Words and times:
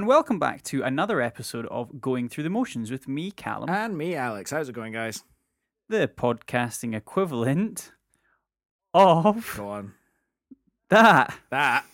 and 0.00 0.06
welcome 0.06 0.38
back 0.38 0.62
to 0.62 0.82
another 0.82 1.20
episode 1.20 1.66
of 1.66 2.00
Going 2.00 2.30
Through 2.30 2.44
the 2.44 2.48
Motions 2.50 2.90
with 2.90 3.06
me, 3.06 3.30
Callum, 3.30 3.68
And 3.68 3.98
me, 3.98 4.14
Alex. 4.14 4.50
How's 4.50 4.70
it 4.70 4.72
going, 4.72 4.94
guys? 4.94 5.24
the 5.90 6.08
podcasting 6.08 6.94
equivalent 6.96 7.92
of 8.94 9.52
Go 9.58 9.68
on. 9.68 9.92
that. 10.88 11.34
That. 11.50 11.84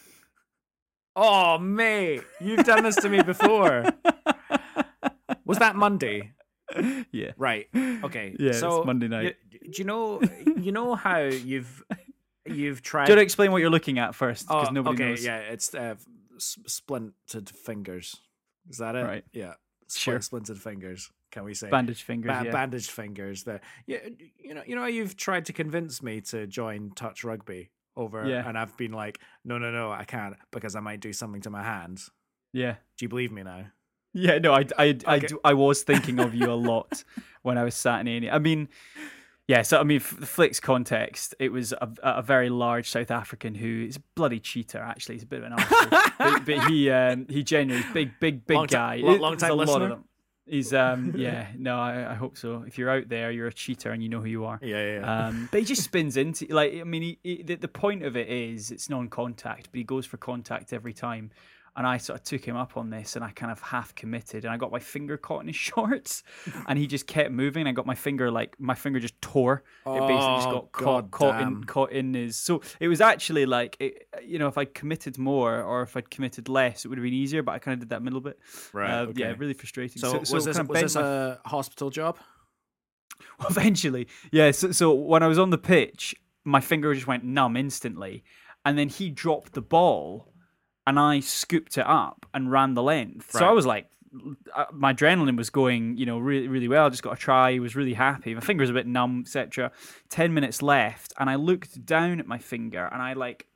Oh, 1.17 1.59
mate. 1.59 2.23
You've 2.41 2.65
done 2.65 2.85
this 2.85 2.95
to 2.97 3.09
me 3.09 3.23
before. 3.23 3.87
Was 5.45 5.59
that 5.59 5.75
Monday? 5.75 6.33
Yeah. 7.11 7.33
Right. 7.37 7.67
Okay. 7.75 8.37
Yeah, 8.39 8.51
it's 8.51 8.61
so 8.61 8.85
Monday 8.85 9.09
night. 9.09 9.37
do 9.51 9.59
you 9.79 9.85
know? 9.85 10.21
You 10.61 10.71
know 10.73 10.95
how 10.95 11.21
you've 11.23 11.83
you've 12.45 12.83
tried? 12.83 13.07
Do 13.07 13.13
you 13.13 13.17
want 13.17 13.21
to 13.21 13.25
explain 13.25 13.51
what 13.51 13.59
you're 13.63 13.71
looking 13.71 13.99
at 13.99 14.15
first? 14.15 14.47
Because 14.47 14.69
Oh, 14.69 14.73
nobody 14.73 14.95
okay. 14.97 15.09
knows. 15.11 15.25
Yeah, 15.25 15.39
it's 15.39 15.75
uh, 15.75 15.95
s- 16.37 16.59
splintered 16.67 17.49
fingers. 17.51 18.17
Is 18.69 18.79
that 18.79 18.95
it? 18.97 19.05
Right. 19.05 19.25
Yeah. 19.33 19.55
Spl- 19.89 19.99
Sure. 19.99 20.21
Splintered 20.21 20.59
fingers. 20.61 21.11
Can 21.31 21.45
we 21.45 21.55
say? 21.55 21.69
Bandaged 21.71 22.03
fingers. 22.03 22.31
Ba- 22.31 22.43
yeah. 22.47 22.51
bandaged 22.53 22.91
fingers. 22.91 23.45
There, 23.45 23.61
yeah, 23.87 23.99
you 24.39 24.55
know, 24.55 24.63
you 24.67 24.75
know, 24.75 24.81
how 24.83 24.87
you've 24.89 25.17
tried 25.17 25.45
to 25.47 25.53
convince 25.53 26.03
me 26.03 26.21
to 26.23 26.47
join 26.47 26.91
touch 26.97 27.25
rugby 27.25 27.71
over, 27.97 28.27
Yeah. 28.27 28.49
and 28.49 28.57
I've 28.59 28.77
been 28.77 28.93
like, 28.93 29.19
no, 29.45 29.59
no, 29.59 29.71
no, 29.71 29.91
I 29.93 30.05
can't 30.05 30.35
because 30.51 30.75
I 30.77 30.81
might 30.81 31.01
do 31.01 31.13
something 31.13 31.41
to 31.43 31.51
my 31.51 31.63
hands. 31.63 32.11
yeah. 32.53 32.77
Do 32.97 33.05
you 33.05 33.09
believe 33.09 33.31
me 33.33 33.43
now? 33.43 33.67
Yeah, 34.15 34.39
no, 34.39 34.55
I, 34.55 34.65
I, 34.79 34.99
I, 35.07 35.17
Okay. 35.19 35.27
do- 35.27 35.41
I 35.45 35.53
was 35.55 35.83
thinking 35.83 36.19
of 36.21 36.35
you 36.35 36.51
a 36.51 36.55
lot 36.55 37.05
when 37.43 37.59
I 37.59 37.65
was 37.65 37.75
sat 37.75 38.01
in 38.01 38.09
A&E. 38.09 38.31
I 38.31 38.39
mean, 38.39 38.69
yeah, 39.49 39.63
so 39.63 39.79
I 39.79 39.85
mean, 39.85 39.99
f- 39.99 40.17
the 40.19 40.27
flick's 40.27 40.59
context, 40.59 41.35
it 41.39 41.51
was 41.53 41.73
a, 41.73 41.89
a 42.03 42.23
very 42.23 42.49
large 42.49 42.91
South 42.91 43.11
African 43.11 43.55
who 43.55 43.87
is 43.89 43.97
a 43.97 44.01
bloody 44.17 44.41
cheater. 44.41 44.79
Actually, 44.79 45.17
he's 45.17 45.23
a 45.23 45.27
bit 45.27 45.43
of 45.43 45.53
an 45.53 45.59
arsehole. 45.59 46.13
but, 46.19 46.45
but 46.45 46.71
he, 46.71 46.91
um, 46.91 47.27
he 47.29 47.43
genuinely 47.45 47.87
big, 47.93 48.19
big, 48.19 48.47
big 48.47 48.57
Long 48.57 48.67
guy. 48.67 48.97
It- 48.97 49.05
long 49.05 49.33
there's 49.33 49.43
time 49.43 49.53
a 49.53 49.55
lot 49.55 49.63
of 49.63 49.69
listener? 49.69 49.89
them. 49.91 50.05
He's, 50.49 50.73
um, 50.73 51.13
yeah, 51.17 51.49
no, 51.57 51.77
I, 51.77 52.13
I 52.13 52.15
hope 52.15 52.37
so. 52.37 52.65
If 52.67 52.79
you're 52.79 52.91
out 52.91 53.09
there, 53.09 53.31
you're 53.31 53.49
a 53.49 53.53
cheater 53.53 53.91
and 53.91 54.03
you 54.03 54.09
know 54.09 54.21
who 54.21 54.29
you 54.29 54.45
are. 54.45 54.59
Yeah, 54.63 54.83
yeah. 54.83 55.01
yeah. 55.01 55.27
Um, 55.27 55.49
but 55.51 55.61
he 55.61 55.67
just 55.67 55.83
spins 55.83 56.17
into 56.17 56.47
like 56.47 56.75
I 56.75 56.85
mean, 56.85 57.03
he, 57.03 57.19
he, 57.23 57.43
the, 57.43 57.57
the 57.57 57.69
point 57.69 58.05
of 58.05 58.17
it 58.17 58.29
is 58.29 58.71
it's 58.71 58.89
non-contact, 58.89 59.69
but 59.71 59.79
he 59.79 59.85
goes 59.85 60.07
for 60.07 60.17
contact 60.17 60.73
every 60.73 60.93
time. 60.93 61.31
And 61.77 61.87
I 61.87 61.99
sort 61.99 62.19
of 62.19 62.25
took 62.25 62.43
him 62.43 62.57
up 62.57 62.77
on 62.79 62.89
this, 62.89 63.17
and 63.17 63.25
I 63.25 63.31
kind 63.31 63.53
of 63.53 63.61
half 63.61 63.95
committed, 63.95 64.45
and 64.47 64.53
I 64.55 64.57
got 64.57 64.73
my 64.73 64.79
finger 64.79 65.19
caught 65.19 65.43
in 65.43 65.47
his 65.49 65.57
shorts, 65.69 66.23
and 66.67 66.79
he 66.79 66.87
just 66.87 67.07
kept 67.07 67.31
moving. 67.31 67.61
And 67.61 67.69
I 67.69 67.73
got 67.73 67.85
my 67.87 67.95
finger 67.95 68.31
like 68.31 68.59
my 68.59 68.75
finger 68.75 68.99
just 68.99 69.21
tore. 69.21 69.63
It 69.87 70.01
basically 70.01 70.37
just 70.37 70.49
Oh, 70.49 70.53
got 70.53 70.73
caught 70.73 71.11
caught 71.11 71.43
in 71.43 71.65
caught 71.65 71.93
in 71.93 72.15
his. 72.15 72.37
So 72.37 72.63
it 72.81 72.89
was 72.89 73.01
actually 73.03 73.45
like 73.45 73.77
it, 73.79 74.09
you 74.25 74.39
know 74.39 74.49
if 74.49 74.57
I'd 74.57 74.73
committed 74.73 75.19
more 75.19 75.63
or 75.63 75.83
if 75.83 75.97
I'd 75.97 76.09
committed 76.11 76.49
less, 76.49 76.85
it 76.85 76.89
would 76.89 76.97
have 76.99 77.05
been 77.05 77.13
easier. 77.13 77.43
But 77.43 77.53
I 77.53 77.59
kind 77.59 77.75
of 77.75 77.81
did 77.81 77.91
that 77.91 78.03
middle 78.03 78.21
bit. 78.21 78.39
right. 78.73 78.91
Uh, 78.91 79.13
Yeah, 79.15 79.35
really 79.37 79.53
frustrating. 79.55 80.01
So, 80.01 80.19
was 80.19 80.31
it 80.33 80.37
this 80.47 80.57
kind 80.57 80.65
of 80.65 80.69
was 80.71 80.81
this 80.81 80.95
my 80.95 81.03
a 81.03 81.39
hospital 81.45 81.91
job? 81.91 82.17
Eventually, 83.51 84.09
yeah. 84.33 84.51
So, 84.51 84.73
so 84.73 84.93
when 84.95 85.23
I 85.23 85.27
was 85.27 85.39
on 85.39 85.51
the 85.51 85.59
pitch, 85.59 86.15
my 86.45 86.61
finger 86.61 86.95
just 86.95 87.07
went 87.07 87.25
numb 87.25 87.57
instantly, 87.57 88.25
and 88.65 88.79
then 88.79 88.89
he 88.89 89.11
dropped 89.11 89.53
the 89.53 89.63
ball, 89.63 90.33
and 90.87 90.99
I 90.99 91.21
scooped 91.21 91.79
it 91.79 91.87
up 91.87 92.27
and 92.33 92.51
ran 92.51 92.75
the 92.75 92.83
length. 92.83 93.33
So 93.33 93.47
I 93.47 93.53
was 93.53 93.67
like, 93.67 93.89
uh, 94.55 94.67
my 94.73 94.95
adrenaline 94.95 95.37
was 95.37 95.51
going, 95.51 95.97
you 95.97 96.07
know, 96.07 96.19
really, 96.19 96.49
really 96.49 96.69
well. 96.69 96.87
I 96.87 96.89
just 96.89 97.03
got 97.03 97.15
a 97.15 97.17
try. 97.17 97.57
I 97.57 97.59
was 97.59 97.77
really 97.77 97.95
happy. 97.95 98.35
My 98.35 98.41
finger 98.41 98.63
was 98.63 98.71
a 98.71 98.75
bit 98.75 98.87
numb, 98.87 99.23
etc. 99.27 99.73
Ten 100.09 100.33
minutes 100.33 100.63
left, 100.63 101.13
and 101.19 101.29
I 101.29 101.35
looked 101.35 101.85
down 101.85 102.21
at 102.21 102.27
my 102.27 102.39
finger, 102.39 102.89
and 102.93 103.03
I 103.03 103.13
like, 103.15 103.47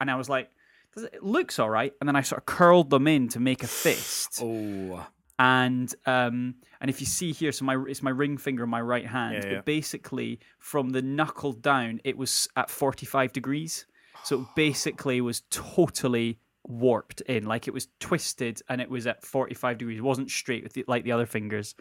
and 0.00 0.10
I 0.10 0.16
was 0.16 0.28
like, 0.28 0.50
"Does 0.94 1.04
it, 1.04 1.14
it 1.14 1.22
looks 1.24 1.58
all 1.58 1.70
right?" 1.70 1.92
And 2.00 2.08
then 2.08 2.14
I 2.14 2.20
sort 2.20 2.40
of 2.40 2.46
curled 2.46 2.90
them 2.90 3.08
in 3.08 3.28
to 3.30 3.40
make 3.40 3.62
a 3.62 3.66
fist 3.66 4.40
Oh, 4.42 5.06
and 5.38 5.94
um 6.06 6.54
and 6.80 6.88
if 6.88 7.00
you 7.00 7.06
see 7.06 7.32
here 7.32 7.52
so 7.52 7.64
my 7.64 7.76
it's 7.88 8.02
my 8.02 8.10
ring 8.10 8.38
finger 8.38 8.62
on 8.62 8.70
my 8.70 8.80
right 8.80 9.06
hand 9.06 9.34
Yeah, 9.34 9.56
but 9.56 9.64
basically 9.66 10.40
from 10.58 10.90
the 10.90 11.02
knuckle 11.02 11.52
down 11.52 12.00
it 12.04 12.16
was 12.16 12.48
at 12.56 12.70
45 12.70 13.32
degrees 13.32 13.86
so 14.24 14.40
it 14.40 14.46
basically 14.56 15.20
was 15.20 15.42
totally 15.50 16.38
warped 16.68 17.20
in 17.22 17.44
like 17.46 17.68
it 17.68 17.74
was 17.74 17.88
twisted 18.00 18.60
and 18.68 18.80
it 18.80 18.90
was 18.90 19.06
at 19.06 19.24
45 19.24 19.78
degrees. 19.78 19.98
It 19.98 20.02
wasn't 20.02 20.30
straight 20.30 20.62
with 20.62 20.72
the, 20.72 20.84
like 20.88 21.04
the 21.04 21.12
other 21.12 21.26
fingers. 21.26 21.74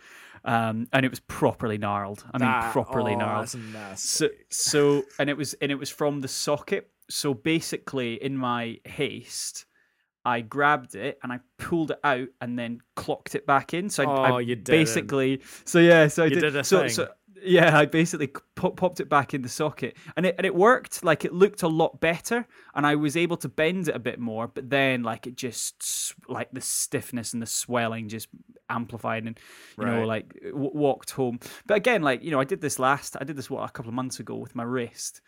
Um 0.43 0.87
and 0.93 1.05
it 1.05 1.09
was 1.09 1.19
properly 1.21 1.77
gnarled. 1.77 2.23
I 2.33 2.37
mean 2.37 2.49
that- 2.49 2.71
properly 2.71 3.13
oh, 3.13 3.17
gnarled. 3.19 3.49
so 3.97 4.29
so 4.49 5.03
and 5.19 5.29
it 5.29 5.37
was 5.37 5.53
and 5.55 5.71
it 5.71 5.75
was 5.75 5.89
from 5.89 6.21
the 6.21 6.27
socket. 6.27 6.89
So 7.09 7.33
basically 7.33 8.21
in 8.23 8.37
my 8.37 8.79
haste 8.85 9.65
i 10.27 10.41
grabbed 10.41 10.95
it 10.95 11.19
and 11.21 11.31
i 11.31 11.39
pulled 11.59 11.91
it 11.91 11.99
out 12.03 12.27
and 12.41 12.57
then 12.57 12.79
clocked 12.95 13.35
it 13.35 13.45
back 13.45 13.75
in. 13.75 13.89
So 13.91 14.03
I, 14.03 14.29
Oh, 14.31 14.35
I 14.37 14.39
you 14.41 14.55
didn't. 14.55 14.67
basically 14.79 15.41
so 15.65 15.77
yeah 15.79 16.07
so 16.07 16.23
i 16.23 16.25
You 16.25 16.33
did, 16.35 16.41
did 16.41 16.55
a 16.55 16.63
so, 16.63 16.79
thing. 16.79 16.89
so 16.89 17.09
yeah 17.45 17.77
i 17.77 17.85
basically 17.85 18.27
pop, 18.55 18.75
popped 18.75 18.99
it 18.99 19.09
back 19.09 19.33
in 19.33 19.41
the 19.41 19.49
socket. 19.49 19.95
And 20.17 20.25
it 20.25 20.35
and 20.37 20.45
it 20.45 20.55
worked 20.55 21.03
like 21.03 21.25
it 21.25 21.33
looked 21.33 21.63
a 21.63 21.67
lot 21.67 21.99
better 21.99 22.47
and 22.73 22.85
i 22.85 22.95
was 22.95 23.15
able 23.15 23.37
to 23.37 23.49
bend 23.49 23.87
it 23.87 23.95
a 23.95 23.99
bit 23.99 24.19
more 24.19 24.47
but 24.47 24.69
then 24.69 25.03
like 25.03 25.27
it 25.27 25.35
just 25.35 26.13
like 26.27 26.49
the 26.51 26.61
stiffness 26.61 27.33
and 27.33 27.41
the 27.41 27.47
swelling 27.47 28.09
just 28.09 28.27
amplified 28.69 29.25
and 29.25 29.39
you 29.79 29.85
know 29.85 30.05
like 30.05 30.33
w- 30.43 30.71
walked 30.73 31.11
home. 31.11 31.39
But 31.67 31.77
again 31.77 32.01
like 32.01 32.23
you 32.23 32.31
know 32.31 32.39
i 32.39 32.43
did 32.43 32.61
this 32.61 32.79
last 32.79 33.15
i 33.19 33.23
did 33.23 33.35
this 33.35 33.49
what 33.49 33.67
a 33.69 33.71
couple 33.71 33.89
of 33.89 33.95
months 33.95 34.19
ago 34.19 34.35
with 34.35 34.55
my 34.55 34.63
wrist 34.63 35.21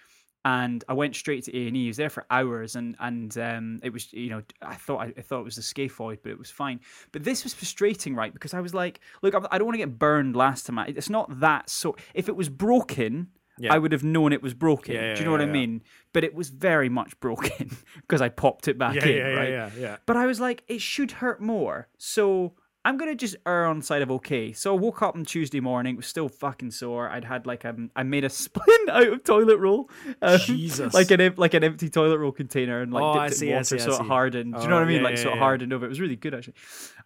and 0.48 0.82
I 0.88 0.94
went 0.94 1.14
straight 1.14 1.44
to 1.44 1.58
A 1.58 1.68
and 1.68 1.76
E. 1.76 1.88
I 1.88 1.90
was 1.90 1.98
there 1.98 2.10
for 2.10 2.26
hours, 2.32 2.78
and 2.78 2.96
and 3.02 3.38
um, 3.38 3.80
it 3.84 3.92
was 3.92 4.14
you 4.14 4.30
know 4.30 4.42
I 4.62 4.76
thought 4.76 5.00
I, 5.02 5.14
I 5.18 5.22
thought 5.22 5.42
it 5.42 5.46
was 5.46 5.58
the 5.58 5.62
scaphoid, 5.62 6.20
but 6.24 6.32
it 6.32 6.40
was 6.40 6.50
fine. 6.50 6.80
But 7.12 7.26
this 7.26 7.44
was 7.44 7.54
frustrating, 7.54 8.16
right? 8.16 8.34
Because 8.34 8.54
I 8.54 8.62
was 8.62 8.74
like, 8.74 9.02
look, 9.22 9.34
I'm- 9.34 9.46
don't 9.52 9.66
want 9.66 9.74
to 9.74 9.80
get 9.80 10.00
burned 10.00 10.38
last 10.38 10.66
time. 10.66 10.80
It's 10.88 11.10
not 11.10 11.42
that 11.42 11.70
so. 11.70 11.98
If 12.14 12.30
it 12.30 12.36
was 12.38 12.48
broken, 12.48 13.28
Yeah. 13.60 13.74
I 13.74 13.78
would 13.78 13.92
have 13.92 14.04
known 14.06 14.32
it 14.32 14.42
was 14.42 14.54
broken. 14.54 14.96
Yeah, 14.96 15.14
Do 15.16 15.20
you 15.20 15.26
know 15.26 15.32
what 15.32 15.42
I 15.42 15.46
yeah. 15.46 15.52
mean? 15.52 15.82
But 16.14 16.24
it 16.24 16.34
was 16.34 16.50
very 16.50 16.90
much 16.90 17.20
broken 17.20 17.76
because 18.02 18.22
I 18.22 18.30
popped 18.30 18.68
it 18.70 18.78
back 18.78 18.96
yeah, 18.96 19.06
in, 19.06 19.16
yeah, 19.18 19.28
yeah, 19.34 19.50
yeah, 19.50 19.70
yeah. 19.78 19.98
But 20.06 20.16
I 20.16 20.26
was 20.28 20.40
like, 20.40 20.64
it 20.68 20.80
should 20.82 21.12
hurt 21.12 21.42
more. 21.42 21.90
So 21.98 22.54
I'm 22.88 22.96
gonna 22.96 23.16
just 23.16 23.36
err 23.46 23.66
on 23.66 23.80
the 23.80 23.86
side 23.86 24.02
of 24.02 24.10
okay. 24.12 24.54
So 24.54 24.74
I 24.74 24.80
woke 24.80 25.02
up 25.02 25.14
on 25.16 25.26
Tuesday 25.26 25.60
morning, 25.60 25.96
it 25.96 25.98
was 25.98 26.08
still 26.08 26.30
fucking 26.30 26.72
sore. 26.72 27.10
I'd 27.10 27.26
had 27.26 27.46
like 27.46 27.66
um, 27.66 27.92
I 27.98 28.04
made 28.04 28.24
a 28.24 28.30
splint 28.44 28.90
out 28.90 29.08
of 29.08 29.24
toilet 29.26 29.58
roll, 29.58 29.90
um, 30.22 30.40
Jesus. 30.40 30.94
like 30.94 31.12
an 31.12 31.34
like 31.36 31.54
an 31.54 31.66
empty 31.66 31.90
toilet 31.90 32.18
roll 32.18 32.32
container, 32.32 32.82
and 32.82 32.94
like 32.94 33.04
Oh, 33.04 33.14
dipped 33.16 33.24
I 33.24 33.28
it 33.28 33.34
see, 33.34 33.48
in 33.50 33.54
I 33.54 33.58
water 33.58 33.78
see, 33.78 33.80
so 33.80 33.96
it 33.96 34.02
hardened. 34.08 34.54
Do 34.54 34.60
you 34.62 34.66
Oh, 34.68 34.70
know 34.70 34.76
what 34.78 34.84
I 34.84 34.88
mean? 34.88 34.98
yeah, 35.00 35.04
like 35.04 35.18
yeah, 35.18 35.24
so 35.24 35.34
it 35.34 35.38
hardened 35.38 35.74
over. 35.74 35.86
It 35.86 35.90
was 35.90 36.00
really 36.00 36.16
good 36.16 36.34
actually. 36.34 36.54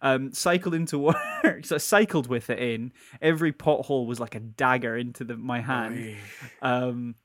Um, 0.00 0.32
cycled 0.32 0.74
into 0.74 0.98
work, 1.00 1.16
so 1.64 1.74
I 1.74 1.78
cycled 1.78 2.28
with 2.28 2.48
it 2.48 2.60
in. 2.60 2.92
Every 3.20 3.52
pothole 3.52 4.06
was 4.06 4.20
like 4.20 4.36
a 4.36 4.40
dagger 4.40 4.96
into 4.96 5.24
the 5.24 5.36
my 5.36 5.60
hand. 5.62 6.16
Um, 6.62 7.16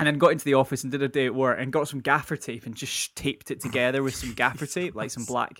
and 0.00 0.06
then 0.08 0.18
got 0.18 0.32
into 0.32 0.44
the 0.44 0.54
office 0.54 0.82
and 0.82 0.90
did 0.90 1.02
a 1.02 1.08
day 1.08 1.26
at 1.26 1.34
work 1.36 1.58
and 1.60 1.72
got 1.72 1.86
some 1.86 2.00
gaffer 2.00 2.34
tape 2.36 2.66
and 2.66 2.74
just 2.74 3.14
taped 3.14 3.52
it 3.52 3.60
together 3.60 4.02
with 4.02 4.16
some 4.16 4.32
gaffer 4.32 4.66
tape, 4.66 4.96
like 4.96 5.10
some 5.12 5.24
black. 5.24 5.58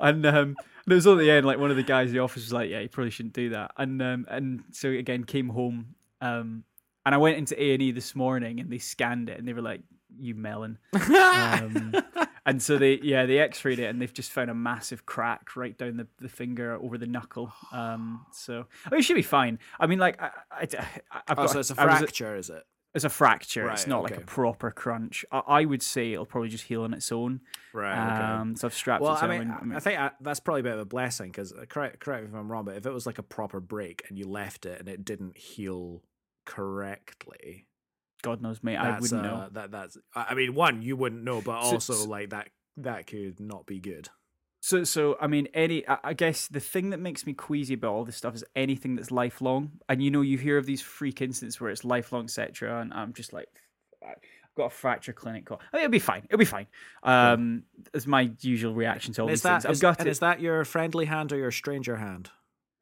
And 0.00 0.24
um, 0.26 0.56
and 0.84 0.92
it 0.92 0.94
was 0.94 1.06
at 1.06 1.18
the 1.18 1.30
end, 1.30 1.44
like 1.46 1.58
one 1.58 1.70
of 1.70 1.76
the 1.76 1.82
guys 1.82 2.08
in 2.08 2.14
the 2.14 2.20
office 2.20 2.44
was 2.44 2.52
like, 2.52 2.70
"Yeah, 2.70 2.80
you 2.80 2.88
probably 2.88 3.10
shouldn't 3.10 3.34
do 3.34 3.50
that." 3.50 3.72
And 3.76 4.00
um, 4.02 4.26
and 4.28 4.64
so 4.72 4.88
again, 4.90 5.24
came 5.24 5.48
home, 5.48 5.94
um, 6.20 6.64
and 7.04 7.14
I 7.14 7.18
went 7.18 7.36
into 7.38 7.60
A 7.62 7.72
and 7.74 7.82
E 7.82 7.90
this 7.90 8.14
morning, 8.14 8.60
and 8.60 8.70
they 8.70 8.78
scanned 8.78 9.28
it, 9.28 9.38
and 9.38 9.46
they 9.48 9.52
were 9.52 9.62
like, 9.62 9.82
"You 10.18 10.34
melon." 10.34 10.78
um, 10.94 11.94
and 12.46 12.62
so 12.62 12.78
they 12.78 12.98
yeah 13.02 13.26
they 13.26 13.38
x-rayed 13.40 13.78
it 13.78 13.84
and 13.86 14.00
they've 14.00 14.12
just 14.14 14.30
found 14.32 14.48
a 14.50 14.54
massive 14.54 15.04
crack 15.04 15.54
right 15.56 15.76
down 15.76 15.96
the, 15.98 16.06
the 16.20 16.28
finger 16.28 16.74
over 16.80 16.96
the 16.96 17.06
knuckle 17.06 17.52
um 17.72 18.24
so 18.32 18.64
I 18.86 18.90
mean, 18.90 19.00
it 19.00 19.02
should 19.02 19.16
be 19.16 19.22
fine 19.22 19.58
i 19.78 19.86
mean 19.86 19.98
like 19.98 20.18
i, 20.22 20.30
I, 20.50 20.60
I 20.62 20.66
have 20.82 21.02
Oh, 21.30 21.34
got 21.34 21.50
so 21.50 21.58
it's 21.60 21.70
a 21.70 21.74
I 21.78 21.84
was- 21.84 21.98
fracture, 21.98 22.36
is 22.36 22.48
it? 22.48 22.64
It's 22.94 23.04
a 23.04 23.08
fracture. 23.10 23.68
it's 23.70 23.82
Right, 23.82 23.88
not 23.88 24.02
like 24.02 24.16
a 24.16 24.20
proper 24.22 24.70
crunch. 24.70 25.24
I, 25.30 25.38
I 25.46 25.64
would 25.64 25.82
say 25.82 26.12
it'll 26.12 26.26
probably 26.26 26.48
just 26.48 26.64
heal 26.64 26.82
on 26.82 26.94
its 26.94 27.12
own. 27.12 27.40
Right. 27.72 27.92
Okay. 27.92 28.22
Um, 28.24 28.56
so 28.56 28.66
I've 28.66 28.74
strapped 28.74 29.02
well, 29.02 29.14
it. 29.14 29.22
I 29.22 29.38
mean, 29.38 29.50
I'm- 29.50 29.72
I 29.72 29.80
think 29.80 29.98
I, 30.00 30.10
that's 30.20 30.40
probably 30.40 30.60
a 30.60 30.64
bit 30.64 30.72
of 30.74 30.80
a 30.80 30.84
blessing 30.84 31.30
because 31.30 31.52
correct, 31.68 32.00
correct 32.00 32.24
me 32.24 32.30
if 32.30 32.34
I'm 32.34 32.50
wrong, 32.50 32.64
but 32.64 32.76
if 32.76 32.86
it 32.86 32.92
was 32.92 33.06
like 33.06 33.18
a 33.18 33.22
proper 33.22 33.60
break 33.60 34.02
and 34.08 34.18
you 34.18 34.26
left 34.26 34.66
it 34.66 34.80
and 34.80 34.88
it 34.88 35.04
didn't 35.04 35.36
heal 35.36 36.02
correctly, 36.46 37.66
God 38.22 38.42
knows, 38.42 38.62
mate. 38.62 38.76
I 38.76 38.98
wouldn't 38.98 39.24
uh, 39.24 39.30
know. 39.30 39.48
That 39.52 39.70
that's. 39.70 39.96
I 40.14 40.26
I 40.30 40.34
mean, 40.34 40.54
one 40.54 40.82
you 40.82 40.96
wouldn't 40.96 41.22
know, 41.22 41.40
but 41.40 41.62
So- 41.64 41.72
also 41.74 41.92
so- 41.94 42.08
like 42.08 42.30
that 42.30 42.48
that 42.78 43.06
could 43.06 43.40
not 43.40 43.66
be 43.66 43.80
good. 43.80 44.08
So, 44.60 44.82
so 44.84 45.16
I 45.20 45.26
mean, 45.28 45.48
any. 45.54 45.86
I, 45.88 45.98
I 46.04 46.12
guess 46.14 46.48
the 46.48 46.60
thing 46.60 46.90
that 46.90 46.98
makes 46.98 47.24
me 47.26 47.32
queasy 47.32 47.74
about 47.74 47.92
all 47.92 48.04
this 48.04 48.16
stuff 48.16 48.34
is 48.34 48.44
anything 48.56 48.96
that's 48.96 49.10
lifelong. 49.10 49.72
And 49.88 50.02
you 50.02 50.10
know, 50.10 50.20
you 50.20 50.36
hear 50.38 50.58
of 50.58 50.66
these 50.66 50.82
freak 50.82 51.22
incidents 51.22 51.60
where 51.60 51.70
it's 51.70 51.84
lifelong, 51.84 52.24
etc. 52.24 52.80
And 52.80 52.92
I'm 52.92 53.12
just 53.12 53.32
like, 53.32 53.48
I've 54.04 54.16
got 54.56 54.66
a 54.66 54.70
fracture 54.70 55.12
clinic 55.12 55.46
call. 55.46 55.60
I 55.72 55.76
mean, 55.76 55.84
it'll 55.84 55.92
be 55.92 55.98
fine. 56.00 56.24
It'll 56.24 56.38
be 56.38 56.44
fine. 56.44 56.66
Um, 57.04 57.62
it's 57.94 58.06
my 58.06 58.30
usual 58.40 58.74
reaction 58.74 59.14
to 59.14 59.22
all 59.22 59.28
And 59.28 59.34
these 59.36 59.42
that 59.42 59.62
things. 59.62 59.66
I've 59.66 59.72
is- 59.72 59.80
got 59.80 59.98
and 60.00 60.08
it. 60.08 60.10
is 60.10 60.18
that 60.18 60.40
your 60.40 60.64
friendly 60.64 61.04
hand 61.06 61.32
or 61.32 61.36
your 61.36 61.52
stranger 61.52 61.96
hand? 61.96 62.30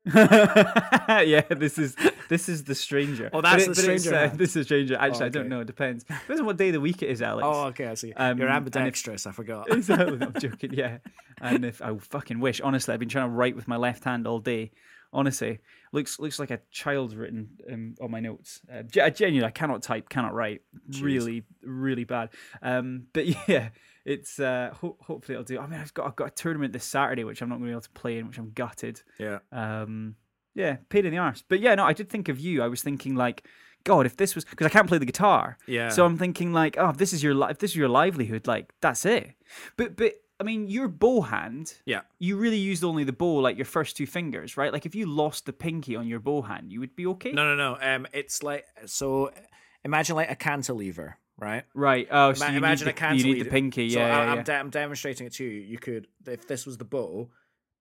yeah, 0.14 1.42
this 1.50 1.78
is 1.78 1.96
This 2.28 2.48
is 2.48 2.64
the 2.64 2.74
stranger. 2.74 3.30
Oh, 3.32 3.40
that's 3.40 3.64
it- 3.64 3.68
the 3.68 3.74
stranger 3.74 4.14
uh, 4.14 4.28
this 4.28 4.50
is 4.50 4.54
the 4.54 4.64
stranger. 4.64 4.96
Actually, 4.96 5.24
I 5.24 5.26
okay. 5.26 5.30
don't 5.30 5.48
know. 5.48 5.60
It 5.60 5.66
depends. 5.66 6.04
Depends 6.04 6.40
on 6.40 6.46
what 6.46 6.56
day 6.56 6.68
of 6.68 6.74
the 6.74 6.80
week 6.80 7.02
it 7.02 7.08
is, 7.10 7.22
Alex. 7.22 7.46
Oh, 7.48 7.64
okay, 7.66 7.86
I 7.86 7.94
see. 7.94 8.12
Um, 8.12 8.38
You're 8.38 8.48
and 8.48 8.66
if- 8.66 8.74
ambidextrous. 8.76 9.26
I 9.26 9.32
forgot. 9.32 9.70
exactly. 9.72 10.18
I'm 10.20 10.32
joking. 10.38 10.72
Yeah. 10.74 10.98
And 11.40 11.64
if 11.64 11.82
I 11.82 11.96
fucking 11.96 12.40
wish, 12.40 12.60
honestly, 12.60 12.94
I've 12.94 13.00
been 13.00 13.08
trying 13.08 13.28
to 13.28 13.34
write 13.34 13.54
with 13.56 13.68
my 13.68 13.76
left 13.76 14.04
hand 14.04 14.26
all 14.26 14.38
day. 14.40 14.72
Honestly, 15.12 15.60
looks 15.92 16.18
looks 16.18 16.38
like 16.38 16.50
a 16.50 16.60
child's 16.70 17.14
written 17.14 17.48
um, 17.72 17.94
on 18.02 18.10
my 18.10 18.20
notes. 18.20 18.60
Uh, 18.70 18.82
I 19.00 19.08
genuinely, 19.10 19.46
I 19.46 19.50
cannot 19.50 19.82
type, 19.82 20.08
cannot 20.08 20.34
write. 20.34 20.62
Really, 21.00 21.44
really 21.62 22.04
bad. 22.04 22.30
Um, 22.60 23.04
but 23.12 23.24
yeah, 23.48 23.68
it's 24.04 24.38
uh, 24.40 24.70
ho- 24.74 24.96
hopefully 25.00 25.34
it'll 25.36 25.44
do. 25.44 25.58
I 25.60 25.66
mean, 25.68 25.80
I've 25.80 25.94
got 25.94 26.06
I've 26.06 26.16
got 26.16 26.26
a 26.28 26.30
tournament 26.32 26.72
this 26.72 26.84
Saturday, 26.84 27.24
which 27.24 27.40
I'm 27.40 27.48
not 27.48 27.54
going 27.54 27.66
to 27.66 27.68
be 27.68 27.72
able 27.72 27.80
to 27.82 27.90
play 27.90 28.18
in, 28.18 28.26
which 28.26 28.36
I'm 28.36 28.50
gutted. 28.50 29.00
yeah. 29.18 29.38
Um, 29.52 30.16
yeah, 30.56 30.78
pain 30.88 31.04
in 31.06 31.12
the 31.12 31.18
arse. 31.18 31.44
But 31.48 31.60
yeah, 31.60 31.74
no, 31.76 31.84
I 31.84 31.92
did 31.92 32.08
think 32.08 32.28
of 32.28 32.40
you. 32.40 32.62
I 32.62 32.68
was 32.68 32.82
thinking 32.82 33.14
like, 33.14 33.46
God, 33.84 34.06
if 34.06 34.16
this 34.16 34.34
was 34.34 34.44
because 34.44 34.66
I 34.66 34.70
can't 34.70 34.88
play 34.88 34.98
the 34.98 35.04
guitar. 35.06 35.58
Yeah. 35.68 35.90
So 35.90 36.04
I'm 36.04 36.18
thinking 36.18 36.52
like, 36.52 36.76
oh, 36.78 36.88
if 36.88 36.96
this 36.96 37.12
is 37.12 37.22
your 37.22 37.34
li- 37.34 37.50
if 37.50 37.58
this 37.58 37.70
is 37.70 37.76
your 37.76 37.88
livelihood, 37.88 38.46
like 38.48 38.72
that's 38.80 39.04
it. 39.06 39.34
But 39.76 39.96
but 39.96 40.14
I 40.40 40.44
mean, 40.44 40.66
your 40.68 40.88
bow 40.88 41.20
hand, 41.22 41.72
Yeah. 41.86 42.00
you 42.18 42.36
really 42.36 42.58
used 42.58 42.82
only 42.84 43.04
the 43.04 43.12
bow, 43.12 43.36
like 43.36 43.56
your 43.56 43.64
first 43.64 43.96
two 43.96 44.06
fingers, 44.06 44.56
right? 44.58 44.72
Like 44.72 44.84
if 44.86 44.94
you 44.94 45.06
lost 45.06 45.46
the 45.46 45.52
pinky 45.52 45.96
on 45.96 46.06
your 46.08 46.20
bow 46.20 46.42
hand, 46.42 46.72
you 46.72 46.80
would 46.80 46.94
be 46.96 47.06
okay. 47.06 47.32
No, 47.32 47.44
no, 47.44 47.54
no. 47.54 47.78
Um, 47.80 48.06
it's 48.12 48.42
like 48.42 48.66
so. 48.86 49.30
Imagine 49.84 50.16
like 50.16 50.30
a 50.30 50.34
cantilever, 50.36 51.16
right? 51.38 51.62
Right. 51.72 52.08
Oh, 52.10 52.32
so 52.32 52.44
imagine 52.46 52.86
need 52.86 52.90
a 52.90 52.94
cantilever. 52.94 53.28
you 53.28 53.34
need 53.34 53.46
the 53.46 53.50
pinky. 53.50 53.88
So 53.90 54.00
Yeah, 54.00 54.06
I, 54.06 54.08
yeah, 54.08 54.30
I'm, 54.32 54.36
yeah. 54.38 54.42
de- 54.42 54.54
I'm 54.58 54.70
demonstrating 54.70 55.26
it 55.28 55.32
to 55.34 55.44
you. 55.44 55.60
You 55.60 55.78
could, 55.78 56.08
if 56.26 56.48
this 56.48 56.66
was 56.66 56.76
the 56.76 56.84
bow, 56.84 57.30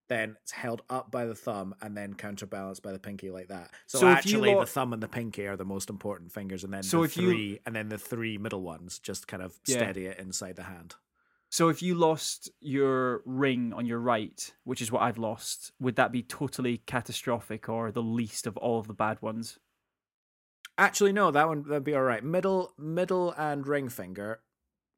then 0.08 0.38
it's 0.42 0.52
held 0.52 0.82
up 0.90 1.10
by 1.12 1.26
the 1.26 1.36
thumb 1.36 1.74
and 1.82 1.96
then 1.98 2.14
counterbalanced 2.14 2.84
by 2.84 2.92
the 2.92 3.00
pinky 3.00 3.30
like 3.32 3.48
that. 3.48 3.72
So, 3.88 4.00
So 4.00 4.08
actually, 4.08 4.54
lo- 4.54 4.60
the 4.62 4.66
thumb 4.68 4.94
and 4.94 5.02
the 5.02 5.08
pinky 5.08 5.48
are 5.48 5.58
the 5.58 5.66
most 5.66 5.90
important 5.90 6.32
fingers, 6.32 6.64
and 6.64 6.74
then 6.74 6.84
So 6.84 7.00
the 7.00 7.04
if 7.06 7.18
you- 7.18 7.30
three, 7.30 7.60
and 7.66 7.76
then 7.76 7.90
the 7.90 7.98
three 7.98 8.38
middle 8.38 8.62
ones 8.62 9.00
just 9.00 9.28
kind 9.28 9.42
of 9.44 9.60
Yeah. 9.66 9.78
steady 9.78 10.06
it 10.06 10.20
inside 10.20 10.56
the 10.58 10.64
hand. 10.64 10.96
So 11.50 11.70
if 11.70 11.82
you 11.82 11.96
lost 11.96 12.50
your 12.60 13.22
ring 13.26 13.72
on 13.74 13.86
your 13.86 14.00
right, 14.00 14.54
which 14.64 14.82
is 14.82 14.92
what 14.92 15.02
I've 15.04 15.18
lost, 15.18 15.72
would 15.80 15.96
that 15.96 16.12
be 16.12 16.22
totally 16.22 16.80
catastrophic 16.80 17.70
or 17.70 17.92
the 17.92 18.02
least 18.04 18.46
of 18.46 18.58
all 18.58 18.80
of 18.80 18.88
the 18.88 18.94
bad 18.94 19.22
ones? 19.22 19.58
Actually, 20.78 21.14
no, 21.14 21.32
that 21.32 21.48
one 21.48 21.64
that'd 21.64 21.84
be 21.86 21.94
all 21.96 22.02
right. 22.04 22.24
Middle, 22.24 22.74
middle, 22.78 23.32
and 23.38 23.66
ring 23.66 23.88
finger 23.88 24.42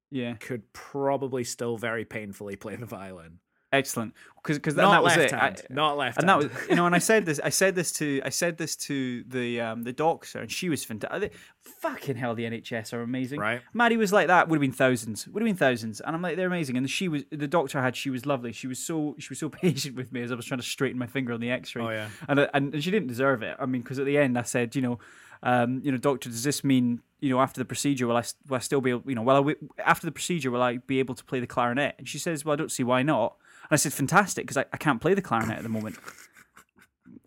Yeah. 0.10 0.36
could 0.38 0.74
probably 0.74 1.44
still 1.44 1.78
very 1.78 2.04
painfully 2.06 2.56
play 2.56 2.76
the 2.76 2.86
violin. 2.88 3.40
Excellent. 3.74 4.14
Because 4.46 4.76
that, 4.76 4.82
Not 4.84 4.92
that 4.92 5.04
was 5.04 5.18
left 5.18 5.34
it. 5.34 5.36
I- 5.36 5.40
hand. 5.46 5.62
not 5.70 5.98
left. 5.98 6.20
and 6.20 6.30
that 6.30 6.38
was 6.38 6.48
you 6.70 6.76
know 6.76 6.86
and 6.86 6.96
i 6.96 7.00
said 7.00 7.26
this 7.26 7.38
i 7.44 7.50
said 7.50 7.76
this 7.76 7.92
to 7.94 8.22
i 8.24 8.30
said 8.30 8.58
this 8.58 8.78
to 8.78 9.24
the 9.28 9.60
um 9.60 9.84
the 9.84 9.92
doctor 9.92 10.40
and 10.40 10.50
she 10.50 10.70
was 10.70 10.86
fantastic 10.86 11.34
fucking 11.60 12.16
hell 12.16 12.34
the 12.34 12.46
nhs 12.46 12.94
are 12.94 13.02
amazing 13.02 13.42
Right. 13.42 13.62
maddie 13.74 13.98
was 13.98 14.14
like 14.14 14.28
that 14.28 14.48
would 14.48 14.56
have 14.56 14.62
been 14.62 14.72
thousands 14.72 15.28
would 15.28 15.42
have 15.42 15.46
been 15.48 15.58
thousands 15.58 16.00
and 16.00 16.16
i'm 16.16 16.22
like 16.22 16.38
they're 16.38 16.48
amazing 16.48 16.78
and 16.78 16.90
she 16.90 17.10
was 17.10 17.26
the 17.30 17.46
doctor 17.48 17.82
had 17.82 17.98
she 17.98 18.10
was 18.10 18.26
lovely 18.26 18.54
she 18.54 18.68
was 18.68 18.80
so 18.80 19.18
she 19.20 19.28
was 19.30 19.38
so 19.40 19.50
patient 19.64 19.98
with 19.98 20.14
me 20.14 20.22
as 20.22 20.32
i 20.32 20.36
was 20.36 20.46
trying 20.46 20.62
to 20.62 20.66
straighten 20.66 20.98
my 20.98 21.08
finger 21.08 21.34
on 21.34 21.42
the 21.42 21.52
x-ray 21.52 21.84
Oh, 21.84 21.90
yeah. 21.90 22.08
and, 22.30 22.40
and 22.54 22.74
and 22.74 22.82
she 22.82 22.90
didn't 22.90 23.10
deserve 23.10 23.44
it 23.44 23.58
i 23.60 23.66
mean 23.66 23.82
because 23.82 24.00
at 24.00 24.06
the 24.06 24.18
end 24.18 24.38
i 24.38 24.44
said 24.44 24.78
you 24.78 24.82
know 24.82 24.98
um, 25.44 25.82
you 25.84 25.92
know, 25.92 26.00
doctor, 26.00 26.30
does 26.30 26.42
this 26.42 26.64
mean, 26.64 27.00
you 27.20 27.30
know, 27.30 27.40
after 27.40 27.60
the 27.62 27.66
procedure, 27.66 28.08
will 28.08 28.18
I, 28.18 28.24
will 28.50 28.56
I 28.56 28.60
still 28.60 28.82
be, 28.82 28.90
able, 28.90 29.04
you 29.08 29.14
know, 29.14 29.22
well, 29.22 29.48
I, 29.48 29.54
after 29.86 30.08
the 30.08 30.12
procedure, 30.12 30.50
will 30.50 30.64
I 30.64 30.78
be 30.78 30.98
able 30.98 31.14
to 31.14 31.24
play 31.24 31.40
the 31.40 31.46
clarinet? 31.46 31.94
And 32.00 32.10
she 32.10 32.18
says, 32.18 32.44
well, 32.44 32.54
I 32.54 32.56
don't 32.56 32.72
see 32.72 32.84
why 32.84 33.04
not. 33.04 33.36
And 33.70 33.76
I 33.76 33.76
said, 33.78 33.94
fantastic, 33.94 34.46
because 34.46 34.58
I, 34.58 34.66
I 34.74 34.78
can't 34.78 35.02
play 35.02 35.14
the 35.14 35.22
clarinet 35.22 35.58
at 35.58 35.64
the 35.64 35.70
moment. 35.70 35.98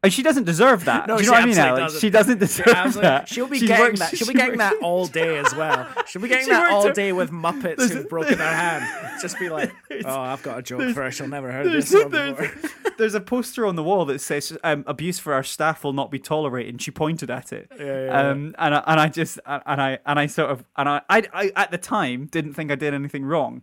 And 0.03 0.11
she 0.11 0.23
doesn't 0.23 0.45
deserve 0.45 0.87
that. 0.87 1.07
No, 1.09 1.19
Do 1.19 1.25
you 1.25 1.27
know 1.29 1.35
what 1.35 1.43
I 1.43 1.47
mean, 1.47 1.59
Alex? 1.59 1.85
doesn't. 1.93 2.01
She 2.01 2.09
doesn't 2.09 2.39
deserve 2.39 2.95
that. 2.95 3.29
She'll 3.29 3.47
be 3.47 3.59
She 3.59 3.67
getting 3.67 3.85
works- 3.85 3.99
that. 3.99 4.17
She'll 4.17 4.27
be 4.29 4.33
she 4.33 4.39
getting 4.39 4.57
that 4.57 4.77
all 4.83 5.07
day 5.07 5.37
as 5.37 5.55
well. 5.55 5.87
She'll 6.07 6.23
be 6.23 6.29
getting 6.33 6.47
She 6.47 6.51
that 6.53 6.71
all 6.71 6.85
works- 6.85 6.97
day 6.97 7.13
with 7.13 7.31
Muppets 7.31 7.77
There's- 7.77 7.93
who've 7.93 8.09
broken 8.09 8.39
their 8.39 8.49
hand. 8.55 9.21
Just 9.21 9.39
be 9.39 9.51
like, 9.51 9.71
oh, 10.07 10.21
I've 10.21 10.43
got 10.43 10.59
a 10.59 10.63
joke 10.63 10.95
for 10.95 11.03
her. 11.03 11.11
She'll 11.11 11.29
never 11.29 11.53
heard 11.53 11.67
this 11.71 11.93
one 11.93 12.11
there's- 12.11 12.35
before. 12.39 12.93
there's 12.97 13.15
a 13.15 13.21
poster 13.21 13.67
on 13.67 13.77
the 13.77 13.83
wall 13.83 14.07
that 14.07 14.21
says 14.23 14.57
um, 14.65 14.85
"abuse 14.87 15.19
for 15.19 15.35
our 15.35 15.43
staff 15.43 15.85
will 15.85 15.93
not 15.93 16.11
be 16.11 16.19
tolerated." 16.19 16.73
And 16.75 16.81
she 16.83 16.91
pointed 16.91 17.31
at 17.31 17.53
it, 17.53 17.69
Yeah, 17.79 18.05
yeah, 18.07 18.31
um, 18.31 18.55
and 18.59 18.75
I, 18.75 18.83
and 18.87 19.01
I 19.01 19.09
just 19.09 19.39
and 19.45 19.83
I 19.83 19.99
and 20.07 20.19
I 20.19 20.27
sort 20.29 20.49
of 20.51 20.65
and 20.79 20.89
I, 20.89 21.03
I 21.11 21.23
I 21.35 21.53
at 21.57 21.71
the 21.73 21.79
time 21.79 22.25
didn't 22.25 22.55
think 22.55 22.71
I 22.71 22.75
did 22.75 22.95
anything 22.95 23.25
wrong, 23.27 23.63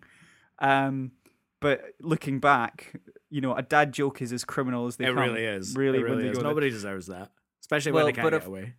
um, 0.59 1.13
but 1.59 1.81
looking 2.01 2.39
back, 2.39 2.93
you 3.29 3.41
know, 3.41 3.55
a 3.55 3.61
dad 3.61 3.91
joke 3.93 4.21
is 4.21 4.31
as 4.31 4.43
criminal 4.45 4.87
as 4.87 4.97
they 4.97 5.05
It 5.05 5.13
come. 5.13 5.17
really 5.23 5.43
is. 5.43 5.75
Really, 5.75 5.99
it 5.99 6.03
really 6.03 6.27
is. 6.27 6.39
Nobody 6.39 6.69
deserves 6.69 7.07
that, 7.07 7.31
especially 7.61 7.91
Well, 7.93 8.05
when 8.05 8.13
they 8.13 8.21
can't 8.21 8.33
if- 8.33 8.41
get 8.41 8.47
away. 8.47 8.73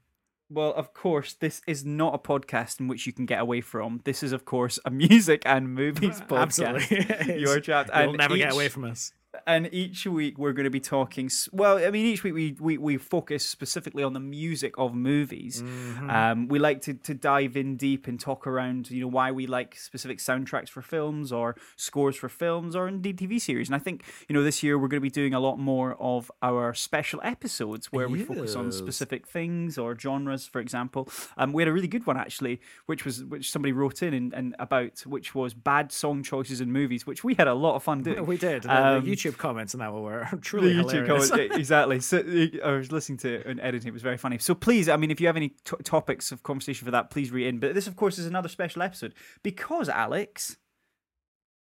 Well, 0.51 0.73
of 0.73 0.95
course, 0.95 1.35
this 1.35 1.61
is 1.67 1.85
not 1.85 2.15
a 2.15 2.19
podcast 2.19 2.81
in 2.81 2.89
which 2.89 3.07
you 3.07 3.13
can 3.13 3.27
get 3.27 3.39
away 3.41 3.61
from. 3.61 4.01
This 4.05 4.23
is, 4.23 4.33
of 4.33 4.47
course, 4.47 4.79
a 4.87 4.91
music 5.05 5.43
and 5.45 5.75
movies 5.75 6.21
podcast. 6.29 6.89
Absolutely, 6.91 7.41
You're 7.41 7.61
trapped. 7.61 7.91
You'll 7.95 8.15
never 8.15 8.35
get 8.37 8.55
away 8.55 8.69
from 8.69 8.85
us. 8.85 9.13
And 9.49 9.69
each 9.73 10.07
week 10.07 10.39
we're 10.39 10.53
going 10.53 10.65
to 10.65 10.71
be 10.71 10.79
talking 10.79 11.31
well 11.53 11.79
i 11.79 11.91
mean 11.91 12.05
each 12.05 12.23
week 12.23 12.35
we 12.35 12.55
we, 12.61 12.77
we 12.77 12.97
focus 12.99 13.45
specifically 13.45 14.03
on 14.03 14.13
the 14.13 14.21
music 14.21 14.75
of 14.77 14.95
movies. 14.95 15.63
Mm-hmm. 15.63 16.11
um, 16.11 16.49
we 16.49 16.59
like 16.59 16.83
to, 16.83 16.95
to 16.95 17.15
dive 17.15 17.57
in 17.57 17.77
deep 17.77 18.07
and 18.07 18.21
talk 18.21 18.47
around 18.47 18.91
you 18.91 19.01
know 19.01 19.09
why 19.09 19.33
we 19.33 19.47
like 19.47 19.75
specific 19.75 20.19
soundtracks 20.19 20.69
for 20.69 20.83
films 20.83 21.33
or 21.33 21.57
scores 21.77 22.15
for 22.17 22.29
films 22.29 22.77
or 22.77 22.87
indeed 22.87 23.17
tv 23.19 23.41
series. 23.41 23.69
And 23.69 23.75
i 23.75 23.79
think 23.79 24.05
you 24.29 24.35
know 24.35 24.43
this 24.43 24.63
year 24.63 24.79
we're 24.79 24.89
going 24.89 25.01
to 25.01 25.09
be 25.11 25.11
doing 25.11 25.33
a 25.33 25.41
lot 25.41 25.59
more 25.59 25.97
of 25.99 26.31
our 26.43 26.75
special 26.75 27.21
episodes 27.25 27.91
where 27.91 28.09
we 28.09 28.23
focus 28.23 28.55
on 28.55 28.71
specific 28.71 29.27
things 29.27 29.79
or 29.79 29.99
genres 29.99 30.47
for 30.47 30.61
example. 30.61 31.09
Um, 31.39 31.53
we 31.53 31.63
had 31.63 31.69
a 31.69 31.73
really 31.73 31.89
good 31.89 32.07
one 32.07 32.19
actually 32.19 32.61
which 32.85 33.07
was 33.07 33.25
which 33.25 33.51
somebody 33.51 33.73
wrote 33.73 34.03
in 34.03 34.13
and, 34.13 34.35
and 34.35 34.55
about 34.59 35.01
which 35.07 35.35
was 35.35 35.55
bad 35.55 35.91
song 35.91 36.23
choices 36.23 36.61
in 36.61 36.71
movies 36.71 37.07
which 37.07 37.25
we 37.25 37.35
had 37.35 37.49
a 37.49 37.55
lot 37.55 37.75
of 37.77 37.83
fun 37.83 38.03
doing. 38.03 38.19
We 38.29 38.37
did. 38.37 38.67
Um, 38.67 39.05
the 39.05 39.11
YouTube 39.39 39.41
comments 39.41 39.75
and 39.75 39.81
that 39.81 39.93
were 39.93 40.29
truly 40.43 40.75
the 40.75 40.83
YouTube 40.83 41.07
hilarious. 41.07 41.31
comments, 41.31 41.57
exactly. 41.57 42.01
So 42.01 42.23
I 42.65 42.71
was 42.73 42.93
listening 42.93 43.19
to 43.19 43.35
it 43.35 43.47
and 43.47 43.61
editing; 43.61 43.89
it 43.89 43.93
was 43.93 44.03
very 44.03 44.17
funny. 44.17 44.39
So 44.39 44.55
please, 44.55 44.89
I 44.89 44.97
mean, 44.97 45.11
if 45.11 45.21
you 45.21 45.27
have 45.27 45.37
any 45.37 45.51
t- 45.65 45.77
topics 45.85 46.33
of 46.33 46.43
conversation 46.43 46.85
for 46.85 46.91
that, 46.93 47.11
please 47.11 47.31
read 47.31 47.47
in. 47.47 47.59
But 47.59 47.75
this, 47.75 47.87
of 47.87 47.97
course, 47.97 48.19
is 48.19 48.27
another 48.27 48.49
special 48.49 48.83
episode 48.83 49.15
because 49.43 49.89
Alex, 49.89 50.57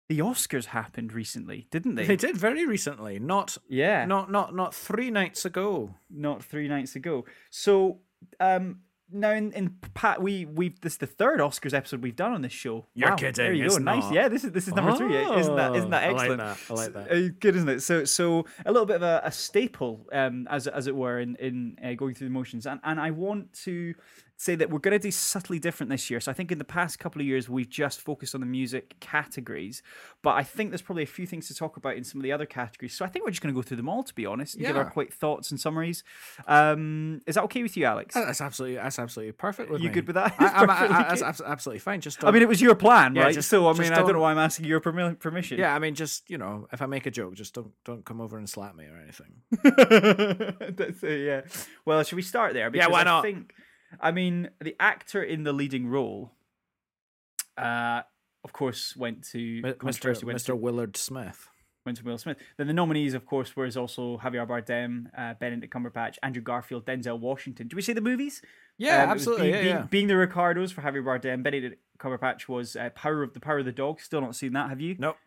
the 0.09 0.19
Oscars 0.19 0.67
happened 0.67 1.13
recently, 1.13 1.67
didn't 1.71 1.95
they? 1.95 2.07
They 2.07 2.17
did 2.17 2.37
very 2.37 2.67
recently, 2.67 3.19
not 3.19 3.57
Yeah, 3.69 4.05
not 4.05 4.31
not 4.31 4.55
not 4.55 4.75
three 4.75 5.11
nights 5.11 5.45
ago. 5.45 5.95
not 6.11 6.45
three 6.45 6.69
nights 6.69 6.95
ago. 6.97 7.25
So 7.51 8.01
um, 8.41 8.81
now 9.15 9.31
in, 9.31 9.53
in 9.53 9.71
Pat, 9.95 10.21
we 10.21 10.45
we've 10.45 10.79
this 10.81 10.95
is 10.95 10.99
the 10.99 11.07
third 11.07 11.41
Oscars 11.41 11.73
episode 11.73 12.03
we've 12.03 12.17
done 12.17 12.33
on 12.33 12.43
this 12.43 12.53
show. 12.53 12.87
You're 12.95 13.11
Wow, 13.11 13.17
kidding, 13.17 13.35
There 13.35 13.53
you 13.55 13.69
go. 13.69 13.77
Nice. 13.79 14.11
Yeah, 14.13 14.29
this 14.29 14.45
is 14.45 14.53
this 14.53 14.69
is 14.69 14.75
number 14.75 14.95
three. 14.97 15.17
Isn't 15.17 15.57
that 15.57 15.77
isn't 15.77 15.91
that 15.91 16.03
Oh, 16.03 16.07
I 16.07 16.11
like 16.11 16.21
excellent? 16.31 16.39
that, 16.41 16.59
I 16.71 16.75
like 16.75 16.93
that. 16.93 17.11
Uh, 17.13 17.29
good, 17.41 17.57
isn't 17.57 17.69
it? 17.69 17.81
So 17.83 18.05
so 18.05 18.45
a 18.67 18.73
little 18.73 18.87
bit 18.87 18.97
of 18.97 19.03
a, 19.03 19.23
a 19.25 19.33
staple, 19.33 20.07
um, 20.13 20.47
as 20.51 20.67
as 20.67 20.87
it 20.87 20.95
were, 20.97 21.21
in 21.21 21.37
in 21.37 21.79
uh, 21.85 21.95
going 21.95 22.15
through 22.15 22.29
the 22.29 22.35
motions, 22.35 22.67
and 22.67 22.81
and 22.85 23.01
I 23.01 23.11
want 23.13 23.53
to 23.65 23.95
say 24.37 24.55
that 24.57 24.69
we're 24.69 24.81
going 24.81 24.93
to 24.93 24.99
do 24.99 25.11
subtly 25.13 25.59
different 25.61 25.91
this 25.91 26.11
year. 26.11 26.19
So 26.21 26.31
I 26.31 26.35
think 26.35 26.51
in 26.51 26.59
the 26.59 26.65
past 26.65 26.99
couple 26.99 27.21
of 27.21 27.27
years 27.27 27.49
we've 27.49 27.69
just 27.69 28.01
focused 28.01 28.35
on 28.35 28.41
the 28.41 28.47
music 28.47 28.99
categories, 28.99 29.81
but 30.23 30.31
I 30.35 30.43
think 30.43 30.71
there's 30.71 30.83
probably 30.83 31.05
a 31.05 31.07
few 31.07 31.25
things 31.27 31.47
to 31.49 31.55
talk 31.55 31.77
about 31.77 31.97
in 31.97 32.03
some 32.05 32.21
of 32.21 32.25
the 32.25 32.33
other 32.33 32.45
categories. 32.45 32.95
So 32.95 33.05
I 33.05 33.09
think 33.09 33.25
we're 33.25 33.31
just 33.31 33.43
going 33.43 33.55
to 33.55 33.59
go 33.59 33.63
through 33.63 33.77
them 33.77 33.89
all, 33.89 34.03
to 34.03 34.13
be 34.15 34.27
honest, 34.27 34.57
and 34.57 34.67
give 34.67 34.77
our 34.77 34.83
Yeah. 34.83 34.89
quick 34.91 35.13
thoughts 35.13 35.51
and 35.53 35.61
summaries. 35.61 36.03
Um, 36.49 37.21
is 37.27 37.37
that 37.37 37.45
okay 37.45 37.63
with 37.63 37.77
you, 37.77 37.85
Alex? 37.85 38.15
That's 38.15 38.41
absolutely 38.41 38.77
that's 38.77 38.99
absolutely 38.99 39.33
perfect 39.33 39.71
with 39.71 39.81
You 39.81 39.89
me. 39.89 39.95
good 39.95 40.07
with 40.09 40.15
that? 40.15 40.35
I, 40.39 40.47
I'm, 40.49 40.71
I, 40.71 40.75
I, 41.11 41.15
that's 41.17 41.41
absolutely 41.41 41.79
fine. 41.81 42.01
Just 42.01 42.23
I 42.25 42.31
mean, 42.33 42.43
it 42.43 42.49
was 42.49 42.61
your 42.61 42.75
plan, 42.75 43.15
Yeah, 43.15 43.23
right? 43.25 43.35
just- 43.35 43.49
so 43.49 43.69
I 43.69 43.73
mean, 43.75 43.93
I 43.93 43.97
don't 44.01 44.13
know 44.15 44.21
why 44.21 44.33
I'm 44.33 44.39
asking 44.39 44.67
your 44.67 44.81
permission. 44.81 45.59
yeah, 45.59 45.75
I 45.75 45.79
mean, 45.79 45.95
just 45.95 46.29
you 46.29 46.39
know, 46.39 46.67
if 46.73 46.83
I 46.83 46.87
make 46.87 47.07
a 47.07 47.11
joke, 47.11 47.35
just 47.35 47.55
don't 47.55 47.71
don't 47.85 48.05
come 48.05 48.21
over 48.21 48.37
and 48.37 48.49
slap 48.49 48.75
me 48.75 48.85
or 48.87 48.99
anything. 49.01 49.43
That's 50.77 51.03
it, 51.03 51.25
yeah. 51.25 51.41
Well, 51.85 52.03
should 52.03 52.17
we 52.17 52.23
start 52.23 52.55
there? 52.55 52.71
Because 52.71 52.89
why 52.91 53.01
I 53.03 53.05
not? 53.05 53.23
think, 53.23 53.53
I 54.01 54.11
mean, 54.13 54.51
the 54.61 54.77
actor 54.81 55.23
in 55.23 55.43
the 55.45 55.53
leading 55.53 55.87
role, 55.87 56.33
uh, 57.57 58.03
of 58.43 58.53
course, 58.53 58.97
went 58.97 59.25
to 59.31 59.39
Mr. 59.63 60.23
went, 60.25 60.39
Mr. 60.39 60.47
to, 60.47 60.57
Willard 60.57 60.97
Smith. 60.97 61.49
went 61.87 61.99
to 61.99 62.05
Will 62.05 62.19
Smith. 62.19 62.37
Then 62.57 62.67
the 62.67 62.73
nominees, 62.73 63.15
of 63.15 63.27
course, 63.27 63.55
were 63.57 63.67
also 63.77 64.19
Javier 64.19 64.47
Bardem, 64.47 65.07
uh, 65.17 65.35
Benedict 65.35 65.73
Cumberbatch, 65.73 66.17
Andrew 66.23 66.43
Garfield, 66.43 66.85
Denzel 66.87 67.19
Washington. 67.19 67.69
Do 67.69 67.77
we 67.77 67.83
see 67.83 67.93
the 67.93 68.01
movies? 68.01 68.43
Yeah, 68.79 69.05
Um, 69.05 69.11
absolutely. 69.11 69.53
Being, 69.53 69.65
yeah, 69.65 69.73
being, 69.77 69.87
being 69.91 70.07
the 70.09 70.17
Ricardos 70.17 70.73
for 70.73 70.83
Javier 70.83 71.05
Bardem, 71.05 71.43
Benedict 71.43 71.81
Cumberbatch 71.99 72.49
was 72.49 72.77
uh, 72.77 72.91
Power 72.95 73.23
of 73.23 73.33
the 73.35 73.41
Power 73.41 73.59
of 73.59 73.65
the 73.65 73.73
Dog. 73.73 74.01
Still 74.01 74.21
not 74.21 74.35
seen 74.35 74.53
that. 74.55 74.69
Have 74.69 74.81
you? 74.81 74.97
Nope. 74.99 75.17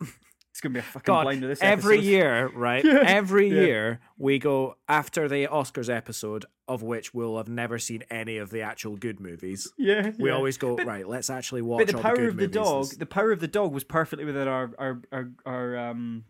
It's 0.58 0.62
gonna 0.64 0.72
be 0.72 0.80
a 0.80 0.82
fucking 0.82 1.02
God, 1.06 1.22
blinder 1.22 1.46
this 1.46 1.62
every 1.62 1.98
episode. 1.98 2.08
year, 2.10 2.48
right? 2.52 2.84
Yeah, 2.84 3.04
Every 3.06 3.46
yeah. 3.48 3.60
year 3.60 4.00
we 4.16 4.40
go 4.40 4.74
after 4.88 5.28
the 5.28 5.46
Oscars 5.46 5.88
episode, 5.88 6.46
of 6.66 6.82
which 6.82 7.14
we'll 7.14 7.36
have 7.36 7.46
never 7.48 7.78
seen 7.78 8.02
any 8.10 8.38
of 8.38 8.50
the 8.50 8.62
actual 8.62 8.96
good 8.96 9.20
movies. 9.20 9.72
Yeah, 9.78 10.10
We 10.18 10.30
yeah. 10.30 10.34
always 10.34 10.58
go 10.58 10.74
But- 10.74 10.86
right. 10.86 11.06
Let's 11.08 11.30
actually 11.30 11.62
watch. 11.62 11.78
But 11.86 11.92
the 11.92 11.96
all 11.98 12.02
power 12.02 12.16
the 12.16 12.22
good 12.22 12.30
of 12.30 12.36
the 12.38 12.48
dog, 12.48 12.86
the 12.98 13.06
power 13.06 13.30
of 13.30 13.38
the 13.38 13.46
dog 13.46 13.72
was 13.72 13.84
perfectly 13.84 14.24
within 14.24 14.48
our 14.48 14.72
our 14.80 15.00
our, 15.12 15.30
our 15.46 15.76
um 15.90 16.24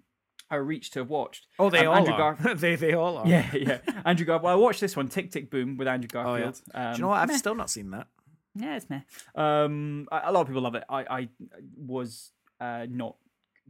I 0.51 0.57
reached 0.57 0.93
to 0.93 0.99
have 0.99 1.09
watched. 1.09 1.47
Oh, 1.59 1.71
they 1.71 1.87
Um, 1.87 1.89
all 1.89 1.95
Andrew 1.97 2.13
are. 2.13 2.35
Gar- 2.35 2.55
they 2.55 2.77
they 2.77 2.93
all 2.93 3.17
are. 3.17 3.27
Yeah, 3.27 3.49
yeah. 3.55 3.79
Andrew 4.05 4.27
Garfield. 4.27 4.43
Well, 4.45 4.53
I 4.53 4.57
watched 4.57 4.83
this 4.83 4.95
one, 4.95 5.09
Tick 5.09 5.31
Tick 5.31 5.51
Boom, 5.51 5.79
with 5.79 5.89
Andrew 5.89 6.09
Oh 6.15 6.35
yeah. 6.35 6.43
Garfield. 6.43 6.61
Um, 6.75 6.93
Do 6.93 6.97
you 6.99 7.03
know 7.05 7.09
what? 7.09 7.21
I've 7.21 7.29
meh. 7.29 7.37
still 7.39 7.55
not 7.55 7.71
seen 7.71 7.93
that. 7.93 8.09
Yeah, 8.55 8.77
it's 8.77 8.91
meh. 8.91 9.01
Um, 9.35 10.07
a 10.13 10.21
a 10.25 10.33
lot 10.33 10.43
of 10.43 10.49
people 10.49 10.61
love 10.63 10.75
it. 10.75 10.85
I, 10.91 11.01
I 11.09 11.29
was 11.79 12.33
uh, 12.61 12.85
not 12.91 13.17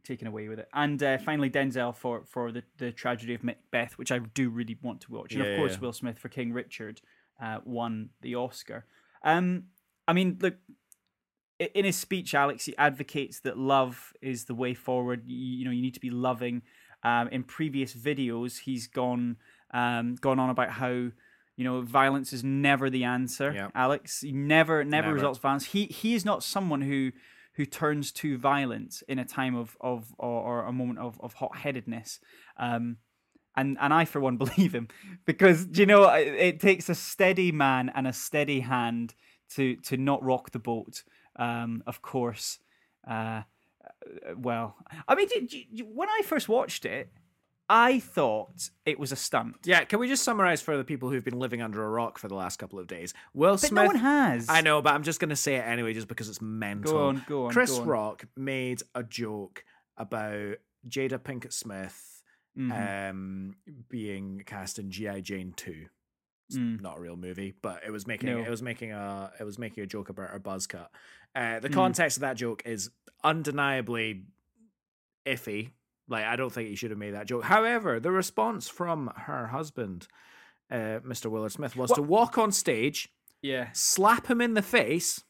taken 0.05 0.27
away 0.27 0.49
with 0.49 0.59
it. 0.59 0.69
And 0.73 1.03
uh, 1.03 1.19
finally, 1.19 1.51
Denzel 1.51 1.95
for 1.95 2.25
for 2.25 2.53
the, 2.53 2.63
the 2.79 2.93
tragedy 2.93 3.35
of 3.35 3.43
Macbeth, 3.45 3.99
which 3.99 4.13
I 4.13 4.19
do 4.19 4.51
really 4.51 4.77
want 4.83 5.01
to 5.03 5.13
watch. 5.13 5.35
And 5.35 5.45
Yeah, 5.45 5.51
of 5.51 5.59
course, 5.59 5.73
yeah. 5.73 5.79
Will 5.81 5.93
Smith 5.93 6.19
for 6.19 6.29
King 6.29 6.53
Richard 6.53 7.01
uh, 7.43 7.59
won 7.65 8.11
the 8.21 8.35
Oscar. 8.35 8.85
Um, 9.23 9.65
I 10.07 10.13
mean, 10.13 10.39
look. 10.41 10.57
In 11.75 11.85
his 11.85 11.97
speech, 11.97 12.35
Alex, 12.35 12.67
he 12.67 12.77
advocates 12.79 13.41
that 13.41 13.59
love 13.59 14.13
is 14.23 14.45
the 14.45 14.55
way 14.55 14.75
forward. 14.75 15.25
You, 15.27 15.37
you 15.37 15.65
know, 15.65 15.73
you 15.73 15.83
need 15.83 15.95
to 15.95 16.01
be 16.01 16.11
loving. 16.11 16.63
Um, 17.03 17.29
in 17.29 17.43
previous 17.43 17.95
videos, 17.95 18.61
he's 18.61 18.87
gone 18.87 19.39
um, 19.73 20.15
gone 20.17 20.39
on 20.39 20.51
about 20.51 20.71
how 20.71 20.89
you 20.89 21.65
know 21.65 21.81
violence 21.81 22.33
is 22.33 22.45
never 22.45 22.91
the 22.91 23.03
answer. 23.05 23.53
Yeah. 23.53 23.71
Alex, 23.75 24.23
never, 24.25 24.85
never 24.85 25.09
Never. 25.09 25.15
results 25.15 25.41
violence. 25.41 25.65
He 25.67 25.87
he 25.87 26.15
is 26.15 26.25
not 26.25 26.45
someone 26.45 26.83
who 26.83 27.11
who 27.59 27.67
turns 27.67 28.13
to 28.13 28.39
violence 28.39 29.03
in 29.09 29.19
a 29.19 29.25
time 29.25 29.57
of 29.57 29.77
of 29.81 30.15
or, 30.17 30.43
or 30.43 30.65
a 30.65 30.73
moment 30.73 31.01
of 31.01 31.21
of 31.21 31.35
hot 31.35 31.57
headedness. 31.57 32.21
Um, 32.57 32.99
and 33.57 33.77
and 33.81 33.93
I 33.93 34.05
for 34.05 34.21
one 34.21 34.37
believe 34.45 34.75
him 34.75 34.87
because 35.27 35.67
do 35.67 35.81
you 35.81 35.87
know 35.87 36.09
it, 36.09 36.29
it 36.29 36.61
takes 36.61 36.89
a 36.89 36.95
steady 36.95 37.51
man 37.51 37.91
and 37.95 38.07
a 38.07 38.13
steady 38.13 38.61
hand 38.61 39.15
to 39.57 39.75
to 39.77 39.97
not 39.97 40.23
rock 40.23 40.53
the 40.53 40.61
boat. 40.61 41.03
Um, 41.37 41.83
of 41.87 42.01
course. 42.01 42.61
Uh, 43.07 43.43
well, 44.37 44.77
I 45.09 45.15
mean, 45.15 45.29
did 45.29 45.53
you, 45.53 45.85
when 45.85 46.09
I 46.09 46.23
first 46.25 46.49
watched 46.49 46.85
it, 46.85 47.11
I 47.71 48.01
thought 48.01 48.71
it 48.87 48.99
was 48.99 49.13
a 49.13 49.17
stunt. 49.17 49.57
Yeah, 49.65 49.85
can 49.85 49.99
we 49.99 50.09
just 50.09 50.23
summarize 50.25 50.63
for 50.63 50.77
the 50.79 50.85
people 50.85 51.11
who've 51.11 51.25
been 51.25 51.39
living 51.39 51.61
under 51.61 51.85
a 51.85 51.89
rock 51.91 52.19
for 52.19 52.27
the 52.29 52.35
last 52.35 52.59
couple 52.59 52.79
of 52.79 52.87
days? 52.87 53.13
Will 53.35 53.53
But 53.55 53.61
Smith. 53.61 53.73
no 53.73 53.87
one 53.87 53.97
has. 53.97 54.47
I 54.49 54.63
know, 54.63 54.81
but 54.81 54.95
I'm 54.95 55.03
just 55.03 55.21
going 55.21 55.29
to 55.31 55.37
say 55.37 55.57
it 55.57 55.65
anyway, 55.67 55.93
just 55.93 56.09
because 56.09 56.29
it's 56.31 56.41
mental. 56.41 56.93
Go 56.93 57.07
on, 57.09 57.25
go 57.29 57.47
on. 57.47 57.53
Chris 57.53 57.71
go 57.73 57.83
on. 57.83 57.87
Rock 57.89 58.25
made 58.37 58.81
a 58.95 59.03
joke 59.03 59.65
about 59.99 60.57
Jada 60.89 61.19
Pinkett 61.19 61.53
Smith 61.53 62.23
Mhm. 62.57 63.11
um, 63.11 63.57
being 63.89 64.43
cast 64.47 64.79
in 64.79 64.91
GI 64.91 65.21
Jane 65.21 65.53
Two. 65.55 65.87
It's 66.49 66.57
Mm. 66.57 66.81
not 66.81 66.97
a 66.97 67.01
real 67.01 67.17
movie, 67.17 67.55
but 67.61 67.83
it 67.87 67.91
was 67.91 68.07
making 68.07 68.31
No. 68.31 68.39
it 68.39 68.49
was 68.49 68.63
making 68.63 68.91
a 68.93 69.31
it 69.39 69.45
was 69.45 69.59
making 69.59 69.85
a 69.85 69.87
joke 69.87 70.09
about 70.09 70.31
her 70.31 70.39
buzz 70.39 70.67
cut. 70.67 70.91
Uh, 71.35 71.61
the 71.61 71.69
Mm. 71.69 71.75
context 71.75 72.17
of 72.17 72.23
that 72.23 72.37
joke 72.39 72.63
is 72.65 72.91
undeniably 73.23 74.25
iffy. 75.27 75.73
Like 76.09 76.25
I 76.25 76.37
don't 76.37 76.53
think 76.53 76.69
he 76.69 76.75
should 76.77 76.91
have 76.91 76.99
made 76.99 77.15
that 77.15 77.27
joke. 77.27 77.45
However, 77.45 78.01
the 78.01 78.11
response 78.11 78.69
from 78.69 79.13
her 79.17 79.49
husband, 79.49 80.09
uh, 80.71 81.01
Mr. 81.07 81.27
Willard 81.31 81.53
Smith, 81.53 81.77
was 81.77 81.91
to 81.93 82.03
walk 82.03 82.39
on 82.39 82.51
stage, 82.53 83.09
Yeah. 83.43 83.69
slap 83.73 84.27
him 84.31 84.41
in 84.41 84.55
the 84.55 84.63
face 84.63 85.23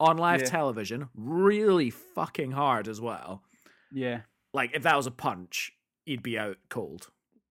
on 0.00 0.16
live 0.18 0.40
Yeah. 0.42 0.46
television, 0.48 1.08
really 1.14 1.90
fucking 1.90 2.52
hard 2.52 2.88
as 2.88 3.00
well. 3.00 3.42
Yeah. 3.92 4.22
Like 4.52 4.72
if 4.74 4.82
that 4.82 4.96
was 4.96 5.06
a 5.06 5.10
punch, 5.10 5.72
he'd 6.04 6.22
be 6.22 6.38
out 6.38 6.58
cold. 6.68 7.10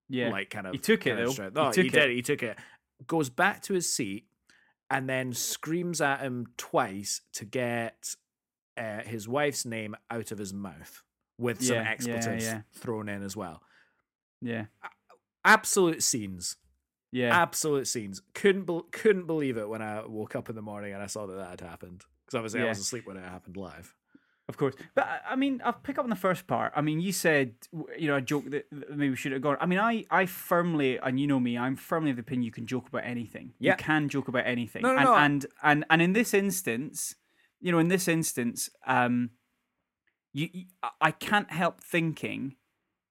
Yeah. 0.09 0.29
Like 0.29 0.49
kind 0.49 0.67
of 0.67 0.73
He 0.73 0.79
took 0.79 1.05
it, 1.07 1.15
though. 1.17 1.31
He 1.31 1.49
No, 1.53 1.65
he, 1.67 1.73
took 1.73 1.85
it. 1.87 1.91
did. 1.91 2.09
He 2.11 2.21
took 2.21 2.43
it. 2.43 2.57
Goes 3.07 3.29
back 3.29 3.61
to 3.63 3.73
his 3.73 3.93
seat 3.93 4.27
and 4.89 5.09
then 5.09 5.33
screams 5.33 5.99
at 5.99 6.21
him 6.21 6.47
twice 6.57 7.21
to 7.33 7.43
get 7.45 8.15
uh, 8.77 9.01
his 9.01 9.27
wife's 9.27 9.65
name 9.65 9.95
out 10.09 10.31
of 10.31 10.37
his 10.37 10.53
mouth 10.53 11.03
with 11.37 11.63
some 11.63 11.75
Yeah, 11.77 11.83
yeah, 11.83 11.89
expletives 11.91 12.43
yeah. 12.45 12.61
thrown 12.73 13.09
in 13.09 13.23
as 13.23 13.35
well. 13.35 13.61
yeah. 14.41 14.65
Absolute 15.45 16.03
scenes. 16.03 16.57
Yeah. 17.11 17.35
Absolute 17.41 17.87
scenes. 17.87 18.21
Couldn't 18.33 18.65
be- 18.65 18.81
couldn't 18.91 19.27
believe 19.27 19.57
it 19.57 19.69
when 19.69 19.81
I 19.81 20.05
woke 20.05 20.35
up 20.35 20.49
in 20.49 20.55
the 20.55 20.61
morning 20.61 20.93
and 20.93 21.01
I 21.01 21.05
saw 21.07 21.25
that 21.25 21.35
that 21.35 21.49
had 21.51 21.61
happened. 21.61 22.03
Because 22.25 22.35
obviously 22.35 22.61
I 22.61 22.67
was 22.69 22.79
asleep 22.79 23.07
when 23.07 23.15
it 23.15 23.23
happened 23.23 23.55
live. 23.55 23.95
Of 24.49 24.57
course, 24.57 24.75
but 24.95 25.05
I- 25.05 25.21
I 25.31 25.35
mean, 25.35 25.61
I'll 25.63 25.73
pick 25.73 25.97
up 25.97 26.03
on 26.03 26.09
the 26.09 26.15
first 26.17 26.47
part. 26.47 26.73
I 26.75 26.81
mean, 26.81 26.99
you 27.01 27.11
said 27.13 27.55
you 27.97 28.07
know 28.07 28.15
a 28.15 28.21
joke 28.21 28.49
that 28.49 28.65
maybe 28.71 29.09
we 29.11 29.15
should 29.17 29.31
have 29.33 29.41
gone. 29.41 29.57
I 29.59 29.65
mean, 29.65 29.79
I 29.79 30.05
I 30.09 30.25
firmly 30.25 30.97
and 30.99 31.19
you 31.19 31.27
know 31.27 31.39
me, 31.39 31.57
I'm 31.57 31.75
firmly 31.75 32.11
of 32.11 32.17
the 32.17 32.21
opinion 32.21 32.43
you 32.43 32.51
can 32.51 32.65
joke 32.65 32.87
about 32.87 33.03
anything. 33.05 33.53
Yeah. 33.59 33.73
You 33.73 33.77
can 33.77 34.07
joke 34.09 34.27
about 34.29 34.45
anything. 34.45 34.81
No, 34.83 34.93
no, 34.95 34.99
and, 34.99 35.07
no. 35.07 35.15
and 35.15 35.45
and 35.63 35.85
and 35.89 36.01
in 36.01 36.13
this 36.13 36.33
instance, 36.33 37.15
you 37.59 37.71
know, 37.73 37.79
in 37.79 37.87
this 37.89 38.07
instance, 38.07 38.69
um, 38.85 39.31
you, 40.33 40.49
you 40.53 40.65
I- 41.01 41.11
can't 41.11 41.51
help 41.51 41.81
thinking 41.81 42.55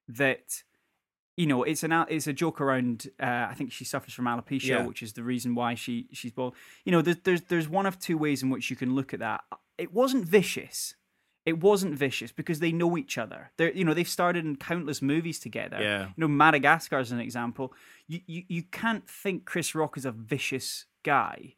that 0.08 0.62
you 1.36 1.46
know 1.46 1.62
it's 1.64 1.82
an 1.82 1.92
it's 2.08 2.26
a 2.26 2.32
joke 2.32 2.60
around 2.60 3.08
uh, 3.20 3.46
I 3.50 3.54
think 3.54 3.72
she 3.72 3.84
suffers 3.84 4.14
from 4.14 4.26
alopecia 4.26 4.66
Yeah. 4.68 4.86
which 4.86 5.02
is 5.02 5.12
the 5.14 5.22
reason 5.22 5.54
why 5.54 5.74
she 5.74 6.08
she's 6.12 6.32
bald. 6.32 6.54
You 6.84 6.92
know 6.92 7.02
there's 7.02 7.18
there's 7.24 7.42
there's 7.42 7.68
one 7.68 7.86
of 7.86 7.98
two 7.98 8.16
ways 8.18 8.42
in 8.42 8.50
which 8.50 8.70
you 8.70 8.76
can 8.76 8.94
look 8.94 9.12
at 9.12 9.20
that. 9.20 9.42
It 9.78 9.92
wasn't 9.92 10.24
vicious. 10.26 10.94
It 11.44 11.60
wasn't 11.60 11.94
vicious 11.94 12.32
because 12.32 12.58
they 12.58 12.72
know 12.72 12.96
each 12.96 13.18
other. 13.18 13.50
They're 13.56 13.72
you 13.72 13.84
know 13.84 13.94
they've 13.94 14.08
started 14.08 14.44
in 14.44 14.56
countless 14.56 15.02
movies 15.02 15.38
together. 15.38 15.78
Yeah. 15.80 16.06
you 16.06 16.14
know 16.16 16.28
Madagascar 16.28 16.98
is 17.00 17.12
an 17.12 17.20
example. 17.20 17.72
You 18.08 18.20
you, 18.26 18.42
you 18.48 18.62
can't 18.62 19.08
think 19.08 19.44
Chris 19.44 19.74
Rock 19.74 19.96
is 19.98 20.04
a 20.04 20.12
vicious 20.12 20.86
guy 21.04 21.54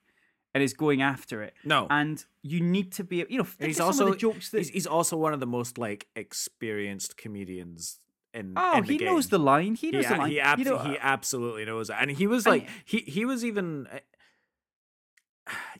and 0.55 0.63
is 0.63 0.75
going 0.75 1.03
after 1.03 1.43
it. 1.43 1.55
No. 1.65 1.87
and 1.91 2.25
you 2.43 2.61
need 2.61 2.93
to 2.93 3.05
be 3.05 3.25
you 3.29 3.39
know 3.39 3.47
he's 3.59 3.81
also 3.81 4.15
jokes 4.15 4.51
that 4.51 4.59
he's, 4.59 4.69
he's 4.71 4.87
also 4.87 5.17
one 5.17 5.35
of 5.35 5.41
the 5.41 5.47
most 5.47 5.79
like 5.79 6.07
experienced 6.17 7.17
comedians 7.17 8.01
in 8.35 8.55
oh 8.57 8.79
in 8.79 8.85
he 8.85 8.99
knows 8.99 9.29
the 9.29 9.39
line. 9.39 9.75
He 9.75 9.89
he, 9.89 9.93
knows 9.93 10.09
the 10.09 10.17
line 10.17 10.31
he, 10.31 10.37
you 10.37 10.65
know, 10.65 10.79
he 10.79 10.99
absolutely 11.01 11.65
knows 11.65 11.91
it. 11.91 11.97
And 11.99 12.11
he 12.11 12.27
was 12.27 12.47
like 12.47 12.69
he 12.85 12.99
he 12.99 13.25
was 13.25 13.45
even 13.45 13.87
uh, 13.87 13.99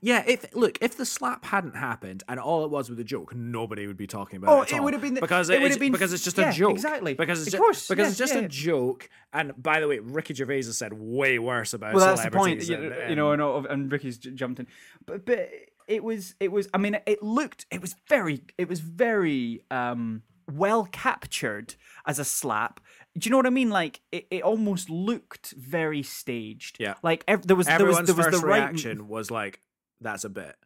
yeah 0.01 0.23
if 0.27 0.45
look 0.55 0.79
if 0.81 0.97
the 0.97 1.05
slap 1.05 1.45
hadn't 1.45 1.77
happened 1.77 2.23
and 2.29 2.39
all 2.41 2.65
it 2.65 2.71
was 2.71 2.89
with 2.91 2.99
a 3.01 3.05
joke 3.05 3.35
nobody 3.35 3.87
would 3.87 3.97
be 3.97 4.07
talking 4.07 4.37
about 4.37 4.51
Oh, 4.51 4.63
it, 4.63 4.73
at 4.73 4.77
it 4.79 4.83
would 4.83 4.93
have 4.95 5.03
been 5.03 5.15
the- 5.15 5.21
because 5.21 5.51
it 5.51 5.55
it 5.57 5.63
would 5.63 5.71
have 5.71 5.81
been- 5.81 5.93
because 5.93 6.13
it's 6.13 6.25
just 6.25 6.39
yeah, 6.39 6.51
a 6.51 6.53
joke 6.53 6.73
exactly. 6.73 7.15
because 7.15 7.45
it's 7.47 7.55
Of 7.55 7.61
course, 7.61 7.89
because 7.89 8.05
yeah, 8.05 8.09
it's 8.11 8.19
just 8.19 8.35
yeah. 8.35 8.41
a 8.41 8.49
joke 8.49 9.09
and 9.33 9.53
by 9.63 9.81
the 9.81 9.89
way 9.89 9.99
Ricky 9.99 10.35
Gervais 10.35 10.57
has 10.65 10.79
said 10.79 10.93
way 10.93 11.39
worse 11.39 11.75
about 11.75 11.93
celebrities. 11.93 12.07
well 12.07 12.17
that's 12.17 12.25
the 12.25 12.31
point 12.39 12.63
celebrities 12.63 12.69
you, 12.97 13.03
and- 13.03 13.11
you 13.11 13.17
know 13.17 13.33
and- 13.33 13.43
and, 13.43 13.67
and 13.67 13.93
ricky's 13.93 14.19
jumped 14.19 14.61
in 14.61 14.67
but 15.07 15.25
but 15.27 15.51
it 15.87 16.05
was 16.05 16.35
it 16.41 16.53
was 16.53 16.69
i 16.75 16.79
mean 16.79 16.99
it 17.07 17.23
looked 17.23 17.65
it 17.71 17.81
was 17.81 17.95
very 18.09 18.43
it 18.59 18.69
was 18.69 18.81
very 18.81 19.63
um 19.71 20.23
well 20.51 20.89
captured 20.91 21.75
as 22.07 22.19
a 22.19 22.25
slap. 22.25 22.81
Do 23.17 23.27
you 23.27 23.31
know 23.31 23.37
what 23.39 23.47
i 23.47 23.51
mean? 23.51 23.71
Like 23.71 24.01
it, 24.13 24.27
it 24.31 24.43
almost 24.43 24.89
looked 24.91 25.53
very 25.53 26.03
staged. 26.03 26.77
Yeah. 26.79 26.95
like 27.03 27.25
ev- 27.29 27.47
there 27.47 27.57
was 27.57 27.67
there 27.67 27.75
was 27.77 27.81
everyone's 27.99 28.07
there 28.07 28.17
was 28.17 28.27
first 28.27 28.41
the 28.41 28.47
right 28.47 28.63
reaction 28.63 29.09
was 29.09 29.31
like 29.31 29.61
that's 30.01 30.25
a 30.25 30.29
bit. 30.29 30.57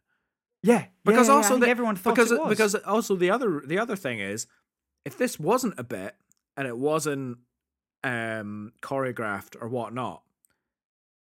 Yeah. 0.61 0.85
Because 1.03 1.27
yeah, 1.27 1.33
yeah, 1.33 1.37
also 1.37 1.49
think 1.55 1.65
the- 1.65 1.69
everyone 1.69 1.95
thought 1.95 2.15
because 2.15 2.31
it 2.31 2.39
was. 2.39 2.49
because 2.49 2.75
also 2.75 3.15
the 3.15 3.31
other 3.31 3.61
the 3.65 3.79
other 3.79 3.95
thing 3.95 4.19
is 4.19 4.47
if 5.05 5.17
this 5.17 5.39
wasn't 5.39 5.73
a 5.77 5.83
bit 5.83 6.15
and 6.55 6.67
it 6.67 6.77
wasn't 6.77 7.39
um 8.03 8.71
choreographed 8.81 9.55
or 9.61 9.67
whatnot 9.69 10.23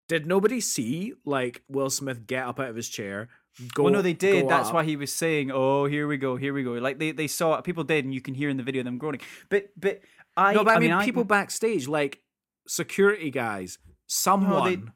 did 0.08 0.26
nobody 0.26 0.60
see 0.60 1.14
like 1.26 1.62
will 1.68 1.90
smith 1.90 2.26
get 2.26 2.46
up 2.46 2.60
out 2.60 2.70
of 2.70 2.76
his 2.76 2.90
chair 2.90 3.30
go 3.74 3.84
well, 3.84 3.94
no, 3.94 4.02
they 4.02 4.14
did. 4.14 4.48
That's 4.48 4.70
up? 4.70 4.76
why 4.76 4.84
he 4.84 4.96
was 4.96 5.12
saying, 5.12 5.52
"Oh, 5.52 5.86
here 5.86 6.08
we 6.08 6.18
go, 6.18 6.36
here 6.36 6.54
we 6.54 6.64
go." 6.64 6.74
Like 6.74 7.00
they, 7.00 7.12
they 7.12 7.28
saw 7.28 7.56
it. 7.56 7.64
People 7.64 7.84
did, 7.84 8.06
and 8.06 8.14
you 8.14 8.22
can 8.22 8.34
hear 8.34 8.50
in 8.50 8.58
the 8.58 8.64
video 8.64 8.84
them 8.84 8.98
groaning. 8.98 9.22
But 9.50 9.70
but 9.78 10.02
I 10.38 10.54
no 10.54 10.64
but 10.64 10.78
i, 10.78 10.80
mean, 10.80 10.92
I- 10.92 11.04
people 11.06 11.24
backstage 11.24 11.88
like 11.88 12.22
security 12.68 13.32
guys 13.32 13.78
someone 14.08 14.94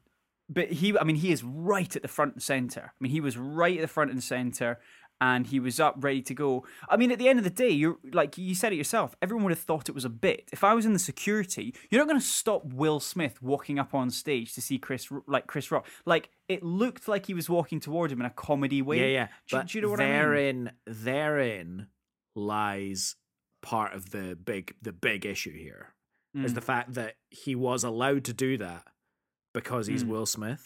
but 0.48 0.70
he 0.70 0.96
i 0.98 1.04
mean 1.04 1.16
he 1.16 1.32
is 1.32 1.42
right 1.42 1.94
at 1.96 2.02
the 2.02 2.08
front 2.08 2.34
and 2.34 2.42
center 2.42 2.92
i 2.92 2.96
mean 3.00 3.10
he 3.12 3.20
was 3.20 3.36
right 3.36 3.76
at 3.76 3.82
the 3.82 3.88
front 3.88 4.10
and 4.10 4.22
center 4.22 4.78
and 5.28 5.46
he 5.46 5.58
was 5.66 5.76
up 5.86 5.94
ready 6.08 6.20
to 6.30 6.34
go. 6.34 6.48
I 6.92 6.96
mean 7.00 7.10
at 7.14 7.18
the 7.18 7.28
end 7.30 7.38
of 7.42 7.44
the 7.44 7.56
day 7.64 7.70
you're 7.70 7.98
like 8.12 8.36
you 8.36 8.54
said 8.54 8.72
it 8.74 8.76
yourself 8.82 9.08
everyone 9.22 9.44
would 9.44 9.56
have 9.58 9.66
thought 9.70 9.88
it 9.88 9.94
was 9.94 10.04
a 10.04 10.14
bit. 10.26 10.48
If 10.52 10.62
i 10.64 10.72
was 10.74 10.84
in 10.88 10.92
the 10.92 11.04
security 11.12 11.66
you're 11.90 12.00
not 12.02 12.08
going 12.08 12.20
to 12.20 12.26
stop 12.26 12.62
will 12.82 13.00
smith 13.00 13.36
walking 13.42 13.78
up 13.78 13.94
on 13.94 14.10
stage 14.10 14.48
to 14.54 14.60
see 14.60 14.78
chris 14.78 15.08
like 15.26 15.46
chris 15.46 15.70
rock. 15.72 15.86
Like 16.04 16.30
it 16.48 16.62
looked 16.62 17.08
like 17.08 17.24
he 17.26 17.34
was 17.40 17.48
walking 17.48 17.80
toward 17.80 18.12
him 18.12 18.20
in 18.20 18.26
a 18.26 18.30
comedy 18.48 18.82
way. 18.82 18.98
Yeah 19.00 19.12
yeah 19.18 19.26
do, 19.48 19.56
but 19.56 19.66
do 19.68 19.78
you 19.78 19.82
know 19.82 19.90
what 19.90 20.00
i 20.00 20.04
mean? 20.04 20.12
therein 20.12 20.70
therein 20.86 21.86
lies 22.36 23.16
part 23.62 23.94
of 23.94 24.10
the 24.10 24.36
big 24.36 24.74
the 24.82 24.92
big 24.92 25.24
issue 25.24 25.56
here 25.66 25.94
is 26.34 26.52
Mm. 26.52 26.54
the 26.56 26.60
fact 26.72 26.94
that 26.94 27.14
he 27.30 27.54
was 27.54 27.84
allowed 27.84 28.24
to 28.24 28.32
do 28.34 28.56
that 28.58 28.84
because 29.54 29.86
he's 29.86 30.02
Mm. 30.04 30.08
Will 30.08 30.26
Smith, 30.26 30.64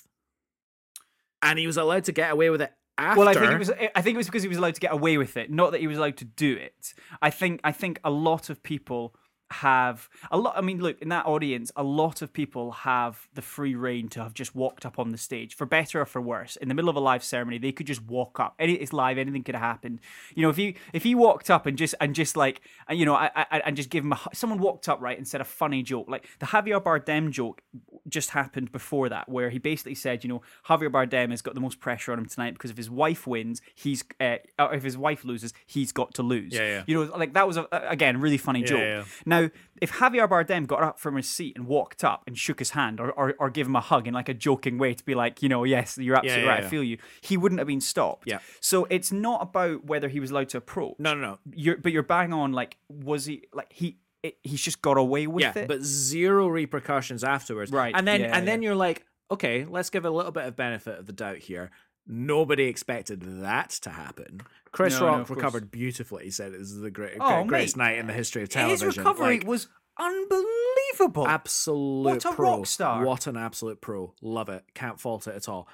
and 1.42 1.58
he 1.58 1.66
was 1.66 1.76
allowed 1.76 2.04
to 2.04 2.12
get 2.12 2.32
away 2.32 2.48
with 2.50 2.62
it 2.62 2.72
after. 2.98 3.18
Well, 3.18 3.28
I 3.28 3.34
think 3.34 3.52
it 3.52 3.58
was. 3.58 3.70
I 3.70 4.02
think 4.02 4.14
it 4.14 4.18
was 4.18 4.26
because 4.26 4.42
he 4.42 4.48
was 4.48 4.58
allowed 4.58 4.74
to 4.74 4.80
get 4.80 4.92
away 4.92 5.16
with 5.16 5.36
it, 5.36 5.50
not 5.50 5.72
that 5.72 5.80
he 5.80 5.86
was 5.86 5.98
allowed 5.98 6.16
to 6.18 6.24
do 6.24 6.56
it. 6.56 6.94
I 7.22 7.30
think. 7.30 7.60
I 7.64 7.72
think 7.72 8.00
a 8.04 8.10
lot 8.10 8.50
of 8.50 8.62
people 8.62 9.14
have 9.50 10.08
a 10.30 10.36
lot. 10.36 10.56
I 10.56 10.60
mean, 10.60 10.80
look 10.80 11.00
in 11.00 11.08
that 11.08 11.26
audience, 11.26 11.72
a 11.76 11.82
lot 11.82 12.22
of 12.22 12.32
people 12.32 12.72
have 12.72 13.28
the 13.34 13.42
free 13.42 13.74
reign 13.74 14.08
to 14.10 14.22
have 14.22 14.34
just 14.34 14.54
walked 14.54 14.84
up 14.84 14.98
on 14.98 15.10
the 15.10 15.18
stage, 15.18 15.54
for 15.54 15.66
better 15.66 16.00
or 16.00 16.06
for 16.06 16.20
worse. 16.20 16.56
In 16.56 16.68
the 16.68 16.74
middle 16.74 16.90
of 16.90 16.96
a 16.96 17.00
live 17.00 17.24
ceremony, 17.24 17.58
they 17.58 17.72
could 17.72 17.86
just 17.86 18.02
walk 18.02 18.38
up. 18.40 18.54
Any, 18.58 18.74
it's 18.74 18.92
live; 18.92 19.18
anything 19.18 19.42
could 19.42 19.54
have 19.54 19.62
happened. 19.62 20.00
You 20.34 20.42
know, 20.42 20.50
if 20.50 20.58
you 20.58 20.74
if 20.92 21.02
he 21.02 21.14
walked 21.14 21.50
up 21.50 21.66
and 21.66 21.78
just 21.78 21.94
and 22.00 22.14
just 22.14 22.36
like 22.36 22.60
and 22.88 22.98
you 22.98 23.06
know, 23.06 23.14
I, 23.14 23.30
I, 23.34 23.62
and 23.64 23.76
just 23.76 23.90
give 23.90 24.04
him 24.04 24.12
a 24.12 24.20
someone 24.32 24.58
walked 24.58 24.88
up 24.88 25.00
right 25.00 25.16
and 25.16 25.26
said 25.26 25.40
a 25.40 25.44
funny 25.44 25.82
joke, 25.82 26.06
like 26.08 26.26
the 26.38 26.46
Javier 26.46 26.82
Bardem 26.82 27.30
joke 27.30 27.62
just 28.08 28.30
happened 28.30 28.72
before 28.72 29.08
that, 29.08 29.28
where 29.28 29.50
he 29.50 29.58
basically 29.58 29.94
said, 29.94 30.24
you 30.24 30.28
know, 30.28 30.42
Javier 30.68 30.90
Bardem 30.90 31.30
has 31.30 31.42
got 31.42 31.54
the 31.54 31.60
most 31.60 31.80
pressure 31.80 32.12
on 32.12 32.18
him 32.18 32.26
tonight 32.26 32.54
because 32.54 32.70
if 32.70 32.76
his 32.76 32.90
wife 32.90 33.26
wins, 33.26 33.60
he's 33.74 34.04
uh, 34.20 34.36
if 34.58 34.82
his 34.82 34.96
wife 34.96 35.24
loses, 35.24 35.54
he's 35.66 35.92
got 35.92 36.14
to 36.14 36.22
lose. 36.22 36.54
Yeah, 36.54 36.68
yeah. 36.68 36.84
You 36.86 36.94
know, 37.06 37.16
like 37.16 37.34
that 37.34 37.46
was 37.46 37.56
a, 37.56 37.66
again 37.72 38.20
really 38.20 38.38
funny 38.38 38.62
joke. 38.62 38.80
yeah. 38.80 39.04
Now, 39.24 39.37
if 39.80 39.92
Javier 39.92 40.28
Bardem 40.28 40.66
got 40.66 40.82
up 40.82 40.98
from 40.98 41.16
his 41.16 41.28
seat 41.28 41.56
and 41.56 41.66
walked 41.66 42.04
up 42.04 42.24
and 42.26 42.36
shook 42.36 42.58
his 42.58 42.70
hand 42.70 43.00
or, 43.00 43.10
or, 43.12 43.34
or 43.38 43.50
gave 43.50 43.66
him 43.66 43.76
a 43.76 43.80
hug 43.80 44.06
in 44.06 44.14
like 44.14 44.28
a 44.28 44.34
joking 44.34 44.78
way 44.78 44.94
to 44.94 45.04
be 45.04 45.14
like, 45.14 45.42
you 45.42 45.48
know, 45.48 45.64
yes, 45.64 45.98
you're 45.98 46.16
absolutely 46.16 46.44
yeah, 46.44 46.50
right, 46.50 46.60
yeah. 46.60 46.66
I 46.66 46.70
feel 46.70 46.82
you, 46.82 46.98
he 47.20 47.36
wouldn't 47.36 47.58
have 47.58 47.68
been 47.68 47.80
stopped. 47.80 48.24
Yeah. 48.26 48.38
So 48.60 48.86
it's 48.90 49.12
not 49.12 49.42
about 49.42 49.84
whether 49.84 50.08
he 50.08 50.20
was 50.20 50.30
allowed 50.30 50.48
to 50.50 50.58
approach. 50.58 50.96
No, 50.98 51.14
no, 51.14 51.20
no. 51.20 51.38
You're, 51.54 51.76
but 51.76 51.92
you're 51.92 52.02
bang 52.02 52.32
on. 52.32 52.52
Like, 52.52 52.78
was 52.88 53.26
he 53.26 53.44
like 53.52 53.72
he? 53.72 53.98
It, 54.22 54.36
he's 54.42 54.60
just 54.60 54.82
got 54.82 54.98
away 54.98 55.28
with 55.28 55.42
yeah, 55.42 55.52
it. 55.54 55.68
but 55.68 55.80
zero 55.82 56.48
repercussions 56.48 57.22
afterwards. 57.22 57.70
Right, 57.70 57.94
And 57.94 58.06
then 58.06 58.20
yeah, 58.20 58.36
and 58.36 58.48
then 58.48 58.62
you're 58.62 58.74
like, 58.74 59.06
okay, 59.30 59.64
let's 59.64 59.90
give 59.90 60.04
a 60.04 60.10
little 60.10 60.32
bit 60.32 60.44
of 60.44 60.56
benefit 60.56 60.98
of 60.98 61.06
the 61.06 61.12
doubt 61.12 61.38
here. 61.38 61.70
Nobody 62.10 62.64
expected 62.64 63.20
that 63.42 63.70
to 63.82 63.90
happen. 63.90 64.40
Chris 64.72 64.94
No, 64.94 65.00
no, 65.00 65.06
Rock 65.06 65.26
course. 65.26 65.36
recovered 65.36 65.70
beautifully. 65.70 66.24
He 66.24 66.30
said 66.30 66.52
it 66.54 66.58
was 66.58 66.80
the 66.80 66.90
great, 66.90 67.18
Oh, 67.20 67.44
greatest 67.44 67.76
night 67.76 67.98
in 67.98 68.06
the 68.06 68.12
history 68.14 68.42
of 68.42 68.48
television. 68.48 68.86
his 68.88 68.96
recovery 68.98 69.38
Like, 69.40 69.46
was 69.46 69.68
unbelievable. 69.98 71.26
absolute 71.28 72.04
pro. 72.04 72.12
What 72.14 72.24
a 72.24 72.32
pro. 72.34 72.56
rock 72.58 72.66
star. 72.66 73.04
What 73.04 73.26
an 73.26 73.36
absolute 73.36 73.80
pro. 73.82 74.14
Love 74.22 74.48
it. 74.48 74.64
Can't 74.74 74.98
fault 74.98 75.26
it 75.26 75.34
at 75.34 75.48
all. 75.48 75.68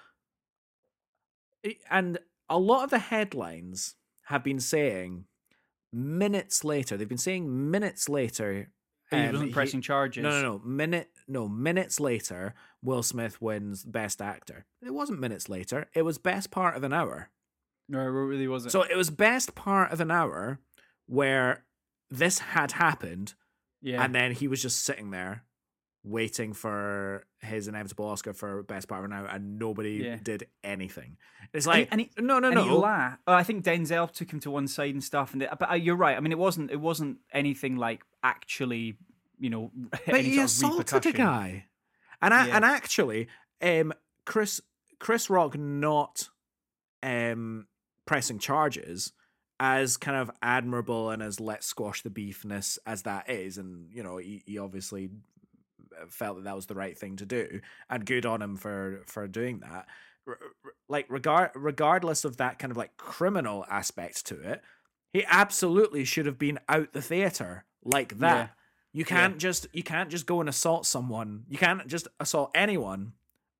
And 1.90 2.18
a 2.48 2.58
lot 2.58 2.84
of 2.84 2.90
the 2.90 2.98
headlines 2.98 3.94
have 4.24 4.42
been 4.42 4.60
saying 4.60 5.26
minutes 5.92 6.64
later. 6.64 6.96
They've 6.96 7.08
been 7.08 7.16
saying 7.18 7.70
minutes 7.70 8.08
later. 8.08 8.70
He 9.16 9.26
um, 9.26 9.32
wasn't 9.32 9.52
pressing 9.52 9.80
charges. 9.80 10.22
No, 10.22 10.30
no, 10.30 10.42
no. 10.42 10.60
Minute, 10.64 11.10
no. 11.28 11.48
Minutes 11.48 12.00
later, 12.00 12.54
Will 12.82 13.02
Smith 13.02 13.40
wins 13.40 13.84
Best 13.84 14.20
Actor. 14.20 14.64
It 14.82 14.92
wasn't 14.92 15.20
minutes 15.20 15.48
later. 15.48 15.88
It 15.94 16.02
was 16.02 16.18
best 16.18 16.50
part 16.50 16.76
of 16.76 16.84
an 16.84 16.92
hour. 16.92 17.30
no, 17.88 18.00
it 18.00 18.04
really 18.04 18.48
wasn't. 18.48 18.72
So 18.72 18.82
it 18.82 18.96
was 18.96 19.10
best 19.10 19.54
part 19.54 19.92
of 19.92 20.00
an 20.00 20.10
hour 20.10 20.58
where 21.06 21.64
this 22.10 22.38
had 22.38 22.72
happened, 22.72 23.34
yeah, 23.82 24.02
and 24.02 24.14
then 24.14 24.32
he 24.32 24.48
was 24.48 24.62
just 24.62 24.84
sitting 24.84 25.10
there 25.10 25.44
waiting 26.04 26.52
for 26.52 27.26
his 27.40 27.66
inevitable 27.66 28.04
Oscar 28.06 28.34
for 28.34 28.62
best 28.62 28.86
part 28.88 29.00
of 29.00 29.10
an 29.10 29.16
hour, 29.16 29.26
and 29.26 29.58
nobody 29.58 29.94
Yeah. 30.04 30.16
did 30.22 30.46
anything. 30.62 31.16
It's 31.52 31.66
And 31.66 31.74
he- 31.74 31.80
like 31.82 31.88
and 31.90 32.00
he- 32.02 32.10
no, 32.18 32.38
no, 32.38 32.50
he 32.50 32.54
no. 32.54 32.84
Oh, 33.26 33.32
I 33.32 33.42
think 33.42 33.64
Denzel 33.64 34.12
took 34.12 34.30
him 34.30 34.38
to 34.40 34.50
one 34.50 34.68
side 34.68 34.92
and 34.94 35.02
stuff. 35.02 35.32
And 35.32 35.48
but 35.58 35.70
uh, 35.70 35.74
you're 35.74 35.96
right. 35.96 36.16
I 36.16 36.20
mean, 36.20 36.32
it 36.32 36.38
wasn't. 36.38 36.70
It 36.70 36.80
wasn't 36.80 37.18
anything 37.32 37.76
like 37.76 38.04
actually, 38.22 38.96
you 39.40 39.48
know. 39.50 39.70
but 40.06 40.20
he 40.20 40.38
assaulted 40.40 41.06
a 41.06 41.12
guy, 41.12 41.66
and 42.20 42.34
I, 42.34 42.48
Yeah. 42.48 42.56
and 42.56 42.64
actually, 42.64 43.28
um, 43.62 43.92
Chris 44.26 44.60
Chris 44.98 45.28
Rock 45.30 45.56
not 45.58 46.28
um 47.02 47.66
pressing 48.06 48.38
charges 48.38 49.12
as 49.60 49.96
kind 49.96 50.16
of 50.16 50.30
admirable 50.42 51.10
and 51.10 51.22
as 51.22 51.38
let's 51.40 51.66
squash 51.66 52.02
the 52.02 52.10
beefness 52.10 52.78
as 52.86 53.02
that 53.04 53.30
is, 53.30 53.56
and 53.56 53.88
you 53.92 54.02
know 54.02 54.16
he, 54.18 54.42
he 54.46 54.58
obviously 54.58 55.08
felt 56.08 56.36
that 56.36 56.44
that 56.44 56.56
was 56.56 56.66
the 56.66 56.74
right 56.74 56.96
thing 56.96 57.16
to 57.16 57.26
do, 57.26 57.60
and 57.88 58.04
good 58.04 58.26
on 58.26 58.42
him 58.42 58.56
for 58.56 59.02
for 59.06 59.26
doing 59.26 59.60
that. 59.60 59.86
R- 60.26 60.38
r- 60.64 60.72
like 60.88 61.06
regard 61.08 61.50
regardless 61.54 62.24
of 62.24 62.38
that 62.38 62.58
kind 62.58 62.70
of 62.70 62.76
like 62.76 62.96
criminal 62.96 63.64
aspect 63.68 64.26
to 64.26 64.40
it, 64.40 64.62
he 65.12 65.24
absolutely 65.28 66.04
should 66.04 66.26
have 66.26 66.38
been 66.38 66.58
out 66.68 66.92
the 66.92 67.02
theater 67.02 67.64
like 67.84 68.18
that. 68.18 68.36
Yeah. 68.36 68.48
You 68.92 69.04
can't 69.04 69.38
just 69.38 69.66
you 69.72 69.82
can't 69.82 70.08
just 70.08 70.24
go 70.24 70.40
and 70.40 70.48
assault 70.48 70.86
someone. 70.86 71.44
You 71.48 71.58
can't 71.58 71.86
just 71.88 72.06
assault 72.20 72.52
anyone 72.54 73.12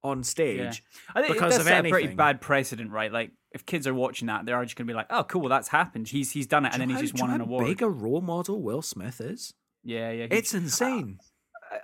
on 0.04 0.22
stage. 0.22 0.84
I 1.14 1.22
think 1.22 1.32
because 1.34 1.56
that's 1.56 1.68
of 1.68 1.86
a 1.86 1.90
pretty 1.90 2.14
bad 2.14 2.40
precedent, 2.40 2.92
right? 2.92 3.12
Like 3.12 3.32
if 3.50 3.66
kids 3.66 3.86
are 3.86 3.94
watching 3.94 4.26
that, 4.26 4.46
they're 4.46 4.62
just 4.62 4.76
going 4.76 4.86
to 4.86 4.92
be 4.92 4.96
like, 4.96 5.06
"Oh, 5.10 5.24
cool, 5.24 5.40
well, 5.40 5.48
that's 5.48 5.68
happened. 5.68 6.08
He's 6.08 6.30
he's 6.30 6.46
done 6.46 6.66
it, 6.66 6.72
and 6.72 6.80
then 6.80 6.90
he's 6.90 7.00
just 7.00 7.20
won 7.20 7.30
an 7.30 7.40
award." 7.40 7.66
big 7.66 7.82
a 7.82 7.88
role 7.88 8.20
model 8.20 8.62
Will 8.62 8.82
Smith 8.82 9.20
is. 9.20 9.54
Yeah, 9.82 10.10
yeah. 10.10 10.26
It's 10.30 10.54
insane. 10.54 11.18
I, 11.20 11.24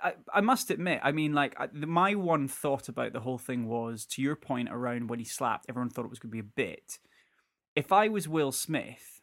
I, 0.03 0.13
I 0.33 0.41
must 0.41 0.71
admit, 0.71 0.99
I 1.03 1.11
mean, 1.11 1.33
like 1.33 1.55
I, 1.59 1.67
the, 1.71 1.87
my 1.87 2.15
one 2.15 2.47
thought 2.47 2.89
about 2.89 3.13
the 3.13 3.19
whole 3.19 3.37
thing 3.37 3.67
was, 3.67 4.05
to 4.07 4.21
your 4.21 4.35
point 4.35 4.69
around 4.71 5.09
when 5.09 5.19
he 5.19 5.25
slapped, 5.25 5.65
everyone 5.69 5.89
thought 5.89 6.05
it 6.05 6.09
was 6.09 6.19
going 6.19 6.31
to 6.31 6.35
be 6.35 6.39
a 6.39 6.43
bit. 6.43 6.99
If 7.75 7.91
I 7.91 8.07
was 8.07 8.27
Will 8.27 8.51
Smith, 8.51 9.21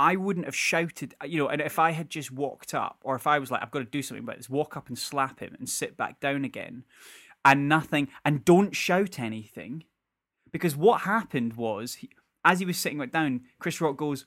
I 0.00 0.16
wouldn't 0.16 0.46
have 0.46 0.56
shouted, 0.56 1.14
uh, 1.22 1.26
you 1.26 1.38
know, 1.38 1.48
and 1.48 1.60
if 1.60 1.78
I 1.78 1.92
had 1.92 2.10
just 2.10 2.32
walked 2.32 2.74
up, 2.74 2.98
or 3.02 3.14
if 3.14 3.26
I 3.26 3.38
was 3.38 3.50
like, 3.50 3.62
I've 3.62 3.70
got 3.70 3.78
to 3.80 3.84
do 3.84 4.02
something 4.02 4.24
about 4.24 4.38
this, 4.38 4.50
walk 4.50 4.76
up 4.76 4.88
and 4.88 4.98
slap 4.98 5.40
him 5.40 5.54
and 5.58 5.68
sit 5.68 5.96
back 5.96 6.18
down 6.20 6.44
again, 6.44 6.84
and 7.44 7.68
nothing, 7.68 8.08
and 8.24 8.44
don't 8.44 8.74
shout 8.74 9.20
anything, 9.20 9.84
because 10.50 10.74
what 10.76 11.02
happened 11.02 11.54
was, 11.54 11.94
he, 11.94 12.10
as 12.44 12.58
he 12.58 12.66
was 12.66 12.76
sitting 12.76 12.98
back 12.98 13.12
down, 13.12 13.42
Chris 13.58 13.80
Rock 13.80 13.96
goes, 13.96 14.26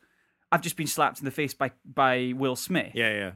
"I've 0.52 0.62
just 0.62 0.78
been 0.78 0.88
slapped 0.88 1.20
in 1.20 1.26
the 1.26 1.32
face 1.32 1.54
by 1.54 1.72
by 1.84 2.34
Will 2.36 2.56
Smith," 2.56 2.94
Yeah, 2.94 3.14
yeah. 3.14 3.32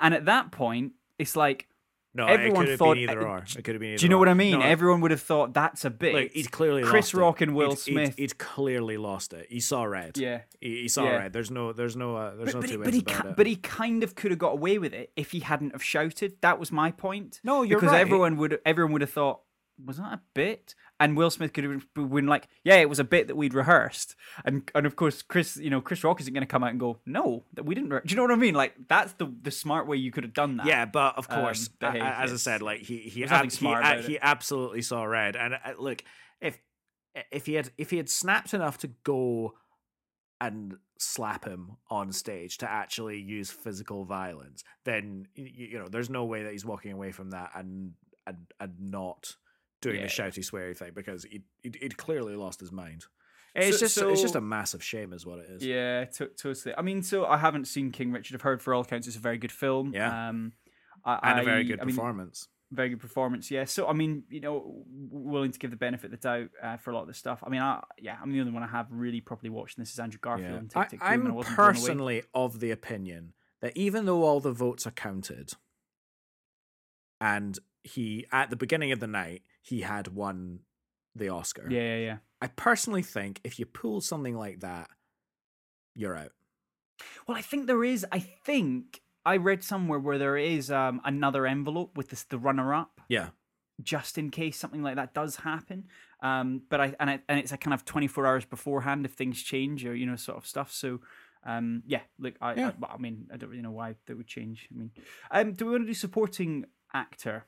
and 0.00 0.14
at 0.14 0.26
that 0.26 0.52
point, 0.52 0.92
it's 1.18 1.36
like 1.36 1.66
No, 2.14 2.26
Everyone 2.26 2.50
it 2.50 2.58
could 2.64 2.68
have 2.70 2.78
thought- 2.78 2.94
been 2.94 3.10
either 3.10 3.26
or. 3.28 3.38
It 3.38 3.62
could 3.64 3.74
have 3.74 3.80
been 3.80 3.90
either 3.90 3.98
Do 3.98 4.04
you 4.06 4.08
know 4.08 4.16
or. 4.16 4.20
what 4.20 4.28
I 4.28 4.34
mean? 4.34 4.58
No, 4.58 4.64
Everyone 4.64 5.00
would 5.02 5.10
have 5.10 5.20
thought 5.20 5.52
that's 5.52 5.84
a 5.84 5.90
bit. 5.90 6.14
Look, 6.14 6.32
he'd 6.32 6.50
clearly 6.50 6.82
Chris 6.82 7.12
lost 7.12 7.14
it. 7.14 7.18
Rock 7.18 7.40
and 7.42 7.54
Will 7.54 7.70
He'd- 7.70 7.80
Smith. 7.80 8.16
He'd, 8.16 8.38
clearly 8.38 8.96
lost 8.96 9.32
it. 9.34 9.46
He 9.50 9.60
saw 9.60 9.84
red. 9.84 10.16
yeah. 10.16 10.40
He, 10.60 10.82
he 10.82 10.88
saw 10.88 11.04
Yeah. 11.04 11.16
red. 11.18 11.32
There's 11.34 11.50
no. 11.50 11.72
There's 11.72 11.96
no. 11.96 12.16
Uh, 12.16 12.34
there's 12.34 12.52
But, 12.52 12.54
no 12.54 12.60
but, 12.62 12.66
two 12.66 12.72
he, 12.72 12.76
ways 12.78 12.84
but, 12.86 12.94
he 12.94 13.00
about 13.00 13.22
ki- 13.22 13.28
it. 13.28 13.36
but 13.36 13.46
he 13.46 13.56
kind 13.56 14.02
of 14.02 14.14
could 14.14 14.30
have 14.30 14.38
got 14.38 14.52
away 14.52 14.78
with 14.78 14.94
it 14.94 15.12
if 15.16 15.30
he 15.32 15.40
hadn't 15.40 15.72
have 15.72 15.82
shouted. 15.84 16.36
That 16.40 16.58
was 16.58 16.72
my 16.72 16.90
point. 16.90 17.40
No, 17.44 17.62
you're 17.62 17.78
because 17.78 17.92
right. 17.92 18.00
everyone 18.00 18.36
would 18.38 18.58
everyone 18.64 18.92
would 18.94 19.02
have 19.02 19.10
thought, 19.10 19.40
was 19.84 19.98
that 19.98 20.12
a 20.14 20.20
bit? 20.34 20.74
And 21.00 21.16
Will 21.16 21.30
Smith 21.30 21.52
could 21.52 21.64
have 21.64 21.86
been 21.94 22.26
like, 22.26 22.48
yeah, 22.64 22.76
it 22.76 22.88
was 22.88 22.98
a 22.98 23.04
bit 23.04 23.28
that 23.28 23.36
we'd 23.36 23.54
rehearsed. 23.54 24.16
And 24.44 24.68
and 24.74 24.84
of 24.84 24.96
course, 24.96 25.22
Chris, 25.22 25.56
you 25.56 25.70
know, 25.70 25.80
Chris 25.80 26.02
Rock 26.02 26.20
isn't 26.20 26.34
going 26.34 26.42
to 26.42 26.46
come 26.46 26.64
out 26.64 26.70
and 26.70 26.80
go, 26.80 26.98
no, 27.06 27.44
that 27.54 27.64
we 27.64 27.74
didn't. 27.74 27.90
Re-. 27.90 28.00
Do 28.04 28.10
you 28.10 28.16
know 28.16 28.22
what 28.22 28.32
I 28.32 28.36
mean? 28.36 28.54
Like 28.54 28.74
that's 28.88 29.12
the 29.12 29.32
the 29.42 29.52
smart 29.52 29.86
way 29.86 29.96
you 29.96 30.10
could 30.10 30.24
have 30.24 30.32
done 30.32 30.56
that. 30.56 30.66
Yeah, 30.66 30.86
but 30.86 31.16
of 31.16 31.26
um, 31.30 31.40
course, 31.40 31.70
hey, 31.80 32.00
as 32.00 32.32
I 32.32 32.36
said, 32.36 32.62
like 32.62 32.80
he 32.80 32.98
he 32.98 33.24
ab- 33.24 33.50
he, 33.50 33.66
a- 33.68 34.02
he 34.02 34.18
absolutely 34.20 34.82
saw 34.82 35.04
red. 35.04 35.36
And 35.36 35.54
uh, 35.54 35.74
look, 35.78 36.02
if 36.40 36.58
if 37.30 37.46
he 37.46 37.54
had 37.54 37.70
if 37.78 37.90
he 37.90 37.96
had 37.96 38.10
snapped 38.10 38.52
enough 38.52 38.78
to 38.78 38.88
go 39.04 39.54
and 40.40 40.78
slap 40.98 41.44
him 41.44 41.76
on 41.90 42.12
stage 42.12 42.58
to 42.58 42.68
actually 42.70 43.20
use 43.20 43.50
physical 43.50 44.04
violence, 44.04 44.64
then 44.84 45.26
y- 45.36 45.44
y- 45.44 45.66
you 45.70 45.78
know 45.78 45.88
there's 45.88 46.10
no 46.10 46.24
way 46.24 46.42
that 46.42 46.52
he's 46.52 46.64
walking 46.64 46.92
away 46.92 47.12
from 47.12 47.30
that 47.30 47.50
and 47.54 47.92
and, 48.26 48.38
and 48.60 48.74
not 48.80 49.36
doing 49.80 49.96
the 49.96 50.02
Yeah. 50.02 50.06
shouty 50.08 50.40
sweary 50.44 50.76
thing 50.76 50.92
because 50.94 51.24
he'd, 51.24 51.44
he'd, 51.62 51.76
he'd 51.80 51.96
clearly 51.96 52.34
lost 52.36 52.60
his 52.60 52.72
mind. 52.72 53.04
It's 53.54 53.78
So- 53.78 53.86
just 53.86 53.98
it's 53.98 54.22
just 54.22 54.34
a 54.36 54.40
massive 54.40 54.82
shame, 54.84 55.12
is 55.12 55.24
what 55.26 55.38
it 55.40 55.46
is. 55.50 55.64
Yeah, 55.64 56.04
to- 56.04 56.28
totally. 56.28 56.74
I 56.76 56.82
mean, 56.82 57.02
so 57.02 57.24
I 57.26 57.38
haven't 57.38 57.66
seen 57.66 57.90
King 57.90 58.12
Richard. 58.12 58.34
I've 58.34 58.42
heard 58.42 58.60
for 58.62 58.74
all 58.74 58.82
accounts 58.82 59.06
it's 59.06 59.16
a 59.16 59.20
very 59.20 59.38
good 59.38 59.52
film. 59.52 59.92
Yeah. 59.94 60.28
Um, 60.28 60.52
I, 61.04 61.30
and 61.30 61.40
a 61.40 61.44
very 61.44 61.64
good 61.64 61.80
I 61.80 61.84
mean, 61.84 61.96
performance. 61.96 62.48
very 62.70 62.90
good 62.90 63.00
performance. 63.00 63.50
Yeah. 63.50 63.64
So 63.64 63.88
I 63.88 63.94
mean, 63.94 64.24
you 64.28 64.40
know, 64.40 64.84
willing 65.10 65.50
to 65.52 65.58
give 65.58 65.70
the 65.70 65.76
benefit 65.76 66.06
of 66.06 66.10
the 66.12 66.16
doubt 66.18 66.50
uh, 66.62 66.76
for 66.76 66.90
a 66.90 66.94
lot 66.94 67.02
of 67.02 67.08
this 67.08 67.16
stuff. 67.18 67.42
I 67.44 67.48
mean, 67.48 67.62
I, 67.62 67.82
yeah, 67.98 68.16
I'm 68.20 68.30
the 68.32 68.40
only 68.40 68.52
one 68.52 68.62
I 68.62 68.66
have 68.68 68.86
really 68.90 69.20
properly 69.22 69.48
watched. 69.50 69.78
And 69.78 69.86
this 69.86 69.92
is 69.92 69.98
Andrew 69.98 70.20
Garfield 70.20 70.58
and 70.60 70.70
Tick 70.70 70.76
I, 70.76 70.82
Tick 70.84 71.00
Boom. 71.00 71.08
and 71.08 71.22
I 71.22 71.28
I'm 71.30 71.34
wasn't 71.34 71.56
personally 71.56 72.22
of 72.34 72.60
the 72.60 72.70
opinion 72.70 73.32
that 73.60 73.76
even 73.76 74.04
though 74.04 74.22
all 74.24 74.40
the 74.40 74.52
votes 74.52 74.86
are 74.86 74.92
counted, 74.92 75.52
and 77.20 77.58
he 77.82 78.26
at 78.30 78.50
the 78.50 78.56
beginning 78.56 78.92
of 78.92 79.00
the 79.00 79.06
night 79.06 79.42
he 79.68 79.80
had 79.82 80.08
won 80.08 80.60
the 81.14 81.28
Oscar. 81.28 81.66
Yeah, 81.70 81.80
yeah, 81.80 81.96
yeah. 81.98 82.16
I 82.40 82.46
personally 82.48 83.02
think 83.02 83.40
if 83.44 83.58
you 83.58 83.66
pull 83.66 84.00
something 84.00 84.36
like 84.36 84.60
that, 84.60 84.88
you're 85.94 86.16
out. 86.16 86.32
Well, 87.26 87.36
I 87.36 87.42
think 87.42 87.66
there 87.66 87.84
is. 87.84 88.06
I 88.12 88.20
think 88.20 89.02
I 89.24 89.36
read 89.36 89.62
somewhere 89.62 89.98
where 89.98 90.18
there 90.18 90.36
is 90.36 90.70
um, 90.70 91.00
another 91.04 91.46
envelope 91.46 91.96
with 91.96 92.08
this, 92.10 92.22
the 92.24 92.38
runner-up. 92.38 93.00
Yeah. 93.08 93.28
just 93.82 94.18
in 94.18 94.30
case 94.30 94.56
something 94.58 94.82
like 94.82 94.96
that 94.96 95.14
does 95.14 95.36
happen. 95.36 95.84
Um, 96.22 96.62
but 96.68 96.80
I 96.80 96.94
and 96.98 97.10
I, 97.10 97.20
and 97.28 97.38
it's 97.38 97.52
a 97.52 97.56
kind 97.56 97.74
of 97.74 97.84
twenty 97.84 98.08
four 98.08 98.26
hours 98.26 98.44
beforehand 98.44 99.04
if 99.06 99.12
things 99.12 99.40
change 99.42 99.84
or 99.86 99.94
you 99.94 100.06
know 100.06 100.16
sort 100.16 100.36
of 100.38 100.46
stuff. 100.46 100.72
So 100.72 101.00
um, 101.46 101.82
yeah, 101.86 102.00
look, 102.18 102.34
I, 102.40 102.54
Yeah. 102.54 102.72
I, 102.82 102.94
I 102.94 102.98
mean, 102.98 103.28
I 103.32 103.36
don't 103.36 103.50
really 103.50 103.62
know 103.62 103.70
why 103.70 103.94
that 104.06 104.16
would 104.16 104.26
change. 104.26 104.68
I 104.72 104.78
mean, 104.78 104.90
um, 105.30 105.52
do 105.54 105.66
we 105.66 105.72
want 105.72 105.82
to 105.84 105.86
do 105.86 105.94
supporting 105.94 106.64
actor? 106.92 107.44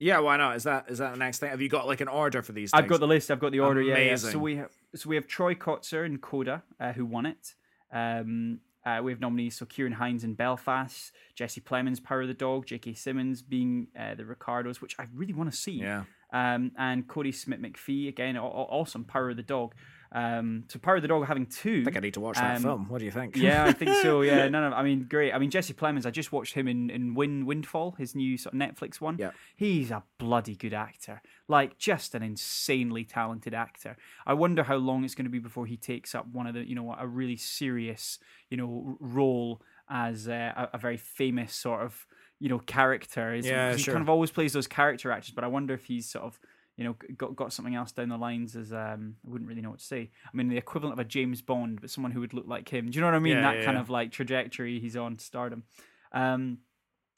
Yeah, 0.00 0.18
why 0.18 0.36
not? 0.36 0.56
Is 0.56 0.64
that 0.64 0.86
is 0.90 0.98
that 0.98 1.12
the 1.12 1.18
next 1.18 1.38
thing? 1.38 1.50
Have 1.50 1.60
you 1.62 1.68
got 1.68 1.86
like 1.86 2.00
an 2.00 2.08
order 2.08 2.42
for 2.42 2.52
these? 2.52 2.70
I've 2.74 2.88
got 2.88 3.00
the 3.00 3.06
list. 3.06 3.30
I've 3.30 3.38
got 3.40 3.52
the 3.52 3.60
order. 3.60 3.80
Yeah, 3.80 3.98
yeah. 3.98 4.16
So 4.16 4.38
we 4.38 4.56
have 4.56 4.70
so 4.94 5.08
we 5.08 5.14
have 5.16 5.26
Troy 5.26 5.54
Kotsur 5.54 6.04
and 6.04 6.20
Coda 6.20 6.62
uh, 6.80 6.92
who 6.92 7.04
won 7.06 7.26
it. 7.26 7.54
Um, 7.92 8.60
Uh, 8.86 9.00
we 9.02 9.10
have 9.12 9.20
nominees 9.20 9.56
so 9.56 9.64
Ciarán 9.64 9.94
Hinds 9.94 10.24
in 10.24 10.34
Belfast, 10.34 11.10
Jesse 11.34 11.62
Plemons, 11.62 12.00
Power 12.02 12.20
of 12.22 12.28
the 12.28 12.34
Dog, 12.34 12.66
J.K. 12.66 12.92
Simmons 12.92 13.40
being 13.40 13.86
uh, 13.98 14.14
the 14.14 14.26
Ricardos, 14.26 14.82
which 14.82 14.94
I 14.98 15.06
really 15.14 15.32
want 15.32 15.50
to 15.50 15.56
see. 15.56 15.80
Yeah. 15.80 16.04
Um, 16.34 16.70
and 16.76 17.08
Kodi 17.08 17.32
Smit-McPhee 17.32 18.08
again, 18.08 18.36
aw- 18.36 18.44
aw- 18.46 18.68
awesome 18.80 19.04
Power 19.04 19.30
of 19.30 19.36
the 19.38 19.42
Dog. 19.42 19.74
Um, 20.14 20.62
so 20.68 20.78
Power 20.78 20.94
of 20.96 21.02
the 21.02 21.08
Dog 21.08 21.26
having 21.26 21.46
two. 21.46 21.80
I 21.80 21.84
think 21.86 21.96
I 21.96 22.00
need 22.00 22.14
to 22.14 22.20
watch 22.20 22.36
that 22.36 22.56
Um, 22.56 22.62
film. 22.62 22.88
What 22.88 23.00
do 23.00 23.04
you 23.04 23.10
think? 23.10 23.36
yeah, 23.36 23.64
I 23.64 23.72
think 23.72 23.90
so. 24.00 24.22
Yeah, 24.22 24.48
no, 24.54 24.70
no. 24.70 24.74
I 24.76 24.84
mean, 24.84 25.06
great. 25.10 25.32
I 25.34 25.38
mean, 25.38 25.50
Jesse 25.50 25.74
Plemons. 25.74 26.06
I 26.06 26.10
just 26.10 26.30
watched 26.30 26.54
him 26.54 26.68
in 26.68 26.88
in 26.88 27.14
Win 27.14 27.44
Windfall, 27.46 27.96
his 27.98 28.14
new 28.14 28.38
sort 28.38 28.54
of 28.54 28.60
Netflix 28.60 29.00
one. 29.00 29.16
Yeah. 29.18 29.32
he's 29.56 29.90
a 29.90 30.04
bloody 30.18 30.54
good 30.54 30.72
actor. 30.72 31.20
Like, 31.48 31.78
just 31.78 32.14
an 32.14 32.22
insanely 32.22 33.04
talented 33.04 33.54
actor. 33.54 33.96
I 34.24 34.34
wonder 34.34 34.62
how 34.62 34.76
long 34.76 35.04
it's 35.04 35.14
going 35.16 35.24
to 35.26 35.30
be 35.30 35.40
before 35.40 35.66
he 35.66 35.76
takes 35.76 36.14
up 36.14 36.26
one 36.28 36.46
of 36.46 36.54
the, 36.54 36.66
you 36.66 36.74
know, 36.76 36.94
a 36.98 37.06
really 37.06 37.36
serious, 37.36 38.18
you 38.50 38.56
know, 38.56 38.96
role 39.00 39.60
as 39.90 40.28
a, 40.28 40.70
a 40.72 40.78
very 40.78 40.96
famous 40.96 41.52
sort 41.54 41.82
of, 41.82 42.06
you 42.38 42.48
know, 42.48 42.60
character. 42.60 43.34
Yeah, 43.34 43.70
'cause 43.70 43.78
he 43.78 43.82
sure. 43.84 43.94
kind 43.94 44.02
of 44.02 44.08
always 44.08 44.30
plays 44.30 44.52
those 44.52 44.66
character 44.68 45.10
actors. 45.10 45.32
But 45.34 45.44
I 45.44 45.48
wonder 45.48 45.74
if 45.74 45.86
he's 45.86 46.08
sort 46.08 46.24
of 46.24 46.38
you 46.76 46.84
know, 46.84 46.96
got 47.16 47.36
got 47.36 47.52
something 47.52 47.74
else 47.74 47.92
down 47.92 48.08
the 48.08 48.16
lines 48.16 48.56
as 48.56 48.72
um, 48.72 49.16
I 49.26 49.30
wouldn't 49.30 49.48
really 49.48 49.62
know 49.62 49.70
what 49.70 49.78
to 49.78 49.84
say. 49.84 50.10
I 50.26 50.36
mean, 50.36 50.48
the 50.48 50.56
equivalent 50.56 50.98
of 50.98 50.98
a 50.98 51.08
James 51.08 51.40
Bond, 51.42 51.80
but 51.80 51.90
someone 51.90 52.12
who 52.12 52.20
would 52.20 52.34
look 52.34 52.46
like 52.48 52.68
him. 52.68 52.90
Do 52.90 52.96
you 52.96 53.00
know 53.00 53.06
what 53.06 53.14
I 53.14 53.20
mean? 53.20 53.34
Yeah, 53.34 53.42
that 53.42 53.58
yeah, 53.58 53.64
kind 53.64 53.76
yeah. 53.76 53.82
of 53.82 53.90
like 53.90 54.10
trajectory 54.10 54.80
he's 54.80 54.96
on 54.96 55.16
to 55.16 55.24
stardom. 55.24 55.64
Um, 56.12 56.58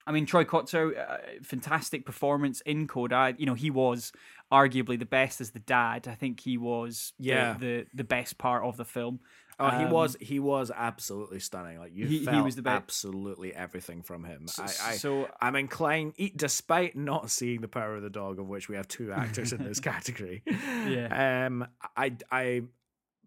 I 0.07 0.12
mean, 0.12 0.25
Troy 0.25 0.45
Kotsur, 0.45 0.97
uh, 0.97 1.16
fantastic 1.42 2.07
performance 2.07 2.61
in 2.61 2.87
Coda. 2.87 3.35
You 3.37 3.47
know, 3.47 3.55
he 3.55 3.71
was 3.71 4.12
arguably 4.53 4.97
the 4.99 5.07
best 5.07 5.40
as 5.40 5.51
the 5.51 5.59
dad. 5.59 6.07
I 6.07 6.14
think 6.14 6.40
he 6.40 6.57
was 6.57 7.12
the- 7.19 7.25
Yeah. 7.25 7.57
the 7.59 7.87
the, 7.92 8.05
best 8.05 8.38
part 8.38 8.62
of 8.62 8.77
the 8.77 8.85
film. 8.85 9.21
Oh, 9.59 9.71
he 9.71 9.85
Um, 9.85 9.90
was 9.90 10.16
he 10.21 10.38
was 10.38 10.71
absolutely 10.71 11.40
stunning. 11.40 11.79
Like 11.79 11.92
you 11.95 12.07
He- 12.07 12.27
he 12.27 12.40
was 12.42 12.57
the 12.57 12.62
best. 12.62 12.77
absolutely 12.77 13.55
everything 13.55 14.03
from 14.03 14.25
him. 14.25 14.47
I, 14.59 14.62
I 14.64 14.97
so 14.97 15.29
I'm 15.40 15.57
inclined, 15.57 16.12
despite 16.37 16.95
not 16.95 17.31
seeing 17.31 17.62
the 17.62 17.69
Power 17.69 17.95
of 17.97 18.03
the 18.03 18.11
Dog, 18.11 18.38
of 18.38 18.49
which 18.49 18.69
we 18.69 18.77
have 18.77 18.87
two 18.88 19.12
actors 19.12 19.53
in 19.55 19.64
this 19.64 19.81
category. 19.92 20.42
Yeah. 20.47 21.47
Um, 21.47 21.66
I 21.97 22.16
I 22.31 22.62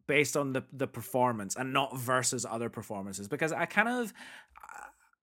based 0.08 0.38
on 0.38 0.54
the 0.54 0.64
the 0.72 0.88
performance 0.88 1.56
and 1.56 1.74
not 1.74 1.98
versus 1.98 2.46
other 2.46 2.70
performances 2.70 3.28
because 3.28 3.52
I 3.52 3.66
kind 3.66 3.90
of. 3.90 4.14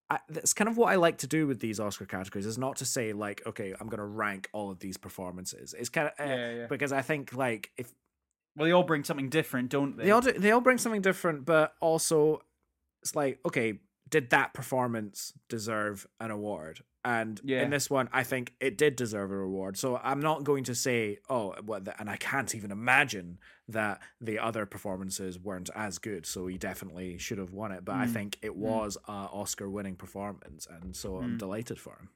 I, 0.08 0.20
that's 0.28 0.52
kind 0.54 0.68
of 0.68 0.76
what 0.76 0.92
I 0.92 0.96
like 0.96 1.18
to 1.18 1.26
do 1.26 1.48
with 1.48 1.58
these 1.58 1.80
Oscar 1.80 2.06
categories 2.06 2.46
is 2.46 2.56
not 2.56 2.76
to 2.76 2.84
say 2.84 3.12
like 3.12 3.42
okay 3.44 3.74
I'm 3.80 3.88
gonna 3.88 4.06
rank 4.06 4.48
all 4.52 4.70
of 4.70 4.78
these 4.78 4.96
performances 4.96 5.74
it's 5.76 5.88
kind 5.88 6.06
of 6.06 6.12
uh, 6.24 6.28
Yeah, 6.32 6.54
yeah. 6.54 6.66
because 6.68 6.92
I 6.92 7.02
think 7.02 7.32
like 7.34 7.72
if 7.76 7.92
well, 8.56 8.64
they 8.66 8.72
all 8.72 8.82
bring 8.82 9.04
something 9.04 9.28
different, 9.28 9.68
don't 9.70 9.96
they? 9.96 10.04
they 10.04 10.10
all 10.10 10.20
do, 10.22 10.32
they 10.32 10.50
all 10.50 10.60
bring 10.60 10.78
something 10.78 11.02
different, 11.02 11.44
but 11.44 11.74
also 11.80 12.40
it's 13.02 13.14
like 13.14 13.38
okay, 13.46 13.78
did 14.08 14.30
that 14.30 14.54
performance 14.54 15.32
deserve 15.48 16.06
an 16.20 16.30
award? 16.30 16.80
And 17.04 17.40
Yeah. 17.44 17.62
in 17.62 17.70
this 17.70 17.88
one, 17.88 18.08
I 18.12 18.24
think 18.24 18.54
it 18.58 18.76
did 18.76 18.96
deserve 18.96 19.30
a 19.30 19.36
reward. 19.36 19.76
So 19.76 19.96
I'm 20.02 20.18
not 20.18 20.42
going 20.42 20.64
to 20.64 20.74
say 20.74 21.18
oh, 21.28 21.54
what, 21.64 21.84
the, 21.84 22.00
and 22.00 22.10
I 22.10 22.16
can't 22.16 22.52
even 22.52 22.72
imagine 22.72 23.38
that 23.68 24.00
the 24.20 24.40
other 24.40 24.66
performances 24.66 25.38
weren't 25.38 25.70
as 25.76 25.98
good. 25.98 26.26
So 26.26 26.48
he 26.48 26.58
definitely 26.58 27.18
should 27.18 27.38
have 27.38 27.52
won 27.52 27.70
it. 27.70 27.84
But 27.84 27.94
I 27.94 28.06
Mm. 28.06 28.10
think 28.12 28.38
it 28.42 28.56
was 28.56 28.96
a 29.06 29.12
Oscar-winning 29.12 29.94
performance, 29.96 30.66
and 30.68 30.96
so 30.96 31.18
I'm 31.18 31.34
Mm. 31.34 31.38
delighted 31.38 31.78
for 31.78 31.92
him. 31.94 32.08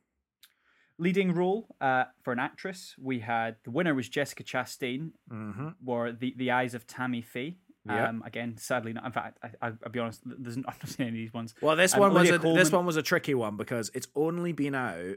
Leading 1.01 1.33
role 1.35 1.67
uh, 1.81 2.05
for 2.23 2.33
an 2.33 2.39
actress, 2.39 2.95
we 3.01 3.21
had 3.21 3.57
the 3.65 3.71
winner 3.71 3.95
was 3.95 4.09
Jessica 4.09 4.45
Chastain, 4.45 5.13
Mm-hmm. 5.33 5.69
the 6.19 6.35
the 6.37 6.51
eyes 6.51 6.75
of 6.75 6.87
Tammy 6.87 7.23
Faye. 7.23 7.57
Yep. 7.89 8.09
Um, 8.09 8.23
again, 8.27 8.57
sadly, 8.59 8.93
not. 8.93 9.07
In 9.07 9.13
fact, 9.13 9.39
I, 9.43 9.49
I, 9.69 9.73
I'll 9.83 9.91
be 9.91 9.99
honest. 10.01 10.21
There's 10.27 10.57
not, 10.63 10.67
I've 10.69 10.83
not 10.83 10.89
seen 10.91 11.07
any 11.07 11.17
of 11.17 11.23
these 11.25 11.33
ones. 11.33 11.55
Well, 11.63 11.77
this 11.77 11.95
Um, 11.95 12.01
one 12.01 12.13
was 12.13 12.29
Olivia 12.29 12.51
a, 12.51 12.55
this 12.55 12.71
one 12.71 12.85
was 12.85 12.97
a 12.97 13.03
tricky 13.03 13.35
one 13.35 13.57
because 13.57 13.91
it's 13.95 14.09
only 14.15 14.53
been 14.53 14.75
out. 14.75 15.17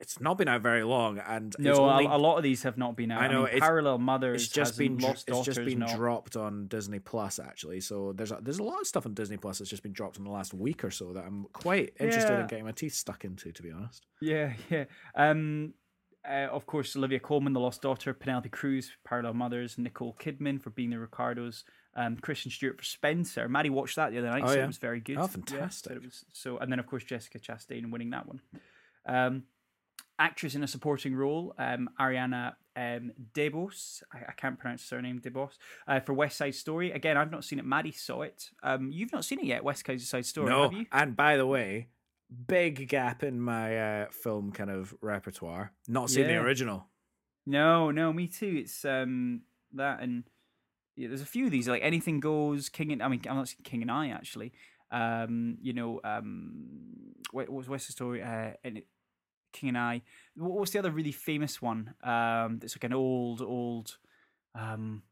It's 0.00 0.18
not 0.18 0.38
been 0.38 0.48
out 0.48 0.62
very 0.62 0.82
long, 0.82 1.18
and 1.18 1.54
No, 1.58 1.74
only, 1.90 2.06
a, 2.06 2.16
lot 2.16 2.38
of 2.38 2.42
these 2.42 2.62
have 2.62 2.78
not 2.78 2.96
been 2.96 3.10
out. 3.10 3.20
I 3.20 3.26
I 3.26 3.28
know, 3.28 3.40
know. 3.40 3.44
it's- 3.46 3.60
Parallel 3.60 3.98
Mothers. 3.98 4.44
it's 4.44 4.50
just 4.52 4.78
been 4.78 4.96
Lost 4.96 5.28
it's 5.28 5.42
just 5.44 5.62
been 5.62 5.80
no. 5.80 5.94
dropped 5.94 6.36
on 6.36 6.68
Disney 6.68 6.98
Plus 7.00 7.38
actually. 7.38 7.80
So 7.82 8.12
there's 8.14 8.32
a, 8.32 8.38
there's 8.40 8.58
a 8.60 8.62
lot 8.62 8.80
of 8.80 8.86
stuff 8.86 9.04
on 9.04 9.12
Disney 9.12 9.36
Plus 9.36 9.58
that's 9.58 9.68
just 9.70 9.82
been 9.82 9.92
dropped 9.92 10.16
in 10.16 10.24
the 10.24 10.30
last 10.30 10.54
week 10.54 10.84
or 10.84 10.90
so 10.90 11.12
that 11.12 11.24
I'm 11.26 11.44
quite 11.52 11.92
interested 12.00 12.32
Yeah. 12.32 12.40
in 12.40 12.46
getting 12.46 12.64
my 12.64 12.72
teeth 12.72 12.94
stuck 12.94 13.24
into, 13.26 13.52
to 13.52 13.62
be 13.62 13.70
honest. 13.70 14.06
Yeah, 14.22 14.54
yeah. 14.70 14.84
Um, 15.14 15.74
uh, 16.26 16.48
of 16.50 16.64
course, 16.66 16.96
Olivia 16.96 17.20
Colman, 17.20 17.52
The 17.52 17.60
Lost 17.60 17.82
Daughter, 17.82 18.12
Penelope 18.14 18.48
Cruz, 18.50 18.90
Parallel 19.04 19.34
Mothers, 19.34 19.76
Nicole 19.78 20.16
Kidman 20.18 20.60
for 20.62 20.70
being 20.70 20.90
the 20.90 20.98
Ricardos, 20.98 21.64
um, 21.94 22.16
Kristen 22.16 22.50
Stewart 22.50 22.78
for 22.78 22.84
Spencer. 22.84 23.48
Maddie 23.48 23.70
watched 23.70 23.96
that 23.96 24.12
the 24.12 24.18
other 24.18 24.30
night, 24.30 24.42
Oh, 24.44 24.48
so 24.48 24.54
yeah. 24.54 24.64
it 24.64 24.66
was 24.66 24.78
very 24.78 25.00
good. 25.00 25.16
Oh, 25.18 25.22
Yeah, 25.22 25.26
fantastic. 25.28 25.92
so 25.92 25.96
it 25.96 26.02
was 26.04 26.24
so, 26.32 26.58
and 26.58 26.70
then 26.72 26.78
of 26.78 26.86
course 26.86 27.04
Jessica 27.04 27.38
Chastain 27.38 27.90
winning 27.90 28.10
that 28.10 28.26
one. 28.26 28.40
Um, 29.06 29.42
actress 30.20 30.54
in 30.54 30.62
a 30.62 30.68
supporting 30.68 31.16
role, 31.16 31.54
um, 31.58 31.88
Ariana 31.98 32.54
um, 32.76 33.10
DeBose. 33.34 34.02
I, 34.12 34.18
I 34.28 34.32
can't 34.36 34.58
pronounce 34.58 34.82
her 34.82 34.96
surname, 34.96 35.20
DeBose. 35.20 35.56
Uh, 35.88 35.98
for 36.00 36.12
West 36.12 36.36
Side 36.36 36.54
Story. 36.54 36.92
Again, 36.92 37.16
I've 37.16 37.32
not 37.32 37.44
seen 37.44 37.58
it. 37.58 37.64
Maddie 37.64 37.92
saw 37.92 38.22
it. 38.22 38.50
Um, 38.62 38.90
you've 38.92 39.12
not 39.12 39.24
seen 39.24 39.40
it 39.40 39.46
yet, 39.46 39.64
West 39.64 39.84
Side 39.84 40.26
Story, 40.26 40.50
no, 40.50 40.62
have 40.64 40.72
you? 40.72 40.86
and 40.92 41.16
by 41.16 41.36
the 41.36 41.46
way, 41.46 41.88
big 42.46 42.88
gap 42.88 43.22
in 43.24 43.40
my 43.40 44.02
uh, 44.02 44.06
film 44.10 44.52
kind 44.52 44.70
of 44.70 44.94
repertoire. 45.00 45.72
Not 45.88 46.10
seen 46.10 46.26
the 46.26 46.36
original. 46.36 46.86
No, 47.46 47.90
no, 47.90 48.12
me 48.12 48.28
too. 48.28 48.60
It's 48.62 48.84
um 48.84 49.42
that 49.72 50.00
and 50.02 50.24
yeah, 50.96 51.08
there's 51.08 51.22
a 51.22 51.26
few 51.26 51.46
of 51.46 51.50
these 51.50 51.68
like 51.68 51.82
anything 51.82 52.20
goes. 52.20 52.68
King 52.68 52.92
and 52.92 53.02
I 53.02 53.08
mean 53.08 53.22
I'm 53.28 53.36
not 53.36 53.48
seeing 53.48 53.62
King 53.64 53.82
and 53.82 53.90
I 53.90 54.08
actually. 54.08 54.52
Um, 54.92 55.58
you 55.62 55.72
know, 55.72 56.00
um, 56.04 57.14
what 57.30 57.48
what 57.48 57.58
was 57.58 57.68
West 57.68 57.86
Side 57.86 57.92
Story? 57.92 58.22
Uh, 58.22 58.52
and 58.62 58.78
it, 58.78 58.86
King 59.52 59.70
and 59.70 59.78
I. 59.78 60.02
What 60.36 60.58
was 60.58 60.70
the 60.70 60.78
other 60.78 60.90
really 60.90 61.12
famous 61.12 61.60
one? 61.60 61.94
Um, 62.02 62.58
that's 62.60 62.76
like 62.76 62.84
an 62.84 62.92
old 62.92 63.40
old. 63.40 63.96
Um, 64.54 65.02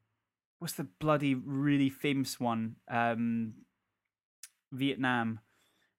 what's 0.58 0.74
the 0.74 0.88
bloody 0.98 1.34
really 1.34 1.90
famous 1.90 2.40
one? 2.40 2.76
Um, 2.90 3.54
Vietnam. 4.72 5.40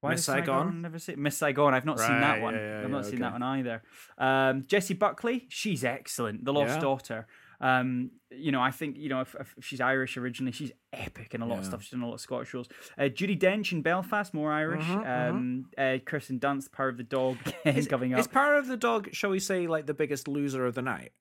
Miss 0.02 0.26
did 0.26 0.32
Saigon? 0.32 0.82
Never 0.82 0.98
see 0.98 1.16
Miss 1.16 1.38
Saigon. 1.38 1.74
I've 1.74 1.86
not 1.86 2.00
seen 2.00 2.22
that 2.22 2.42
one. 2.42 2.54
yeah, 2.54 2.80
yeah, 2.80 2.82
I've 2.84 2.90
not 2.90 3.04
yeah, 3.04 3.10
seen 3.10 3.20
that 3.20 3.34
one 3.34 3.44
either. 3.44 3.84
Um, 4.18 4.64
Jessie 4.66 4.94
Buckley, 4.94 5.46
she's 5.50 5.84
excellent. 5.84 6.46
The 6.46 6.54
Lost. 6.54 6.80
Daughter. 6.80 7.28
Um, 7.62 8.12
you 8.32 8.52
know, 8.52 8.62
I 8.62 8.72
think 8.72 8.98
you 8.98 9.10
know 9.10 9.22
if, 9.22 9.36
if 9.40 9.54
she's 9.66 9.82
Irish 9.82 10.16
originally, 10.18 10.52
she's 10.52 10.72
epic 10.94 11.34
in 11.34 11.42
a 11.42 11.46
lot 11.46 11.60
of 11.60 11.66
stuff. 11.66 11.82
She's 11.82 11.92
done 11.92 12.02
a 12.02 12.08
lot 12.08 12.14
of 12.16 12.22
Scottish 12.22 12.54
roles. 12.54 12.68
Uh, 12.98 13.04
Judi 13.04 13.38
Dench 13.38 13.72
in 13.72 13.82
Belfast, 13.82 14.34
more 14.34 14.52
Irish. 14.52 14.84
Mhm. 14.86 15.30
um, 15.30 15.66
uh, 15.78 15.98
Kirsten 16.06 16.40
Dunst, 16.40 16.72
Power 16.72 16.90
of 16.90 16.98
the 16.98 17.04
Dog, 17.04 17.38
again, 17.66 17.86
coming 17.86 18.14
up. 18.14 18.20
Is 18.20 18.28
Power 18.28 18.56
of 18.56 18.68
the 18.68 18.78
Dog, 18.78 19.10
shall 19.14 19.30
we 19.32 19.40
say, 19.40 19.68
like 19.68 19.88
the 19.88 19.94
biggest 19.94 20.28
loser 20.28 20.66
of 20.66 20.76
the 20.76 20.82
night? 20.82 21.12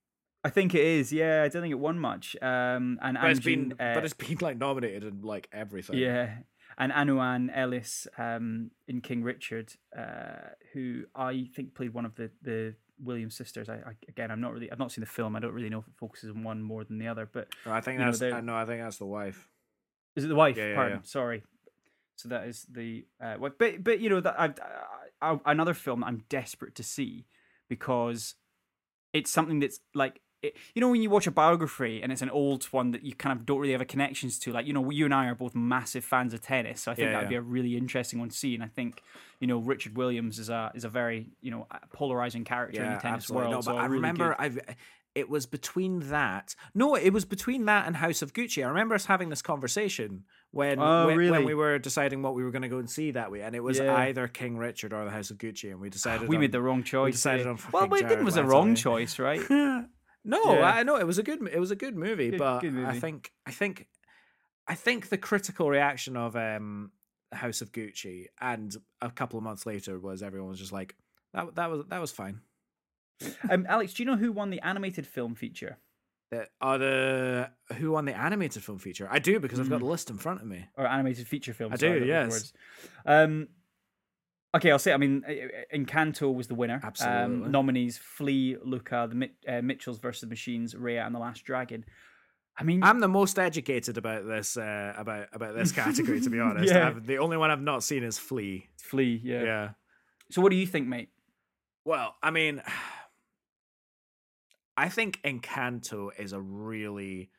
I 0.44 0.50
think 0.50 0.74
it 0.74 0.82
is. 0.82 1.12
Yeah, 1.12 1.42
I 1.42 1.48
don't 1.48 1.62
think 1.62 1.72
it 1.72 1.78
won 1.78 1.98
much. 1.98 2.36
Um, 2.40 2.98
and 3.02 3.18
But 3.20 3.30
it's 3.32 3.40
Anjin, 3.40 3.44
been, 3.44 3.72
uh, 3.72 3.94
but 3.94 4.04
it's 4.04 4.14
been 4.14 4.38
like 4.40 4.56
nominated 4.58 5.02
in 5.04 5.22
like 5.22 5.48
everything. 5.52 5.98
Yeah, 5.98 6.36
and 6.78 6.92
Aunjanue 6.92 7.50
Ellis 7.52 8.06
um, 8.16 8.70
in 8.86 9.00
King 9.00 9.24
Richard, 9.24 9.72
uh, 9.96 10.50
who 10.72 11.04
I 11.14 11.48
think 11.54 11.74
played 11.74 11.92
one 11.92 12.04
of 12.06 12.14
the 12.14 12.30
the 12.42 12.76
Williams 13.02 13.34
sisters. 13.36 13.68
I, 13.68 13.74
I 13.74 13.92
again, 14.08 14.30
I'm 14.30 14.40
not 14.40 14.52
really, 14.52 14.70
I've 14.70 14.78
not 14.78 14.92
seen 14.92 15.00
the 15.02 15.06
film. 15.10 15.36
I 15.36 15.40
don't 15.40 15.52
really 15.54 15.68
know 15.70 15.78
if 15.80 15.86
it 15.88 15.94
focuses 15.96 16.30
on 16.30 16.42
one 16.44 16.62
more 16.62 16.84
than 16.84 16.98
the 16.98 17.08
other. 17.08 17.28
But 17.30 17.48
No, 17.66 17.72
I 17.72 17.80
think 17.80 17.98
know, 17.98 18.06
that's 18.06 18.18
they're- 18.18 18.34
uh, 18.34 18.40
no, 18.40 18.54
I 18.56 18.64
think 18.64 18.82
that's 18.82 18.98
the 18.98 19.06
wife. 19.06 19.48
is 20.16 20.24
it 20.24 20.28
the 20.28 20.34
wife? 20.34 20.56
Yeah, 20.56 20.68
yeah, 20.70 20.74
Pardon, 20.74 20.98
yeah. 20.98 21.02
sorry. 21.04 21.42
So 22.16 22.28
that 22.30 22.46
is 22.48 22.66
the 22.70 23.06
uh, 23.20 23.36
wife. 23.38 23.52
But 23.58 23.84
but 23.84 24.00
you 24.00 24.10
know 24.10 24.20
that 24.20 24.34
I, 24.40 24.52
I, 25.22 25.38
another 25.46 25.74
film 25.74 26.02
I'm 26.02 26.24
desperate 26.28 26.74
to 26.76 26.82
see 26.82 27.26
because 27.68 28.34
it's 29.12 29.30
something 29.30 29.60
that's 29.60 29.80
like. 29.94 30.20
It, 30.40 30.56
you 30.72 30.80
know 30.80 30.88
when 30.88 31.02
you 31.02 31.10
watch 31.10 31.26
a 31.26 31.32
biography 31.32 32.00
and 32.00 32.12
it's 32.12 32.22
an 32.22 32.30
old 32.30 32.64
one 32.66 32.92
that 32.92 33.02
you 33.02 33.12
kind 33.12 33.36
of 33.36 33.44
don't 33.44 33.58
really 33.58 33.72
have 33.72 33.80
a 33.80 33.84
connections 33.84 34.38
to 34.40 34.52
like 34.52 34.66
you 34.66 34.72
know 34.72 34.88
you 34.90 35.04
and 35.04 35.12
I 35.12 35.26
are 35.26 35.34
both 35.34 35.54
massive 35.56 36.04
fans 36.04 36.32
of 36.32 36.40
tennis 36.40 36.82
so 36.82 36.92
I 36.92 36.94
think 36.94 37.06
Yeah, 37.06 37.12
that'd 37.14 37.26
yeah. 37.26 37.30
be 37.30 37.34
a 37.36 37.40
really 37.42 37.76
interesting 37.76 38.20
one 38.20 38.28
to 38.28 38.36
see 38.36 38.54
and 38.54 38.62
I 38.62 38.68
think 38.68 39.02
you 39.40 39.48
know 39.48 39.58
Richard 39.58 39.96
Williams 39.96 40.38
is 40.38 40.48
a 40.48 40.70
is 40.76 40.84
a 40.84 40.88
very 40.88 41.30
you 41.40 41.50
know 41.50 41.66
polarizing 41.92 42.44
character 42.44 42.84
in 42.84 42.92
the 42.92 42.98
tennis 43.00 43.24
absolutely. 43.24 43.46
world 43.48 43.54
No, 43.56 43.60
so 43.62 43.72
but 43.72 43.78
I 43.78 43.84
really 43.86 43.94
remember 43.96 44.28
good- 44.28 44.36
I've. 44.44 44.58
It 45.14 45.28
was 45.28 45.46
between 45.46 46.10
that. 46.10 46.54
No, 46.76 46.94
it 46.94 47.10
was 47.12 47.24
between 47.24 47.64
that 47.64 47.88
and 47.88 47.96
House 47.96 48.22
of 48.22 48.32
Gucci. 48.34 48.64
I 48.64 48.68
remember 48.68 48.94
us 48.94 49.06
having 49.06 49.30
this 49.30 49.42
conversation 49.42 50.22
when 50.52 50.78
Oh, 50.78 51.06
when, 51.06 51.16
when 51.30 51.44
we 51.44 51.54
were 51.54 51.76
deciding 51.80 52.22
what 52.22 52.36
we 52.36 52.44
were 52.44 52.52
going 52.52 52.62
to 52.62 52.68
go 52.68 52.78
and 52.78 52.88
see 52.88 53.10
that 53.12 53.32
way, 53.32 53.40
and 53.40 53.56
it 53.56 53.62
was 53.64 53.78
Yeah. 53.80 53.96
either 53.96 54.28
King 54.28 54.56
Richard 54.58 54.92
or 54.92 55.04
the 55.04 55.10
House 55.10 55.30
of 55.32 55.38
Gucci, 55.38 55.72
and 55.72 55.80
we 55.80 55.90
decided 55.90 56.28
we 56.28 56.36
on, 56.36 56.40
made 56.42 56.52
the 56.52 56.62
wrong 56.62 56.84
choice 56.84 57.06
We 57.06 57.12
decided 57.12 57.46
eh? 57.48 57.50
on 57.50 57.58
well 57.72 57.92
it 57.94 58.22
was 58.22 58.36
a 58.36 58.44
wrong 58.44 58.76
choice 58.76 59.18
right 59.18 59.40
no, 60.28 60.54
Yeah. 60.54 60.64
I 60.78 60.82
know 60.84 60.96
it 60.96 61.06
was 61.06 61.18
a 61.18 61.22
good. 61.24 61.40
It 61.52 61.58
was 61.58 61.70
a 61.72 61.76
good 61.76 61.96
movie, 61.96 62.30
Good- 62.30 62.38
but 62.38 62.60
good 62.60 62.76
I 62.84 62.98
think 63.00 63.32
I 63.46 63.50
think 63.50 63.88
I 64.68 64.74
think 64.74 65.08
the 65.08 65.18
critical 65.18 65.68
reaction 65.70 66.16
of 66.16 66.36
um 66.36 66.92
House 67.32 67.60
of 67.62 67.72
Gucci 67.72 68.26
and 68.40 68.74
a 69.00 69.10
couple 69.10 69.36
of 69.38 69.44
months 69.44 69.66
later 69.66 69.98
was 69.98 70.22
everyone 70.22 70.50
was 70.50 70.58
just 70.60 70.72
like 70.72 70.94
that. 71.34 71.54
That 71.56 71.70
was 71.70 71.84
that 71.88 72.00
was 72.00 72.12
fine. 72.12 72.40
um, 73.50 73.66
Alex 73.68 73.94
do 73.94 74.02
you 74.02 74.06
know 74.10 74.16
who 74.16 74.30
won 74.30 74.50
the 74.50 74.60
animated 74.60 75.04
film 75.06 75.34
feature 75.34 75.76
the 76.30 77.50
who 77.78 77.90
won 77.92 78.04
the 78.04 78.16
animated 78.16 78.62
film 78.62 78.78
feature? 78.78 79.08
I 79.10 79.18
do 79.18 79.40
because 79.40 79.58
I've 79.60 79.68
got 79.70 79.76
Mm. 79.76 79.80
the 79.80 79.86
list 79.86 80.10
in 80.10 80.18
front 80.18 80.40
of 80.40 80.46
me. 80.46 80.68
or 80.76 80.86
animated 80.86 81.26
feature 81.26 81.54
film. 81.54 81.72
I 81.72 81.76
do, 81.76 82.04
yes. 82.04 82.52
Um, 83.06 83.48
okay, 84.54 84.70
I'll 84.70 84.78
say. 84.78 84.92
I 84.92 84.96
mean, 84.96 85.22
Encanto 85.74 86.32
was 86.34 86.48
the 86.48 86.54
winner. 86.54 86.80
Absolutely. 86.82 87.44
Um, 87.44 87.50
nominees: 87.50 87.98
Flee, 87.98 88.56
Luca, 88.64 89.06
the 89.08 89.14
Mit- 89.14 89.36
uh, 89.46 89.62
Mitchells 89.62 89.98
versus 89.98 90.28
Machines, 90.28 90.74
Raya, 90.74 91.06
and 91.06 91.14
the 91.14 91.18
Last 91.18 91.44
Dragon. 91.44 91.84
I 92.60 92.64
mean, 92.64 92.82
I'm 92.82 92.98
the 92.98 93.08
most 93.08 93.38
educated 93.38 93.98
about 93.98 94.26
this 94.26 94.56
uh, 94.56 94.94
about 94.96 95.28
about 95.32 95.54
this 95.54 95.70
category. 95.72 96.20
to 96.20 96.30
be 96.30 96.40
honest, 96.48 96.72
Yeah. 96.72 96.88
I've, 96.88 97.06
the 97.06 97.18
only 97.18 97.36
one 97.36 97.50
I've 97.50 97.62
not 97.62 97.84
seen 97.84 98.02
is 98.02 98.18
Flee. 98.18 98.68
Flee. 98.80 99.20
Yeah. 99.22 99.42
yeah. 99.42 99.68
So, 100.30 100.42
what 100.42 100.50
do 100.50 100.56
you 100.56 100.66
think, 100.66 100.88
mate? 100.88 101.10
Well, 101.84 102.16
I 102.22 102.30
mean, 102.32 102.60
I 104.76 104.88
think 104.88 105.20
Encanto 105.22 106.10
is 106.18 106.32
a 106.32 106.40
really 106.40 107.30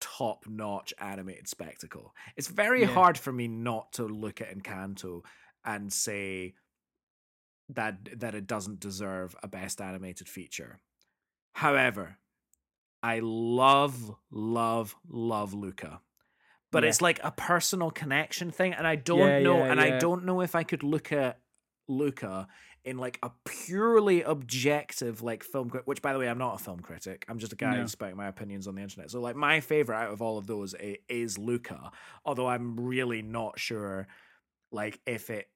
top 0.00 0.44
notch 0.48 0.94
animated 0.98 1.48
spectacle. 1.48 2.14
It's 2.36 2.48
very 2.48 2.82
Yeah. 2.82 2.88
hard 2.88 3.18
for 3.18 3.32
me 3.32 3.48
not 3.48 3.92
to 3.94 4.04
look 4.04 4.40
at 4.40 4.56
Encanto 4.56 5.22
and 5.64 5.92
say 5.92 6.54
that 7.70 8.20
that 8.20 8.34
it 8.34 8.46
doesn't 8.46 8.80
deserve 8.80 9.34
a 9.42 9.48
best 9.48 9.80
animated 9.80 10.28
feature. 10.28 10.80
However, 11.54 12.18
I 13.02 13.20
love 13.22 14.14
love 14.30 14.94
love 15.08 15.54
Luca. 15.54 16.00
But 16.70 16.82
Yeah. 16.82 16.90
it's 16.90 17.00
like 17.00 17.20
a 17.22 17.30
personal 17.30 17.90
connection 17.90 18.50
thing 18.50 18.74
and 18.74 18.86
I 18.86 18.96
don't 18.96 19.18
Yeah, 19.20 19.38
know 19.38 19.58
yeah, 19.64 19.70
and 19.70 19.80
I 19.80 19.98
don't 19.98 20.24
know 20.24 20.40
if 20.40 20.54
I 20.54 20.64
could 20.64 20.82
look 20.82 21.12
at 21.12 21.38
Luca 21.86 22.48
in 22.84 22.98
like 22.98 23.18
a 23.22 23.30
purely 23.44 24.22
objective 24.22 25.22
like 25.22 25.44
film 25.44 25.70
crit 25.70 25.86
which 25.86 26.02
by 26.02 26.12
the 26.12 26.18
way 26.18 26.28
I'm 26.28 26.38
not 26.38 26.60
a 26.60 26.64
film 26.64 26.80
critic 26.80 27.24
I'm 27.28 27.38
just 27.38 27.52
a 27.52 27.56
guy 27.56 27.78
No. 27.78 27.86
spouting 27.86 28.16
my 28.16 28.26
opinions 28.26 28.66
on 28.66 28.74
the 28.74 28.82
internet 28.82 29.10
so 29.10 29.20
like 29.20 29.36
my 29.36 29.60
favorite 29.60 29.96
out 29.96 30.12
of 30.12 30.20
all 30.20 30.36
of 30.36 30.46
those 30.46 30.74
i- 30.74 30.98
is 31.08 31.38
Luca 31.38 31.92
although 32.24 32.46
I'm 32.48 32.78
really 32.80 33.22
not 33.22 33.58
sure 33.58 34.06
like 34.72 34.98
if 35.06 35.30
it 35.30 35.46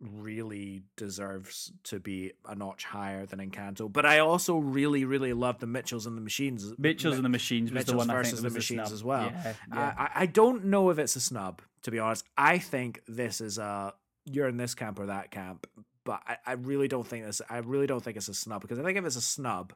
really 0.00 0.82
deserves 0.96 1.72
to 1.84 2.00
be 2.00 2.32
a 2.48 2.54
notch 2.54 2.84
higher 2.84 3.26
than 3.26 3.38
Encanto 3.38 3.92
but 3.92 4.06
I 4.06 4.20
also 4.20 4.56
really 4.56 5.04
really 5.04 5.32
love 5.34 5.58
the 5.58 5.66
Mitchells 5.66 6.06
and 6.06 6.16
the 6.16 6.22
Machines 6.22 6.72
Mitchells 6.78 7.12
Mi- 7.12 7.16
and 7.16 7.24
the 7.24 7.28
Machines 7.28 7.70
was 7.70 7.84
the 7.84 7.92
Mitchells 7.92 8.06
one 8.08 8.10
I 8.10 8.22
think 8.22 8.24
versus 8.24 8.40
the 8.40 8.44
was 8.46 8.54
a 8.54 8.56
Machines 8.58 8.80
snub. 8.88 8.92
as 8.94 9.04
well. 9.04 9.30
Yeah, 9.32 9.54
I- 9.72 9.76
yeah. 9.76 9.94
I, 9.98 10.10
I 10.22 10.26
don't 10.26 10.64
know 10.66 10.90
if 10.90 10.98
it's 10.98 11.16
a 11.16 11.20
snub, 11.20 11.60
to 11.82 11.90
be 11.90 11.98
honest. 11.98 12.24
I 12.36 12.58
think 12.58 13.02
this 13.06 13.40
is 13.40 13.58
a 13.58 13.92
you're 14.24 14.48
in 14.48 14.56
this 14.56 14.74
camp 14.74 14.98
or 14.98 15.06
that 15.06 15.30
camp, 15.30 15.66
but 16.04 16.20
I, 16.26 16.36
I 16.46 16.52
really 16.52 16.88
don't 16.88 17.06
think 17.06 17.24
this. 17.26 17.42
I 17.50 17.58
really 17.58 17.86
don't 17.86 18.02
think 18.02 18.16
it's 18.16 18.28
a 18.28 18.34
snub 18.34 18.62
because 18.62 18.78
I 18.78 18.82
think 18.82 18.96
if 18.98 19.04
it's 19.04 19.16
a 19.16 19.20
snub, 19.20 19.72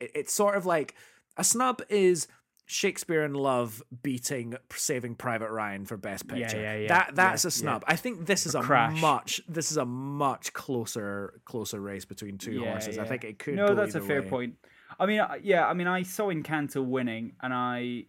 it, 0.00 0.10
it's 0.14 0.32
sort 0.34 0.56
of 0.56 0.66
like 0.66 0.94
a 1.36 1.44
snub 1.44 1.80
is 1.88 2.28
Shakespeare 2.66 3.24
in 3.24 3.34
Love 3.34 3.82
beating 4.02 4.54
Saving 4.72 5.14
Private 5.14 5.50
Ryan 5.50 5.84
for 5.84 5.96
Best 5.96 6.26
Picture. 6.28 6.56
yeah, 6.60 6.74
yeah, 6.74 6.78
yeah. 6.80 6.88
That 6.88 7.14
that's 7.14 7.44
yeah, 7.44 7.48
a 7.48 7.50
snub. 7.50 7.84
I 7.86 7.96
think 7.96 8.26
this 8.26 8.46
is 8.46 8.54
Or 8.54 8.62
a 8.72 8.90
much 8.90 9.40
this 9.48 9.70
is 9.70 9.76
a 9.76 9.84
much 9.84 10.52
closer 10.54 11.40
closer 11.44 11.80
race 11.80 12.04
between 12.04 12.38
two 12.38 12.52
Yeah, 12.52 12.70
horses. 12.72 12.98
I 12.98 13.04
think 13.04 13.24
it 13.24 13.38
could. 13.38 13.54
no, 13.56 13.74
that's 13.74 13.94
a 13.94 14.00
fair 14.00 14.22
way. 14.22 14.28
point. 14.28 14.54
I 14.98 15.06
mean, 15.06 15.20
yeah, 15.42 15.66
I 15.66 15.74
mean, 15.74 15.88
I 15.88 16.02
saw 16.04 16.28
Encanto 16.32 16.84
winning, 16.84 17.32
and 17.42 17.52
I, 17.52 18.04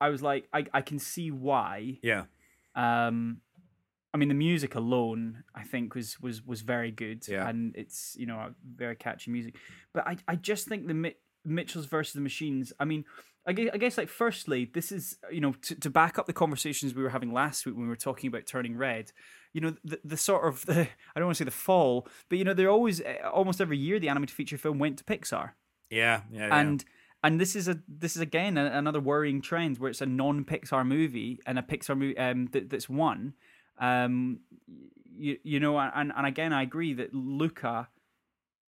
I 0.00 0.10
was 0.10 0.22
like, 0.22 0.46
I, 0.52 0.66
I 0.74 0.82
can 0.82 0.98
see 0.98 1.30
why. 1.30 1.98
Yeah. 2.02 2.24
Um, 2.76 3.38
I 4.12 4.18
mean, 4.18 4.28
the 4.28 4.34
music 4.34 4.74
alone, 4.74 5.44
I 5.54 5.62
think, 5.64 5.94
was 5.94 6.20
was 6.20 6.44
was 6.46 6.60
very 6.60 6.90
good, 6.92 7.26
Yeah. 7.26 7.48
and 7.48 7.74
it's 7.74 8.14
you 8.18 8.26
know 8.26 8.36
a 8.36 8.54
very 8.76 8.94
catchy 8.96 9.30
music. 9.30 9.56
But 9.92 10.06
I, 10.06 10.16
I 10.28 10.36
just 10.36 10.68
think 10.68 10.86
the 10.86 10.94
Mi- 10.94 11.16
Mitchells 11.44 11.86
versus 11.86 12.12
the 12.12 12.20
Machines. 12.20 12.72
I 12.78 12.84
mean, 12.84 13.04
I 13.46 13.52
guess, 13.52 13.70
I 13.74 13.76
guess 13.76 13.98
like 13.98 14.08
firstly, 14.08 14.70
this 14.72 14.90
is 14.90 15.18
you 15.30 15.40
know 15.40 15.52
to, 15.62 15.74
to 15.74 15.90
back 15.90 16.18
up 16.18 16.26
the 16.26 16.32
conversations 16.32 16.94
we 16.94 17.02
were 17.02 17.10
having 17.10 17.32
last 17.32 17.66
week 17.66 17.74
when 17.74 17.84
we 17.84 17.88
were 17.88 17.96
talking 17.96 18.28
about 18.28 18.46
turning 18.46 18.76
red. 18.76 19.12
You 19.52 19.60
know, 19.60 19.76
the, 19.84 20.00
the 20.04 20.16
sort 20.16 20.46
of 20.46 20.64
the 20.66 20.80
I 21.14 21.18
don't 21.18 21.26
want 21.26 21.36
to 21.36 21.42
say 21.42 21.44
the 21.44 21.50
fall, 21.50 22.08
but 22.28 22.38
you 22.38 22.44
know, 22.44 22.54
they're 22.54 22.70
always 22.70 23.00
eh, 23.00 23.18
almost 23.32 23.60
every 23.60 23.78
year 23.78 23.98
the 23.98 24.08
animated 24.08 24.34
feature 24.34 24.58
film 24.58 24.78
went 24.78 24.98
to 24.98 25.04
Pixar 25.04 25.50
Yeah. 25.90 26.22
Yeah. 26.30 26.48
yeah. 26.48 26.60
and 26.60 26.84
and 27.22 27.40
this 27.40 27.54
is 27.56 27.68
a 27.68 27.80
this 27.88 28.16
is 28.16 28.22
again 28.22 28.56
a, 28.58 28.66
another 28.66 29.00
worrying 29.00 29.40
trend 29.40 29.78
where 29.78 29.90
it's 29.90 30.00
a 30.00 30.06
non 30.06 30.44
Pixar 30.44 30.86
movie 30.86 31.40
and 31.46 31.58
a 31.58 31.62
Pixar 31.62 31.96
movie 31.96 32.16
um, 32.18 32.48
that, 32.52 32.70
that's 32.70 32.88
won. 32.88 33.34
Um, 33.78 34.40
you, 35.16 35.38
you 35.42 35.60
know, 35.60 35.78
and 35.78 36.12
and 36.16 36.26
again, 36.26 36.52
I 36.52 36.62
agree 36.62 36.92
that 36.94 37.14
Luca 37.14 37.88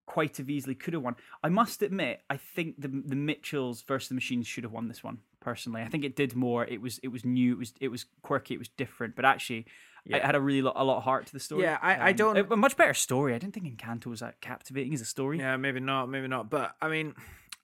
quite 0.05 0.37
have 0.37 0.49
easily 0.49 0.75
could 0.75 0.93
have 0.93 1.03
won. 1.03 1.15
I 1.43 1.49
must 1.49 1.81
admit, 1.81 2.21
I 2.29 2.37
think 2.37 2.79
the 2.81 2.87
the 2.87 3.15
Mitchells 3.15 3.81
versus 3.83 4.09
the 4.09 4.15
Machines 4.15 4.47
should 4.47 4.63
have 4.63 4.73
won 4.73 4.87
this 4.87 5.03
one. 5.03 5.19
Personally, 5.39 5.81
I 5.81 5.87
think 5.87 6.03
it 6.05 6.15
did 6.15 6.35
more. 6.35 6.65
It 6.65 6.81
was 6.81 6.99
it 6.99 7.09
was 7.09 7.23
new. 7.25 7.53
It 7.53 7.57
was 7.59 7.73
it 7.81 7.87
was 7.89 8.05
quirky. 8.21 8.53
It 8.53 8.59
was 8.59 8.69
different. 8.69 9.15
But 9.15 9.25
actually, 9.25 9.65
it 10.05 10.21
had 10.23 10.35
a 10.35 10.41
really 10.41 10.61
lo- 10.61 10.73
a 10.75 10.83
lot 10.83 10.97
of 10.97 11.03
heart 11.03 11.25
to 11.27 11.33
the 11.33 11.39
story. 11.39 11.63
Yeah, 11.63 11.77
I- 11.81 11.95
I 11.95 12.09
Um, 12.11 12.15
don't- 12.15 12.37
a, 12.37 12.53
a 12.53 12.57
much 12.57 12.75
better 12.77 12.93
story. 12.93 13.33
I 13.33 13.37
didn't 13.39 13.53
think 13.53 13.65
Encanto 13.77 14.07
was 14.07 14.19
that 14.21 14.39
captivating 14.41 14.93
as 14.93 15.01
a 15.01 15.05
story. 15.05 15.39
Yeah, 15.39 15.55
maybe 15.57 15.79
not, 15.79 16.07
maybe 16.09 16.27
not. 16.27 16.49
But 16.49 16.75
I 16.81 16.87
mean, 16.89 17.13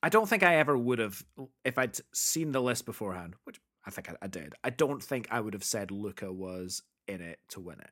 I 0.04 0.10
don't 0.10 0.28
think 0.30 0.44
I 0.44 0.56
ever 0.56 0.78
would 0.78 1.00
have 1.00 1.24
if 1.66 1.78
I'd 1.78 1.98
seen 2.14 2.52
the 2.54 2.62
list 2.62 2.86
beforehand, 2.86 3.36
which 3.44 3.60
I 3.86 3.92
think 3.92 4.10
I, 4.10 4.16
I 4.22 4.28
did. 4.28 4.56
I 4.64 4.70
don't 4.70 5.02
think 5.04 5.28
I 5.32 5.40
would 5.42 5.54
have 5.54 5.64
said 5.64 5.90
Luca 5.92 6.32
was 6.32 6.84
in 7.08 7.22
it 7.22 7.40
to 7.50 7.60
win 7.60 7.80
it. 7.80 7.92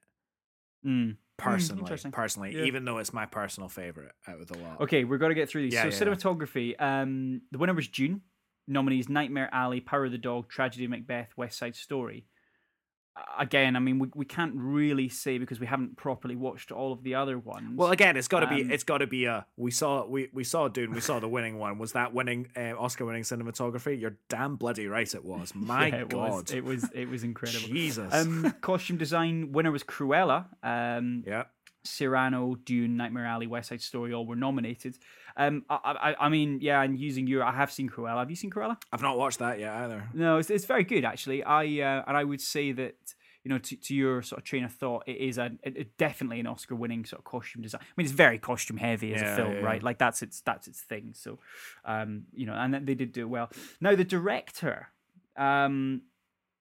Mm. 0.85 1.17
Personally, 1.37 1.81
interesting. 1.81 2.11
personally, 2.11 2.55
Yeah. 2.55 2.63
even 2.63 2.83
though 2.85 2.97
it's 2.97 3.13
my 3.13 3.25
personal 3.27 3.69
favorite 3.69 4.11
out 4.27 4.41
of 4.41 4.47
the 4.47 4.57
lot. 4.57 4.81
Okay, 4.81 5.03
we're 5.03 5.17
going 5.19 5.29
to 5.29 5.35
get 5.35 5.49
through 5.49 5.63
these. 5.63 5.73
Yeah, 5.73 5.89
so 5.89 6.05
yeah. 6.05 6.11
cinematography. 6.13 6.81
Um, 6.81 7.41
the 7.51 7.57
winner 7.59 7.73
was 7.73 7.87
Dune. 7.87 8.21
Nominees: 8.67 9.07
Nightmare 9.07 9.49
Alley, 9.53 9.79
Power 9.79 10.05
of 10.05 10.11
the 10.11 10.17
Dog, 10.17 10.49
Tragedy 10.49 10.85
of 10.85 10.91
Macbeth, 10.91 11.29
West 11.37 11.57
Side 11.57 11.75
Story. 11.75 12.25
Again, 13.39 13.75
I 13.75 13.79
mean, 13.79 13.99
we, 13.99 14.07
we 14.15 14.25
can't 14.25 14.53
really 14.55 15.09
say 15.09 15.37
because 15.37 15.59
we 15.59 15.65
haven't 15.67 15.97
properly 15.97 16.35
watched 16.35 16.71
all 16.71 16.91
of 16.91 17.03
the 17.03 17.15
other 17.15 17.37
ones. 17.37 17.75
Well, 17.75 17.91
again, 17.91 18.17
it's 18.17 18.27
got 18.27 18.39
to 18.41 18.47
be. 18.47 18.61
Um, 18.61 18.71
It's 18.71 18.83
got 18.83 18.99
to 18.99 19.07
be 19.07 19.25
a. 19.25 19.45
We 19.57 19.71
saw. 19.71 20.05
We 20.05 20.29
we 20.33 20.43
saw 20.43 20.67
Dune. 20.67 20.91
We 20.93 21.01
saw 21.01 21.19
the 21.19 21.27
winning 21.27 21.57
one. 21.57 21.77
Was 21.77 21.93
that 21.93 22.13
winning 22.13 22.47
uh, 22.55 22.73
Oscar-winning 22.77 23.23
cinematography? 23.23 23.99
You're 23.99 24.17
damn 24.29 24.55
bloody 24.55 24.87
right. 24.87 25.13
It 25.13 25.23
was. 25.23 25.53
My 25.55 25.87
Yeah, 25.87 25.95
it 26.01 26.09
God. 26.09 26.31
was 26.31 26.51
it 26.51 26.63
was 26.63 26.89
it 26.93 27.09
was 27.09 27.23
incredible. 27.23 27.67
Jesus. 27.67 28.13
Um, 28.13 28.53
costume 28.61 28.97
design 28.97 29.51
winner 29.51 29.71
was 29.71 29.83
Cruella. 29.83 30.45
Um, 30.63 31.23
yeah. 31.25 31.43
Cyrano, 31.83 32.55
Dune, 32.55 32.97
Nightmare 32.97 33.25
Alley, 33.25 33.47
West 33.47 33.69
Side 33.69 33.81
Story, 33.81 34.13
all 34.13 34.25
were 34.25 34.35
nominated. 34.35 34.97
Um, 35.39 35.63
I, 35.69 35.77
I, 36.19 36.25
I 36.25 36.29
mean, 36.29 36.59
yeah, 36.61 36.81
and 36.81 36.97
using 36.97 37.27
your, 37.27 37.43
I 37.43 37.51
have 37.51 37.71
seen 37.71 37.89
Cruella. 37.89 38.17
Have 38.19 38.29
you 38.31 38.35
seen 38.35 38.49
Cruella? 38.49 38.75
I've 38.91 39.03
not 39.03 39.17
watched 39.19 39.37
that 39.39 39.59
yet 39.59 39.71
either. 39.71 40.09
No, 40.13 40.37
it's, 40.39 40.49
it's 40.49 40.65
very 40.65 40.83
good 40.83 41.05
actually. 41.05 41.43
I 41.43 41.61
uh, 41.81 42.03
and 42.07 42.17
I 42.17 42.23
would 42.23 42.41
say 42.41 42.71
that 42.71 42.95
you 43.43 43.49
know 43.49 43.59
to, 43.59 43.75
to 43.77 43.93
your 43.95 44.23
sort 44.23 44.39
of 44.39 44.45
train 44.45 44.63
of 44.63 44.73
thought, 44.73 45.03
it 45.05 45.17
is 45.17 45.37
a 45.37 45.51
it- 45.63 45.95
definitely 45.97 46.39
an 46.39 46.47
Oscar-winning 46.47 47.05
sort 47.05 47.19
of 47.19 47.25
costume 47.25 47.61
design. 47.61 47.81
I 47.83 47.85
mean, 47.95 48.05
it's 48.05 48.13
very 48.15 48.39
costume 48.39 48.77
heavy 48.77 49.13
as 49.13 49.21
Yeah, 49.21 49.33
a 49.33 49.35
film, 49.35 49.51
yeah, 49.53 49.59
right? 49.61 49.83
Like 49.83 49.99
that's 49.99 50.23
its 50.23 50.41
that's 50.41 50.67
its 50.67 50.81
thing. 50.81 51.11
So, 51.13 51.37
um, 51.85 52.23
you 52.33 52.45
know, 52.47 52.53
and 52.53 52.73
they 52.73 52.95
did 52.95 53.11
do 53.11 53.21
it 53.21 53.29
well. 53.29 53.51
Now 53.79 53.95
the 53.95 54.03
director, 54.03 54.87
um, 55.37 56.01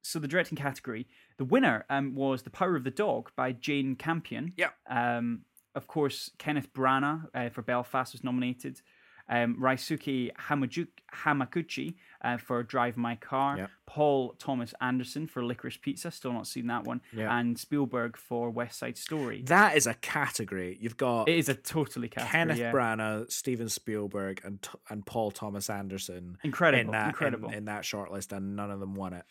so 0.03 0.19
the 0.19 0.29
directing 0.29 0.57
category, 0.57 1.09
the 1.39 1.45
winner 1.45 1.87
um 1.89 2.15
was 2.15 2.43
The 2.43 2.51
Power 2.51 2.77
of 2.77 2.85
the 2.85 2.91
Dog 2.91 3.31
by 3.35 3.53
Jane 3.53 3.97
Campion. 3.97 4.53
Yeah. 4.57 4.71
Um, 4.89 5.43
of 5.77 5.87
course, 5.87 6.31
Kenneth 6.39 6.73
Branagh 6.73 7.29
uh, 7.35 7.49
for 7.51 7.63
Belfast 7.63 8.13
was 8.13 8.25
nominated. 8.25 8.81
Um, 9.29 9.57
Ryusuke 9.61 10.33
Hamajuk- 10.49 10.87
Hamaguchi 11.13 11.95
uh, 12.23 12.37
for 12.37 12.63
Drive 12.63 12.97
My 12.97 13.17
Car. 13.17 13.59
Yeah. 13.59 13.67
Paul 13.85 14.35
Thomas 14.39 14.73
Anderson 14.81 15.27
for 15.27 15.43
Licorice 15.43 15.81
Pizza. 15.81 16.11
Still 16.13 16.33
not 16.33 16.47
seen 16.47 16.69
that 16.69 16.85
one. 16.85 17.01
Yeah. 17.13 17.37
And 17.37 17.59
Spielberg 17.59 18.17
for 18.17 18.51
West 18.51 18.79
Side 18.79 18.97
Story. 18.97 19.43
That 19.47 19.77
is 19.77 19.87
a 19.89 19.95
category. 19.95 20.79
You've 20.81 20.97
got 20.97 21.29
it 21.29 21.37
is 21.37 21.49
a 21.49 21.55
totally 21.55 22.09
category. 22.09 22.31
Kenneth 22.31 22.59
yeah. 22.59 22.73
Branagh, 22.73 23.31
Steven 23.33 23.69
Spielberg, 23.69 24.41
and 24.45 24.63
T- 24.63 24.71
and 24.91 25.05
Paul 25.05 25.33
Thomas 25.33 25.69
Anderson 25.69 26.39
Incredible. 26.45 26.81
in 26.81 26.91
that 26.93 27.03
in- 27.03 27.09
incredible. 27.09 27.51
In, 27.51 27.65
that 27.65 27.83
shortlist, 27.83 28.31
and 28.31 28.55
none 28.55 28.71
of 28.71 28.79
them 28.79 28.95
won 28.95 29.13
it. 29.13 29.25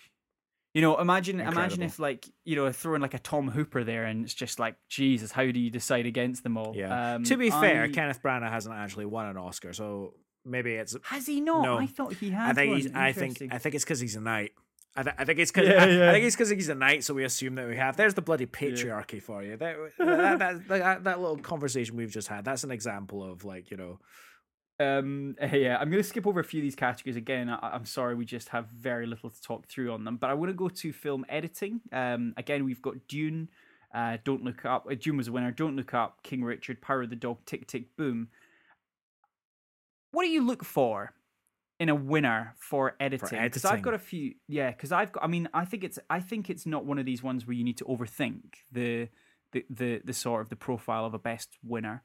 You 0.75 0.81
know, 0.81 0.99
imagine 0.99 1.39
imagine 1.39 1.81
if 1.83 1.99
like 1.99 2.27
you 2.43 2.57
know 2.57 2.69
throwing 2.69 3.01
like 3.01 3.13
a 3.13 3.19
Tom 3.19 3.47
Hooper 3.47 3.85
there, 3.85 4.03
and 4.03 4.25
it's 4.25 4.33
just 4.33 4.59
like 4.59 4.75
Jesus, 4.89 5.31
how 5.31 5.49
do 5.49 5.57
you 5.57 5.69
decide 5.69 6.05
against 6.05 6.43
them 6.43 6.57
all? 6.57 6.73
Yeah. 6.75 7.15
Um, 7.15 7.23
to 7.23 7.37
be 7.37 7.49
fair, 7.49 7.83
I- 7.83 7.91
Kenneth 7.91 8.21
Branagh 8.21 8.51
hasn't 8.51 8.75
actually 8.75 9.05
won 9.05 9.25
an 9.27 9.37
Oscar, 9.37 9.71
so 9.71 10.15
maybe 10.43 10.73
it's. 10.73 10.93
has 11.03 11.27
he 11.27 11.39
not? 11.39 11.63
No. 11.63 11.77
I 11.77 11.85
thought 11.87 12.15
he 12.15 12.29
had. 12.29 12.49
I 12.49 12.53
think 12.53 12.71
one. 12.71 12.81
he's. 12.81 12.93
I 12.93 13.13
think. 13.13 13.41
I 13.51 13.57
think 13.57 13.75
it's 13.75 13.85
because 13.85 14.01
he's 14.01 14.17
a 14.17 14.19
knight. 14.19 14.51
I, 14.97 15.03
th- 15.03 15.15
I 15.17 15.23
think 15.23 15.39
it's 15.39 15.51
because 15.51 15.69
Yeah, 15.69 15.81
I, 15.81 15.87
yeah. 15.87 16.09
I 16.09 16.11
think 16.11 16.25
it's 16.25 16.35
because 16.35 16.49
he's 16.49 16.67
a 16.67 16.75
knight, 16.75 17.05
so 17.05 17.13
we 17.13 17.23
assume 17.23 17.55
that 17.55 17.69
we 17.69 17.77
have. 17.77 17.95
There's 17.95 18.13
the 18.13 18.21
bloody 18.21 18.45
patriarchy 18.45 19.21
for 19.21 19.43
you. 19.43 19.55
That, 19.55 19.77
that, 19.97 20.39
that, 20.39 20.67
that, 20.67 21.03
that 21.05 21.19
little 21.21 21.37
conversation 21.37 21.95
we've 21.95 22.11
just 22.11 22.27
had. 22.27 22.43
That's 22.43 22.65
an 22.65 22.71
example 22.71 23.23
of 23.23 23.45
like 23.45 23.71
you 23.71 23.77
know. 23.77 23.99
Um, 24.79 25.35
yeah, 25.53 25.77
I'm 25.79 25.89
going 25.89 26.01
to 26.01 26.07
skip 26.07 26.27
over 26.27 26.39
a 26.39 26.43
few 26.43 26.59
of 26.59 26.63
these 26.63 26.75
categories 26.75 27.15
again. 27.15 27.49
I, 27.49 27.71
I'm 27.73 27.85
sorry, 27.85 28.15
we 28.15 28.25
just 28.25 28.49
have 28.49 28.67
very 28.67 29.05
little 29.05 29.29
to 29.29 29.41
talk 29.41 29.67
through 29.67 29.91
on 29.91 30.03
them. 30.03 30.17
But 30.17 30.29
I 30.29 30.33
want 30.33 30.49
to 30.49 30.53
go 30.53 30.69
to 30.69 30.93
film 30.93 31.25
editing. 31.29 31.81
Um, 31.91 32.33
again, 32.37 32.65
we've 32.65 32.81
got 32.81 33.07
Dune. 33.07 33.49
Uh, 33.93 34.17
Don't 34.23 34.43
look 34.43 34.65
up. 34.65 34.87
Uh, 34.89 34.95
Dune 34.95 35.17
was 35.17 35.27
a 35.27 35.31
winner. 35.31 35.51
Don't 35.51 35.75
look 35.75 35.93
up. 35.93 36.21
King 36.23 36.43
Richard. 36.43 36.81
Power 36.81 37.03
of 37.03 37.09
the 37.09 37.15
Dog. 37.15 37.37
Tick 37.45 37.67
Tick 37.67 37.95
Boom. 37.95 38.27
What 40.11 40.23
do 40.23 40.29
you 40.29 40.45
look 40.45 40.63
for 40.63 41.13
in 41.79 41.89
a 41.89 41.95
winner 41.95 42.55
for 42.57 42.95
editing 42.99 43.41
because 43.41 43.65
I've 43.65 43.81
got 43.81 43.93
a 43.93 43.99
few. 43.99 44.35
Yeah, 44.47 44.71
because 44.71 44.91
I've 44.91 45.11
got. 45.11 45.23
I 45.23 45.27
mean, 45.27 45.49
I 45.53 45.65
think 45.65 45.83
it's. 45.83 45.99
I 46.09 46.19
think 46.19 46.49
it's 46.49 46.65
not 46.65 46.85
one 46.85 46.99
of 46.99 47.05
these 47.05 47.21
ones 47.21 47.45
where 47.45 47.53
you 47.53 47.63
need 47.63 47.77
to 47.77 47.85
overthink 47.85 48.41
the 48.71 49.09
the 49.51 49.65
the, 49.69 50.01
the 50.03 50.13
sort 50.13 50.41
of 50.41 50.49
the 50.49 50.55
profile 50.55 51.05
of 51.05 51.13
a 51.13 51.19
best 51.19 51.57
winner. 51.63 52.03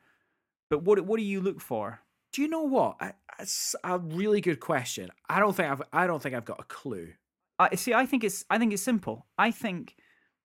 But 0.68 0.82
what 0.82 1.00
what 1.02 1.18
do 1.18 1.24
you 1.24 1.40
look 1.40 1.60
for? 1.60 2.00
Do 2.32 2.42
you 2.42 2.48
know 2.48 2.62
what? 2.62 2.96
I, 3.00 3.12
it's 3.38 3.74
a 3.82 3.98
really 3.98 4.40
good 4.40 4.60
question. 4.60 5.10
I 5.28 5.40
don't 5.40 5.54
think 5.54 5.70
I've 5.70 5.82
I 5.92 6.06
don't 6.06 6.22
think 6.22 6.34
I've 6.34 6.44
got 6.44 6.60
a 6.60 6.64
clue. 6.64 7.12
I 7.58 7.74
see. 7.74 7.92
I 7.92 8.06
think 8.06 8.24
it's. 8.24 8.44
I 8.48 8.58
think 8.58 8.72
it's 8.72 8.82
simple. 8.82 9.26
I 9.36 9.50
think 9.50 9.96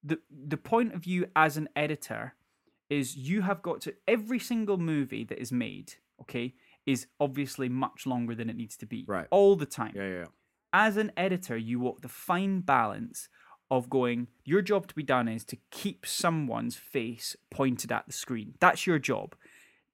the 0.03 0.19
the 0.29 0.57
point 0.57 0.93
of 0.93 1.03
view 1.03 1.27
as 1.35 1.57
an 1.57 1.69
editor 1.75 2.35
is 2.89 3.15
you 3.15 3.41
have 3.41 3.61
got 3.61 3.81
to 3.81 3.93
every 4.07 4.39
single 4.39 4.77
movie 4.77 5.23
that 5.23 5.39
is 5.39 5.51
made. 5.51 5.93
Okay, 6.21 6.55
is 6.85 7.07
obviously 7.19 7.69
much 7.69 8.05
longer 8.05 8.35
than 8.35 8.49
it 8.49 8.55
needs 8.55 8.77
to 8.77 8.85
be. 8.85 9.05
Right. 9.07 9.27
All 9.31 9.55
the 9.55 9.65
time. 9.65 9.93
Yeah, 9.95 10.07
yeah. 10.07 10.25
As 10.73 10.97
an 10.97 11.11
editor, 11.15 11.55
you 11.55 11.79
walk 11.79 12.01
the 12.01 12.09
fine 12.09 12.59
balance 12.59 13.29
of 13.71 13.89
going. 13.89 14.27
Your 14.43 14.61
job 14.61 14.87
to 14.87 14.95
be 14.95 15.03
done 15.03 15.27
is 15.27 15.45
to 15.45 15.57
keep 15.71 16.05
someone's 16.05 16.75
face 16.75 17.35
pointed 17.49 17.91
at 17.91 18.05
the 18.07 18.13
screen. 18.13 18.55
That's 18.59 18.85
your 18.85 18.99
job. 18.99 19.35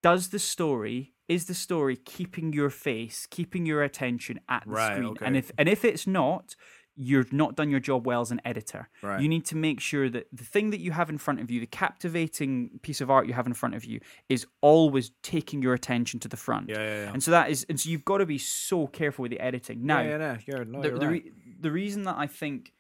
Does 0.02 0.30
the 0.30 0.40
story 0.40 1.14
is 1.32 1.46
the 1.46 1.54
story 1.54 1.96
keeping 1.96 2.52
your 2.52 2.70
face, 2.70 3.26
keeping 3.30 3.66
your 3.66 3.84
attention 3.84 4.42
at 4.50 4.66
the 4.66 4.72
Right, 4.72 4.98
screen? 4.98 5.16
And 5.22 5.38
if 5.38 5.50
and 5.58 5.70
if 5.70 5.86
it's 5.86 6.06
not, 6.06 6.56
you've 6.98 7.32
not 7.32 7.56
done 7.56 7.70
your 7.70 7.80
job 7.80 8.06
well 8.06 8.20
as 8.20 8.32
an 8.32 8.42
editor. 8.44 8.90
Right. 9.02 9.22
You 9.22 9.30
need 9.30 9.46
to 9.46 9.56
make 9.56 9.80
sure 9.80 10.10
that 10.10 10.28
the 10.34 10.44
thing 10.44 10.72
that 10.72 10.82
you 10.82 10.92
have 10.92 11.10
in 11.10 11.18
front 11.18 11.40
of 11.40 11.50
you, 11.50 11.62
the 11.62 11.68
captivating 11.68 12.80
piece 12.82 13.00
of 13.00 13.10
art 13.10 13.28
you 13.28 13.34
have 13.34 13.48
in 13.48 13.54
front 13.54 13.76
of 13.76 13.86
you, 13.86 14.02
is 14.28 14.46
always 14.60 15.12
taking 15.24 15.62
your 15.62 15.74
attention 15.74 16.20
to 16.20 16.28
the 16.28 16.36
front. 16.36 16.68
Yeah, 16.68 16.80
yeah, 16.80 17.04
yeah. 17.06 17.14
And 17.14 17.24
so 17.24 17.32
that 17.32 17.50
is, 17.50 17.66
and 17.70 17.80
so 17.80 17.90
you've 17.90 18.04
got 18.04 18.18
to 18.18 18.26
be 18.26 18.38
so 18.38 18.88
careful 18.88 19.24
with 19.24 19.32
the 19.32 19.40
editing. 19.40 19.86
Now, 19.86 20.02
yeah, 20.02 20.18
yeah, 20.18 20.38
you're, 20.46 20.66
no, 20.66 20.82
the, 20.82 20.90
the, 20.90 21.08
right. 21.08 21.24
re- 21.24 21.32
the 21.62 21.72
reason 21.72 22.04
that 22.04 22.18
I 22.18 22.28
think 22.28 22.74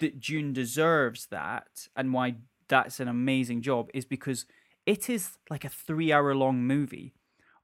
that 0.00 0.18
Dune 0.18 0.52
deserves 0.52 1.26
that 1.26 1.86
and 1.94 2.12
why 2.12 2.34
that's 2.66 2.98
an 2.98 3.06
amazing 3.06 3.62
job 3.62 3.90
is 3.94 4.04
because 4.04 4.44
it 4.86 5.08
is 5.08 5.38
like 5.48 5.64
a 5.64 5.68
three 5.68 6.12
hour 6.12 6.34
long 6.34 6.64
movie 6.64 7.14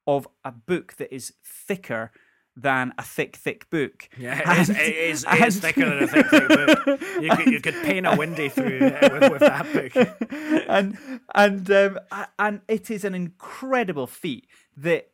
of 0.06 0.26
a 0.44 0.52
book 0.52 0.94
that 0.96 1.14
is 1.14 1.32
thicker 1.44 2.10
than 2.56 2.92
a 2.98 3.02
thick, 3.02 3.36
thick 3.36 3.70
book. 3.70 4.08
Yeah, 4.18 4.38
it 4.52 4.58
is, 4.60 4.68
And- 4.68 4.78
it 4.78 4.96
is, 4.96 5.24
it 5.30 5.46
is 5.46 5.54
and- 5.56 5.62
thicker 5.62 5.88
than 5.88 6.02
a 6.02 6.06
thick, 6.06 6.26
thick 6.26 6.48
book. 6.48 7.00
You 7.22 7.36
could, 7.36 7.46
you 7.46 7.60
could 7.60 7.74
paint 7.84 8.06
a 8.06 8.16
windy 8.16 8.48
through 8.48 8.80
with, 8.80 9.30
with 9.32 9.40
that 9.40 9.72
book. 9.72 10.18
and 10.68 10.98
and 11.34 11.70
um, 11.70 11.98
and 12.38 12.60
it 12.68 12.90
is 12.90 13.04
an 13.04 13.14
incredible 13.14 14.06
feat 14.06 14.46
that 14.76 15.10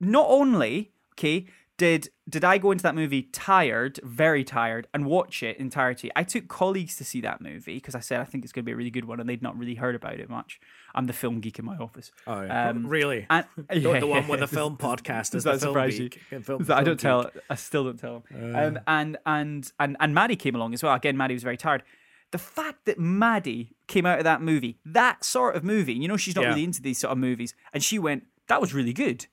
not 0.00 0.26
only 0.28 0.92
okay 1.14 1.46
did 1.78 2.10
did 2.28 2.44
I 2.44 2.58
go 2.58 2.70
into 2.70 2.82
that 2.82 2.94
movie 2.94 3.22
tired, 3.22 3.98
very 4.04 4.44
tired, 4.44 4.86
and 4.94 5.06
watch 5.06 5.42
it 5.42 5.56
entirety. 5.56 6.10
I 6.14 6.22
took 6.22 6.46
colleagues 6.46 6.96
to 6.96 7.04
see 7.04 7.20
that 7.22 7.40
movie 7.40 7.74
because 7.74 7.94
I 7.94 8.00
said 8.00 8.20
I 8.20 8.24
think 8.24 8.44
it's 8.44 8.52
going 8.52 8.62
to 8.64 8.66
be 8.66 8.72
a 8.72 8.76
really 8.76 8.90
good 8.90 9.06
one, 9.06 9.18
and 9.20 9.28
they'd 9.28 9.42
not 9.42 9.56
really 9.58 9.74
heard 9.74 9.94
about 9.94 10.20
it 10.20 10.28
much. 10.30 10.60
I'm 10.94 11.06
the 11.06 11.12
film 11.12 11.40
geek 11.40 11.58
in 11.58 11.64
my 11.64 11.76
office. 11.76 12.12
Oh, 12.26 12.42
yeah. 12.42 12.68
Um, 12.68 12.86
really? 12.86 13.26
And, 13.30 13.46
the, 13.68 13.78
yeah, 13.80 14.00
the 14.00 14.06
one 14.06 14.28
with 14.28 14.40
the 14.40 14.46
film 14.46 14.76
podcast 14.76 15.30
does 15.32 15.36
is 15.36 15.44
the 15.44 15.52
that 15.52 15.60
film 15.60 15.72
surprise 15.72 15.98
you? 15.98 16.08
geek. 16.10 16.20
and 16.30 16.44
Film, 16.46 16.60
Is 16.60 16.68
that 16.68 16.76
I 16.78 16.84
don't 16.84 17.00
tell. 17.00 17.30
I 17.50 17.54
still 17.56 17.84
don't 17.84 17.98
tell 17.98 18.22
him. 18.28 18.54
um, 18.54 18.78
and 18.86 19.18
and 19.26 19.72
and 19.80 19.96
and 19.98 20.14
Maddie 20.14 20.36
came 20.36 20.54
along 20.54 20.74
as 20.74 20.82
well. 20.82 20.94
Again, 20.94 21.16
Maddie 21.16 21.34
was 21.34 21.42
very 21.42 21.56
tired. 21.56 21.82
The 22.30 22.38
fact 22.38 22.84
that 22.84 22.98
Maddie 22.98 23.74
came 23.88 24.06
out 24.06 24.18
of 24.18 24.24
that 24.24 24.40
movie, 24.40 24.78
that 24.86 25.24
sort 25.24 25.54
of 25.56 25.64
movie, 25.64 25.92
you 25.94 26.08
know, 26.08 26.16
she's 26.16 26.34
not 26.36 26.42
Yeah. 26.42 26.48
really 26.50 26.64
into 26.64 26.80
these 26.82 26.98
sort 26.98 27.12
of 27.12 27.18
movies, 27.18 27.54
and 27.72 27.82
she 27.82 27.98
went, 27.98 28.24
"That 28.48 28.60
was 28.60 28.72
really 28.72 28.92
good." 28.92 29.26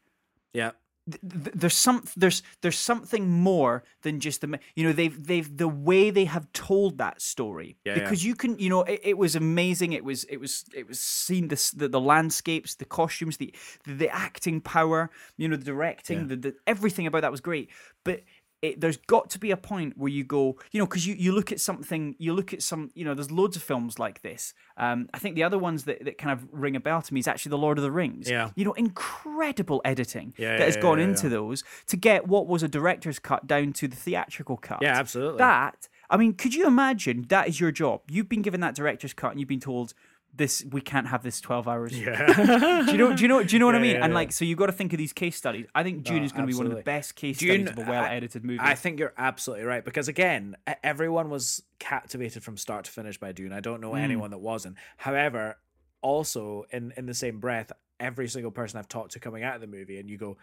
Yeah. 0.54 0.71
Th- 1.12 1.43
th- 1.43 1.56
There's 1.56 1.74
some 1.76 2.04
there's 2.17 2.43
there's 2.62 2.78
something 2.78 3.30
more 3.30 3.84
than 4.02 4.19
just 4.19 4.41
the 4.41 4.60
you 4.76 4.84
know 4.86 4.93
they've 4.93 5.17
they've 5.28 5.58
the 5.58 5.67
way 5.67 6.10
they 6.10 6.26
have 6.26 6.52
told 6.54 6.98
that 6.98 7.22
story 7.22 7.78
Yeah, 7.86 7.93
yeah. 7.95 8.00
because 8.04 8.24
you 8.26 8.36
can 8.36 8.58
you 8.60 8.69
know 8.69 8.84
it, 8.84 9.00
it 9.04 9.17
was 9.17 9.36
amazing 9.36 9.93
it 9.93 10.04
was 10.04 10.24
it 10.26 10.38
was 10.38 10.65
it 10.76 10.88
was 10.88 11.00
seen 11.00 11.48
this 11.48 11.72
the, 11.72 11.88
the 11.88 12.00
landscapes 12.00 12.76
the 12.76 12.86
costumes 12.86 13.38
the, 13.38 13.54
the 13.86 13.93
the 13.93 14.10
acting 14.10 14.62
power 14.62 15.10
you 15.38 15.48
know 15.48 15.56
the 15.58 15.65
directing 15.65 16.19
Yeah. 16.19 16.26
the, 16.28 16.36
the 16.36 16.56
everything 16.67 17.08
about 17.08 17.22
that 17.22 17.32
was 17.32 17.41
great 17.41 17.69
but 18.04 18.22
it, 18.62 18.82
there's 18.82 18.98
got 18.98 19.30
to 19.32 19.39
be 19.39 19.52
a 19.52 19.58
point 19.58 19.98
where 19.98 20.10
you 20.10 20.24
go, 20.24 20.58
you 20.72 20.80
know, 20.80 20.86
because 20.86 21.08
you, 21.08 21.15
you 21.15 21.32
look 21.32 21.52
at 21.52 21.62
something, 21.62 22.15
you 22.19 22.34
look 22.34 22.54
at 22.54 22.62
some, 22.62 22.91
you 22.93 23.06
know, 23.06 23.13
there's 23.13 23.32
loads 23.32 23.56
of 23.56 23.63
films 23.63 24.00
like 24.00 24.22
this. 24.22 24.54
Um, 24.76 25.08
I 25.13 25.19
think 25.19 25.36
the 25.36 25.43
other 25.43 25.58
ones 25.58 25.86
that, 25.86 26.04
that 26.04 26.17
kind 26.17 26.32
of 26.32 26.48
ring 26.52 26.76
a 26.76 26.80
bell 26.80 27.02
to 27.02 27.13
me 27.13 27.22
is 27.22 27.28
actually 27.28 27.52
The 27.52 27.58
Lord 27.58 27.78
of 27.78 27.84
the 27.84 27.91
Rings. 27.91 28.30
Yeah. 28.30 28.50
You 28.56 28.65
know, 28.65 28.74
incredible 28.74 29.82
editing 29.86 30.34
Yeah, 30.38 30.58
that 30.58 30.65
has 30.65 30.76
yeah, 30.76 30.82
gone 30.82 31.00
yeah, 31.00 31.06
into 31.06 31.30
those 31.30 31.63
to 31.88 31.98
get 31.98 32.28
what 32.28 32.48
was 32.48 32.62
a 32.62 32.67
director's 32.67 33.19
cut 33.19 33.48
down 33.48 33.72
to 33.74 33.88
the 33.88 33.95
theatrical 33.95 34.58
cut. 34.58 34.80
Yeah, 34.82 35.00
absolutely. 35.00 35.38
That, 35.38 35.88
I 36.10 36.17
mean, 36.17 36.34
could 36.34 36.54
you 36.54 36.67
imagine 36.67 37.26
that 37.30 37.48
is 37.48 37.60
your 37.60 37.72
job? 37.72 38.02
You've 38.10 38.30
been 38.30 38.41
given 38.41 38.60
that 38.62 38.76
director's 38.76 39.13
cut 39.13 39.32
and 39.32 39.39
you've 39.39 39.50
been 39.50 39.60
told, 39.60 39.93
this 40.36 40.63
we 40.72 40.80
can't 40.80 41.08
have 41.08 41.22
this 41.24 41.42
12 41.42 41.68
hours 41.68 42.00
yeah. 42.00 42.84
do 42.86 42.92
you 42.94 42.98
know? 42.98 43.13
Do 43.15 43.22
you 43.22 43.28
know? 43.28 43.44
Do 43.44 43.56
you 43.56 43.60
know 43.60 43.65
what 43.65 43.76
I 43.76 43.80
mean? 43.80 43.96
yeah, 43.96 44.04
and 44.06 44.12
yeah. 44.12 44.15
like, 44.15 44.32
so 44.32 44.46
you've 44.46 44.58
got 44.58 44.68
to 44.68 44.72
think 44.72 44.94
of 44.94 44.98
these 44.98 45.12
case 45.12 45.36
studies. 45.36 45.65
I 45.76 45.84
think 45.84 46.04
Dune 46.04 46.20
No, 46.20 46.24
is 46.24 46.32
going 46.32 46.46
to 46.48 46.52
be 46.54 46.58
one 46.58 46.68
of 46.68 46.76
the 46.76 46.84
best 46.84 47.15
case 47.15 47.38
studies 47.38 47.70
of 47.70 47.78
a 47.78 47.82
well-edited 47.82 48.46
movie. 48.46 48.60
I 48.62 48.76
think 48.76 49.00
you're 49.00 49.13
absolutely 49.18 49.65
right 49.65 49.84
because 49.84 50.08
again, 50.08 50.56
everyone 50.84 51.30
was 51.30 51.63
captivated 51.80 52.44
from 52.44 52.56
start 52.58 52.86
to 52.86 52.92
finish 52.92 53.18
by 53.18 53.32
Dune. 53.32 53.52
I 53.52 53.60
don't 53.60 53.82
know 53.82 53.92
Mm. 53.92 54.02
anyone 54.02 54.32
that 54.32 54.38
wasn't. 54.39 54.78
However, 54.98 55.58
also 56.02 56.65
in 56.72 56.94
in 56.96 57.06
the 57.06 57.13
same 57.13 57.39
breath, 57.39 57.72
every 58.00 58.28
single 58.30 58.52
person 58.52 58.80
I've 58.80 58.88
talked 58.88 59.12
to 59.13 59.20
coming 59.20 59.44
out 59.44 59.56
of 59.56 59.62
the 59.62 59.68
movie, 59.68 60.00
and 60.00 60.10
you 60.10 60.18
go, 60.18 60.38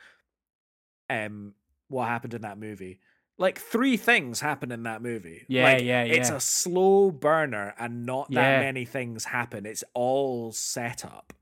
um, 1.08 1.54
what 1.88 2.08
happened 2.08 2.34
in 2.34 2.42
that 2.42 2.58
movie? 2.58 3.00
Like 3.38 3.58
three 3.58 3.96
things 3.98 4.40
happen 4.40 4.72
in 4.72 4.84
that 4.84 5.02
movie. 5.02 5.44
Yeah, 5.48 5.64
Like, 5.64 5.82
yeah, 5.84 6.04
It's 6.04 6.30
a 6.30 6.40
slow 6.40 7.10
burner, 7.10 7.74
and 7.78 8.06
not 8.06 8.30
that 8.30 8.34
Yeah. 8.52 8.60
many 8.60 8.84
things 8.86 9.26
happen. 9.26 9.66
It's 9.66 9.84
all 9.92 10.52
set 10.52 11.04
up 11.04 11.34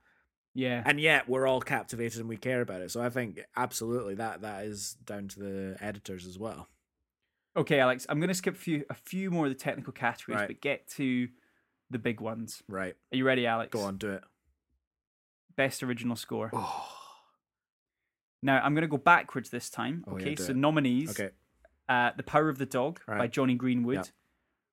yeah. 0.54 0.82
and 0.86 0.98
yet 1.00 1.28
we're 1.28 1.46
all 1.46 1.60
captivated 1.60 2.18
and 2.20 2.28
we 2.28 2.36
care 2.36 2.60
about 2.62 2.80
it. 2.80 2.90
So 2.90 3.00
I 3.02 3.10
think 3.10 3.40
absolutely 3.56 4.14
that 4.16 4.40
that 4.42 4.64
is 4.64 4.94
down 5.04 5.28
to 5.28 5.38
the 5.38 5.76
editors 5.80 6.26
as 6.26 6.38
well. 6.38 6.68
Okay, 7.56 7.78
Alex, 7.78 8.06
I'm 8.08 8.18
going 8.18 8.28
to 8.28 8.34
skip 8.34 8.54
a 8.56 8.58
few, 8.58 8.84
a 8.90 8.94
few 8.94 9.30
more 9.30 9.46
of 9.46 9.52
the 9.52 9.58
technical 9.58 9.92
categories, 9.92 10.40
Right. 10.40 10.48
but 10.48 10.60
get 10.60 10.88
to 10.96 11.28
the 11.90 12.00
big 12.00 12.20
ones. 12.20 12.62
Right. 12.68 12.96
Are 13.12 13.16
you 13.16 13.24
ready, 13.24 13.46
Alex? 13.46 13.70
Go 13.70 13.82
on, 13.82 13.98
do 13.98 14.10
it. 14.10 14.24
Best 15.54 15.82
original 15.84 16.16
score. 16.16 16.50
Oh. 16.52 16.88
Now, 18.42 18.60
I'm 18.60 18.74
going 18.74 18.82
to 18.82 18.88
go 18.88 18.96
backwards 18.96 19.50
this 19.50 19.70
time. 19.70 20.04
Oh, 20.08 20.16
yeah, 20.16 20.22
okay, 20.22 20.34
do 20.34 20.42
so 20.42 20.50
it. 20.50 20.56
nominees 20.56 21.10
Okay. 21.18 21.32
Uh, 21.88 22.10
The 22.16 22.22
Power 22.22 22.48
of 22.48 22.58
the 22.58 22.66
Dog 22.66 23.00
by 23.06 23.26
Jonny 23.26 23.54
Greenwood, 23.54 23.96
Yep. 23.96 24.06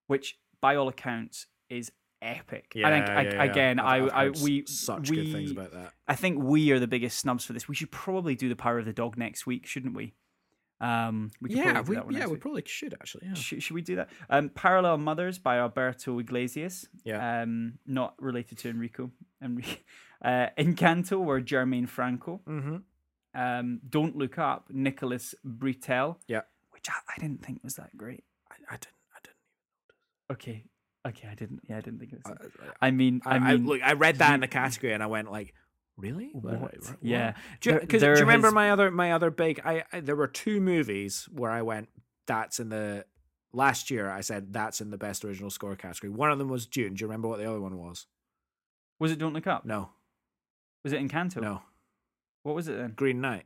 which, 0.07 0.39
by 0.61 0.75
all 0.75 0.87
accounts, 0.87 1.47
is 1.69 1.91
epic. 2.21 2.71
Yeah, 2.75 2.87
I 2.87 2.91
think, 2.91 3.09
I, 3.09 3.21
yeah, 3.23 3.33
yeah. 3.33 3.43
again, 3.43 3.79
I've- 3.79 4.09
I, 4.11 4.21
I've 4.23 4.27
I, 4.33 4.35
s- 4.35 4.41
we, 4.43 4.65
such 4.67 5.09
we, 5.09 5.15
good 5.17 5.31
things 5.33 5.51
about 5.51 5.71
that. 5.73 5.91
I 6.07 6.15
think 6.15 6.41
we 6.43 6.71
are 6.71 6.79
the 6.79 6.87
biggest 6.87 7.17
snubs 7.19 7.43
for 7.45 7.53
this. 7.53 7.67
We 7.67 7.75
should 7.75 7.91
probably 7.91 8.35
do 8.35 8.47
The 8.49 8.55
Power 8.55 8.79
of 8.79 8.85
the 8.85 8.93
Dog 8.93 9.17
next 9.17 9.45
week, 9.45 9.65
shouldn't 9.65 9.95
we? 9.95 10.13
Um, 10.79 11.29
we 11.39 11.51
Yeah, 11.51 11.81
we, 11.81 11.95
yeah, 11.95 12.25
we 12.25 12.31
week. 12.33 12.41
probably 12.41 12.63
should 12.65 12.93
actually. 12.93 13.27
Yeah. 13.27 13.33
Should, 13.35 13.61
should 13.61 13.73
we 13.75 13.81
do 13.83 13.97
that? 13.97 14.09
Um, 14.29 14.49
Parallel 14.49 14.97
Mothers 14.97 15.37
by 15.37 15.57
Alberto 15.59 16.17
Iglesias. 16.19 16.87
Yeah. 17.03 17.41
Um, 17.43 17.73
not 17.85 18.15
related 18.19 18.57
to 18.59 18.69
Enrico. 18.69 19.11
Enrico. 19.41 19.69
Uh, 20.23 20.49
Encanto 20.55 21.19
or 21.19 21.41
Germaine 21.41 21.87
Franco. 21.87 22.41
Mm-hmm. 22.47 22.75
Um, 23.33 23.79
Don't 23.89 24.15
Look 24.15 24.37
Up, 24.37 24.67
Nicholas 24.69 25.33
Britell. 25.43 26.17
Yeah. 26.27 26.41
Which 26.81 26.89
I, 26.93 27.13
I 27.15 27.19
didn't 27.21 27.43
think 27.45 27.57
it 27.57 27.63
was 27.63 27.75
that 27.75 27.95
great. 27.95 28.23
I, 28.49 28.55
I 28.73 28.77
didn't. 28.77 28.95
I 29.13 29.19
didn't. 29.23 29.37
even 29.37 30.29
notice. 30.29 30.43
Okay. 30.43 30.63
Okay, 31.07 31.27
I 31.31 31.35
didn't. 31.35 31.59
Yeah, 31.67 31.77
I 31.77 31.81
didn't 31.81 31.99
think 31.99 32.13
it 32.13 32.19
was. 32.25 32.33
I, 32.39 32.43
that- 32.43 32.75
I, 32.81 32.87
I 32.87 32.91
mean, 32.91 33.21
I, 33.25 33.39
mean, 33.39 33.65
look, 33.65 33.81
I 33.83 33.93
read 33.93 34.17
that 34.17 34.33
in 34.35 34.39
the 34.41 34.47
category 34.47 34.93
and 34.93 35.01
I 35.01 35.07
went 35.07 35.31
like, 35.31 35.53
really? 35.97 36.29
What? 36.33 36.59
What? 36.61 36.73
Yeah. 37.01 37.33
Do 37.59 37.69
you, 37.71 37.75
There- 37.79 37.87
'cause 37.87 38.01
do 38.01 38.05
you 38.07 38.13
remember 38.13 38.47
has- 38.47 38.53
my 38.53 38.71
other 38.71 38.91
my 38.91 39.11
other 39.13 39.29
big? 39.31 39.61
I, 39.65 39.83
I 39.91 39.99
there 40.01 40.15
were 40.15 40.27
two 40.27 40.59
movies 40.61 41.27
where 41.31 41.51
I 41.51 41.61
went. 41.61 41.89
That's 42.27 42.59
in 42.59 42.69
the 42.69 43.05
last 43.51 43.89
year. 43.91 44.09
I 44.09 44.21
said 44.21 44.53
that's 44.53 44.79
in 44.79 44.89
the 44.91 44.97
best 44.97 45.25
original 45.25 45.49
score 45.49 45.75
category. 45.75 46.11
One 46.11 46.31
of 46.31 46.37
them 46.37 46.49
was 46.49 46.65
Dune. 46.67 46.93
Do 46.93 47.01
you 47.03 47.07
remember 47.07 47.27
what 47.27 47.39
the 47.39 47.49
other 47.49 47.59
one 47.61 47.77
was? 47.77 48.05
was 48.99 49.11
it 49.11 49.17
Don't 49.17 49.33
Look 49.33 49.47
Up? 49.47 49.65
No, 49.65 49.89
Was 50.83 50.93
it 50.93 51.01
Encanto? 51.01 51.41
no, 51.41 51.63
What 52.43 52.53
was 52.55 52.67
it 52.67 52.77
then? 52.77 52.93
Green 52.95 53.19
Knight. 53.19 53.45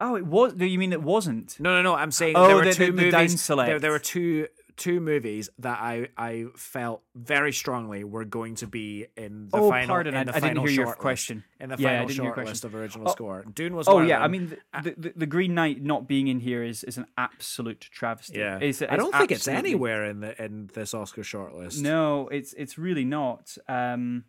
Oh, 0.00 0.14
it 0.16 0.24
was. 0.26 0.54
No, 0.54 0.64
you 0.64 0.78
mean 0.78 0.92
it 0.92 1.02
wasn't? 1.02 1.58
No, 1.58 1.74
no, 1.74 1.82
no. 1.82 1.94
I'm 1.94 2.10
saying 2.12 2.34
Oh, 2.36 2.46
there 2.46 2.56
were 2.56 2.64
the- 2.64 2.74
two 2.74 2.86
the- 2.86 2.92
the 3.10 3.10
movies. 3.18 3.46
There, 3.46 3.78
there 3.80 3.90
were 3.90 3.98
two 3.98 4.46
two 4.76 5.00
movies 5.00 5.50
that 5.58 5.76
I 5.80 6.06
I 6.16 6.44
felt 6.54 7.02
very 7.16 7.52
strongly 7.52 8.04
were 8.04 8.24
going 8.24 8.54
to 8.54 8.68
be 8.68 9.06
in 9.16 9.48
the 9.50 9.56
oh, 9.56 9.70
final. 9.70 9.88
pardon. 9.88 10.14
in 10.14 10.20
I, 10.20 10.24
the 10.24 10.30
I 10.30 10.34
didn't 10.34 10.48
final 10.50 10.66
hear 10.66 10.76
your 10.76 10.86
list- 10.86 10.98
question. 10.98 11.42
in 11.58 11.70
the 11.70 11.76
Yeah, 11.80 11.88
final 11.88 12.06
didn't 12.06 12.24
short 12.26 12.46
list 12.46 12.64
of 12.64 12.76
original 12.76 13.08
Oh, 13.08 13.10
score. 13.10 13.44
Dune 13.52 13.74
was. 13.74 13.88
Oh 13.88 14.00
yeah, 14.00 14.22
I 14.22 14.28
mean 14.28 14.56
the, 14.84 14.94
the, 14.96 15.12
the 15.16 15.26
Green 15.26 15.52
Knight 15.54 15.82
not 15.82 16.06
being 16.06 16.28
in 16.28 16.38
here 16.38 16.62
is, 16.62 16.84
is 16.84 16.96
an 16.96 17.06
absolute 17.16 17.80
travesty. 17.80 18.38
yeah. 18.38 18.58
It's- 18.58 18.82
I 18.88 18.94
don't 18.94 19.12
think 19.12 19.32
it's 19.32 19.48
anywhere 19.48 20.04
in 20.04 20.20
the 20.20 20.40
in 20.44 20.70
this 20.74 20.94
Oscar 20.94 21.22
shortlist. 21.22 21.82
No, 21.82 22.28
it's 22.28 22.52
it's 22.52 22.78
really 22.78 23.04
not. 23.04 23.58
Um, 23.68 24.26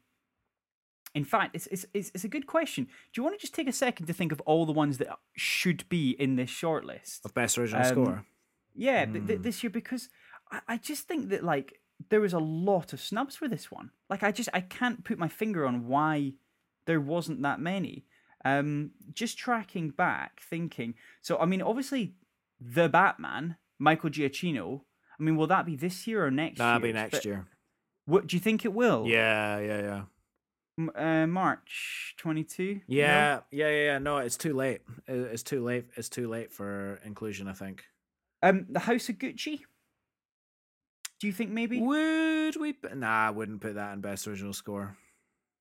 in 1.16 1.24
fact, 1.26 1.56
it's, 1.56 1.68
it's 1.68 1.86
it's 1.94 2.12
it's 2.14 2.24
a 2.24 2.28
good 2.30 2.46
question. 2.48 2.86
Do 2.86 2.92
you 3.20 3.24
want 3.24 3.36
to 3.38 3.42
just 3.42 3.54
take 3.56 3.68
a 3.68 3.72
second 3.74 4.06
to 4.08 4.14
think 4.14 4.32
of 4.32 4.40
all 4.42 4.66
the 4.66 4.72
ones 4.74 4.98
that 5.00 5.08
should 5.36 5.88
be 5.90 6.12
in 6.12 6.36
this 6.36 6.50
shortlist? 6.52 7.26
Of 7.26 7.34
best 7.34 7.58
original 7.58 7.82
Um, 7.84 7.88
score. 7.88 8.26
Yeah, 8.76 9.06
th- 9.06 9.26
th- 9.26 9.38
Hmm. 9.38 9.44
this 9.44 9.64
year 9.64 9.70
because 9.72 10.10
I, 10.52 10.60
I 10.68 10.78
just 10.78 11.08
think 11.08 11.30
that 11.30 11.44
like 11.44 11.80
there 12.10 12.22
was 12.22 12.34
a 12.34 12.40
lot 12.40 12.94
of 12.94 13.02
snubs 13.02 13.36
for 13.36 13.48
this 13.48 13.70
one. 13.72 13.92
Like 14.10 14.24
I 14.24 14.32
just 14.32 14.50
I 14.54 14.62
can't 14.62 15.04
put 15.04 15.18
my 15.18 15.28
finger 15.28 15.66
on 15.66 15.88
why 15.88 16.34
there 16.86 17.02
wasn't 17.02 17.42
that 17.42 17.60
many. 17.60 18.06
Um, 18.46 18.92
just 19.14 19.38
tracking 19.38 19.90
back, 19.90 20.40
thinking. 20.42 20.94
So 21.22 21.38
I 21.40 21.46
mean, 21.46 21.62
obviously, 21.62 22.14
the 22.62 22.88
Batman, 22.88 23.58
Michael 23.80 24.10
Giacchino. 24.10 24.82
I 25.20 25.24
mean, 25.24 25.36
will 25.36 25.48
that 25.48 25.66
be 25.66 25.76
this 25.76 26.08
year 26.08 26.26
or 26.26 26.32
next 26.32 26.60
That'll 26.60 26.80
year? 26.80 26.94
be 26.94 26.94
next 26.94 27.12
But 27.12 27.26
year. 27.26 27.48
What 28.06 28.28
do 28.28 28.38
you 28.38 28.40
think 28.40 28.64
it 28.64 28.74
will? 28.74 29.06
Yeah, 29.06 29.60
yeah, 29.60 29.82
yeah. 29.82 30.02
Uh, 30.96 31.28
March 31.28 32.16
twenty 32.18 32.44
two. 32.44 32.82
Yeah, 32.88 33.42
yeah, 33.52 33.70
yeah, 33.70 33.84
yeah. 33.84 33.98
No, 33.98 34.18
it's 34.18 34.38
too 34.38 34.54
late. 34.54 34.82
It's 35.08 35.44
too 35.44 35.64
late. 35.64 35.86
It's 35.96 36.10
too 36.10 36.28
late 36.30 36.52
for 36.52 37.00
inclusion. 37.04 37.48
I 37.48 37.54
think. 37.54 37.84
Um, 38.42 38.68
the 38.70 38.80
House 38.80 39.10
of 39.10 39.18
Gucci. 39.18 39.62
Do 41.20 41.28
you 41.28 41.34
think 41.34 41.52
maybe? 41.52 41.82
Would 41.82 42.56
we? 42.56 42.76
Nah, 42.96 43.28
I 43.28 43.30
wouldn't 43.32 43.62
put 43.62 43.76
that 43.76 43.94
in 43.94 44.02
best 44.02 44.28
original 44.28 44.54
score. 44.54 44.96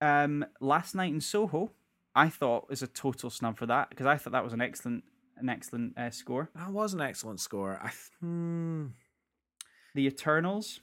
Um, 0.01 0.45
Last 0.61 0.95
Night 0.95 1.13
in 1.13 1.21
Soho, 1.21 1.73
I 2.15 2.29
thought 2.29 2.71
was 2.71 2.83
a 2.83 2.87
total 2.87 3.31
snub 3.31 3.59
for 3.59 3.67
that 3.67 3.91
because 3.91 4.07
I 4.07 4.17
thought 4.17 4.33
that 4.33 4.45
was 4.45 4.53
an 4.53 4.61
excellent, 4.61 5.03
an 5.37 5.49
excellent 5.49 5.99
uh, 5.99 6.11
score. 6.11 6.51
That 6.55 6.71
was 6.71 6.95
an 6.95 7.01
excellent 7.01 7.41
score. 7.41 7.81
I 7.83 7.89
th- 7.89 8.11
hmm. 8.21 8.87
The 9.97 10.07
Eternals. 10.07 10.81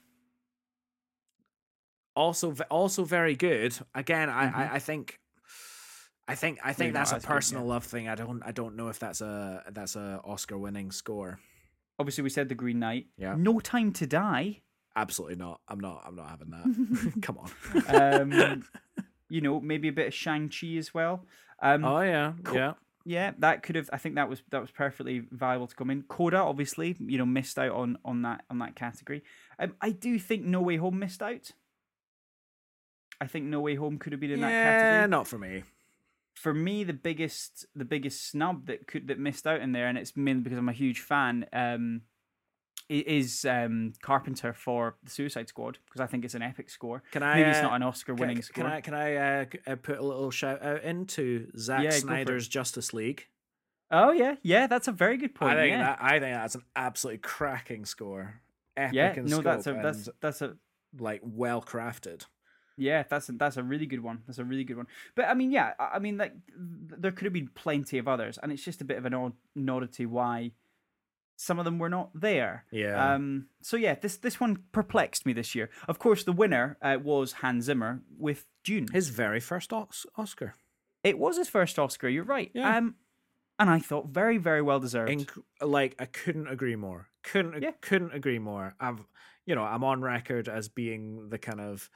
Also 2.16 2.54
also 2.70 3.04
very 3.04 3.36
good. 3.36 3.78
Again, 3.94 4.30
I 4.30 4.48
Mhm. 4.48 4.56
I, 4.56 4.76
I 4.76 4.80
think. 4.80 5.20
I 6.28 6.34
think 6.34 6.58
I 6.64 6.74
think 6.74 6.94
not 6.94 7.02
that's 7.02 7.12
a 7.12 7.16
good, 7.16 7.24
yeah. 7.24 7.28
personal 7.30 7.66
love 7.66 7.84
thing. 7.84 8.10
I 8.10 8.16
don't 8.16 8.42
I 8.44 8.52
don't 8.52 8.76
know 8.76 8.88
if 8.88 8.98
that's 8.98 9.22
a 9.22 9.64
that's 9.72 9.96
a 9.96 10.22
Oscar 10.24 10.58
winning 10.58 10.92
score. 10.92 11.40
Obviously, 12.00 12.24
we 12.24 12.30
said 12.32 12.50
The 12.50 12.56
Green 12.56 12.80
Knight. 12.80 13.06
Yeah. 13.18 13.36
No 13.38 13.60
Time 13.60 13.94
to 13.94 14.08
Die. 14.08 14.62
Absolutely 14.96 15.36
not. 15.36 15.62
I'm 15.68 15.80
not 15.80 16.02
I'm 16.06 16.16
not 16.16 16.30
having 16.30 16.50
that. 16.50 17.14
Come 17.22 17.38
on. 17.38 17.52
Um, 17.96 18.64
you 19.30 19.42
know, 19.42 19.60
maybe 19.60 19.88
a 19.88 19.92
bit 19.94 20.08
of 20.08 20.14
Shang 20.16 20.50
Chi 20.50 20.78
as 20.78 20.94
well. 20.96 21.26
Um, 21.62 21.86
oh 21.86 22.02
yeah, 22.02 22.34
co- 22.44 22.56
yeah. 22.56 22.74
yeah, 23.06 23.32
that 23.40 23.62
could 23.62 23.76
have. 23.76 23.90
I 23.94 23.98
think 23.98 24.16
that 24.16 24.28
was 24.28 24.42
that 24.50 24.62
was 24.62 24.72
perfectly 24.72 25.24
viable 25.32 25.68
to 25.68 25.76
come 25.76 25.92
in. 25.92 26.02
Coda, 26.04 26.38
obviously, 26.38 26.96
you 27.00 27.18
know, 27.20 27.26
missed 27.26 27.60
out 27.60 27.72
on 27.72 27.98
on 28.04 28.24
that 28.24 28.46
on 28.50 28.58
that 28.60 28.76
category. 28.76 29.24
Um, 29.60 29.76
I 29.80 29.92
do 29.92 30.18
think 30.18 30.44
No 30.44 30.62
Way 30.62 30.78
Home 30.78 30.98
missed 30.98 31.22
out. 31.22 31.52
I 33.22 33.28
think 33.28 33.46
No 33.46 33.60
Way 33.62 33.76
Home 33.76 33.98
could 33.98 34.12
have 34.14 34.20
been 34.20 34.32
in 34.32 34.42
that 34.42 34.52
Yeah, 34.52 34.74
category. 34.82 35.08
not 35.10 35.28
for 35.28 35.38
me. 35.38 35.64
for 36.36 36.54
me 36.54 36.84
the 36.84 36.94
biggest 36.94 37.66
the 37.76 37.86
biggest 37.86 38.30
snub 38.30 38.66
that 38.68 38.88
could 38.88 39.08
that 39.08 39.18
missed 39.20 39.48
out 39.48 39.62
in 39.62 39.72
there 39.72 39.88
and 39.88 39.98
it's 39.98 40.18
mainly 40.18 40.42
because 40.42 40.58
i'm 40.60 40.68
a 40.68 40.74
huge 40.74 41.00
fan 41.00 41.46
um 41.54 42.02
is 42.90 43.46
um 43.46 43.94
carpenter 44.04 44.52
for 44.54 44.96
the 45.02 45.10
suicide 45.10 45.48
squad 45.48 45.80
because 45.86 46.02
i 46.02 46.06
think 46.06 46.26
it's 46.26 46.36
an 46.36 46.42
epic 46.42 46.70
score 46.70 47.02
Can 47.12 47.24
I? 47.24 47.38
maybe 47.38 47.50
it's 47.52 47.60
uh, 47.60 47.68
not 47.70 47.76
an 47.78 47.84
oscar 47.84 48.14
can- 48.14 48.20
winning 48.20 48.36
can, 48.38 48.44
score 48.44 48.68
I 48.68 48.82
can 48.82 48.94
I 48.94 49.16
uh, 49.16 49.46
uh, 49.66 49.76
put 49.78 49.98
a 49.98 50.04
little 50.04 50.30
shout 50.30 50.62
out 50.62 50.84
into 50.84 51.48
Zack 51.58 51.84
Yeah, 51.84 51.90
go 51.92 51.96
for 51.96 51.98
it. 51.98 52.02
Snyder's 52.02 52.48
Justice 52.50 52.94
League? 52.94 53.28
oh 53.92 54.12
yeah 54.12 54.36
yeah 54.44 54.68
that's 54.68 54.88
a 54.90 54.92
very 54.92 55.16
good 55.18 55.34
point 55.36 55.54
I 55.54 55.56
think 55.56 55.72
yeah 55.72 55.84
that 55.84 55.98
I 56.02 56.20
think 56.20 56.36
that's 56.36 56.56
an 56.56 56.64
absolutely 56.76 57.20
cracking 57.20 57.86
score. 57.86 58.42
Epic 58.78 58.94
yeah 58.96 59.14
no 59.16 59.42
that's 59.42 59.68
a 59.68 59.74
that's 59.82 60.10
that's 60.22 60.42
a 60.42 60.58
like 61.00 61.22
well 61.24 61.62
crafted. 61.62 62.26
Yeah 62.78 63.04
that's 63.10 63.30
a, 63.30 63.32
that's 63.34 63.58
a 63.58 63.64
really 63.64 63.86
good 63.86 64.02
one 64.02 64.22
that's 64.28 64.40
a 64.40 64.44
really 64.44 64.64
good 64.64 64.78
one 64.78 64.88
but 65.16 65.26
i 65.26 65.34
mean 65.34 65.52
yeah 65.52 65.74
i 65.80 65.98
mean 66.00 66.18
like 66.18 66.34
th- 66.48 67.00
there 67.00 67.12
could 67.12 67.24
have 67.26 67.34
been 67.34 67.50
plenty 67.56 67.98
of 67.98 68.08
others 68.08 68.38
and 68.44 68.52
it's 68.52 68.64
just 68.64 68.82
a 68.82 68.86
bit 68.86 68.98
of 68.98 69.06
an 69.06 69.14
odd 69.14 69.34
oddity 69.70 70.06
why 70.06 70.52
some 71.38 71.60
of 71.60 71.66
them 71.66 71.80
were 71.80 71.90
not 71.90 72.10
there 72.14 72.64
Yeah. 72.72 73.14
Um, 73.14 73.48
so 73.62 73.76
yeah, 73.76 73.96
this 73.96 74.16
this 74.18 74.40
one 74.40 74.64
perplexed 74.72 75.26
me 75.26 75.34
this 75.34 75.54
year. 75.54 75.70
Of 75.86 76.00
course, 76.00 76.24
the 76.24 76.32
winner 76.32 76.78
uh, 76.82 76.98
was 77.04 77.34
Hans 77.34 77.66
Zimmer 77.66 78.02
with 78.18 78.46
Dune. 78.64 78.88
His 78.94 79.10
very 79.10 79.42
first 79.42 79.74
Os- 79.74 80.06
Oscar. 80.16 80.54
It 81.04 81.20
was 81.20 81.38
his 81.38 81.50
first 81.50 81.78
Oscar. 81.78 82.08
You're 82.08 82.24
right. 82.24 82.52
Yeah. 82.54 82.78
Um, 82.78 82.96
and 83.60 83.70
I 83.70 83.80
thought 83.80 84.08
very 84.08 84.38
very 84.38 84.62
well 84.62 84.80
deserved. 84.80 85.12
Inc- 85.12 85.44
like 85.62 85.96
I 86.00 86.06
couldn't 86.06 86.48
agree 86.48 86.78
more. 86.78 87.10
Couldn't 87.24 87.62
Yeah. 87.62 87.72
couldn't 87.82 88.14
agree 88.14 88.40
more. 88.40 88.74
I've 88.80 89.02
you 89.46 89.56
know 89.56 89.64
I'm 89.64 89.84
on 89.84 90.02
record 90.02 90.48
as 90.48 90.70
being 90.70 91.28
the 91.32 91.38
kind 91.38 91.60
of 91.60 91.90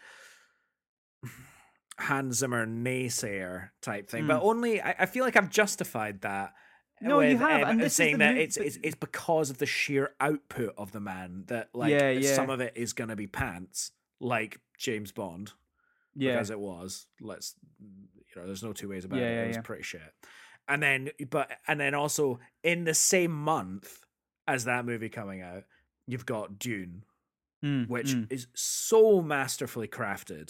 Hans 1.98 2.38
Zimmer 2.38 2.66
naysayer 2.66 3.70
type 3.82 4.10
thing, 4.10 4.26
but 4.28 4.42
only 4.42 4.82
I, 4.82 4.96
I 5.00 5.06
feel 5.06 5.26
like 5.26 5.36
I've 5.36 5.50
justified 5.50 6.22
that. 6.22 6.54
Hmm. 7.02 7.08
No, 7.08 7.20
you 7.22 7.38
have, 7.38 7.64
um, 7.64 7.70
and 7.72 7.80
this 7.80 7.88
is 7.88 7.96
saying 7.96 8.14
the 8.14 8.26
that 8.26 8.36
mo- 8.36 8.42
it's, 8.42 8.58
but- 8.58 8.66
it's 8.68 8.78
it's 8.84 8.96
because 8.96 9.50
of 9.50 9.58
the 9.58 9.66
sheer 9.66 10.12
output 10.22 10.74
of 10.78 10.92
the 10.92 11.00
man 11.02 11.44
that 11.48 11.70
like 11.74 11.92
Yeah, 11.92 12.10
yeah. 12.12 12.34
some 12.34 12.50
of 12.50 12.62
it 12.62 12.74
is 12.76 12.94
gonna 12.94 13.16
be 13.18 13.28
pants, 13.28 13.92
like 14.20 14.60
James 14.78 15.12
Bond, 15.12 15.52
yeah. 16.16 16.34
because 16.34 16.50
it 16.52 16.60
was. 16.60 17.08
Let's 17.20 17.56
you 17.82 18.42
know, 18.42 18.46
there's 18.48 18.64
no 18.64 18.72
two 18.74 18.88
ways 18.90 19.04
about 19.06 19.20
Yeah, 19.20 19.42
it. 19.42 19.44
It 19.46 19.48
was 19.48 19.58
pretty 19.66 19.84
shit. 19.84 20.14
And 20.70 20.82
then, 20.84 21.10
but 21.30 21.52
and 21.68 21.80
then 21.80 21.96
also 21.96 22.40
in 22.64 22.84
the 22.86 22.94
same 22.94 23.32
month 23.32 24.00
as 24.48 24.66
that 24.66 24.86
movie 24.86 25.10
coming 25.10 25.42
out, 25.42 25.64
you've 26.08 26.26
got 26.26 26.58
Dune, 26.60 27.04
Mm, 27.64 27.90
which 27.90 28.12
mm. 28.14 28.32
is 28.32 28.48
so 28.56 29.22
masterfully 29.22 29.88
crafted. 29.88 30.50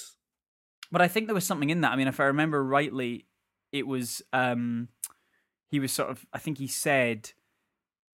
But 0.92 1.02
I 1.02 1.08
think 1.08 1.28
there 1.28 1.36
was 1.36 1.46
something 1.46 1.70
in 1.70 1.82
that. 1.82 1.92
I 1.92 1.96
mean, 1.96 2.08
if 2.08 2.20
I 2.20 2.26
remember 2.26 2.64
rightly, 2.64 3.26
it 3.72 3.86
was 3.86 4.22
um, 4.34 4.88
he 5.70 5.80
was 5.80 5.92
sort 5.92 6.10
of. 6.10 6.26
I 6.34 6.40
think 6.40 6.58
he 6.58 6.68
said 6.68 7.32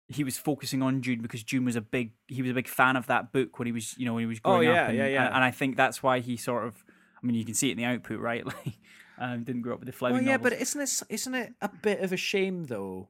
he 0.09 0.25
was 0.25 0.37
focusing 0.39 0.83
on 0.83 1.01
Dune 1.01 1.21
because 1.23 1.43
Dune 1.43 1.64
was 1.64 1.77
a 1.77 1.81
big. 1.81 2.12
He 2.29 2.43
was 2.43 2.51
a 2.51 2.55
big 2.55 2.68
fan 2.68 2.97
of 2.97 3.07
that 3.09 3.33
book 3.33 3.59
when 3.59 3.66
he 3.66 3.73
was, 3.73 3.97
you 3.99 4.07
know, 4.07 4.14
when 4.14 4.23
he 4.23 4.27
was 4.27 4.39
Oh, 4.45 4.51
growing 4.53 4.68
yeah, 4.68 4.83
up. 4.83 4.89
And, 4.91 4.99
yeah, 4.99 5.07
yeah. 5.07 5.27
And, 5.27 5.35
and 5.37 5.45
I 5.45 5.51
think 5.51 5.77
that's 5.77 6.03
why 6.03 6.21
he 6.21 6.37
sort 6.37 6.66
of. 6.66 6.85
I 7.23 7.27
mean, 7.27 7.37
you 7.37 7.45
can 7.45 7.55
see 7.55 7.68
it 7.68 7.73
in 7.73 7.79
the 7.79 7.85
output, 7.85 8.21
right? 8.21 8.45
Like, 8.47 8.75
um, 9.18 9.45
didn't 9.45 9.61
grow 9.61 9.75
up 9.75 9.81
with 9.81 9.87
the 9.87 9.93
Fleming 9.93 10.18
Well, 10.18 10.25
yeah, 10.25 10.37
novels. 10.39 10.51
but 10.55 10.62
isn't 10.62 10.81
it 10.81 11.03
isn't 11.11 11.35
it 11.35 11.53
a 11.61 11.68
bit 11.68 12.01
of 12.01 12.11
a 12.11 12.16
shame 12.16 12.64
though 12.64 13.09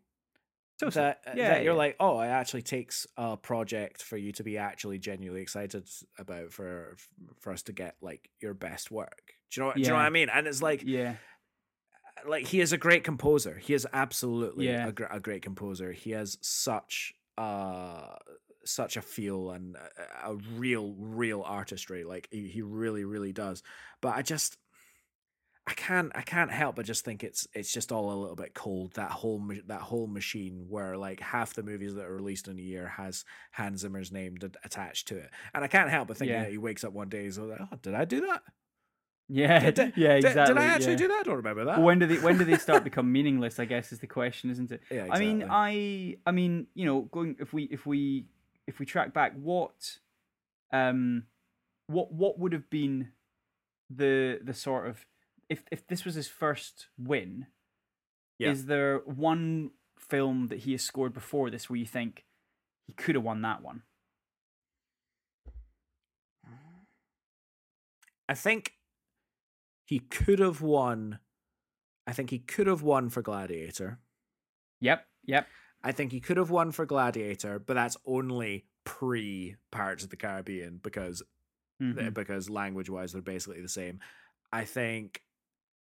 Totally. 0.81 1.05
that 1.05 1.21
Yeah, 1.37 1.51
that 1.51 1.63
you're 1.63 1.75
yeah. 1.75 1.79
like, 1.79 1.97
oh, 2.01 2.19
it 2.21 2.27
actually 2.27 2.63
takes 2.63 3.07
a 3.17 3.37
project 3.37 4.03
for 4.03 4.17
you 4.17 4.33
to 4.33 4.43
be 4.43 4.59
actually 4.59 4.99
genuinely 4.99 5.41
excited 5.43 5.89
about 6.19 6.53
for 6.53 6.97
for 7.39 7.53
us 7.53 7.63
to 7.63 7.73
get 7.73 7.95
like 8.01 8.29
your 8.41 8.55
best 8.55 8.91
work. 8.91 9.35
Do 9.53 9.61
you 9.61 9.67
know? 9.67 9.73
Do 9.75 9.81
you 9.81 9.89
know 9.89 9.95
what 9.95 10.03
I 10.03 10.11
mean? 10.11 10.29
And 10.29 10.47
it's 10.47 10.63
like, 10.63 10.83
yeah, 10.85 11.15
like 12.27 12.47
he 12.47 12.61
is 12.61 12.73
a 12.73 12.79
great 12.79 13.05
composer. 13.05 13.59
He 13.59 13.75
is 13.75 13.87
absolutely 13.93 14.67
Yeah. 14.69 14.89
a, 14.89 14.93
gr- 14.93 15.05
a 15.11 15.21
great 15.21 15.43
composer. 15.43 15.93
He 15.93 16.11
has 16.13 16.39
such 16.41 17.15
uh 17.39 18.17
such 18.65 18.97
a 18.97 19.03
feel 19.03 19.51
and 19.53 19.75
a, 19.77 20.31
a 20.33 20.37
real 20.57 20.95
real 20.99 21.43
artistry. 21.43 22.05
Like 22.05 22.29
he, 22.31 22.47
he 22.49 22.63
really 22.63 23.05
really 23.05 23.33
does. 23.33 23.63
But 24.01 24.17
I 24.17 24.23
just 24.23 24.57
I 25.67 25.73
can't 25.75 26.11
I 26.15 26.23
can't 26.23 26.51
help 26.51 26.77
but 26.77 26.85
just 26.85 27.05
think 27.05 27.23
it's 27.25 27.47
it's 27.55 27.73
just 27.73 27.91
all 27.93 28.13
a 28.13 28.19
little 28.21 28.37
bit 28.37 28.55
cold 28.55 28.95
that 28.95 29.11
whole 29.11 29.43
that 29.67 29.81
whole 29.81 30.07
machine 30.07 30.67
where 30.69 30.97
like 30.97 31.21
half 31.21 31.55
the 31.55 31.63
movies 31.63 31.95
that 31.95 32.05
are 32.07 32.15
released 32.15 32.49
in 32.49 32.59
a 32.59 32.63
year 32.63 32.89
has 32.89 33.25
Hans 33.53 33.81
Zimmer's 33.81 34.11
name 34.13 34.35
d- 34.37 34.49
attached 34.65 35.09
to 35.09 35.17
it, 35.19 35.31
and 35.55 35.63
I 35.65 35.69
can't 35.69 35.91
help 35.91 36.09
but 36.09 36.17
thinking 36.19 36.35
Yeah. 36.37 36.43
that 36.45 36.51
he 36.53 36.59
wakes 36.59 36.83
up 36.85 36.93
one 36.93 37.09
day 37.09 37.19
and 37.19 37.27
he's 37.27 37.39
like, 37.39 37.61
oh, 37.61 37.77
did 37.83 37.95
I 37.95 38.05
do 38.05 38.21
that? 38.23 38.43
Yeah, 39.33 39.71
Did, 39.71 39.93
yeah, 39.97 40.15
exactly. 40.15 40.55
Did 40.55 40.61
I 40.61 40.67
actually 40.67 40.93
yeah. 40.93 40.99
do 40.99 41.09
that? 41.09 41.19
I 41.21 41.23
don't 41.23 41.37
remember 41.37 41.65
that. 41.67 41.81
When 41.81 42.01
do 42.01 42.07
they 42.07 42.19
when 42.19 42.37
do 42.37 42.45
they 42.45 42.57
start 42.57 42.83
become 42.91 43.11
meaningless? 43.13 43.61
I 43.61 43.65
guess 43.65 43.93
is 43.93 44.01
the 44.01 44.09
question, 44.09 44.51
isn't 44.51 44.73
it? 44.73 44.83
Yeah, 44.91 45.05
exactly. 45.05 45.27
I 45.27 45.33
mean. 45.35 45.47
I 45.49 46.17
I 46.27 46.33
mean, 46.33 46.67
you 46.75 46.85
know, 46.85 47.03
going 47.03 47.37
if 47.39 47.53
we 47.53 47.65
if 47.65 47.87
we 47.87 48.27
if 48.67 48.81
we 48.81 48.87
track 48.87 49.15
back, 49.15 49.35
what 49.41 49.99
um 50.73 51.25
what 51.87 52.13
what 52.13 52.39
would 52.41 52.53
have 52.53 52.69
been 52.71 53.13
the 53.89 54.41
the 54.43 54.55
sort 54.55 54.89
of 54.89 55.07
if 55.49 55.63
if 55.71 55.87
this 55.87 56.05
was 56.05 56.17
his 56.17 56.27
first 56.29 56.89
win, 56.99 57.47
Yeah. 58.39 58.51
is 58.51 58.67
there 58.67 58.99
one 58.99 59.71
film 59.97 60.49
that 60.49 60.61
he 60.61 60.73
has 60.73 60.83
scored 60.83 61.13
before 61.15 61.51
this 61.51 61.71
where 61.71 61.77
you 61.79 61.87
think 61.87 62.25
he 62.89 62.93
could 62.95 63.15
have 63.15 63.23
won 63.25 63.43
that 63.43 63.63
one? 63.63 63.83
I 68.29 68.35
think 68.35 68.75
he 69.91 69.99
could 69.99 70.39
have 70.39 70.63
won. 70.63 71.19
I 72.07 72.13
think 72.13 72.31
he 72.31 72.39
could 72.39 72.69
have 72.69 72.81
won 72.81 73.09
for 73.09 73.23
Gladiator. 73.23 73.99
Yep, 74.81 75.05
yep. 75.25 75.49
I 75.83 75.91
think 75.91 76.13
he 76.13 76.21
could 76.21 76.37
have 76.37 76.49
won 76.49 76.71
for 76.71 76.87
Gladiator, 76.87 77.59
but 77.59 77.75
that's 77.75 77.97
only 78.07 78.67
pre 78.85 79.57
Pirates 79.73 80.05
of 80.05 80.11
the 80.11 80.17
Caribbean 80.17 80.79
because 80.81 81.25
mhm. 81.83 82.15
because 82.15 82.49
language 82.49 82.89
wise 82.89 83.13
they're 83.13 83.21
basically 83.21 83.61
the 83.63 83.69
same. 83.69 83.99
I 84.53 84.65
think 84.65 85.23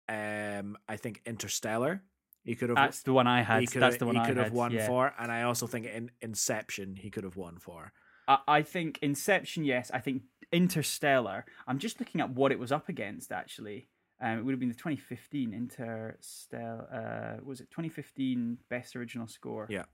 um 0.09 0.79
I 0.89 0.97
think 0.97 1.21
Interstellar 1.27 2.01
he 2.45 2.55
could 2.55 2.69
have 2.69 2.77
That's 2.77 3.03
the 3.03 3.13
one 3.13 3.27
I 3.27 3.43
had. 3.43 3.63
he 3.63 3.67
could 3.67 3.83
That's 3.83 3.97
have, 3.97 3.99
the 3.99 4.07
one 4.07 4.15
he 4.15 4.21
I 4.21 4.27
could 4.29 4.37
had. 4.37 4.45
have 4.45 4.53
won 4.53 4.71
yeah. 4.71 4.87
for 4.87 5.13
and 5.19 5.33
I 5.33 5.43
also 5.43 5.67
think 5.67 5.87
in 5.87 6.13
Inception 6.23 6.95
he 6.95 7.11
could 7.11 7.25
have 7.25 7.37
won 7.37 7.59
for. 7.59 7.93
I, 8.29 8.39
I 8.47 8.63
think 8.63 9.01
Inception, 9.03 9.65
yes. 9.65 9.91
I 9.93 9.99
think 9.99 10.23
Interstellar. 10.53 11.45
I'm 11.67 11.79
just 11.79 12.01
looking 12.01 12.21
at 12.21 12.31
what 12.31 12.53
it 12.53 12.59
was 12.59 12.73
up 12.73 12.89
against 12.89 13.33
actually. 13.33 13.89
Um, 14.21 14.39
it 14.39 14.45
would 14.45 14.53
have 14.53 14.61
been 14.61 14.69
the 14.69 14.75
2015 14.75 15.55
Interstellar. 15.55 17.39
Uh, 17.41 17.45
was 17.45 17.61
it 17.61 17.71
2015 17.71 18.59
Best 18.69 18.97
Original 18.97 19.29
Score? 19.29 19.67
Yeah. 19.71 19.85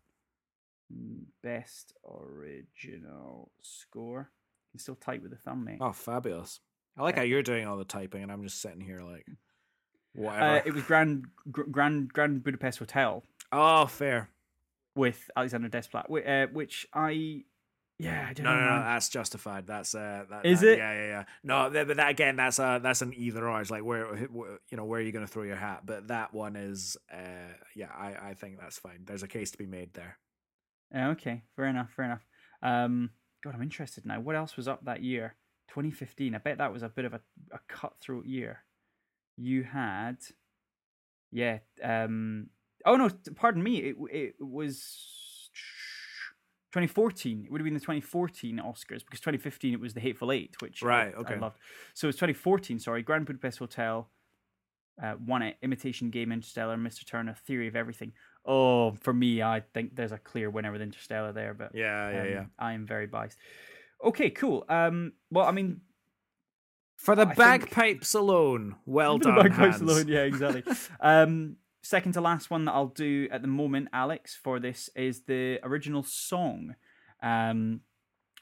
Mm, 0.92 1.24
Best 1.42 1.92
Original 2.08 3.50
Score. 3.62 4.30
You 4.72 4.78
can 4.78 4.80
still 4.80 4.94
type 4.96 5.22
with 5.22 5.30
the 5.30 5.36
thumb, 5.36 5.64
mate. 5.64 5.78
Oh, 5.80 5.92
fabulous! 5.92 6.60
I 6.96 7.02
like 7.02 7.14
Yeah. 7.16 7.20
how 7.20 7.24
you're 7.26 7.42
doing 7.42 7.66
all 7.66 7.76
the 7.76 7.84
typing, 7.84 8.22
and 8.22 8.32
I'm 8.32 8.42
just 8.42 8.60
sitting 8.60 8.80
here 8.80 9.00
like 9.02 9.26
Uh, 9.28 9.32
whatever. 10.14 10.62
it 10.68 10.72
was 10.74 10.82
Grand 10.84 11.26
Gr- 11.50 11.62
Grand 11.64 12.12
Grand 12.12 12.42
Budapest 12.44 12.78
Hotel 12.78 13.24
oh, 13.52 13.86
fair. 13.86 14.30
with 14.94 15.30
Alexander 15.36 15.68
Desplat, 15.68 16.04
uh, 16.08 16.50
which 16.52 16.86
I, 16.94 17.44
yeah, 17.98 18.26
I 18.28 18.32
don't 18.32 18.44
No, 18.44 18.54
know. 18.54 18.60
no, 18.60 18.76
no, 18.78 18.82
that's 18.84 19.08
justified. 19.08 19.66
That's 19.66 19.94
uh, 19.94 20.24
that, 20.30 20.44
Is 20.46 20.60
that- 20.60 20.72
it? 20.72 20.78
Yeah, 20.78 20.94
yeah, 20.94 21.06
yeah. 21.06 21.24
No, 21.42 21.70
but 21.70 21.96
that 21.96 22.08
again, 22.10 22.36
that's 22.36 22.58
uh, 22.58 22.78
that's 22.80 23.02
an 23.02 23.12
either 23.14 23.48
or. 23.48 23.60
It's 23.60 23.70
like 23.70 23.84
where, 23.84 24.06
where 24.28 24.58
you 24.70 24.76
know, 24.76 24.84
where 24.84 25.00
are 25.00 25.02
you 25.02 25.12
going 25.12 25.26
to 25.26 25.30
throw 25.32 25.42
your 25.44 25.56
hat? 25.56 25.82
But 25.86 26.08
that 26.08 26.34
one 26.34 26.56
is, 26.56 26.96
uh, 27.12 27.52
yeah, 27.74 27.90
I, 27.96 28.30
I 28.30 28.34
think 28.34 28.58
that's 28.60 28.78
fine. 28.78 29.04
There's 29.04 29.22
a 29.22 29.28
case 29.28 29.50
to 29.52 29.58
be 29.58 29.66
made 29.66 29.94
there. 29.94 30.18
Okay, 30.96 31.42
fair 31.56 31.66
enough, 31.66 31.90
fair 31.94 32.04
enough. 32.04 32.26
Um, 32.62 33.10
God, 33.42 33.54
I'm 33.54 33.62
interested 33.62 34.06
now. 34.06 34.20
What 34.20 34.36
else 34.36 34.56
was 34.56 34.68
up 34.68 34.84
that 34.84 35.02
year? 35.02 35.34
2015. 35.68 36.34
I 36.34 36.38
bet 36.38 36.58
that 36.58 36.72
was 36.72 36.82
a 36.82 36.88
bit 36.88 37.04
of 37.04 37.14
a, 37.14 37.20
a 37.52 37.58
cutthroat 37.68 38.26
year. 38.26 38.60
You 39.36 39.64
had, 39.64 40.18
yeah. 41.32 41.58
Um, 41.82 42.48
oh 42.86 42.96
no, 42.96 43.10
pardon 43.34 43.62
me. 43.62 43.78
It 43.78 43.96
it 44.12 44.34
was 44.40 44.96
2014. 46.74 47.44
It 47.46 47.52
would 47.52 47.60
have 47.60 47.64
been 47.64 47.74
the 47.74 47.78
2014 47.80 48.58
Oscars 48.58 49.04
because 49.04 49.20
2015 49.20 49.74
it 49.74 49.80
was 49.80 49.94
the 49.94 50.00
Hateful 50.00 50.32
Eight, 50.32 50.56
which 50.60 50.82
I- 50.82 50.86
Right, 50.86 51.14
I, 51.14 51.20
okay. 51.20 51.38
loved. 51.38 51.58
So 51.94 52.08
it's 52.08 52.16
2014. 52.18 52.80
Sorry, 52.80 53.00
Grand 53.02 53.26
Budapest 53.26 53.60
Hotel. 53.60 54.10
Uh, 55.00 55.14
won 55.24 55.42
it. 55.42 55.56
Imitation 55.62 56.10
Game, 56.10 56.32
Interstellar, 56.32 56.76
Mr. 56.76 57.06
Turner, 57.06 57.34
Theory 57.46 57.68
of 57.68 57.76
Everything. 57.76 58.12
Oh, 58.44 58.92
for 59.00 59.12
me, 59.12 59.40
I 59.42 59.60
think 59.72 59.94
there's 59.94 60.12
a 60.12 60.18
clear 60.18 60.50
winner 60.50 60.72
with 60.72 60.82
Interstellar 60.82 61.32
there, 61.32 61.54
but 61.54 61.70
Yeah, 61.74 62.10
yeah, 62.10 62.20
um, 62.22 62.28
yeah. 62.28 62.44
I 62.58 62.72
am 62.74 62.86
very 62.86 63.06
biased. 63.06 63.38
Okay, 64.04 64.30
cool. 64.30 64.64
Um, 64.68 65.12
well, 65.30 65.46
I 65.46 65.52
mean, 65.52 65.80
For 66.96 67.14
the 67.14 67.22
I 67.22 67.24
think- 67.26 67.36
bagpipes 67.38 68.14
alone, 68.14 68.76
well 68.84 69.18
for 69.20 69.24
the 69.26 69.30
done. 69.30 69.42
bagpipes 69.48 69.78
Hans. 69.78 69.82
alone, 69.82 70.08
yeah, 70.08 70.22
exactly. 70.22 70.62
um, 71.00 71.56
second 71.84 72.12
to 72.12 72.20
last 72.20 72.50
one 72.50 72.64
that 72.64 72.72
I'll 72.72 72.86
do 72.86 73.28
at 73.30 73.42
the 73.42 73.48
moment, 73.48 73.88
Alex, 73.92 74.38
for 74.42 74.58
this 74.58 74.88
is 74.96 75.22
the 75.26 75.60
original 75.62 76.02
song. 76.02 76.74
Um, 77.22 77.80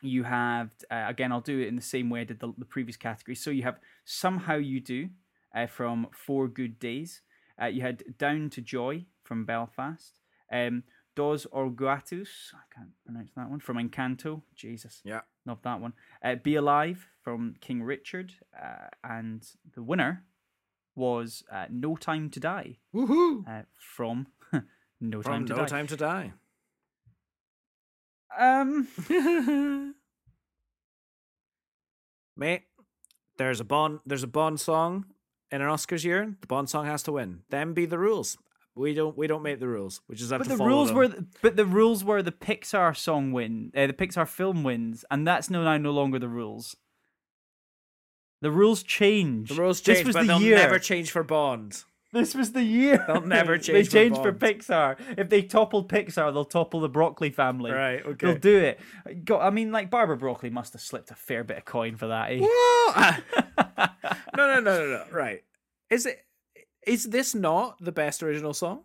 you 0.00 0.24
have 0.24 0.70
uh, 0.90 1.04
again, 1.08 1.32
I'll 1.32 1.40
do 1.40 1.60
it 1.60 1.68
in 1.68 1.76
the 1.76 1.82
same 1.82 2.08
way 2.08 2.22
I 2.22 2.24
did 2.24 2.40
the, 2.40 2.52
the 2.56 2.64
previous 2.64 2.96
category. 2.96 3.34
So 3.34 3.50
you 3.50 3.62
have 3.64 3.78
somehow 4.04 4.56
you 4.56 4.80
do 4.80 5.10
uh, 5.54 5.66
from 5.66 6.06
Four 6.12 6.48
Good 6.48 6.78
Days. 6.78 7.22
Uh, 7.60 7.66
you 7.66 7.82
had 7.82 8.02
Down 8.18 8.48
to 8.50 8.60
Joy 8.60 9.06
from 9.22 9.44
Belfast. 9.44 10.18
Um, 10.50 10.84
Dos 11.14 11.46
Orgatus, 11.52 12.54
I 12.54 12.74
can't 12.74 12.90
pronounce 13.04 13.32
that 13.36 13.50
one, 13.50 13.60
from 13.60 13.76
Encanto. 13.76 14.42
Jesus. 14.54 15.02
Yeah. 15.04 15.20
Love 15.44 15.60
that 15.62 15.80
one. 15.80 15.92
Uh, 16.24 16.36
Be 16.36 16.54
Alive 16.54 17.06
from 17.22 17.54
King 17.60 17.82
Richard. 17.82 18.32
Uh, 18.58 18.88
and 19.04 19.46
the 19.74 19.82
winner 19.82 20.24
was 20.94 21.42
uh, 21.50 21.66
No 21.70 21.96
Time 21.96 22.30
to 22.30 22.40
Die 22.40 22.78
Woohoo! 22.94 23.46
uh, 23.48 23.62
from 23.78 24.26
No 25.00 25.22
From 25.22 25.46
Time 25.46 25.46
to 25.46 25.52
Die. 25.54 25.56
No 25.56 25.62
Die. 25.62 25.68
Time 25.68 25.86
to 25.86 25.96
Die. 25.96 26.32
Um, 28.38 28.88
Mate, 32.36 32.62
there's 33.36 33.60
a 33.60 33.64
Bond 33.64 34.00
there's 34.06 34.22
a 34.22 34.28
Bond 34.28 34.58
song 34.60 35.06
in 35.50 35.60
an 35.60 35.68
Oscars 35.68 36.04
year. 36.04 36.34
The 36.40 36.46
Bond 36.46 36.70
song 36.70 36.86
has 36.86 37.02
to 37.04 37.12
win. 37.12 37.40
Them 37.50 37.74
be 37.74 37.84
the 37.86 37.98
rules. 37.98 38.38
We 38.74 38.94
don't 38.94 39.16
we 39.18 39.26
don't 39.26 39.42
make 39.42 39.60
the 39.60 39.68
rules. 39.68 40.00
We 40.08 40.16
just 40.16 40.30
have 40.30 40.40
but 40.40 40.48
to 40.48 40.56
the 40.56 40.64
rules 40.64 40.88
them. 40.88 40.96
were, 40.96 41.08
the, 41.08 41.26
but 41.42 41.56
the 41.56 41.66
rules 41.66 42.04
were 42.04 42.22
the 42.22 42.32
Pixar 42.32 42.96
song 42.96 43.32
win, 43.32 43.70
uh, 43.76 43.86
the 43.86 43.92
Pixar 43.92 44.26
film 44.26 44.64
wins, 44.64 45.04
and 45.10 45.26
that's 45.26 45.50
no 45.50 45.62
now 45.62 45.76
no 45.76 45.90
longer 45.90 46.18
the 46.18 46.28
rules. 46.28 46.74
The 48.42 48.50
rules 48.50 48.82
change. 48.82 49.48
the 49.48 49.54
rules 49.54 49.80
change, 49.80 49.98
This 49.98 50.06
was 50.08 50.14
but 50.16 50.20
the 50.22 50.26
they'll 50.28 50.42
year. 50.42 50.56
never 50.56 50.78
change 50.78 51.10
for 51.10 51.22
Bond. 51.22 51.84
This 52.12 52.34
was 52.34 52.52
the 52.52 52.62
year. 52.62 53.02
They'll 53.06 53.22
never 53.22 53.56
they 53.58 53.62
change 53.62 53.86
for 53.86 53.92
changed 53.92 54.20
for 54.20 54.32
Bond. 54.32 54.54
Pixar. 54.60 54.96
If 55.16 55.30
they 55.30 55.40
topple 55.40 55.84
Pixar, 55.88 56.30
they'll 56.34 56.44
topple 56.44 56.80
the 56.80 56.88
Broccoli 56.90 57.30
family. 57.30 57.70
Right, 57.70 58.04
Okay. 58.04 58.26
They'll 58.26 58.38
do 58.38 58.58
it. 58.58 58.80
I 59.40 59.48
mean, 59.48 59.72
like 59.72 59.88
Barbara 59.88 60.18
Broccoli 60.18 60.50
must 60.50 60.74
have 60.74 60.82
slipped 60.82 61.10
a 61.10 61.14
fair 61.14 61.42
bit 61.42 61.56
of 61.56 61.64
coin 61.64 61.96
for 61.96 62.08
that. 62.08 62.32
Eh? 62.32 63.20
No, 64.36 64.46
no, 64.46 64.60
no, 64.60 64.78
no, 64.78 64.86
no. 64.86 65.04
Right. 65.10 65.42
Is 65.90 66.06
it 66.06 66.18
is 66.86 67.04
this 67.04 67.34
not 67.34 67.76
the 67.80 67.92
best 67.92 68.22
original 68.22 68.54
song? 68.54 68.80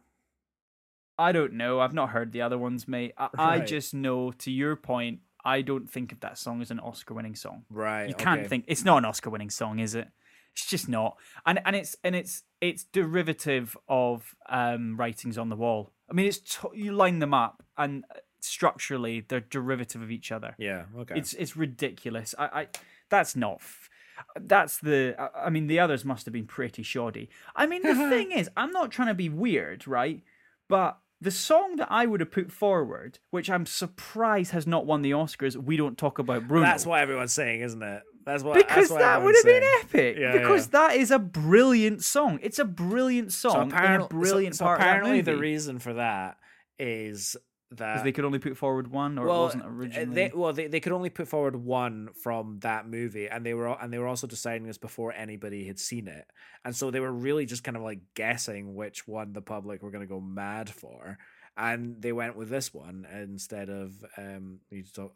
I 1.18 1.32
don't 1.32 1.54
know. 1.54 1.80
I've 1.80 1.94
not 1.94 2.10
heard 2.10 2.32
the 2.32 2.42
other 2.44 2.58
ones, 2.58 2.88
mate. 2.88 3.14
I, 3.18 3.30
I 3.38 3.60
just 3.60 3.94
know, 3.94 4.32
to 4.34 4.52
your 4.52 4.76
point, 4.76 5.20
I 5.48 5.62
don't 5.62 5.90
think 5.90 6.12
of 6.12 6.20
that 6.20 6.38
song 6.38 6.62
as 6.62 6.72
an 6.72 6.80
Oscar-winning 6.82 7.36
song. 7.36 7.64
Right. 7.70 8.10
You 8.10 8.16
can't 8.16 8.42
okay. 8.42 8.50
think 8.50 8.66
it's 8.68 8.84
not 8.84 8.98
an 8.98 9.06
Oscar-winning 9.06 9.50
song, 9.50 9.80
is 9.80 9.96
it? 9.96 10.10
It's 10.52 10.66
just 10.66 10.90
not. 10.90 11.16
And 11.46 11.62
and 11.66 11.74
it's 11.74 11.96
and 12.04 12.16
it's 12.16 12.44
it's 12.60 12.84
derivative 12.84 13.78
of 13.88 14.36
um, 14.50 14.98
writings 14.98 15.38
on 15.38 15.48
the 15.48 15.56
wall. 15.56 15.94
I 16.10 16.14
mean, 16.14 16.26
it's 16.26 16.40
t- 16.40 16.68
you 16.74 16.92
line 16.92 17.20
them 17.20 17.34
up, 17.34 17.64
and 17.78 18.04
structurally 18.42 19.24
they're 19.26 19.40
derivative 19.40 20.02
of 20.02 20.12
each 20.12 20.34
other. 20.34 20.54
Yeah, 20.58 20.86
okay. 20.98 21.16
It's 21.16 21.34
it's 21.34 21.56
ridiculous. 21.56 22.36
I, 22.38 22.46
I 22.46 22.68
that's 23.10 23.36
not. 23.36 23.58
F- 23.62 23.90
that's 24.36 24.80
the. 24.80 25.16
I 25.34 25.50
mean, 25.50 25.68
the 25.68 25.80
others 25.80 26.04
must 26.04 26.26
have 26.26 26.34
been 26.34 26.48
pretty 26.48 26.84
shoddy. 26.84 27.30
I 27.56 27.68
mean, 27.68 27.84
the 27.84 27.96
thing 28.10 28.32
is, 28.32 28.50
I'm 28.58 28.72
not 28.72 28.92
trying 28.92 29.08
to 29.10 29.14
be 29.14 29.30
weird, 29.30 29.88
right? 29.88 30.24
But 30.68 30.98
the 31.20 31.32
song 31.32 31.78
that 31.78 31.88
I 31.92 32.06
would 32.06 32.20
have 32.20 32.32
put 32.32 32.52
forward, 32.52 33.20
which 33.32 33.50
I'm 33.50 33.66
surprised 33.66 34.52
has 34.52 34.68
not 34.68 34.86
won 34.86 35.02
the 35.02 35.12
Oscars, 35.12 35.56
we 35.56 35.78
don't 35.78 35.98
talk 35.98 36.20
about 36.20 36.48
Bruno. 36.48 36.66
That's 36.66 36.86
what 36.86 37.00
everyone's 37.00 37.34
saying, 37.34 37.62
isn't 37.62 37.82
it? 37.82 38.04
That's 38.26 38.44
what 38.44 38.56
because 38.56 38.90
that's 38.90 38.92
what 38.92 39.00
that 39.00 39.24
would 39.24 39.36
have 39.36 39.46
been 39.46 39.64
epic. 39.82 40.18
Yeah, 40.20 40.34
because 40.34 40.66
yeah. 40.68 40.88
that 40.88 40.96
is 40.98 41.12
a 41.12 41.20
brilliant 41.20 42.04
song. 42.04 42.40
It's 42.44 42.60
a 42.60 42.66
brilliant 42.66 43.32
So 43.32 43.50
song 43.50 43.72
a 43.72 43.76
apparently, 43.76 44.08
brilliant 44.10 44.56
so, 44.56 44.66
so 44.66 44.74
apparently 44.74 45.22
the 45.22 45.38
reason 45.38 45.80
for 45.80 45.94
that 45.94 46.38
is 46.78 47.38
that 47.72 47.94
Because 47.94 48.04
they 48.04 48.12
could 48.12 48.26
only 48.26 48.40
put 48.40 48.58
forward 48.58 48.88
one, 48.88 49.18
or 49.18 49.28
well, 49.28 49.42
it 49.42 49.46
wasn't 49.46 49.66
uh, 49.66 49.70
originally. 49.70 50.16
They, 50.16 50.32
well, 50.34 50.54
they, 50.54 50.68
they 50.68 50.80
could 50.80 50.94
only 50.94 51.10
put 51.10 51.28
forward 51.28 51.56
one 51.56 52.10
from 52.22 52.60
that 52.62 52.88
movie, 52.88 53.28
and 53.28 53.46
they 53.46 53.54
were 53.54 53.68
and 53.68 53.92
they 53.92 53.98
were 53.98 54.08
also 54.08 54.28
deciding 54.28 54.66
this 54.66 54.78
before 54.78 55.14
anybody 55.14 55.68
had 55.68 55.80
seen 55.80 56.08
it, 56.08 56.26
and 56.64 56.76
so 56.76 56.92
they 56.92 57.00
were 57.00 57.12
really 57.12 57.46
just 57.46 57.64
kind 57.64 57.76
of 57.76 57.84
like 57.84 58.00
guessing 58.16 58.76
which 58.76 59.08
one 59.08 59.34
the 59.34 59.42
public 59.42 59.84
were 59.84 59.92
going 59.92 60.08
to 60.08 60.14
go 60.14 60.22
mad 60.22 60.70
for, 60.70 61.18
and 61.58 62.02
they 62.02 62.14
went 62.14 62.38
with 62.38 62.50
this 62.50 62.74
one 62.74 63.06
instead 63.14 63.70
of 63.70 63.94
um. 64.18 64.60
To 64.72 64.94
talk. 64.94 65.14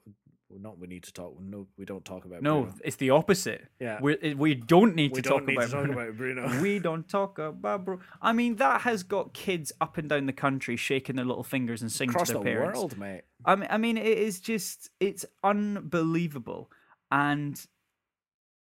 Not 0.60 0.80
we 0.80 0.88
need 0.88 1.04
to 1.04 1.14
talk. 1.14 1.39
No, 1.41 1.68
we 1.78 1.86
don't 1.86 2.04
talk 2.04 2.26
about. 2.26 2.41
no, 2.41 2.62
Bruno. 2.64 2.78
it's 2.84 2.95
the 2.97 3.12
opposite. 3.12 3.68
Yeah. 3.80 3.99
we 4.02 4.34
we 4.36 4.56
don't 4.56 4.95
need 4.95 5.12
we 5.12 5.22
to 5.22 5.30
don't 5.30 5.39
talk 5.39 5.47
need 5.47 5.58
about 5.58 5.66
to 5.68 5.72
talk 5.72 5.86
Bruno. 5.86 6.02
about 6.02 6.18
Bruno. 6.18 6.62
we 6.62 6.80
don't 6.80 7.08
talk 7.10 7.39
about 7.39 7.86
Bruno. 7.86 8.02
I 8.22 8.34
mean, 8.34 8.56
that 8.58 8.82
has 8.82 9.04
got 9.04 9.34
kids 9.34 9.72
up 9.80 9.97
and 9.97 10.10
down 10.10 10.26
the 10.26 10.34
country 10.34 10.76
shaking 10.76 11.16
their 11.16 11.26
little 11.26 11.43
fingers 11.43 11.82
and 11.82 11.91
singing 11.91 12.12
across 12.16 12.28
to 12.30 12.34
the 12.34 12.39
their 12.43 12.58
parents. 12.60 12.80
world, 12.80 12.97
mate. 12.97 13.22
I 13.45 13.56
mean, 13.56 13.68
I 13.72 13.78
mean, 13.78 13.97
it 13.97 14.18
is 14.18 14.39
just 14.39 14.89
it's 14.99 15.26
unbelievable, 15.43 16.70
and 17.12 17.60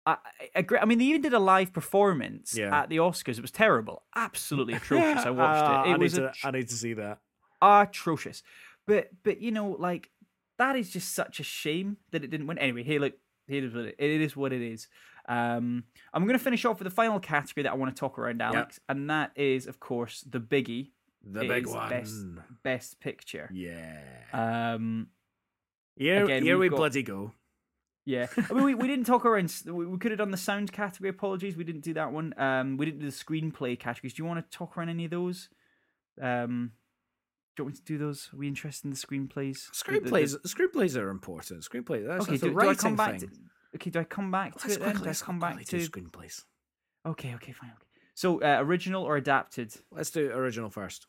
I, 0.07 0.13
I 0.13 0.47
agree. 0.57 0.79
I 0.79 0.85
mean, 0.85 0.99
they 0.99 1.05
even 1.07 1.23
did 1.23 1.35
a 1.35 1.39
live 1.39 1.73
performance 1.73 2.57
Yeah. 2.57 2.77
at 2.83 2.89
the 2.89 2.97
Oscars. 2.99 3.39
It 3.39 3.43
was 3.43 3.51
terrible, 3.51 4.03
absolutely 4.17 4.75
atrocious. 4.81 5.25
I 5.25 5.31
watched 5.31 5.63
Ah, 5.65 5.85
it. 5.85 5.91
It 5.91 5.95
I 5.95 5.97
was 5.97 6.15
need 6.19 6.21
to. 6.25 6.33
I 6.45 6.51
need 6.51 6.69
to 6.69 6.75
see 6.75 6.95
that. 6.95 7.19
atrocious. 7.63 8.43
But 8.87 9.11
but 9.23 9.41
you 9.41 9.51
know, 9.51 9.77
like 9.79 10.11
that 10.59 10.77
is 10.77 10.91
just 10.91 11.15
such 11.15 11.41
a 11.41 11.45
shame 11.45 11.97
that 12.11 12.23
it 12.25 12.29
didn't 12.31 12.47
win. 12.47 12.59
Anyway, 12.59 12.83
here, 12.83 13.01
look, 13.01 13.15
it 13.49 13.65
is 13.65 13.75
what 13.75 13.85
it, 13.87 13.95
it 13.99 14.21
is. 14.21 14.37
What 14.37 14.53
it 14.53 14.63
is. 14.63 14.89
Um, 15.29 15.85
I'm 16.15 16.25
going 16.25 16.39
to 16.39 16.43
finish 16.45 16.65
off 16.65 16.79
with 16.79 16.87
the 16.87 16.95
final 16.95 17.21
category 17.21 17.63
that 17.65 17.73
I 17.73 17.75
want 17.77 17.95
to 17.95 17.99
talk 17.99 18.19
around, 18.19 18.41
Alex, 18.41 18.81
and 18.89 19.11
that 19.11 19.33
is, 19.37 19.67
of 19.67 19.79
course, 19.79 20.23
the 20.29 20.41
biggie, 20.41 20.91
The 21.23 21.41
big 21.41 21.67
one. 21.67 21.89
best- 21.91 22.25
Best 22.63 23.01
Picture. 23.01 23.51
Yeah. 23.53 24.01
Um, 24.33 25.09
here, 25.97 26.25
again, 26.25 26.43
here 26.43 26.57
we've 26.59 26.71
got- 26.71 26.77
bloody 26.79 27.03
go. 27.03 27.33
yeah, 28.07 28.27
I 28.37 28.53
mean, 28.55 28.65
we, 28.65 28.75
we 28.75 28.87
didn't 28.87 29.05
talk 29.05 29.27
around. 29.27 29.55
We, 29.67 29.85
we 29.87 29.99
could 29.99 30.13
have 30.13 30.19
done 30.19 30.31
the 30.31 30.39
sound 30.39 30.73
category. 30.73 31.11
Apologies, 31.11 31.57
we 31.57 31.65
didn't 31.65 31.83
do 31.85 31.93
that 31.95 32.11
one. 32.11 32.33
Um, 32.39 32.79
we 32.79 32.87
didn't 32.87 33.01
do 33.01 33.07
the 33.11 33.13
screenplay 33.13 33.79
categories. 33.79 34.15
Do 34.15 34.23
you 34.23 34.27
want 34.27 34.51
to 34.51 34.57
talk 34.57 34.79
around 34.79 34.89
any 34.89 35.05
of 35.05 35.11
those? 35.11 35.51
Um, 36.21 36.73
do 37.59 37.63
you 37.63 37.65
want 37.67 37.75
me 37.75 37.79
to 37.79 37.85
do 37.85 37.99
those? 37.99 38.31
Are 38.33 38.37
we 38.37 38.47
interested 38.47 38.85
in 38.87 38.91
the 38.93 38.97
screenplays? 38.97 39.67
The- 39.85 39.93
the- 39.95 40.01
the- 40.01 40.11
Screenplays, 40.11 40.37
screenplays 40.47 40.97
are 41.01 41.09
important. 41.11 41.65
Screenplays. 41.65 42.07
That's, 42.07 42.23
okay, 42.23 42.31
that's 42.37 42.43
do, 42.43 42.51
do 42.55 42.69
I 42.69 42.75
come 42.75 42.95
back? 42.95 43.19
thing. 43.19 43.29
To, 43.31 43.35
okay, 43.75 43.91
do 43.91 43.99
I 43.99 44.05
come 44.05 44.31
back 44.31 44.53
to 44.55 44.59
Let's 44.69 44.77
it 44.77 44.79
then? 44.79 44.89
quickly, 44.91 45.01
Do 45.03 45.07
let's 45.09 45.23
come 45.23 45.41
back 45.41 45.65
to? 45.65 45.77
screenplays. 45.79 46.45
Okay, 47.05 47.35
okay, 47.35 47.51
fine. 47.53 47.71
Okay. 47.71 47.85
So 48.15 48.41
uh, 48.43 48.59
original 48.61 49.03
or 49.03 49.17
adapted? 49.17 49.75
Let's 49.91 50.11
do 50.13 50.31
original 50.31 50.71
first. 50.71 51.09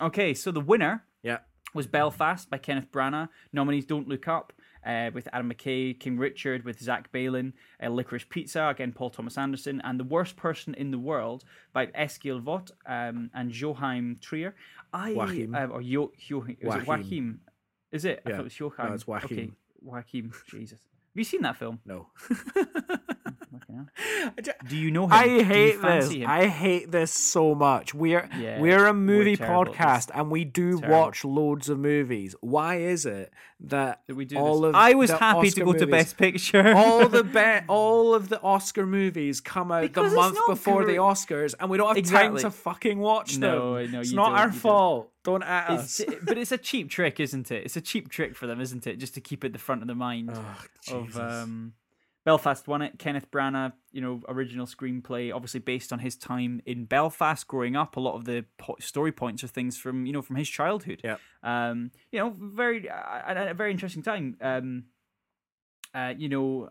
Okay, 0.00 0.34
so 0.34 0.50
the 0.50 0.60
winner 0.60 1.04
Yeah. 1.22 1.38
was 1.72 1.86
Belfast 1.86 2.50
by 2.50 2.58
Kenneth 2.58 2.90
Branagh. 2.90 3.28
Nominees 3.52 3.86
Don't 3.86 4.08
Look 4.08 4.26
Up, 4.26 4.52
uh, 4.86 5.10
with 5.12 5.28
Adam 5.32 5.52
McKay, 5.52 5.98
King 5.98 6.16
Richard 6.16 6.64
with 6.64 6.80
Zach 6.80 7.10
Baylin, 7.12 7.52
uh, 7.82 7.88
Licorice 7.88 8.28
Pizza 8.28 8.68
again 8.68 8.92
Paul 8.92 9.10
Thomas 9.10 9.36
Anderson, 9.36 9.80
and 9.84 9.98
The 10.00 10.04
Worst 10.04 10.36
Person 10.36 10.74
in 10.74 10.90
the 10.90 10.98
World 10.98 11.44
by 11.72 11.86
Eskil 11.86 12.40
Vogt 12.40 12.70
um, 12.86 13.30
and 13.34 13.54
Joachim 13.54 14.16
Trier. 14.20 14.54
I 14.92 15.10
Joachim. 15.10 15.54
uh, 15.54 15.66
or 15.66 15.82
Yo, 15.82 16.12
Yo, 16.28 16.42
is 16.42 16.48
it 16.50 16.58
Joachim. 16.62 16.86
Joachim? 16.86 17.40
Is 17.92 18.04
it? 18.04 18.22
I 18.24 18.30
Yeah. 18.30 18.36
thought 18.36 18.40
it 18.42 18.44
was 18.44 18.60
Joachim. 18.60 18.86
No, 18.86 18.92
it's 18.94 19.06
Joachim. 19.06 19.26
Okay, 19.38 19.50
Joachim. 19.82 20.32
Jesus. 20.50 20.80
Have 20.80 21.18
you 21.20 21.24
seen 21.24 21.42
that 21.42 21.56
film? 21.56 21.80
No. 21.84 22.08
Okay. 23.82 24.30
I 24.38 24.40
ju- 24.40 24.52
Do 24.68 24.76
you 24.76 24.90
know 24.90 25.04
him? 25.06 25.12
I 25.12 25.42
hate 25.42 25.80
this. 25.82 26.10
him? 26.10 26.26
I 26.28 26.46
hate 26.46 26.90
this 26.90 27.12
so 27.12 27.54
much. 27.54 27.94
We're 27.94 28.28
Yeah, 28.38 28.60
we're 28.60 28.86
a 28.86 28.90
we're 28.90 28.92
movie 28.94 29.36
podcast 29.36 30.10
and 30.14 30.30
we 30.30 30.44
do 30.44 30.78
Terrible. 30.80 30.98
watch 30.98 31.24
loads 31.24 31.68
of 31.68 31.78
movies. 31.78 32.34
Why 32.40 32.76
is 32.76 33.06
it 33.06 33.32
that 33.60 34.00
That 34.06 34.14
we 34.14 34.24
do 34.24 34.36
all 34.36 34.60
this. 34.62 34.68
of 34.70 34.74
I 34.74 34.94
was 34.94 35.10
happy 35.10 35.48
Oscar 35.48 35.60
to 35.60 35.64
go 35.64 35.72
to 35.74 35.86
Best 35.86 36.16
Picture. 36.16 36.74
all 36.74 37.08
the 37.08 37.24
be- 37.62 37.66
all 37.68 38.14
of 38.14 38.28
the 38.28 38.40
Oscar 38.42 38.86
movies 38.86 39.40
come 39.40 39.70
out 39.72 39.82
Because 39.82 40.10
the 40.12 40.16
month 40.16 40.38
before 40.48 40.84
the. 40.84 40.96
Oscars, 40.96 41.54
and 41.60 41.70
we 41.70 41.76
don't 41.78 41.88
have 41.88 41.96
Exactly. 41.96 42.42
time 42.42 42.50
to 42.50 42.56
fucking 42.56 42.98
watch 42.98 43.34
them. 43.34 43.40
No, 43.58 43.76
I 43.76 43.86
know, 43.86 44.00
it's 44.00 44.12
not 44.12 44.32
our 44.32 44.50
fault. 44.52 45.10
Don't 45.24 45.42
at 45.42 45.70
us. 45.70 46.00
It's, 46.00 46.24
but 46.24 46.38
it's 46.38 46.52
a 46.52 46.58
cheap 46.58 46.88
trick, 46.88 47.18
isn't 47.20 47.50
it? 47.50 47.64
It's 47.64 47.76
a 47.76 47.80
cheap 47.80 48.08
trick 48.08 48.36
for 48.36 48.46
them, 48.46 48.60
isn't 48.60 48.86
it? 48.86 48.96
Just 48.98 49.14
to 49.14 49.20
keep 49.20 49.44
it 49.44 49.52
the 49.52 49.58
front 49.58 49.82
of 49.82 49.88
the 49.88 49.94
mind 49.94 50.30
Oh, 50.90 50.94
of 50.98 51.16
um, 51.18 51.72
Belfast 52.26 52.66
won 52.66 52.82
it. 52.82 52.98
Kenneth 52.98 53.30
Branagh, 53.30 53.72
you 53.92 54.00
know, 54.00 54.20
original 54.26 54.66
screenplay, 54.66 55.32
obviously 55.32 55.60
based 55.60 55.92
on 55.92 56.00
his 56.00 56.16
time 56.16 56.60
in 56.66 56.84
Belfast, 56.84 57.46
growing 57.46 57.76
up. 57.76 57.96
A 57.96 58.00
lot 58.00 58.16
of 58.16 58.24
the 58.24 58.44
po- 58.58 58.74
story 58.80 59.12
points 59.12 59.44
are 59.44 59.46
things 59.46 59.78
from 59.78 60.06
you 60.06 60.12
know 60.12 60.22
from 60.22 60.34
his 60.34 60.48
childhood. 60.48 61.02
Yeah. 61.04 61.18
Um, 61.44 61.92
you 62.10 62.18
know, 62.18 62.34
very 62.36 62.90
uh, 62.90 63.50
a 63.50 63.54
very 63.54 63.70
interesting 63.70 64.02
time. 64.02 64.36
Um, 64.40 64.84
uh, 65.94 66.14
you 66.18 66.28
know. 66.28 66.70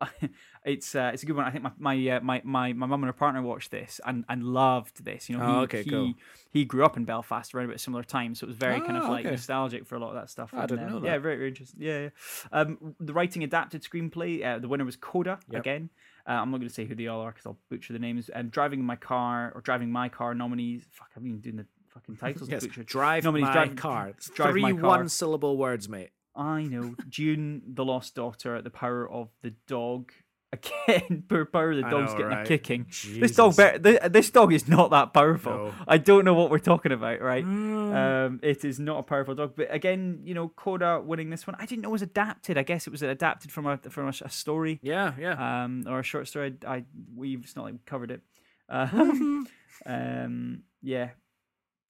it's 0.64 0.94
uh, 0.94 1.10
it's 1.12 1.22
a 1.22 1.26
good 1.26 1.36
one. 1.36 1.44
I 1.46 1.50
think 1.50 1.64
my 1.64 1.72
my 1.78 2.08
uh, 2.16 2.20
my 2.20 2.40
my 2.44 2.72
my 2.72 2.86
mum 2.86 3.02
and 3.02 3.08
her 3.08 3.12
partner 3.12 3.42
watched 3.42 3.70
this 3.70 4.00
and, 4.06 4.24
and 4.28 4.42
loved 4.44 5.04
this. 5.04 5.28
You 5.28 5.36
know, 5.38 5.44
Oh, 5.44 5.52
he, 5.58 5.62
okay, 5.64 5.82
he, 5.82 5.90
cool. 5.90 6.14
he 6.50 6.64
grew 6.64 6.84
up 6.84 6.96
in 6.96 7.04
Belfast 7.04 7.54
around 7.54 7.66
about 7.66 7.76
a 7.76 7.80
similar 7.80 8.02
time, 8.02 8.34
so 8.34 8.44
it 8.44 8.48
was 8.48 8.56
very 8.56 8.80
kind 8.80 8.96
of 8.96 9.04
Ah, 9.04 9.10
like 9.10 9.24
okay. 9.26 9.32
nostalgic 9.32 9.86
for 9.86 9.96
a 9.96 9.98
lot 9.98 10.08
of 10.08 10.14
that 10.14 10.30
stuff. 10.30 10.50
I 10.54 10.60
and, 10.60 10.68
didn't 10.68 10.84
um, 10.86 11.02
know 11.02 11.04
Yeah, 11.08 11.18
very, 11.18 11.36
very 11.36 11.48
interesting. 11.48 11.80
Yeah, 11.82 12.00
yeah. 12.00 12.08
Um, 12.52 12.94
the 13.00 13.12
writing 13.12 13.44
adapted 13.44 13.82
screenplay. 13.82 14.44
Uh, 14.44 14.58
the 14.58 14.68
winner 14.68 14.84
was 14.84 14.96
Coda 14.96 15.38
Yep. 15.50 15.60
again. 15.60 15.90
Uh, 16.28 16.32
I'm 16.32 16.50
not 16.50 16.58
going 16.58 16.68
to 16.68 16.74
say 16.74 16.84
who 16.84 16.94
they 16.94 17.06
all 17.06 17.20
are 17.22 17.30
because 17.32 17.46
I'll 17.46 17.58
butcher 17.70 17.92
the 17.92 17.98
names. 17.98 18.30
Um, 18.34 18.48
driving 18.48 18.84
my 18.84 18.96
car 18.96 19.52
or 19.54 19.60
driving 19.62 19.90
my 19.90 20.08
car 20.08 20.34
nominees. 20.34 20.84
Fuck, 20.92 21.08
I've 21.16 21.22
been 21.22 21.40
doing 21.40 21.56
the 21.56 21.66
fucking 21.88 22.16
titles. 22.16 22.48
yes, 22.50 22.64
drive 22.84 23.24
Nominees, 23.24 23.46
my 23.48 23.52
drive- 23.52 23.76
car. 23.76 24.12
Drive 24.34 24.50
three 24.52 24.62
my 24.62 24.72
car. 24.72 24.80
one 24.82 25.08
syllable 25.08 25.56
words, 25.56 25.88
mate. 25.88 26.10
I 26.36 26.62
know. 26.62 26.94
Dune, 27.08 27.62
the 27.66 27.84
Lost 27.84 28.14
Daughter, 28.14 28.56
at 28.56 28.64
The 28.64 28.70
Power 28.70 29.10
of 29.10 29.28
the 29.42 29.54
Dog. 29.66 30.12
Again, 30.52 31.22
poor 31.28 31.44
Power 31.44 31.70
of 31.70 31.76
the 31.78 31.86
I 31.86 31.90
Dog's 31.90 32.12
know, 32.12 32.18
getting 32.18 32.32
a 32.32 32.36
right? 32.38 32.46
kicking. 32.46 32.86
This 32.88 33.36
dog, 33.36 33.52
Jesus. 33.54 33.78
be- 33.78 34.08
this 34.08 34.30
dog 34.30 34.52
is 34.52 34.66
not 34.66 34.90
that 34.90 35.12
powerful. 35.14 35.52
No. 35.52 35.74
I 35.86 35.96
don't 35.98 36.24
know 36.24 36.34
what 36.34 36.50
we're 36.50 36.58
talking 36.58 36.90
about, 36.90 37.20
right? 37.20 37.44
Mm. 37.44 38.26
Um, 38.26 38.40
it 38.42 38.64
is 38.64 38.80
not 38.80 38.98
a 38.98 39.02
powerful 39.04 39.36
dog, 39.36 39.52
but 39.56 39.72
again, 39.72 40.22
you 40.24 40.34
know, 40.34 40.48
Coda 40.48 41.00
winning 41.04 41.30
this 41.30 41.46
one. 41.46 41.54
I 41.60 41.66
didn't 41.66 41.82
know 41.82 41.90
it 41.90 41.92
was 41.92 42.02
adapted. 42.02 42.58
I 42.58 42.64
guess 42.64 42.86
it 42.88 42.90
was 42.90 43.02
adapted 43.02 43.52
from 43.52 43.66
a 43.66 43.76
from 43.90 44.06
a, 44.08 44.12
a 44.24 44.30
story, 44.30 44.80
Yeah, 44.82 45.12
yeah. 45.18 45.64
um, 45.64 45.84
or 45.86 46.00
a 46.00 46.02
short 46.02 46.26
story. 46.26 46.56
I, 46.66 46.74
I 46.76 46.84
we've 47.14 47.44
it's 47.44 47.54
not 47.54 47.64
like 47.66 47.74
we 47.74 47.80
covered 47.86 48.10
it. 48.10 48.20
Uh, 48.68 48.88
um, 49.86 50.62
yeah, 50.82 51.10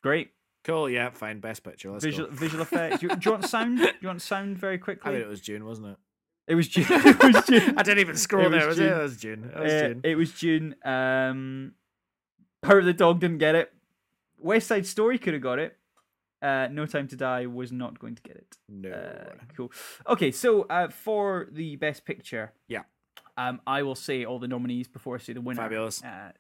great 0.02 0.30
cool. 0.64 0.88
Yeah, 0.88 1.10
fine. 1.10 1.40
Best 1.40 1.62
picture. 1.64 1.90
Let's 1.90 2.04
visual 2.04 2.28
go. 2.28 2.34
visual 2.36 2.62
effects. 2.62 3.00
Do 3.00 3.06
you, 3.08 3.16
do 3.16 3.20
you 3.24 3.30
want 3.32 3.44
sound? 3.46 3.78
Do 3.78 3.88
you 4.00 4.08
want 4.08 4.22
sound 4.22 4.58
very 4.58 4.78
quickly? 4.78 5.10
I 5.10 5.14
mean, 5.14 5.22
it 5.22 5.28
was 5.28 5.40
Dune, 5.40 5.64
wasn't 5.64 5.88
it? 5.88 5.96
it 6.48 6.54
was 6.54 6.68
Dune. 6.68 6.86
it 6.90 7.34
was 7.34 7.44
Dune. 7.44 7.74
I 7.78 7.82
didn't 7.82 7.98
even 8.00 8.16
scroll 8.16 8.46
It 8.46 8.50
there. 8.50 8.66
Was 8.68 8.78
it? 8.78 8.86
It 8.92 8.98
was 9.02 9.16
Dune. 9.20 9.50
It 9.54 9.60
was 9.60 9.72
Uh, 9.72 9.80
Dune. 9.88 10.00
it 10.04 10.14
was 10.16 10.32
Dune. 10.38 10.74
Um, 10.84 11.72
Power 12.62 12.78
of 12.80 12.84
the 12.84 12.92
Dog 12.92 13.20
didn't 13.20 13.38
get 13.38 13.54
it. 13.54 13.72
West 14.38 14.66
Side 14.68 14.86
Story 14.86 15.18
could 15.18 15.34
have 15.34 15.42
got 15.42 15.58
it. 15.58 15.76
Uh, 16.42 16.68
no 16.70 16.86
Time 16.86 17.06
to 17.08 17.16
Die 17.16 17.46
was 17.46 17.70
not 17.70 17.98
going 17.98 18.14
to 18.14 18.22
get 18.22 18.36
it. 18.36 18.56
no. 18.68 18.90
Uh, 18.90 19.34
cool. 19.56 19.70
Okay, 20.08 20.30
so 20.30 20.62
uh, 20.70 20.88
for 20.88 21.48
the 21.52 21.76
best 21.76 22.04
picture, 22.06 22.52
Yeah. 22.66 22.82
um, 23.36 23.60
I 23.66 23.82
will 23.82 23.94
say 23.94 24.24
all 24.24 24.38
the 24.38 24.48
nominees 24.48 24.88
before 24.88 25.16
I 25.16 25.18
say 25.18 25.34
the 25.34 25.42
winner. 25.42 25.60
Fabulous. 25.60 26.02
Uh, 26.02 26.32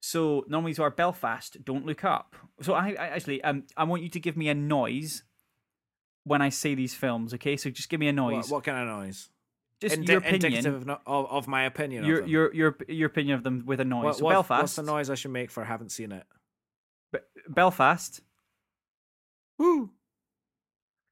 so 0.00 0.44
nominees 0.48 0.78
our 0.78 0.90
Belfast, 0.90 1.62
Don't 1.64 1.86
Look 1.86 2.04
Up. 2.04 2.34
So 2.62 2.74
I, 2.74 2.90
I 2.98 3.08
actually, 3.08 3.42
um, 3.44 3.64
I 3.76 3.84
want 3.84 4.02
you 4.02 4.08
to 4.10 4.20
give 4.20 4.36
me 4.36 4.48
a 4.48 4.54
noise 4.54 5.22
when 6.24 6.42
I 6.42 6.48
say 6.48 6.74
these 6.74 6.94
films. 6.94 7.34
Okay, 7.34 7.56
so 7.56 7.70
just 7.70 7.88
give 7.88 8.00
me 8.00 8.08
a 8.08 8.12
noise. 8.12 8.50
what 8.50 8.64
kind 8.64 8.88
of 8.88 8.96
noise? 8.96 9.30
just 9.80 9.96
Indi- 9.96 10.12
your 10.12 10.20
opinion. 10.20 10.44
Indicative 10.44 10.74
of, 10.74 10.86
no- 10.86 11.00
of, 11.06 11.30
of 11.30 11.48
my 11.48 11.64
opinion. 11.64 12.04
Your 12.04 12.18
of 12.18 12.24
them. 12.24 12.30
your 12.30 12.54
your 12.54 12.76
your 12.88 13.06
opinion 13.06 13.36
of 13.36 13.44
them 13.44 13.64
with 13.66 13.80
a 13.80 13.84
noise. 13.84 14.04
What, 14.04 14.16
so 14.16 14.24
what- 14.24 14.32
Belfast. 14.32 14.62
What's 14.62 14.76
the 14.76 14.82
noise 14.82 15.10
I 15.10 15.14
should 15.14 15.30
make 15.30 15.50
for 15.50 15.62
I 15.62 15.66
haven't 15.66 15.90
seen 15.90 16.12
it? 16.12 16.24
Be- 17.12 17.18
Belfast. 17.48 18.20
Woo! 19.58 19.90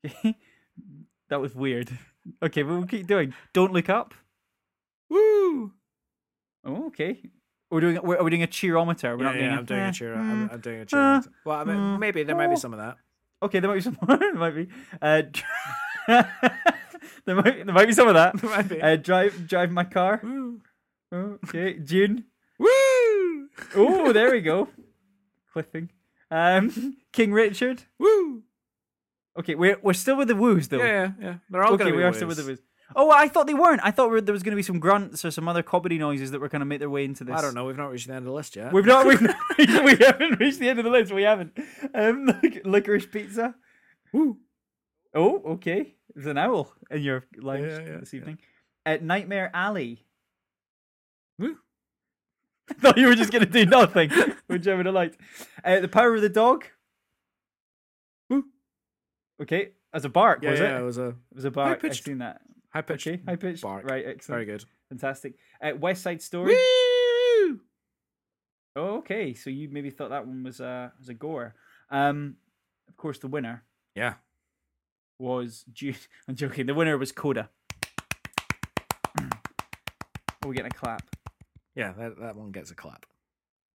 that 1.28 1.40
was 1.40 1.54
weird. 1.54 1.90
Okay, 2.42 2.62
but 2.62 2.72
we'll 2.74 2.86
keep 2.86 3.06
doing. 3.06 3.34
Don't 3.52 3.72
look 3.72 3.88
up. 3.88 4.14
Woo! 5.10 5.72
Oh, 6.64 6.86
okay. 6.86 7.22
We're 7.70 7.80
doing. 7.80 8.00
We're, 8.02 8.16
are 8.16 8.24
we 8.24 8.30
doing 8.30 8.42
a 8.42 8.46
cheerometer? 8.46 9.16
We're 9.16 9.24
yeah, 9.24 9.30
not 9.30 9.34
doing. 9.36 9.50
yeah, 9.50 9.56
a, 9.56 9.58
I'm 9.58 9.64
doing 9.64 9.80
eh, 9.80 9.88
a 9.88 9.92
cheer. 9.92 10.14
mm. 10.14 10.18
I'm, 10.20 10.50
I'm 10.50 10.60
doing 10.60 10.80
a 10.80 10.86
cheer. 10.86 11.00
uh, 11.00 11.22
well, 11.44 11.58
I 11.58 11.64
mean, 11.64 11.76
mm, 11.76 11.98
maybe 11.98 12.22
there 12.22 12.36
might 12.36 12.46
be 12.46 12.54
oh. 12.54 12.56
some 12.56 12.72
of 12.72 12.78
that. 12.78 12.96
Okay, 13.42 13.60
there 13.60 13.68
might 13.68 13.76
be 13.76 13.80
some. 13.82 13.98
there 14.08 14.34
might 14.34 14.54
be. 14.54 14.68
Uh, 15.02 15.22
there 17.26 17.34
might. 17.34 17.66
There 17.66 17.74
might 17.74 17.86
be 17.86 17.92
some 17.92 18.08
of 18.08 18.14
that. 18.14 18.36
There 18.40 18.50
might 18.50 18.68
be. 18.68 18.80
Uh, 18.80 18.96
drive. 18.96 19.46
Drive 19.46 19.70
my 19.70 19.84
car. 19.84 20.20
Woo! 20.22 20.60
Okay, 21.12 21.74
Dune. 21.74 22.24
Woo! 22.58 23.48
Oh, 23.76 24.12
there 24.12 24.30
we 24.32 24.40
go. 24.40 24.68
Clipping. 25.52 25.90
Um, 26.30 26.96
King 27.12 27.32
Richard. 27.32 27.82
Woo! 27.98 28.42
Okay, 29.38 29.54
we're 29.54 29.78
we're 29.82 29.92
still 29.92 30.16
with 30.16 30.28
the 30.28 30.36
woos 30.36 30.68
though. 30.68 30.78
Yeah, 30.78 30.84
yeah, 30.84 31.10
yeah. 31.20 31.34
They're 31.50 31.62
all 31.62 31.74
okay, 31.74 31.92
we 31.92 32.02
are 32.02 32.12
still 32.12 32.28
with 32.28 32.38
the 32.38 32.44
woos. 32.44 32.58
Oh, 32.96 33.10
I 33.10 33.28
thought 33.28 33.46
they 33.46 33.54
weren't. 33.54 33.80
I 33.84 33.90
thought 33.90 34.08
there 34.24 34.32
was 34.32 34.42
going 34.42 34.52
to 34.52 34.56
be 34.56 34.62
some 34.62 34.78
grunts 34.78 35.24
or 35.24 35.30
some 35.30 35.46
other 35.46 35.62
comedy 35.62 35.98
noises 35.98 36.30
that 36.30 36.40
were 36.40 36.48
going 36.48 36.60
to 36.60 36.66
make 36.66 36.78
their 36.78 36.88
way 36.88 37.04
into 37.04 37.22
this. 37.22 37.36
I 37.36 37.42
don't 37.42 37.54
know. 37.54 37.66
We've 37.66 37.76
not 37.76 37.90
reached 37.90 38.06
the 38.06 38.14
end 38.14 38.18
of 38.20 38.24
the 38.24 38.32
list 38.32 38.56
yet. 38.56 38.72
We've 38.72 38.86
not. 38.86 39.06
We've 39.06 39.20
not 39.22 39.36
we 39.58 39.96
haven't 39.96 40.40
reached 40.40 40.58
the 40.58 40.68
end 40.70 40.78
of 40.78 40.84
the 40.86 40.90
list. 40.90 41.12
We 41.12 41.22
haven't. 41.24 41.52
Um, 41.94 42.26
licorice 42.64 43.06
pizza. 43.06 43.54
Woo! 44.12 44.38
Oh, 45.14 45.42
okay. 45.54 45.96
There's 46.14 46.26
an 46.26 46.38
owl 46.38 46.72
in 46.90 47.02
your 47.02 47.24
lounge 47.36 47.60
Yeah, 47.66 47.80
yeah, 47.80 47.96
this 47.98 48.12
yeah. 48.12 48.20
evening. 48.20 48.38
At 48.86 49.02
Nightmare 49.02 49.50
Alley. 49.52 50.04
Woo! 51.38 51.56
I 52.70 52.74
thought 52.74 52.96
you 52.98 53.06
were 53.06 53.14
just 53.14 53.32
going 53.32 53.44
to 53.44 53.50
do 53.50 53.64
nothing, 53.66 54.10
which 54.46 54.66
I 54.66 54.74
would 54.74 54.86
have 54.86 54.94
liked. 54.94 55.18
Uh, 55.64 55.80
the 55.80 55.88
Power 55.88 56.14
of 56.14 56.22
the 56.22 56.28
Dog. 56.30 56.64
Woo! 58.30 58.44
Okay, 59.42 59.70
as 59.92 60.04
a 60.04 60.08
bark, 60.08 60.42
Yeah, 60.42 60.50
was 60.52 60.60
yeah. 60.60 60.76
it? 60.76 60.80
It 60.80 60.84
was 60.84 60.98
a 60.98 61.06
It 61.08 61.14
was 61.34 61.44
a 61.44 61.50
bark. 61.50 61.76
I've 61.76 61.80
pitched. 61.82 62.04
seen 62.04 62.18
that. 62.18 62.40
High 62.78 62.82
pitched. 62.82 63.08
Okay, 63.08 63.20
high 63.26 63.34
pitched. 63.34 63.64
Right, 63.64 64.04
excellent. 64.06 64.36
Very 64.36 64.44
good. 64.44 64.64
Fantastic. 64.88 65.34
Uh, 65.60 65.72
West 65.80 66.00
Side 66.04 66.22
Story. 66.22 66.54
Woo! 66.54 67.60
Oh, 68.76 68.98
okay. 68.98 69.34
So 69.34 69.50
you 69.50 69.68
maybe 69.68 69.90
thought 69.90 70.10
that 70.10 70.24
one 70.28 70.44
was 70.44 70.60
a 70.60 70.92
was 70.96 71.08
a 71.08 71.14
goer. 71.14 71.56
Um, 71.90 72.36
of 72.88 72.96
course, 72.96 73.18
the 73.18 73.26
winner 73.26 73.64
Yeah. 73.96 74.14
was 75.18 75.64
Dune. 75.72 75.96
I'm 76.28 76.36
joking. 76.36 76.66
The 76.66 76.74
winner 76.74 76.96
was 76.96 77.10
Coda. 77.10 77.50
We're 80.44 80.52
getting 80.52 80.70
a 80.70 80.70
clap. 80.70 81.02
Yeah, 81.74 81.92
that, 81.98 82.20
that 82.20 82.36
one 82.36 82.52
gets 82.52 82.70
a 82.70 82.76
clap. 82.76 83.06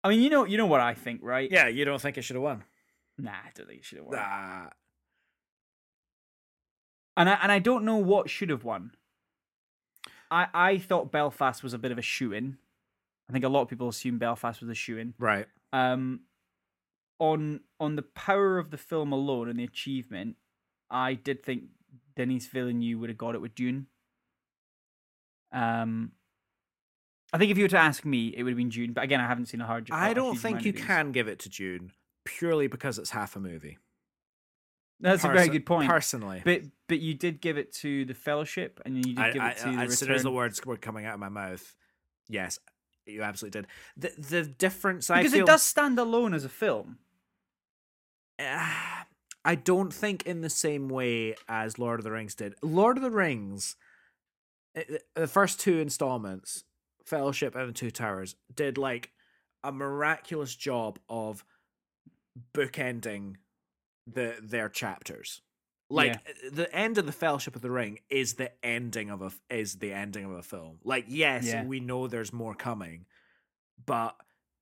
I 0.02 0.10
mean, 0.10 0.22
you 0.22 0.30
know, 0.30 0.46
you 0.46 0.58
know 0.58 0.66
what 0.66 0.80
I 0.80 0.94
think, 0.94 1.20
right? 1.24 1.52
Yeah, 1.52 1.68
you 1.68 1.84
don't 1.84 2.02
think 2.02 2.18
it 2.18 2.22
should 2.22 2.38
have 2.38 2.44
won? 2.44 2.64
Nah, 3.18 3.32
I 3.32 3.50
don't 3.54 3.68
think 3.68 3.80
it 3.80 3.86
should 3.86 3.98
have 3.98 4.08
won. 4.08 4.18
Ah, 4.18 4.70
And 7.16 7.30
I 7.30 7.34
and 7.42 7.52
I 7.52 7.60
don't 7.60 7.86
know 7.86 7.98
what 7.98 8.30
should 8.30 8.50
have 8.50 8.64
won. 8.64 8.92
I 10.32 10.48
I 10.54 10.78
thought 10.78 11.12
Belfast 11.12 11.64
was 11.64 11.74
a 11.74 11.78
bit 11.78 11.92
of 11.92 11.98
a 11.98 12.02
shoe 12.02 12.34
in. 12.34 12.58
I 13.30 13.34
think 13.34 13.46
a 13.46 13.50
lot 13.50 13.62
of 13.62 13.68
people 13.70 13.88
assume 13.88 14.18
Belfast 14.18 14.60
was 14.60 14.70
a 14.70 14.76
shoe 14.76 14.98
in. 14.98 15.14
right. 15.18 15.48
um, 15.72 16.22
on 17.20 17.62
on 17.80 17.96
the 17.96 18.02
power 18.02 18.58
of 18.58 18.70
the 18.70 18.78
film 18.78 19.12
alone 19.12 19.48
and 19.48 19.58
the 19.60 19.64
achievement, 19.64 20.36
I 20.90 21.14
did 21.14 21.44
think 21.44 21.64
Denis 22.16 22.48
Villeneuve 22.48 23.00
would 23.00 23.10
have 23.10 23.18
got 23.18 23.36
it 23.36 23.42
with 23.42 23.56
Dune. 23.56 23.88
Um, 25.52 26.12
I 27.32 27.38
think 27.38 27.52
if 27.52 27.58
you 27.58 27.64
were 27.64 27.70
to 27.70 27.78
ask 27.78 28.06
me, 28.06 28.34
it 28.36 28.44
would 28.44 28.52
have 28.52 28.58
been 28.58 28.70
Dune. 28.70 28.94
But 28.94 29.04
again, 29.04 29.22
I 29.22 29.28
haven't 29.28 29.48
seen 29.48 29.62
a 29.62 29.66
hard. 29.66 29.90
I 29.92 30.14
don't 30.14 30.36
think 30.36 30.66
you 30.66 30.74
can 30.74 31.12
give 31.12 31.28
it 31.28 31.40
to 31.40 31.50
Dune 31.50 31.92
purely 32.26 32.68
because 32.68 33.00
it's 33.00 33.12
half 33.12 33.36
a 33.36 33.40
movie. 33.40 33.78
That's 35.04 35.24
a 35.26 35.28
very 35.28 35.50
good 35.50 35.66
point. 35.66 35.90
Personally, 35.90 36.42
But 36.44 36.62
but 36.88 37.00
you 37.00 37.14
did 37.14 37.42
give 37.42 37.58
it 37.58 37.74
to 37.76 38.06
the 38.06 38.14
Fellowship, 38.14 38.80
and 38.86 38.98
you 38.98 39.14
did 39.16 39.20
I, 39.20 39.32
give 39.32 39.42
I, 39.42 39.50
it 39.52 39.58
to 39.58 39.68
I- 39.68 39.76
the 39.76 39.82
as 39.82 40.00
soon 40.00 40.12
as 40.12 40.24
the 40.24 40.32
words 40.32 40.66
were 40.66 40.78
coming 40.78 41.06
out 41.06 41.16
of 41.16 41.20
my 41.20 41.30
mouth, 41.30 41.76
yes, 42.30 42.58
you 43.06 43.22
absolutely 43.22 43.62
did. 43.62 43.68
The 43.98 44.22
the 44.22 44.44
difference 44.48 45.10
I 45.10 45.18
because 45.20 45.34
feel 45.34 45.44
it 45.44 45.48
does 45.48 45.62
stand 45.62 46.00
alone 46.00 46.34
as 46.34 46.46
a 46.46 46.50
film. 46.50 47.00
Ah, 48.40 49.06
I 49.46 49.56
don't 49.56 49.94
think 49.94 50.24
in 50.26 50.40
the 50.40 50.50
same 50.50 50.88
way 50.88 51.36
as 51.50 51.78
Lord 51.78 52.00
of 52.00 52.06
the 52.06 52.12
Rings 52.12 52.34
did. 52.34 52.56
Lord 52.62 52.96
of 52.98 53.04
the 53.04 53.12
Rings, 53.12 53.76
eh, 54.74 54.84
eh, 54.90 54.98
the 55.16 55.28
first 55.28 55.60
two 55.60 55.80
installments, 55.80 56.64
Fellowship 57.06 57.54
and 57.54 57.68
the 57.68 57.74
Two 57.74 57.92
Towers, 57.92 58.36
did 58.56 58.78
like 58.78 59.12
a 59.62 59.74
miraculous 59.74 60.56
job 60.56 60.98
of 61.10 61.44
bookending 62.54 63.36
the 64.08 64.36
their 64.42 64.70
chapters. 64.70 65.42
Like 65.90 66.14
Yeah. 66.14 66.50
the 66.52 66.74
end 66.76 66.98
of 66.98 67.06
the 67.06 67.12
Fellowship 67.12 67.56
of 67.56 67.62
the 67.62 67.70
Ring 67.72 68.00
is 68.10 68.34
the 68.36 68.52
ending 68.66 69.10
of 69.12 69.22
a 69.22 69.32
is 69.50 69.76
the 69.76 69.94
ending 69.94 70.26
of 70.26 70.32
a 70.32 70.42
film. 70.44 70.80
Like 70.84 71.06
yes, 71.08 71.46
Yeah. 71.46 71.66
we 71.66 71.80
know 71.80 72.08
there's 72.08 72.34
more 72.34 72.56
coming, 72.56 73.06
but 73.86 74.16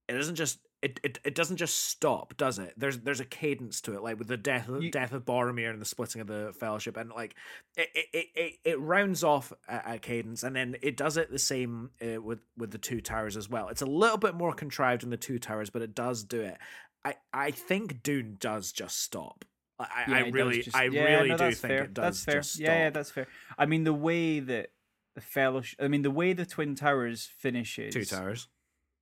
it 0.07 0.13
doesn't 0.13 0.35
just 0.35 0.59
it, 0.81 0.99
it, 1.03 1.19
it 1.23 1.35
doesn't 1.35 1.57
just 1.57 1.77
stop, 1.89 2.35
does 2.37 2.57
it? 2.57 2.73
There's 2.75 2.97
there's 3.01 3.19
a 3.19 3.25
cadence 3.25 3.81
to 3.81 3.93
it, 3.93 4.01
like 4.01 4.17
with 4.17 4.27
the 4.27 4.35
death 4.35 4.67
of, 4.67 4.83
You- 4.83 4.89
death 4.89 5.13
of 5.13 5.23
Boromir 5.25 5.69
and 5.69 5.79
the 5.79 5.85
splitting 5.85 6.21
of 6.21 6.27
the 6.27 6.53
Fellowship, 6.59 6.97
and 6.97 7.11
like 7.11 7.35
it 7.77 7.87
it, 7.93 8.05
it, 8.13 8.27
it, 8.35 8.53
it 8.65 8.79
rounds 8.79 9.23
off 9.23 9.53
a, 9.69 9.81
a 9.93 9.99
cadence, 9.99 10.41
and 10.41 10.55
then 10.55 10.75
it 10.81 10.97
does 10.97 11.17
it 11.17 11.29
the 11.31 11.37
same 11.37 11.91
uh, 12.01 12.19
with 12.19 12.39
with 12.57 12.71
the 12.71 12.79
Two 12.79 12.99
Towers 12.99 13.37
as 13.37 13.47
well. 13.47 13.67
It's 13.69 13.83
a 13.83 13.85
little 13.85 14.17
bit 14.17 14.33
more 14.33 14.53
contrived 14.53 15.03
in 15.03 15.11
the 15.11 15.17
Two 15.17 15.37
Towers, 15.37 15.69
but 15.69 15.83
it 15.83 15.93
does 15.93 16.23
do 16.23 16.41
it. 16.41 16.57
I 17.05 17.15
I 17.33 17.51
think 17.51 18.03
Dune 18.03 18.37
does 18.39 18.71
just 18.71 18.99
stop. 18.99 19.45
I, 19.79 19.83
I- 19.83 20.05
Yeah, 20.11 20.15
I 20.25 20.29
really 20.29 20.61
just- 20.61 20.75
I 20.75 20.83
yeah, 20.85 21.03
really 21.17 21.29
no, 21.29 21.37
do 21.37 21.45
think 21.51 21.57
fair. 21.73 21.83
it 21.83 21.93
does 21.93 22.03
That's 22.03 22.23
fair. 22.25 22.35
just 22.35 22.59
Yeah, 22.59 22.77
yeah, 22.83 22.89
that's 22.91 23.11
fair. 23.11 23.27
I 23.57 23.65
mean, 23.65 23.83
the 23.83 23.93
way 23.93 24.39
that 24.39 24.71
the 25.15 25.21
fellowship. 25.21 25.79
I 25.81 25.87
mean, 25.87 26.03
the 26.03 26.11
way 26.11 26.33
the 26.33 26.45
Twin 26.45 26.75
Towers 26.75 27.25
finishes. 27.25 27.93
Two 27.93 28.05
Towers. 28.05 28.47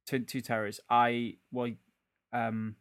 Two, 0.08 0.20
two 0.20 0.42
towers. 0.42 0.80
I 0.90 1.36
well, 1.52 1.72
um, 2.34 2.76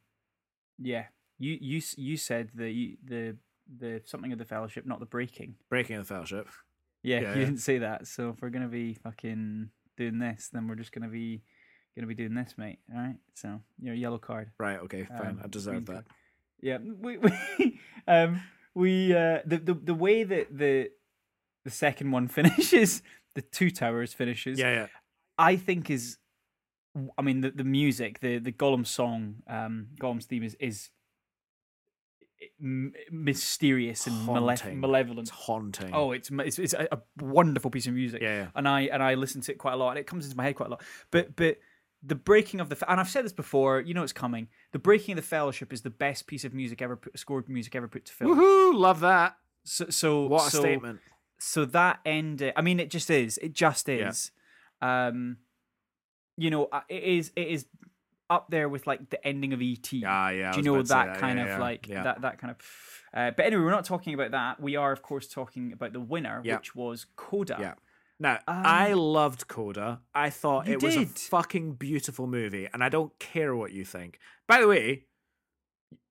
yeah. 0.79 1.07
You 1.39 1.59
you 1.61 1.83
you 1.97 2.16
said 2.16 2.51
the 2.55 2.97
the 3.05 3.37
the 3.79 4.01
something 4.07 4.33
of 4.33 4.39
the 4.39 4.45
fellowship, 4.47 4.87
not 4.87 4.99
the 4.99 5.07
breaking. 5.07 5.57
Breaking 5.69 5.97
of 5.97 6.09
the 6.09 6.14
Fellowship. 6.14 6.49
Yeah, 7.03 7.21
Yeah, 7.21 7.21
you 7.21 7.29
yeah. 7.41 7.45
didn't 7.47 7.59
say 7.59 7.79
that. 7.79 8.07
So 8.07 8.31
if 8.31 8.41
we're 8.41 8.49
gonna 8.51 8.66
be 8.69 8.95
fucking 8.95 9.71
doing 9.99 10.19
this, 10.19 10.49
then 10.53 10.66
we're 10.69 10.75
just 10.77 10.91
gonna 10.93 11.09
be 11.09 11.43
gonna 11.99 12.07
be 12.07 12.14
doing 12.14 12.34
this, 12.34 12.55
mate. 12.57 12.78
All 12.92 13.01
right. 13.01 13.16
So 13.34 13.61
you're 13.80 13.94
a 13.94 13.96
yellow 13.96 14.18
card. 14.18 14.51
Right. 14.59 14.78
Okay. 14.80 15.05
Fine. 15.05 15.20
Um, 15.26 15.40
I 15.44 15.49
deserve 15.49 15.84
that. 15.86 15.92
card. 15.92 16.05
Yeah, 16.61 16.78
we, 16.78 17.18
we 17.18 17.80
um 18.09 18.40
we 18.74 19.12
uh 19.14 19.40
the, 19.44 19.59
the 19.59 19.74
the 19.74 19.94
way 19.94 20.24
that 20.24 20.57
the 20.57 20.90
the 21.64 21.70
second 21.70 22.11
one 22.11 22.28
finishes, 22.38 23.03
the 23.34 23.42
two 23.42 23.70
towers 23.70 24.12
finishes, 24.14 24.59
Yeah. 24.59 24.72
Yeah. 24.72 24.86
I 25.38 25.57
think 25.57 25.90
is 25.90 26.16
I 27.16 27.22
mean 27.22 27.42
the 27.42 27.51
the 27.51 27.64
music, 27.64 28.20
the 28.20 28.38
the 28.38 28.53
Gollum 28.53 28.86
song, 28.86 29.36
um 29.49 29.88
Gollum's 30.01 30.26
theme 30.26 30.42
is 30.42 30.57
is 30.61 30.90
mysterious 33.11 34.07
and 34.07 34.16
Haunting. 34.26 34.80
malevolent. 34.80 35.28
It's 35.28 35.30
haunting. 35.30 35.90
Oh, 35.92 36.12
it's 36.12 36.30
it's, 36.30 36.59
it's 36.59 36.74
a, 36.74 36.88
a 36.92 36.99
wonderful 37.24 37.70
piece 37.70 37.86
of 37.86 37.94
music 37.94 38.22
Yeah. 38.22 38.34
Yeah. 38.36 38.46
and 38.55 38.68
I 38.68 38.82
and 38.82 39.03
I 39.03 39.14
listen 39.14 39.40
to 39.42 39.53
it 39.53 39.59
quite 39.59 39.74
a 39.74 39.76
lot, 39.76 39.90
and 39.90 39.99
it 39.99 40.07
comes 40.07 40.24
into 40.24 40.36
my 40.36 40.44
head 40.44 40.57
quite 40.57 40.66
a 40.68 40.70
lot. 40.70 40.82
But 41.11 41.34
but 41.36 41.59
the 42.03 42.14
breaking 42.14 42.61
of 42.61 42.68
the 42.68 42.90
and 42.90 43.01
I've 43.01 43.09
said 43.09 43.24
this 43.24 43.32
before, 43.32 43.80
you 43.80 43.94
know 43.94 44.03
it's 44.03 44.12
coming. 44.12 44.49
The 44.72 44.78
breaking 44.78 45.12
of 45.12 45.16
the 45.16 45.22
Fellowship 45.28 45.72
is 45.72 45.82
the 45.82 45.90
best 45.90 46.26
piece 46.26 46.44
of 46.44 46.55
music 46.55 46.80
ever 46.80 46.96
put, 46.96 47.18
scored 47.18 47.49
music 47.49 47.74
ever 47.74 47.88
put 47.88 48.05
to 48.07 48.12
film. 48.12 48.38
Woohoo! 48.38 48.74
Love 48.78 49.01
that. 49.01 49.36
So 49.64 49.86
so 49.90 50.26
What 50.26 50.49
a 50.49 50.51
so, 50.51 50.61
statement. 50.61 51.01
So 51.38 51.64
that 51.66 52.01
end, 52.05 52.53
I 52.57 52.62
mean, 52.62 52.80
it 52.80 52.90
just 52.90 53.11
is. 53.11 53.38
It 53.38 53.53
just 53.53 53.88
Yeah. 53.88 54.09
is. 54.11 54.30
Um, 54.80 55.38
you 56.36 56.51
know, 56.51 56.66
uh, 56.66 56.82
it 56.88 57.03
is. 57.03 57.32
It 57.36 57.49
is 57.49 57.66
up 58.30 58.49
there 58.51 58.68
with 58.68 58.86
like 58.86 59.11
the 59.11 59.24
ending 59.26 59.53
of 59.53 59.61
ET. 59.61 59.92
Yeah, 59.92 60.30
yeah. 60.30 60.53
Do 60.53 60.59
you 60.59 60.64
know 60.64 60.82
say 60.84 60.94
that 60.94 61.18
kind 61.18 61.38
yeah, 61.38 61.44
of 61.44 61.49
yeah, 61.51 61.59
like 61.59 61.88
yeah. 61.88 62.03
that 62.05 62.20
that 62.22 62.38
kind 62.38 62.53
of? 62.53 62.57
Uh, 63.12 63.30
but 63.30 63.46
anyway, 63.46 63.62
we're 63.62 63.70
not 63.70 63.84
talking 63.84 64.14
about 64.14 64.32
that. 64.32 64.61
We 64.61 64.76
are, 64.76 64.92
of 64.92 65.03
course, 65.03 65.26
talking 65.26 65.72
about 65.72 65.92
the 65.92 66.01
winner, 66.01 66.42
Yeah. 66.44 66.57
which 66.57 66.74
was 66.74 67.07
Coda. 67.16 67.76
Now, 68.21 68.41
I 68.49 68.93
Um, 68.93 68.99
loved 68.99 69.47
Coda. 69.47 70.03
I 70.14 70.31
thought 70.31 70.66
it 70.69 70.83
was 70.83 70.97
a 70.97 71.07
fucking 71.07 71.75
beautiful 71.75 72.27
movie, 72.27 72.69
and 72.73 72.83
I 72.83 72.89
don't 72.89 73.16
care 73.19 73.55
what 73.55 73.73
you 73.73 73.85
think. 73.85 74.19
By 74.49 74.61
the 74.61 74.66
way, 74.66 75.05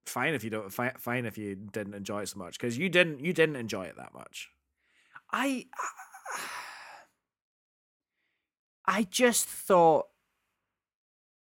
fine 0.05 0.33
if 0.33 0.43
you 0.43 0.49
don't. 0.49 0.69
Fine 0.71 1.25
if 1.25 1.37
you 1.37 1.55
didn't 1.55 1.95
enjoy 1.95 2.21
it 2.21 2.27
so 2.29 2.39
much, 2.39 2.57
because 2.57 2.77
you 2.77 2.87
didn't. 2.87 3.19
You 3.19 3.33
didn't 3.33 3.57
enjoy 3.57 3.85
it 3.85 3.97
that 3.97 4.13
much. 4.13 4.49
I 5.31 5.67
I 8.85 9.03
just 9.03 9.45
thought 9.45 10.07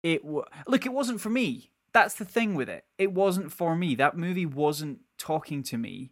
it 0.01 0.23
was 0.23 0.47
look. 0.65 0.85
It 0.85 0.93
wasn't 0.93 1.19
for 1.19 1.29
me. 1.29 1.71
That's 1.93 2.15
the 2.15 2.25
thing 2.25 2.55
with 2.55 2.69
it. 2.69 2.85
It 2.97 3.11
wasn't 3.11 3.51
for 3.51 3.75
me. 3.75 3.95
That 3.95 4.17
movie 4.17 4.45
wasn't 4.45 5.01
talking 5.17 5.61
to 5.63 5.77
me. 5.77 6.11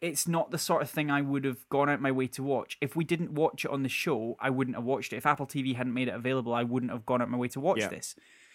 It's 0.00 0.26
not 0.28 0.50
the 0.50 0.58
sort 0.58 0.82
of 0.82 0.90
thing 0.90 1.10
I 1.10 1.20
would 1.20 1.44
have 1.44 1.68
gone 1.68 1.88
out 1.90 2.00
my 2.00 2.12
way 2.12 2.26
to 2.28 2.42
watch. 2.42 2.76
If 2.80 2.96
we 2.96 3.04
didn't 3.04 3.32
watch 3.32 3.64
it 3.64 3.70
on 3.70 3.82
the 3.82 3.88
show, 3.88 4.36
I 4.40 4.50
wouldn't 4.50 4.76
have 4.76 4.84
watched 4.84 5.12
it. 5.12 5.16
If 5.16 5.26
Apple 5.26 5.46
TV 5.46 5.74
hadn't 5.76 5.94
made 5.94 6.08
it 6.08 6.14
available, 6.14 6.54
I 6.54 6.62
wouldn't 6.62 6.92
have 6.92 7.06
gone 7.06 7.22
out 7.22 7.30
my 7.30 7.38
way 7.38 7.48
to 7.48 7.60
watch 7.60 7.78
Yeah. 7.80 7.88
this. 7.88 8.14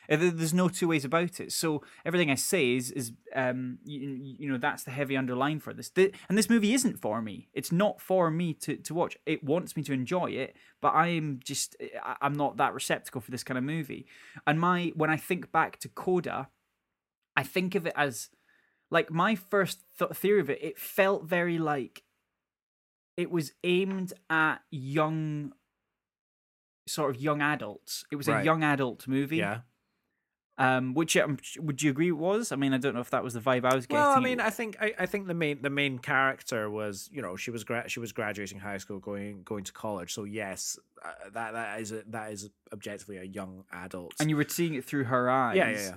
Uh, 0.10 0.18
There's 0.18 0.54
no 0.54 0.68
two 0.68 0.88
ways 0.88 1.06
about 1.06 1.40
it. 1.40 1.52
So 1.52 1.84
everything 2.06 2.30
I 2.32 2.36
say 2.36 2.76
is, 2.76 2.92
is 2.92 3.14
um, 3.36 3.78
you, 3.86 4.00
you 4.40 4.50
know, 4.52 4.58
that's 4.58 4.84
the 4.84 4.92
heavy 4.92 5.16
underline 5.16 5.60
for 5.60 5.74
this. 5.74 5.92
And 5.96 6.38
this 6.38 6.50
movie 6.50 6.74
isn't 6.74 7.00
for 7.00 7.22
me. 7.22 7.48
It's 7.54 7.72
not 7.72 8.02
for 8.02 8.30
me 8.32 8.54
to, 8.56 8.76
to 8.78 8.94
watch. 8.94 9.16
It 9.26 9.44
wants 9.44 9.78
me 9.78 9.84
to 9.84 9.94
enjoy 9.94 10.32
it, 10.32 10.56
but 10.82 10.94
I'm 10.96 11.40
just, 11.44 11.76
I- 12.04 12.18
I'm 12.22 12.34
not 12.34 12.58
that 12.58 12.74
receptacle 12.74 13.22
for 13.22 13.32
this 13.32 13.44
kind 13.44 13.58
of 13.58 13.64
movie. 13.64 14.06
And 14.48 14.60
my, 14.60 14.92
when 14.96 15.10
I 15.12 15.18
think 15.18 15.52
back 15.52 15.80
to 15.80 15.88
Coda, 15.88 16.50
I 17.38 17.44
think 17.44 17.76
of 17.76 17.86
it 17.86 17.94
as, 17.96 18.30
like, 18.92 19.10
my 19.10 19.36
first 19.36 19.80
th- 19.98 20.12
theory 20.12 20.42
of 20.42 20.50
it, 20.50 20.60
it 20.62 20.78
felt 20.78 21.24
very 21.24 21.58
like 21.58 22.04
it 23.18 23.32
was 23.32 23.54
aimed 23.64 24.14
at 24.30 24.58
young, 24.70 25.54
sort 26.88 27.16
of 27.16 27.22
young 27.22 27.42
adults. 27.42 28.06
It 28.12 28.18
was 28.18 28.28
a 28.28 28.44
young 28.44 28.64
adult 28.64 29.08
movie. 29.08 29.38
Yeah. 29.38 29.62
Um, 30.58 30.94
which 30.94 31.18
um, 31.18 31.38
would 31.58 31.82
you 31.82 31.89
agree 31.89 32.10
it 32.10 32.12
was? 32.12 32.52
I 32.52 32.56
mean, 32.56 32.72
I 32.72 32.78
don't 32.78 32.94
know 32.94 33.00
if 33.00 33.10
that 33.12 33.24
was 33.24 33.34
the 33.34 33.39
vibe 33.39 33.66
I 33.66 33.74
was 33.74 33.88
getting. 33.88 34.04
Well, 34.04 34.12
I 34.16 34.20
mean, 34.20 34.39
I 34.39 34.52
think 34.52 34.78
I, 34.80 34.94
I 35.00 35.06
think 35.08 35.26
the 35.26 35.34
main 35.34 35.62
the 35.64 35.72
main 35.72 35.98
character 35.98 36.70
was 36.70 37.10
you 37.12 37.20
know 37.22 37.36
she 37.36 37.50
was 37.50 37.64
gra- 37.64 37.89
she 37.89 38.00
was 38.00 38.12
graduating 38.12 38.60
high 38.60 38.78
school, 38.78 39.00
going 39.00 39.42
going 39.44 39.64
to 39.64 39.72
college. 39.72 40.14
So 40.14 40.24
yes, 40.24 40.78
uh, 41.04 41.10
that 41.34 41.54
that 41.54 41.82
is 41.82 41.92
a, 41.94 42.04
that 42.10 42.32
is 42.32 42.50
objectively 42.72 43.18
a 43.18 43.24
young 43.24 43.64
adult. 43.72 44.14
and 44.20 44.30
you 44.30 44.36
were 44.38 44.46
seeing 44.48 44.76
it 44.76 44.86
through 44.86 45.06
her 45.06 45.32
eyes. 45.32 45.58
yeah, 45.58 45.70
yeah, 45.70 45.80
yeah. 45.80 45.96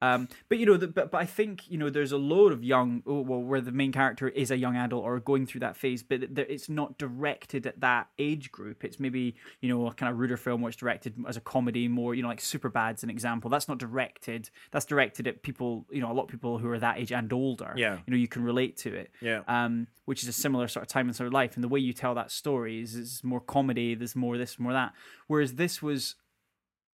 Um, 0.00 0.28
but 0.48 0.58
you 0.58 0.66
know, 0.66 0.76
the, 0.76 0.86
but 0.86 1.10
but 1.10 1.18
I 1.20 1.24
think 1.26 1.68
you 1.70 1.76
know, 1.76 1.90
there's 1.90 2.12
a 2.12 2.16
load 2.18 2.52
of 2.52 2.62
young, 2.62 3.02
oh, 3.06 3.20
well, 3.20 3.40
where 3.42 3.60
the 3.60 3.72
main 3.72 3.90
character 3.90 4.28
is 4.28 4.50
a 4.52 4.56
young 4.56 4.76
adult 4.76 5.02
or 5.04 5.18
going 5.18 5.44
through 5.46 5.60
that 5.60 5.76
phase, 5.76 6.02
but 6.04 6.34
there- 6.34 6.46
it's 6.48 6.68
not 6.68 6.98
directed 6.98 7.66
at 7.66 7.80
that 7.80 8.08
age 8.18 8.52
group. 8.52 8.84
It's 8.84 9.00
maybe 9.00 9.34
you 9.60 9.68
know 9.68 9.86
a 9.88 9.92
kind 9.94 10.12
of 10.12 10.18
ruder 10.18 10.36
film 10.36 10.62
which 10.62 10.76
directed 10.76 11.14
as 11.26 11.36
a 11.36 11.40
comedy, 11.40 11.88
more 11.88 12.14
you 12.14 12.22
know 12.22 12.28
like 12.28 12.40
Superbad's 12.40 13.02
an 13.02 13.10
example. 13.10 13.50
That's 13.50 13.66
not 13.66 13.78
directed. 13.78 14.50
That's 14.70 14.84
directed 14.86 15.26
at 15.26 15.42
people, 15.42 15.84
you 15.90 16.00
know, 16.00 16.12
a 16.12 16.14
lot 16.14 16.24
of 16.24 16.28
people 16.28 16.58
who 16.58 16.68
are 16.70 16.78
that 16.78 16.98
age 16.98 17.10
and 17.12 17.32
older. 17.32 17.74
Yeah. 17.76 17.98
you 18.06 18.12
know, 18.12 18.16
you 18.16 18.28
can 18.28 18.44
relate 18.44 18.76
to 18.78 18.94
it. 18.94 19.10
Yeah. 19.20 19.42
um, 19.48 19.88
which 20.04 20.22
is 20.22 20.28
a 20.28 20.32
similar 20.32 20.68
sort 20.68 20.82
of 20.84 20.88
time 20.88 21.08
in 21.08 21.12
sort 21.14 21.26
of 21.26 21.32
life. 21.34 21.54
And 21.56 21.62
the 21.64 21.68
way 21.68 21.80
you 21.80 21.92
tell 21.92 22.14
that 22.14 22.30
story 22.30 22.80
is, 22.80 22.94
is 22.94 23.22
more 23.22 23.40
comedy. 23.40 23.94
There's 23.94 24.16
more 24.16 24.38
this, 24.38 24.58
more 24.58 24.72
that. 24.72 24.94
Whereas 25.26 25.54
this 25.56 25.82
was, 25.82 26.14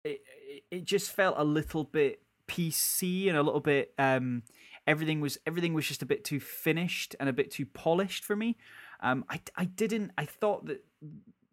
it- 0.04 0.22
it 0.72 0.84
just 0.86 1.12
felt 1.12 1.36
a 1.38 1.44
little 1.44 1.84
bit 1.84 2.23
PC 2.48 3.28
and 3.28 3.38
a 3.38 3.44
little 3.44 3.60
bit. 3.60 3.94
Um, 3.98 4.44
everything 4.86 5.22
was 5.22 5.38
everything 5.46 5.74
was 5.74 5.88
just 5.88 6.02
a 6.02 6.06
bit 6.06 6.24
too 6.24 6.40
finished 6.40 7.16
and 7.20 7.30
a 7.30 7.34
bit 7.34 7.52
too 7.52 7.66
polished 7.66 8.24
for 8.24 8.36
me. 8.36 8.58
Um, 9.02 9.26
I 9.30 9.42
I 9.56 9.66
didn't. 9.66 10.12
I 10.18 10.26
thought 10.26 10.66
that 10.66 10.84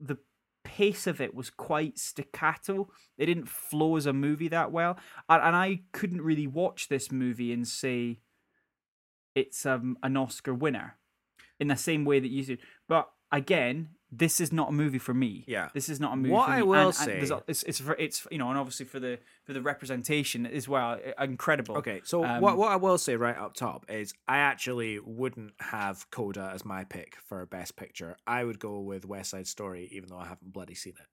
the 0.01 0.18
pace 0.64 1.07
of 1.07 1.20
it 1.20 1.34
was 1.34 1.51
quite 1.51 1.99
staccato. 1.99 2.88
It 3.18 3.26
didn't 3.26 3.49
flow 3.49 3.97
as 3.97 4.07
a 4.07 4.12
movie 4.12 4.49
that 4.49 4.72
well, 4.72 4.99
and, 5.28 5.43
and 5.43 5.57
I 5.57 5.82
couldn't 5.93 6.22
really 6.22 6.47
watch 6.47 6.88
this 6.88 7.11
movie 7.11 7.53
and 7.53 7.66
say 7.66 8.20
it's 9.34 9.64
um, 9.64 9.97
an 10.03 10.16
Oscar 10.16 10.55
winner 10.55 10.97
in 11.59 11.68
the 11.68 11.76
same 11.76 12.05
way 12.05 12.20
that 12.20 12.30
you 12.30 12.45
did. 12.45 12.61
But 12.88 13.11
again, 13.30 13.91
this 14.12 14.40
is 14.40 14.52
not 14.52 14.70
a 14.70 14.72
movie 14.72 14.98
for 14.98 15.14
me. 15.14 15.44
Yeah. 15.46 15.68
this 15.72 15.88
is 15.88 16.00
not 16.00 16.12
a 16.12 16.16
movie. 16.16 16.30
What 16.30 16.46
for 16.46 16.52
I 16.52 16.56
me. 16.58 16.62
will 16.64 16.76
and, 16.76 16.86
and 16.86 16.94
say- 17.28 17.34
a- 17.34 17.42
it's 17.46 17.62
it's 17.62 17.80
for 17.80 17.94
it's 17.94 18.26
you 18.30 18.38
know, 18.38 18.48
and 18.50 18.58
obviously 18.58 18.86
for 18.86 18.98
the 18.98 19.18
for 19.44 19.52
the 19.52 19.62
representation 19.62 20.46
as 20.46 20.68
well, 20.68 20.98
uh, 21.18 21.24
incredible. 21.24 21.76
Okay, 21.78 22.00
so 22.04 22.24
Um, 22.24 22.40
what 22.40 22.56
what 22.56 22.72
I 22.72 22.76
will 22.76 22.98
say 22.98 23.16
right 23.16 23.36
up 23.36 23.54
top 23.54 23.86
is 23.90 24.12
I 24.26 24.38
actually 24.38 24.98
wouldn't 24.98 25.52
have 25.61 26.11
Coda 26.11 26.50
as 26.52 26.64
my 26.64 26.84
pick 26.84 27.16
for 27.26 27.44
best 27.46 27.76
picture. 27.76 28.16
I 28.26 28.44
would 28.44 28.58
go 28.58 28.80
with 28.80 29.04
West 29.06 29.30
Side 29.30 29.46
Story, 29.46 29.88
even 29.92 30.08
though 30.08 30.18
I 30.18 30.26
haven't 30.26 30.52
bloody 30.52 30.74
seen 30.74 30.94
it. 30.98 31.06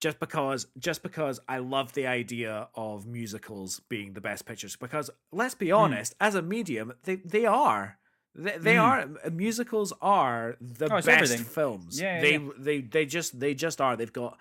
Just 0.00 0.20
because, 0.20 0.66
just 0.78 1.02
because 1.02 1.40
I 1.48 1.58
love 1.58 1.94
the 1.94 2.06
idea 2.06 2.68
of 2.74 3.06
musicals 3.06 3.80
being 3.88 4.12
the 4.12 4.20
best 4.20 4.44
pictures. 4.44 4.76
Because 4.76 5.08
let's 5.32 5.54
be 5.54 5.72
honest, 5.72 6.14
as 6.20 6.34
a 6.34 6.42
medium, 6.42 6.92
they 7.04 7.16
they 7.16 7.46
are. 7.46 7.98
They, 8.36 8.58
they 8.58 8.74
Mm. 8.74 8.82
are 8.82 9.00
uh, 9.24 9.30
musicals 9.30 9.92
are 10.02 10.56
the 10.60 10.86
Oh, 10.86 10.96
best 10.96 11.08
everything. 11.08 11.44
films. 11.44 12.00
Yeah, 12.00 12.16
yeah, 12.16 12.20
they 12.20 12.32
yeah. 12.32 12.50
they 12.58 12.80
they 12.80 13.06
just 13.06 13.38
they 13.38 13.54
just 13.54 13.80
are. 13.80 13.96
They've 13.96 14.12
got 14.12 14.38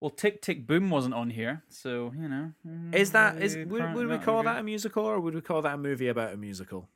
Well, 0.00 0.10
Tick 0.10 0.40
Tick 0.42 0.66
Boom 0.66 0.90
wasn't 0.90 1.14
on 1.14 1.30
here, 1.30 1.62
so 1.68 2.12
you 2.16 2.28
know. 2.28 2.52
Is 2.92 3.12
that 3.12 3.40
is 3.42 3.54
uh, 3.56 3.64
would, 3.68 3.94
would 3.94 4.08
we 4.08 4.18
call 4.18 4.42
that 4.42 4.58
a 4.58 4.62
musical 4.62 5.04
or 5.04 5.20
would 5.20 5.34
we 5.34 5.40
call 5.42 5.62
that 5.62 5.74
a 5.74 5.78
movie 5.78 6.08
about 6.08 6.32
a 6.32 6.36
musical? 6.36 6.88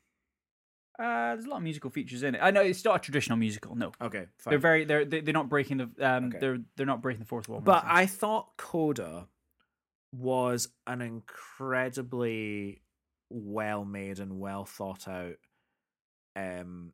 Uh, 0.98 1.34
there's 1.34 1.44
a 1.44 1.48
lot 1.48 1.56
of 1.58 1.62
musical 1.64 1.90
features 1.90 2.22
in 2.22 2.34
it. 2.36 2.40
I 2.40 2.50
know 2.52 2.60
it's 2.62 2.84
not 2.84 2.96
a 2.96 2.98
traditional 3.00 3.36
musical. 3.36 3.74
No, 3.74 3.90
Okay, 4.00 4.26
fine. 4.38 4.50
they're 4.52 4.58
very 4.58 4.84
they're 4.84 5.04
they- 5.04 5.20
they're 5.20 5.34
not 5.34 5.48
breaking 5.48 5.76
the 5.78 5.90
um 6.00 6.26
Okay. 6.28 6.38
they're 6.40 6.58
they're 6.76 6.86
not 6.86 7.02
breaking 7.02 7.20
the 7.20 7.26
fourth 7.26 7.48
wall. 7.48 7.60
But 7.60 7.84
I 7.86 8.06
thought 8.06 8.56
Coda 8.56 9.26
was 10.12 10.68
an 10.86 11.00
incredibly 11.02 12.80
well 13.30 13.84
made 13.84 14.18
and 14.20 14.38
well 14.38 14.64
thought 14.64 15.08
out 15.08 15.34
um 16.36 16.92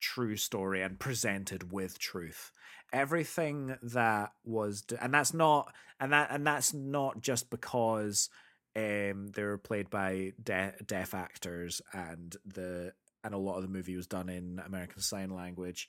true 0.00 0.36
story 0.36 0.82
and 0.82 0.98
presented 0.98 1.72
with 1.72 1.98
truth. 1.98 2.52
Everything 2.92 3.76
that 3.82 4.32
was 4.44 4.84
and 5.00 5.12
that's 5.12 5.34
not 5.34 5.72
and 6.00 6.12
that 6.12 6.30
and 6.30 6.46
that's 6.46 6.72
not 6.72 7.20
just 7.20 7.50
because 7.50 8.28
um 8.76 9.28
they 9.34 9.42
were 9.42 9.58
played 9.58 9.90
by 9.90 10.32
de- 10.42 10.74
deaf 10.86 11.14
actors 11.14 11.80
and 11.92 12.36
the 12.44 12.92
and 13.24 13.34
a 13.34 13.38
lot 13.38 13.56
of 13.56 13.62
the 13.62 13.68
movie 13.68 13.96
was 13.96 14.06
done 14.06 14.28
in 14.28 14.60
American 14.64 15.00
Sign 15.00 15.30
Language 15.30 15.88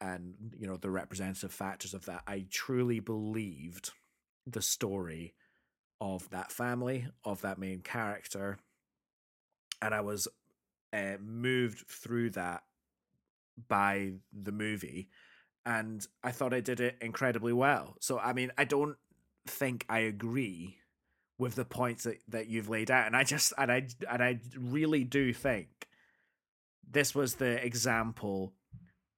and 0.00 0.34
you 0.58 0.66
know 0.66 0.76
the 0.76 0.90
representative 0.90 1.52
factors 1.52 1.94
of 1.94 2.06
that 2.06 2.22
i 2.26 2.44
truly 2.50 3.00
believed 3.00 3.90
the 4.46 4.62
story 4.62 5.34
of 6.00 6.28
that 6.30 6.50
family 6.50 7.06
of 7.24 7.42
that 7.42 7.58
main 7.58 7.80
character 7.80 8.58
and 9.82 9.94
i 9.94 10.00
was 10.00 10.26
uh, 10.92 11.16
moved 11.20 11.86
through 11.88 12.30
that 12.30 12.62
by 13.68 14.12
the 14.32 14.52
movie 14.52 15.08
and 15.66 16.06
i 16.22 16.30
thought 16.30 16.54
i 16.54 16.60
did 16.60 16.80
it 16.80 16.96
incredibly 17.00 17.52
well. 17.52 17.96
So 18.00 18.18
i 18.18 18.32
mean 18.32 18.50
i 18.56 18.64
don't 18.64 18.96
think 19.46 19.84
i 19.88 20.00
agree 20.00 20.78
with 21.38 21.54
the 21.54 21.64
points 21.64 22.04
that, 22.04 22.18
that 22.28 22.48
you've 22.48 22.68
laid 22.68 22.90
out 22.90 23.06
and 23.06 23.16
i 23.16 23.24
just 23.24 23.52
and 23.58 23.70
i 23.70 23.86
and 24.10 24.22
i 24.22 24.38
really 24.58 25.04
do 25.04 25.32
think 25.32 25.88
this 26.90 27.14
was 27.14 27.34
the 27.34 27.64
example 27.64 28.54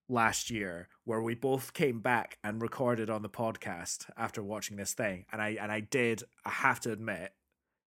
last 0.08 0.50
year 0.50 0.88
where 1.04 1.22
we 1.22 1.34
both 1.34 1.72
came 1.72 2.00
back 2.00 2.38
and 2.44 2.60
recorded 2.60 3.08
on 3.08 3.22
the 3.22 3.28
podcast 3.28 4.10
after 4.16 4.42
watching 4.42 4.76
this 4.76 4.92
thing 4.92 5.24
and 5.32 5.40
I 5.40 5.56
and 5.60 5.72
I 5.72 5.80
did 5.80 6.22
I 6.44 6.50
have 6.50 6.80
to 6.80 6.92
admit 6.92 7.32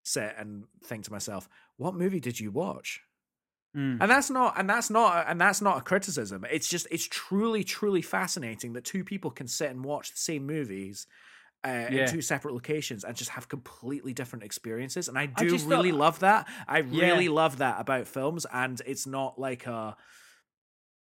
sit 0.05 0.35
and 0.39 0.65
think 0.85 1.05
to 1.05 1.13
myself 1.13 1.49
what 1.77 1.95
movie 1.95 2.21
did 2.21 2.41
you 2.41 2.51
watch 2.51 3.03
Mm. 3.77 3.99
and 4.01 4.09
that's 4.11 4.31
not 4.31 4.55
and 4.59 4.71
that's 4.71 4.89
not 4.89 5.27
and 5.29 5.41
that's 5.41 5.61
not 5.61 5.79
a 5.79 5.81
criticism 5.81 6.45
it's 6.51 6.69
just 6.69 6.87
it's 6.93 7.09
truly 7.09 7.65
truly 7.65 8.03
fascinating 8.03 8.73
that 8.75 8.85
two 8.85 9.03
people 9.03 9.31
can 9.33 9.49
sit 9.49 9.69
and 9.71 9.85
watch 9.85 10.13
the 10.13 10.17
same 10.19 10.47
movies 10.47 11.09
uh, 11.65 11.69
Yeah. 11.91 12.05
in 12.05 12.09
two 12.09 12.21
separate 12.23 12.55
locations 12.55 13.03
and 13.05 13.17
just 13.17 13.31
have 13.31 13.49
completely 13.49 14.13
different 14.13 14.45
experiences 14.45 15.09
and 15.09 15.19
I 15.19 15.23
I 15.23 15.27
do 15.27 15.51
just 15.51 15.67
really 15.67 15.91
thought- 15.91 15.99
love 15.99 16.19
that 16.21 16.47
I 16.69 16.79
Yeah. 16.81 17.07
really 17.07 17.29
love 17.29 17.57
that 17.59 17.81
about 17.81 18.07
films 18.07 18.47
and 18.53 18.81
it's 18.87 19.07
not 19.07 19.39
like 19.41 19.67
a 19.67 19.97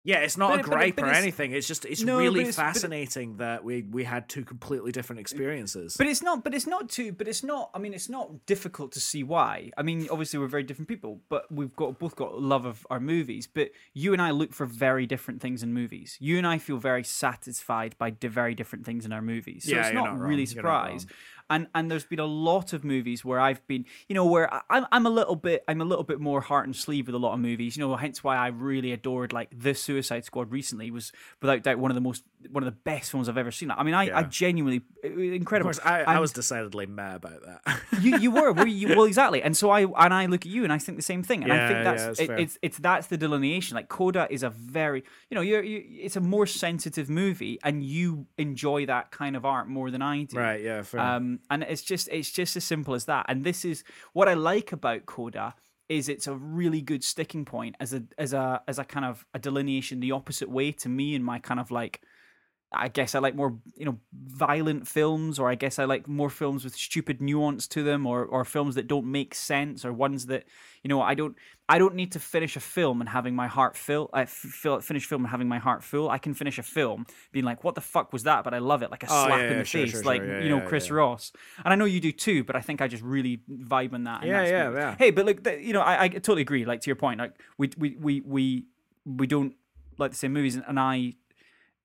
yeah, 0.02 0.18
it's 0.20 0.36
not 0.38 0.50
But 0.50 0.60
a 0.60 0.62
but 0.62 0.70
gripe 0.70 0.96
but 0.96 1.04
or 1.04 1.12
anything. 1.12 1.52
It's 1.52 1.66
just 1.66 1.84
it's 1.84 2.02
No, 2.02 2.18
really 2.18 2.40
it's- 2.40 2.56
fascinating 2.56 3.36
that 3.36 3.62
we 3.64 3.82
we 3.82 4.04
had 4.04 4.28
two 4.28 4.44
completely 4.44 4.92
different 4.92 5.20
experiences. 5.20 5.94
But 5.98 6.06
it's 6.06 6.22
not. 6.22 6.42
But 6.42 6.54
it's 6.54 6.66
not 6.66 6.88
too. 6.88 7.12
But 7.12 7.28
it's 7.28 7.42
not. 7.44 7.70
I 7.74 7.78
mean, 7.78 7.92
it's 7.92 8.08
not 8.08 8.46
difficult 8.46 8.92
to 8.92 9.00
see 9.00 9.22
why. 9.22 9.70
I 9.76 9.82
mean, 9.82 10.08
obviously 10.10 10.38
we're 10.38 10.46
very 10.46 10.62
different 10.62 10.88
people, 10.88 11.20
but 11.28 11.50
we've 11.52 11.76
got 11.76 11.98
both 11.98 12.16
got 12.16 12.40
love 12.40 12.64
of 12.64 12.86
our 12.88 13.00
movies. 13.00 13.46
But 13.46 13.72
you 13.92 14.12
and 14.14 14.22
I 14.22 14.30
look 14.30 14.54
for 14.54 14.64
very 14.64 15.06
different 15.06 15.42
things 15.42 15.62
in 15.62 15.72
movies. 15.74 16.16
You 16.18 16.38
and 16.38 16.46
I 16.46 16.56
feel 16.58 16.78
very 16.78 17.04
satisfied 17.04 17.94
by 17.98 18.10
very 18.22 18.54
different 18.54 18.86
things 18.86 19.04
in 19.04 19.12
our 19.12 19.22
movies. 19.22 19.64
So 19.64 19.72
Yeah, 19.72 19.86
it's 19.86 19.94
not, 19.94 20.04
not 20.06 20.18
really 20.18 20.44
wrong. 20.44 20.54
You're 20.54 20.62
not 20.62 21.00
surprised. 21.00 21.10
And 21.50 21.66
and 21.74 21.90
there's 21.90 22.04
been 22.04 22.20
a 22.20 22.24
lot 22.24 22.72
of 22.72 22.84
movies 22.84 23.24
where 23.24 23.40
I've 23.40 23.66
been, 23.66 23.84
you 24.08 24.14
know, 24.14 24.24
where 24.24 24.48
I'm 24.70 24.86
I'm 24.92 25.04
a 25.04 25.10
little 25.10 25.36
bit 25.36 25.64
I'm 25.68 25.80
a 25.80 25.84
little 25.84 26.04
bit 26.04 26.20
more 26.20 26.40
heart 26.40 26.66
and 26.66 26.74
sleeve 26.74 27.06
with 27.06 27.14
a 27.14 27.18
lot 27.18 27.34
of 27.34 27.40
movies. 27.40 27.76
You 27.76 27.86
know, 27.86 27.96
hence 27.96 28.22
why 28.22 28.36
I 28.36 28.48
really 28.48 28.92
adored 28.92 29.32
like 29.32 29.48
the 29.50 29.74
Suicide 29.74 30.24
Squad 30.24 30.52
recently 30.52 30.90
was 30.90 31.12
without 31.42 31.62
doubt 31.62 31.78
one 31.78 31.90
of 31.90 31.96
the 31.96 32.00
most 32.00 32.22
one 32.50 32.62
of 32.62 32.66
the 32.72 32.78
best 32.84 33.10
films 33.10 33.28
I've 33.28 33.36
ever 33.36 33.50
seen. 33.50 33.70
I 33.70 33.82
mean, 33.82 33.94
I, 33.94 34.04
I 34.04 34.06
Yeah. 34.06 34.22
genuinely 34.28 34.82
of 35.04 35.18
incredible. 35.18 35.66
course, 35.68 35.80
I, 35.84 36.02
I 36.04 36.18
was 36.20 36.32
decidedly 36.32 36.86
mad 36.86 37.16
about 37.16 37.42
that. 37.44 37.80
you 38.00 38.16
you 38.18 38.30
were, 38.38 38.52
were 38.52 38.66
you? 38.66 38.88
Well, 38.88 39.04
exactly. 39.04 39.42
And 39.42 39.56
so 39.56 39.70
I 39.70 39.82
and 39.82 40.14
I 40.14 40.26
look 40.26 40.46
at 40.46 40.50
you 40.52 40.64
and 40.64 40.72
I 40.72 40.78
think 40.78 40.96
the 40.96 41.02
same 41.02 41.22
thing. 41.22 41.42
And 41.42 41.52
I 41.52 41.56
Yeah, 41.56 41.66
think 41.68 41.78
yeah, 41.78 41.84
that's 41.84 42.18
that's 42.18 42.20
it, 42.20 42.40
it's 42.40 42.58
it's 42.62 42.78
that's 42.78 43.06
the 43.08 43.16
delineation. 43.18 43.74
Like 43.74 43.88
Coda 43.88 44.26
is 44.30 44.42
a 44.42 44.50
very 44.50 45.04
you 45.30 45.34
know 45.34 45.40
you're 45.40 45.62
you, 45.62 45.84
it's 45.86 46.16
a 46.16 46.20
more 46.20 46.46
sensitive 46.46 47.10
movie, 47.10 47.58
and 47.62 47.82
you 47.84 48.26
enjoy 48.38 48.86
that 48.86 49.10
kind 49.10 49.36
of 49.36 49.44
art 49.44 49.68
more 49.68 49.90
than 49.90 50.02
I 50.02 50.22
do. 50.24 50.38
right? 50.38 50.62
Yeah. 50.62 50.82
Fair. 50.82 51.00
Um, 51.00 51.40
and 51.50 51.62
it's 51.62 51.82
just 51.82 52.08
it's 52.10 52.30
just 52.30 52.56
as 52.56 52.64
simple 52.64 52.94
as 52.94 53.04
that. 53.04 53.26
And 53.28 53.44
this 53.44 53.64
is 53.64 53.84
what 54.12 54.28
I 54.28 54.34
like 54.34 54.72
about 54.72 55.06
Coda 55.06 55.54
is 55.88 56.08
it's 56.08 56.28
a 56.28 56.34
really 56.34 56.80
good 56.80 57.02
sticking 57.02 57.44
point 57.44 57.74
as 57.80 57.92
a 57.92 58.04
as 58.16 58.32
a 58.32 58.62
as 58.68 58.78
a 58.78 58.84
kind 58.84 59.04
of 59.04 59.26
a 59.34 59.38
delineation 59.40 59.98
the 59.98 60.12
opposite 60.12 60.48
way 60.48 60.70
to 60.70 60.88
me 60.88 61.16
and 61.16 61.24
my 61.24 61.38
kind 61.40 61.58
of 61.58 61.72
like 61.72 62.00
I 62.72 62.88
guess 62.88 63.14
I 63.14 63.18
like 63.18 63.34
more 63.34 63.56
you 63.76 63.84
know 63.84 63.98
violent 64.12 64.86
films, 64.86 65.38
or 65.38 65.50
I 65.50 65.54
guess 65.56 65.78
I 65.78 65.84
like 65.84 66.06
more 66.06 66.30
films 66.30 66.64
with 66.64 66.74
stupid 66.76 67.20
nuance 67.20 67.66
to 67.68 67.82
them, 67.82 68.06
or 68.06 68.24
or 68.24 68.44
films 68.44 68.74
that 68.76 68.86
don't 68.86 69.06
make 69.06 69.34
sense, 69.34 69.84
or 69.84 69.92
ones 69.92 70.26
that 70.26 70.44
you 70.82 70.88
know 70.88 71.02
I 71.02 71.14
don't 71.14 71.36
I 71.68 71.78
don't 71.78 71.94
need 71.94 72.12
to 72.12 72.20
finish 72.20 72.56
a 72.56 72.60
film 72.60 73.00
and 73.00 73.08
having 73.08 73.34
my 73.34 73.46
heart 73.48 73.76
fill 73.76 74.08
uh, 74.12 74.18
I 74.18 74.24
fill 74.26 74.80
finish 74.80 75.06
film 75.06 75.22
and 75.24 75.30
having 75.30 75.48
my 75.48 75.58
heart 75.58 75.82
full. 75.82 76.08
I 76.10 76.18
can 76.18 76.32
finish 76.34 76.58
a 76.58 76.62
film 76.62 77.06
being 77.32 77.44
like, 77.44 77.64
what 77.64 77.74
the 77.74 77.80
fuck 77.80 78.12
was 78.12 78.22
that? 78.22 78.44
But 78.44 78.54
I 78.54 78.58
love 78.58 78.82
it, 78.82 78.90
like 78.90 79.02
a 79.02 79.06
Oh, 79.10 79.24
slap 79.26 79.40
yeah, 79.40 79.44
in 79.46 79.52
yeah, 79.52 79.58
the 79.58 79.64
sure, 79.64 79.80
face, 79.82 79.90
sure, 79.90 80.02
like 80.04 80.22
sure. 80.22 80.36
Yeah, 80.38 80.42
you 80.44 80.48
know 80.50 80.60
Chris. 80.60 80.90
Ross. 80.90 81.32
And 81.64 81.72
I 81.72 81.76
know 81.76 81.84
you 81.86 82.00
do 82.00 82.12
too, 82.12 82.44
but 82.44 82.54
I 82.56 82.60
think 82.60 82.80
I 82.80 82.88
just 82.88 83.02
really 83.02 83.40
vibe 83.50 83.92
on 83.94 84.04
that. 84.04 84.20
and 84.22 84.30
Yeah, 84.30 84.40
that's 84.40 84.50
yeah, 84.50 84.72
yeah. 84.72 84.96
Hey, 84.98 85.10
but 85.10 85.26
look, 85.26 85.42
th- 85.44 85.64
you 85.64 85.72
know, 85.72 85.80
I, 85.80 86.02
I 86.04 86.08
totally 86.08 86.42
agree. 86.42 86.64
Like 86.64 86.80
to 86.82 86.86
your 86.88 86.96
point, 86.96 87.18
like 87.18 87.34
we 87.58 87.70
we 87.76 87.96
we 87.98 88.20
we 88.20 88.64
we 89.04 89.26
don't 89.26 89.54
like 89.98 90.12
the 90.12 90.16
same 90.16 90.32
movies, 90.32 90.56
and 90.56 90.78
I 90.80 91.14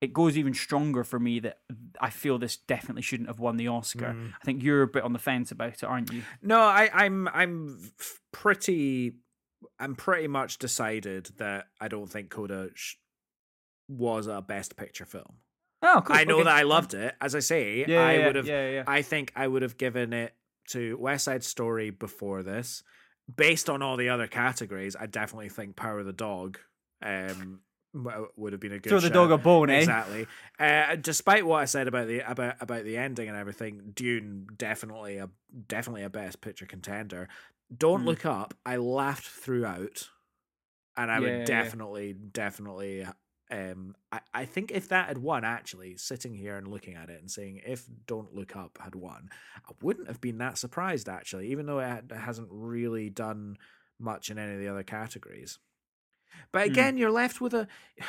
it 0.00 0.12
goes 0.12 0.36
even 0.36 0.52
stronger 0.54 1.04
for 1.04 1.18
me 1.18 1.40
that 1.40 1.60
I 2.00 2.10
feel 2.10 2.38
this 2.38 2.56
definitely 2.56 3.02
shouldn't 3.02 3.28
have 3.28 3.40
won 3.40 3.56
the 3.56 3.68
Oscar. 3.68 4.14
Mm. 4.14 4.32
I 4.40 4.44
think 4.44 4.62
you're 4.62 4.82
a 4.82 4.88
bit 4.88 5.04
on 5.04 5.12
the 5.12 5.18
fence 5.18 5.50
about 5.50 5.74
it, 5.74 5.84
aren't 5.84 6.12
you? 6.12 6.22
No, 6.42 6.60
I, 6.60 6.90
I'm 6.92 7.28
I'm 7.28 7.92
pretty 8.32 9.16
I'm 9.78 9.94
pretty 9.94 10.28
much 10.28 10.58
decided 10.58 11.30
that 11.38 11.68
I 11.80 11.88
don't 11.88 12.10
think 12.10 12.30
Coda 12.30 12.68
sh- 12.74 12.96
was 13.88 14.26
a 14.26 14.42
best 14.42 14.76
picture 14.76 15.06
film. 15.06 15.36
Oh, 15.82 16.02
cool. 16.04 16.16
I 16.16 16.24
know 16.24 16.36
okay. 16.36 16.44
that 16.44 16.56
I 16.56 16.62
loved 16.62 16.94
it. 16.94 17.14
As 17.20 17.34
I 17.34 17.40
say, 17.40 17.84
Yeah, 17.86 18.04
I 18.04 18.14
yeah, 18.14 18.26
would 18.26 18.36
have. 18.36 18.46
Yeah. 18.46 18.84
I 18.86 19.02
think 19.02 19.32
I 19.36 19.46
would 19.46 19.62
have 19.62 19.78
given 19.78 20.12
it 20.12 20.34
to 20.70 20.96
West 20.98 21.24
Side 21.24 21.44
Story 21.44 21.90
before 21.90 22.42
this. 22.42 22.82
Based 23.34 23.68
on 23.68 23.82
all 23.82 23.96
the 23.96 24.08
other 24.08 24.26
categories, 24.26 24.94
I 24.94 25.06
definitely 25.06 25.48
think 25.48 25.74
Power 25.74 26.00
of 26.00 26.06
the 26.06 26.12
Dog 26.12 26.58
um, 27.02 27.60
would 28.36 28.52
have 28.52 28.60
been 28.60 28.72
a 28.72 28.78
good. 28.78 28.90
Throw 28.90 29.00
the 29.00 29.06
shout. 29.08 29.14
dog 29.14 29.30
a 29.32 29.38
bone, 29.38 29.70
eh? 29.70 29.78
Exactly. 29.80 30.26
Uh, 30.58 30.96
despite 30.96 31.46
what 31.46 31.62
I 31.62 31.64
said 31.64 31.88
about 31.88 32.06
the 32.08 32.20
about 32.20 32.56
about 32.60 32.84
the 32.84 32.96
ending 32.96 33.28
and 33.28 33.36
everything, 33.36 33.92
Dune 33.94 34.46
definitely 34.56 35.18
a 35.18 35.28
definitely 35.68 36.02
a 36.02 36.10
best 36.10 36.40
picture 36.40 36.66
contender. 36.66 37.28
Don't 37.76 38.00
Hmm. 38.02 38.06
look 38.08 38.26
up. 38.26 38.54
I 38.64 38.76
laughed 38.76 39.26
throughout, 39.28 40.10
and 40.96 41.10
I 41.10 41.16
Yeah, 41.20 41.20
would 41.38 41.44
definitely 41.46 42.12
definitely. 42.12 43.06
Um, 43.48 43.94
I, 44.10 44.20
I 44.34 44.44
think 44.44 44.72
if 44.72 44.88
that 44.88 45.06
had 45.06 45.18
won, 45.18 45.44
actually 45.44 45.96
sitting 45.96 46.34
here 46.34 46.56
and 46.56 46.66
looking 46.66 46.94
at 46.96 47.10
it 47.10 47.20
and 47.20 47.30
saying 47.30 47.60
if 47.64 47.86
Don't 48.08 48.34
Look 48.34 48.56
Up 48.56 48.76
had 48.80 48.96
won, 48.96 49.30
I 49.68 49.72
wouldn't 49.80 50.08
have 50.08 50.20
been 50.20 50.38
that 50.38 50.58
surprised 50.58 51.08
actually, 51.08 51.52
even 51.52 51.66
though 51.66 51.78
it 51.78 51.86
had- 51.86 52.10
hasn't 52.12 52.48
really 52.50 53.08
done 53.08 53.56
much 54.00 54.30
in 54.30 54.38
any 54.38 54.54
of 54.54 54.58
the 54.58 54.66
other 54.66 54.82
categories. 54.82 55.60
But 56.52 56.66
Hmm. 56.66 56.72
again, 56.72 56.96
you're 56.98 57.10
left 57.10 57.40
with 57.40 57.54
a 57.54 57.66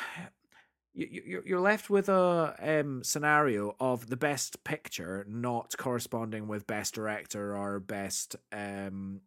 you- 0.94 1.08
you- 1.10 1.22
you're 1.26 1.46
you're 1.46 1.60
left 1.60 1.90
with 1.90 2.08
a 2.08 2.54
um, 2.58 3.04
scenario 3.04 3.76
of 3.78 4.08
the 4.08 4.16
best 4.16 4.64
picture 4.64 5.24
not 5.28 5.74
corresponding 5.78 6.48
with 6.48 6.66
best 6.66 6.94
director 6.94 7.56
or 7.56 7.78
best 7.78 8.36
um, 8.52 9.20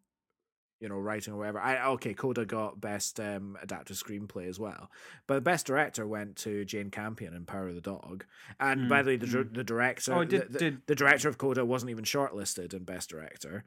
you 0.80 0.88
know 0.88 0.96
writing 0.98 1.32
or 1.32 1.38
whatever. 1.38 1.60
I 1.60 1.86
okay, 1.92 2.12
Coda 2.12 2.44
got 2.44 2.80
best 2.80 3.20
um, 3.20 3.56
adapted 3.62 3.96
screenplay 3.96 4.48
as 4.48 4.58
well, 4.58 4.90
but 5.28 5.34
the 5.36 5.40
best 5.40 5.64
director 5.66 6.06
went 6.06 6.36
to 6.38 6.64
Jane 6.64 6.90
Campion 6.90 7.32
in 7.34 7.46
Power 7.46 7.68
of 7.68 7.76
the 7.76 7.80
Dog. 7.80 8.24
And 8.58 8.88
by 8.88 9.00
Mm, 9.00 9.04
the 9.04 9.10
way, 9.12 9.16
the, 9.16 9.26
dir- 9.28 9.44
the 9.44 9.64
director, 9.64 10.12
Oh, 10.12 10.18
the- 10.20 10.26
did- 10.26 10.52
the, 10.52 10.58
did- 10.58 10.86
the 10.88 10.94
director 10.96 11.28
of 11.28 11.38
Coda 11.38 11.64
wasn't 11.64 11.90
even 11.90 12.04
shortlisted 12.04 12.74
in 12.74 12.82
best 12.84 13.08
director. 13.10 13.64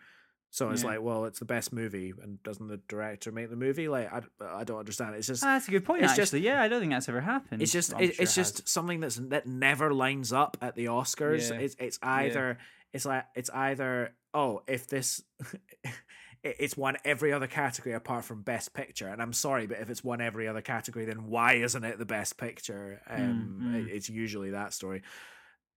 So 0.51 0.69
it's 0.69 0.83
Yeah. 0.83 0.89
like, 0.91 1.01
well, 1.01 1.25
it's 1.25 1.39
the 1.39 1.45
best 1.45 1.73
movie, 1.73 2.13
and 2.21 2.41
doesn't 2.43 2.67
the 2.67 2.77
director 2.87 3.31
make 3.31 3.49
the 3.49 3.57
movie? 3.57 3.89
Like, 3.89 4.11
I, 4.13 4.21
I 4.41 4.63
don't 4.63 4.79
understand. 4.79 5.13
It's 5.15 5.27
just 5.27 5.43
Ah, 5.43 5.47
that's 5.55 5.67
a 5.67 5.71
good 5.71 5.83
point. 5.83 6.03
it's 6.03 6.11
actually, 6.11 6.39
just- 6.39 6.43
yeah, 6.45 6.61
I 6.61 6.69
don't 6.69 6.79
think 6.79 6.93
that's 6.93 7.09
ever 7.09 7.19
happened. 7.19 7.61
it's 7.61 7.73
just 7.73 7.91
it, 7.93 7.97
sure 8.15 8.23
it's 8.23 8.37
it 8.37 8.41
just 8.41 8.67
something 8.69 9.01
that's 9.01 9.17
that 9.17 9.47
never 9.47 9.93
lines 9.93 10.31
up 10.31 10.55
at 10.61 10.75
the 10.75 10.85
Oscars. 10.85 11.49
Yeah. 11.49 11.57
It's 11.57 11.75
it's 11.79 11.99
either 12.01 12.57
it's 12.93 13.05
like 13.05 13.25
it's 13.35 13.49
either 13.49 14.13
oh 14.33 14.61
if 14.67 14.87
this 14.87 15.21
it's 16.43 16.77
won 16.77 16.95
every 17.03 17.33
other 17.33 17.47
category 17.47 17.95
apart 17.95 18.23
from 18.23 18.41
best 18.43 18.73
picture 18.73 19.07
and 19.07 19.21
I'm 19.21 19.33
sorry 19.33 19.65
but 19.65 19.79
if 19.79 19.89
it's 19.89 20.03
won 20.03 20.21
every 20.21 20.47
other 20.47 20.61
category 20.61 21.05
then 21.05 21.25
why 21.27 21.53
isn't 21.53 21.83
it 21.83 21.97
the 21.97 22.05
best 22.05 22.37
picture? 22.37 23.01
Um 23.09 23.59
mm. 23.63 23.75
it- 23.87 23.91
it's 23.91 24.09
usually 24.09 24.51
that 24.51 24.73
story. 24.73 25.01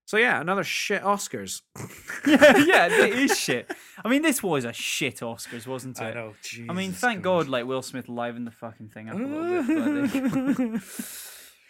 So 0.09 0.16
yeah, 0.16 0.40
another 0.40 0.64
shit 0.64 1.02
Oscars. 1.02 1.61
yeah, 2.26 2.56
yeah, 2.56 2.86
it 2.86 3.12
is 3.18 3.38
shit. 3.38 3.70
I 4.02 4.09
mean, 4.09 4.22
this 4.22 4.42
was 4.42 4.64
a 4.64 4.72
shit 4.72 5.16
Oscars, 5.16 5.66
wasn't 5.66 6.00
it? 6.00 6.02
I 6.02 6.14
know. 6.14 6.32
I 6.66 6.72
mean, 6.72 6.92
thank 6.92 7.20
God, 7.20 7.46
like 7.46 7.66
Will 7.66 7.82
Smith 7.82 8.06
livened 8.06 8.46
the 8.46 8.50
fucking 8.50 8.88
thing 8.88 9.11
up 9.11 9.16
a 9.16 9.18
little 9.18 10.48
bit. 10.48 10.80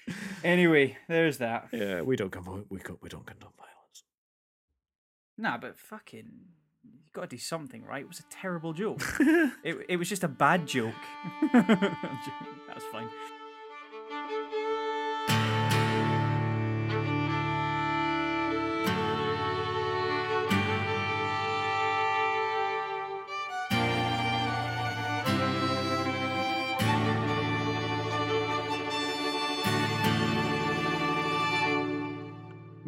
but, 0.07 0.15
anyway, 0.45 0.97
there's 1.09 1.39
that. 1.39 1.71
Yeah, 1.73 2.03
we 2.03 2.15
don't 2.15 2.31
come. 2.31 2.65
We 2.71 2.79
co- 2.79 3.01
we 3.03 3.09
don't 3.09 3.27
condone 3.27 3.51
violence. 3.59 4.05
Nah, 5.37 5.59
but 5.59 5.77
fucking, 5.77 6.31
you 6.85 6.91
got 7.13 7.23
to 7.23 7.27
do 7.37 7.39
something, 7.39 7.85
right? 7.85 8.03
It 8.03 8.09
was 8.09 8.21
a 8.21 8.31
terrible 8.31 8.73
joke. 8.73 9.03
it 9.65 9.85
it 9.89 9.97
was 9.97 10.09
just 10.09 10.23
a 10.23 10.29
bad 10.29 10.69
joke. 10.69 10.95
That's 11.53 12.85
fine. 12.93 13.09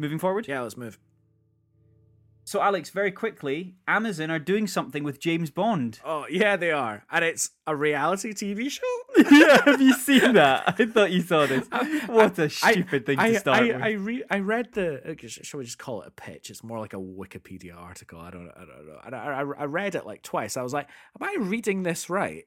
Moving 0.01 0.17
forward. 0.17 0.47
Yeah, 0.47 0.61
let's 0.61 0.77
move. 0.77 0.97
So, 2.43 2.59
Alex, 2.59 2.89
very 2.89 3.11
quickly, 3.11 3.75
Amazon 3.87 4.31
are 4.31 4.39
doing 4.39 4.65
something 4.65 5.03
with 5.03 5.19
James 5.19 5.51
Bond. 5.51 5.99
Oh 6.03 6.25
yeah, 6.27 6.57
they 6.57 6.71
are, 6.71 7.05
and 7.11 7.23
it's 7.23 7.51
a 7.67 7.75
reality 7.75 8.33
TV 8.33 8.71
show. 8.71 8.81
yeah, 9.31 9.63
have 9.63 9.79
you 9.79 9.93
seen 9.93 10.33
that? 10.33 10.73
I 10.79 10.85
thought 10.87 11.11
you 11.11 11.21
saw 11.21 11.45
this. 11.45 11.67
What 12.07 12.39
a 12.39 12.49
stupid 12.49 13.05
thing 13.05 13.19
to 13.19 13.39
start 13.39 13.59
I, 13.59 13.67
with. 13.67 13.81
I, 13.83 13.91
re- 13.91 14.23
I 14.31 14.39
read 14.39 14.73
the. 14.73 15.15
Shall 15.27 15.59
we 15.59 15.65
just 15.65 15.77
call 15.77 16.01
it 16.01 16.07
a 16.07 16.11
pitch? 16.11 16.49
It's 16.49 16.63
more 16.63 16.79
like 16.79 16.93
a 16.93 16.97
Wikipedia 16.97 17.77
article. 17.77 18.19
I 18.19 18.31
don't. 18.31 18.51
I 18.55 18.65
don't 18.65 18.87
know. 18.87 18.99
And 19.05 19.15
I, 19.15 19.19
I, 19.19 19.39
I 19.41 19.65
read 19.65 19.93
it 19.93 20.07
like 20.07 20.23
twice. 20.23 20.57
I 20.57 20.63
was 20.63 20.73
like, 20.73 20.89
"Am 21.21 21.29
I 21.29 21.35
reading 21.39 21.83
this 21.83 22.09
right? 22.09 22.45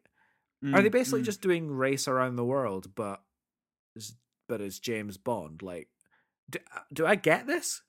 Are 0.72 0.82
they 0.82 0.88
Mm, 0.88 0.92
basically 0.92 1.20
mm. 1.20 1.26
just 1.26 1.40
doing 1.40 1.70
race 1.70 2.09
around 2.09 2.34
the 2.34 2.44
world, 2.44 2.96
but, 2.96 3.22
but 4.48 4.61
it's 4.61 4.78
James 4.80 5.18
Bond? 5.18 5.62
Like, 5.62 5.88
do, 6.51 6.59
uh, 6.74 6.80
do 6.92 7.07
I 7.07 7.14
get 7.14 7.47
this? 7.47 7.82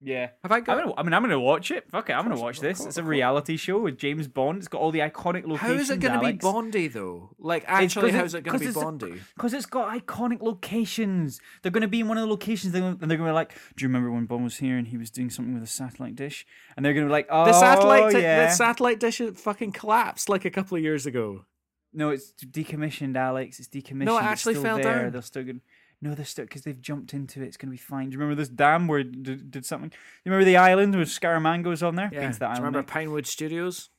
Yeah. 0.00 0.28
Have 0.44 0.52
I 0.52 0.58
I'm 0.58 0.62
got? 0.64 0.78
gonna, 0.78 0.94
I 0.96 1.02
mean, 1.02 1.12
I'm 1.12 1.22
gonna 1.22 1.40
watch 1.40 1.72
it. 1.72 1.90
Fuck 1.90 2.08
it, 2.08 2.12
I'm 2.12 2.22
gonna 2.28 2.40
watch 2.40 2.60
this. 2.60 2.86
It's 2.86 2.98
a 2.98 3.02
reality 3.02 3.56
show 3.56 3.80
with 3.80 3.98
James 3.98 4.28
Bond. 4.28 4.58
It's 4.58 4.68
got 4.68 4.80
all 4.80 4.92
the 4.92 5.00
iconic 5.00 5.44
locations. 5.44 5.60
How 5.60 5.72
is 5.72 5.90
it 5.90 5.98
going 5.98 6.20
to 6.20 6.24
be 6.24 6.32
Bondy 6.34 6.86
though? 6.86 7.34
Like, 7.36 7.64
actually, 7.66 8.12
how's 8.12 8.32
it 8.32 8.44
going 8.44 8.60
to 8.60 8.64
be 8.64 8.72
Bondy? 8.72 9.14
Because 9.34 9.52
it's 9.54 9.66
got 9.66 9.92
iconic 9.92 10.40
locations. 10.40 11.40
They're 11.62 11.72
going 11.72 11.82
to 11.82 11.88
be 11.88 11.98
in 11.98 12.06
one 12.06 12.16
of 12.16 12.22
the 12.22 12.30
locations, 12.30 12.72
they're 12.72 12.80
gonna- 12.82 12.98
and 13.00 13.10
they're 13.10 13.18
going 13.18 13.26
to 13.26 13.32
be 13.32 13.34
like, 13.34 13.54
"Do 13.76 13.82
you 13.82 13.88
remember 13.88 14.12
when 14.12 14.26
Bond 14.26 14.44
was 14.44 14.58
here 14.58 14.78
and 14.78 14.86
he 14.86 14.96
was 14.96 15.10
doing 15.10 15.30
something 15.30 15.54
with 15.54 15.64
a 15.64 15.66
satellite 15.66 16.14
dish?" 16.14 16.46
And 16.76 16.86
they're 16.86 16.94
going 16.94 17.06
to 17.06 17.08
be 17.08 17.12
like, 17.12 17.26
"Oh, 17.28 17.44
The 17.46 17.52
satellite, 17.54 18.02
oh, 18.04 18.10
di- 18.12 18.20
yeah." 18.22 18.46
the 18.46 18.50
satellite 18.52 19.00
dish 19.00 19.20
fucking 19.34 19.72
collapsed 19.72 20.28
like 20.28 20.44
a 20.44 20.50
couple 20.50 20.76
of 20.76 20.82
years 20.84 21.06
ago. 21.06 21.44
no, 21.92 22.10
it's 22.10 22.32
decommissioned, 22.44 23.16
Alex. 23.16 23.58
It's 23.58 23.68
decommissioned. 23.68 24.04
No, 24.04 24.18
it 24.18 24.22
actually 24.22 24.54
still 24.54 24.62
fell 24.62 24.76
there. 24.76 25.02
down. 25.04 25.12
They're 25.12 25.22
still 25.22 25.42
going. 25.42 25.60
No, 26.00 26.14
they're 26.14 26.24
stuck 26.24 26.46
because 26.46 26.62
they've 26.62 26.80
jumped 26.80 27.12
into 27.12 27.42
it. 27.42 27.46
It's 27.46 27.56
going 27.56 27.68
to 27.68 27.72
be 27.72 27.76
fine. 27.76 28.10
Do 28.10 28.14
you 28.14 28.20
remember 28.20 28.40
this 28.40 28.48
dam 28.48 28.86
where 28.86 29.00
it 29.00 29.22
did, 29.22 29.50
did 29.50 29.66
something? 29.66 29.90
You 30.24 30.30
remember 30.30 30.44
the 30.44 30.56
island 30.56 30.94
with 30.96 31.08
Scaramanga's 31.08 31.82
on 31.82 31.96
there? 31.96 32.08
Yeah. 32.12 32.20
Been 32.20 32.32
to 32.32 32.38
Do 32.38 32.44
you 32.44 32.48
island, 32.48 32.58
remember 32.60 32.78
mate. 32.80 32.86
Pinewood 32.88 33.26
Studios? 33.26 33.90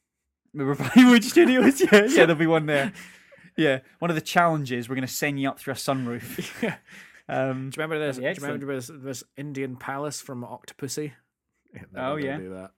Remember 0.54 0.82
Pinewood 0.84 1.24
Studios? 1.24 1.82
Yeah, 1.92 2.04
yeah, 2.06 2.08
there'll 2.26 2.36
be 2.36 2.48
one 2.48 2.66
there. 2.66 2.94
Yeah, 3.58 3.80
one 3.98 4.10
of 4.10 4.16
the 4.16 4.22
challenges 4.22 4.88
we're 4.88 4.96
going 4.96 5.06
to 5.08 5.14
send 5.14 5.38
you 5.38 5.50
up 5.50 5.60
through 5.60 5.74
a 5.74 5.76
sunroof. 5.76 6.50
Yeah. 6.64 6.76
Um, 7.28 7.70
Do 7.72 7.82
you 7.82 7.84
remember 7.84 8.00
this? 8.00 8.16
Do 8.16 8.24
you 8.24 8.34
remember 8.42 8.74
this, 8.76 8.90
this 8.94 9.24
Indian 9.36 9.76
palace 9.76 10.22
from 10.22 10.44
Octopussy? 10.44 11.12
Yeah, 11.76 11.82
Oh, 11.98 12.16
yeah. 12.16 12.38
Do 12.38 12.50
that. 12.54 12.72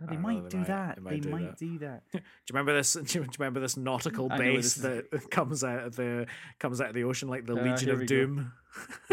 They 0.00 0.12
I 0.12 0.14
know, 0.14 0.20
might 0.20 0.42
they 0.44 0.48
do 0.50 0.56
might- 0.58 0.66
that. 0.66 0.96
they 0.96 1.02
They 1.02 1.10
might 1.10 1.22
do 1.22 1.28
might 1.30 1.42
that. 1.42 1.58
do 1.58 1.78
that. 1.80 2.02
Do 2.12 2.18
you 2.18 2.22
remember 2.52 2.74
this? 2.74 2.92
Do 3.04 3.18
you 3.18 3.26
remember 3.38 3.60
this 3.60 3.76
nautical 3.76 4.28
base 4.28 4.74
this 4.74 5.06
that 5.10 5.30
comes 5.30 5.64
out 5.64 5.84
of 5.84 5.96
the 5.96 6.26
comes 6.58 6.80
out 6.80 6.88
of 6.88 6.94
the 6.94 7.04
ocean 7.04 7.28
like 7.28 7.46
the 7.46 7.54
Uh, 7.56 7.64
Legion 7.64 7.90
of. 7.90 8.06
Doom? 8.06 8.52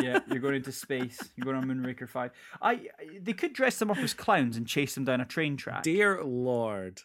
yeah, 0.01 0.19
you're 0.27 0.39
going 0.39 0.55
into 0.55 0.71
space. 0.71 1.17
You're 1.35 1.45
going 1.45 1.57
on 1.57 1.65
Moonraker 1.65 2.07
Five. 2.07 2.31
I, 2.61 2.87
they 3.19 3.33
could 3.33 3.53
dress 3.53 3.79
them 3.79 3.89
up 3.89 3.97
as 3.97 4.13
clowns 4.13 4.57
and 4.57 4.67
chase 4.67 4.93
them 4.95 5.05
down 5.05 5.21
a 5.21 5.25
train 5.25 5.57
track. 5.57 5.81
Dear 5.83 6.23
Lord, 6.23 7.01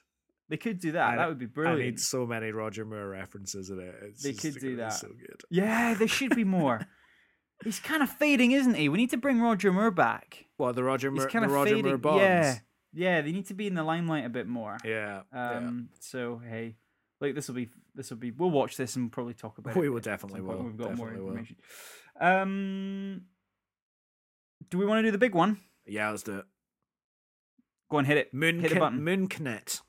They 0.51 0.57
could 0.59 0.79
do 0.81 0.93
that. 0.93 1.11
I- 1.13 1.17
that 1.17 1.29
would 1.29 1.39
be 1.39 1.47
brilliant. 1.47 1.81
I 1.81 1.85
need 1.85 2.01
so 2.01 2.27
many 2.27 2.51
Roger 2.53 2.85
Moore 2.85 3.09
references 3.09 3.71
in 3.71 3.79
it. 3.79 3.95
It's 4.03 4.23
They 4.23 4.33
could 4.35 4.61
do 4.61 4.77
that. 4.77 4.93
So 4.95 5.09
good. 5.09 5.41
Yeah, 5.49 5.95
there 5.95 6.09
should 6.09 6.35
be 6.35 6.45
more. 6.45 6.87
He's 7.65 7.79
kind 7.79 8.03
of 8.03 8.11
fading, 8.11 8.53
isn't 8.53 8.75
he? 8.75 8.89
We 8.89 8.99
need 8.99 9.11
to 9.11 9.17
bring 9.19 9.41
Roger 9.41 9.73
Moore 9.73 9.91
back. 9.91 10.47
Well, 10.59 10.73
the 10.73 10.83
Roger 10.83 11.11
He's 11.11 11.19
Moore, 11.21 11.29
kind 11.29 11.45
the 11.45 11.49
of 11.49 11.53
Roger 11.55 11.75
fading. 11.77 11.87
Moore 11.87 11.99
Bonds. 11.99 12.21
Yeah, 12.23 12.59
yeah. 12.93 13.21
They 13.21 13.33
need 13.33 13.47
to 13.47 13.55
be 13.55 13.67
in 13.67 13.75
the 13.75 13.83
limelight 13.85 14.25
a 14.25 14.29
bit 14.29 14.47
more. 14.47 14.79
yeah. 14.85 15.23
yeah. 15.33 15.57
Um. 15.57 15.89
So 16.01 16.41
hey, 16.49 16.77
like 17.21 17.35
this 17.35 17.49
will 17.49 17.55
be 17.55 17.69
this 17.95 18.11
will 18.11 18.17
be. 18.19 18.31
We'll 18.31 18.51
watch 18.51 18.77
this 18.77 18.97
and 18.97 19.11
probably 19.11 19.35
talk 19.35 19.59
about 19.59 19.77
it. 19.77 19.81
We 19.81 19.89
will 19.89 20.01
definitely 20.01 20.41
will, 20.41 20.63
We've 20.63 20.77
got 20.77 20.97
more 20.97 21.09
definitely 21.09 21.21
will. 21.31 21.37
information. 21.39 21.57
Um. 22.21 23.23
Do 24.69 24.79
we 24.79 24.87
want 24.87 24.99
to 24.99 25.03
do 25.03 25.11
the 25.11 25.19
big 25.19 25.35
one? 25.35 25.59
Yeah, 25.87 26.11
let's 26.11 26.23
do 26.23 26.39
it. 26.39 26.45
Go 27.91 27.97
on, 27.97 28.05
hit 28.05 28.19
it. 28.19 28.33
Moon, 28.33 28.61
hit 28.61 28.73
the 28.73 28.79
button. 28.79 29.03
Moon 29.03 29.27
Connect. 29.27 29.81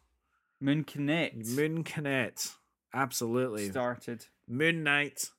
Moon 0.59 0.83
Connect 0.83 1.35
Moon 1.47 1.83
Connect. 1.83 2.49
Absolutely. 2.93 3.69
started. 3.69 4.25
Moon 4.47 4.83
Knight, 4.83 5.29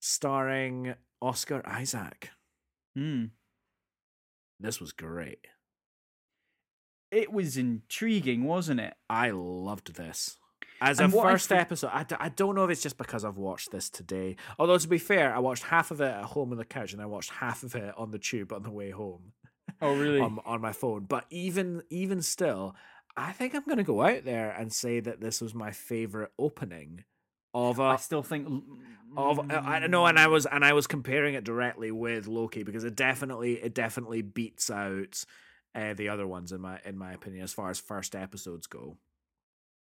starring 0.00 0.94
Oscar 1.22 1.62
Isaac. 1.66 2.30
Hmm. 2.94 3.26
This 4.58 4.80
was 4.80 4.92
great. 4.92 5.46
It 7.10 7.32
was 7.32 7.56
intriguing, 7.56 8.44
wasn't 8.44 8.80
it? 8.80 8.94
I 9.08 9.30
loved 9.30 9.94
this. 9.94 10.38
As 10.80 11.00
And 11.00 11.14
a 11.14 11.18
I 11.18 11.22
first 11.22 11.48
think- 11.48 11.60
episode, 11.62 11.90
I, 11.92 12.02
d- 12.02 12.16
I 12.18 12.28
don't 12.28 12.54
know 12.54 12.64
if 12.64 12.70
it's 12.70 12.82
just 12.82 12.98
because 12.98 13.24
I've 13.24 13.38
watched 13.38 13.70
this 13.72 13.88
today. 13.88 14.36
Although, 14.58 14.76
to 14.76 14.88
be 14.88 14.98
fair, 14.98 15.34
I 15.34 15.38
watched 15.38 15.62
half 15.64 15.90
of 15.90 16.00
it 16.02 16.12
at 16.12 16.24
home 16.24 16.50
on 16.52 16.58
the 16.58 16.64
couch 16.66 16.92
and 16.92 17.00
I 17.00 17.06
watched 17.06 17.30
half 17.30 17.62
of 17.62 17.74
it 17.74 17.94
on 17.96 18.10
the 18.10 18.18
tube 18.18 18.52
on 18.52 18.62
the 18.62 18.70
way 18.70 18.90
home 18.90 19.32
Oh, 19.80 19.94
really? 19.96 20.20
on, 20.20 20.38
on 20.44 20.60
my 20.60 20.72
phone. 20.72 21.04
But 21.04 21.24
even 21.30 21.82
even 21.90 22.20
still, 22.22 22.74
I 23.16 23.32
think 23.32 23.54
I'm 23.54 23.64
going 23.64 23.78
to 23.78 23.84
go 23.84 24.02
out 24.02 24.24
there 24.24 24.50
and 24.50 24.70
say 24.72 25.00
that 25.00 25.20
this 25.20 25.40
was 25.40 25.54
my 25.54 25.70
favorite 25.70 26.32
opening 26.38 27.04
of 27.54 27.80
I 27.80 27.94
a 27.94 27.98
still 27.98 28.22
think. 28.22 28.46
of 29.16 29.38
uh, 29.38 29.62
I 29.64 29.78
don't 29.80 29.90
know, 29.90 30.04
and 30.04 30.18
I 30.18 30.26
was 30.26 30.44
and 30.44 30.62
I 30.62 30.74
was 30.74 30.86
comparing 30.86 31.34
it 31.34 31.44
directly 31.44 31.90
with 31.90 32.26
Loki 32.26 32.64
because 32.64 32.84
it 32.84 32.94
definitely 32.96 33.54
it 33.54 33.72
definitely 33.74 34.20
beats 34.20 34.68
out 34.70 35.24
uh, 35.76 35.94
the 35.94 36.08
other 36.08 36.26
ones 36.26 36.52
in 36.52 36.60
my 36.60 36.80
in 36.84 36.96
my 36.96 37.12
opinion 37.12 37.44
as 37.44 37.52
far 37.52 37.70
as 37.70 37.78
first 37.78 38.16
episodes 38.16 38.66
go. 38.66 38.96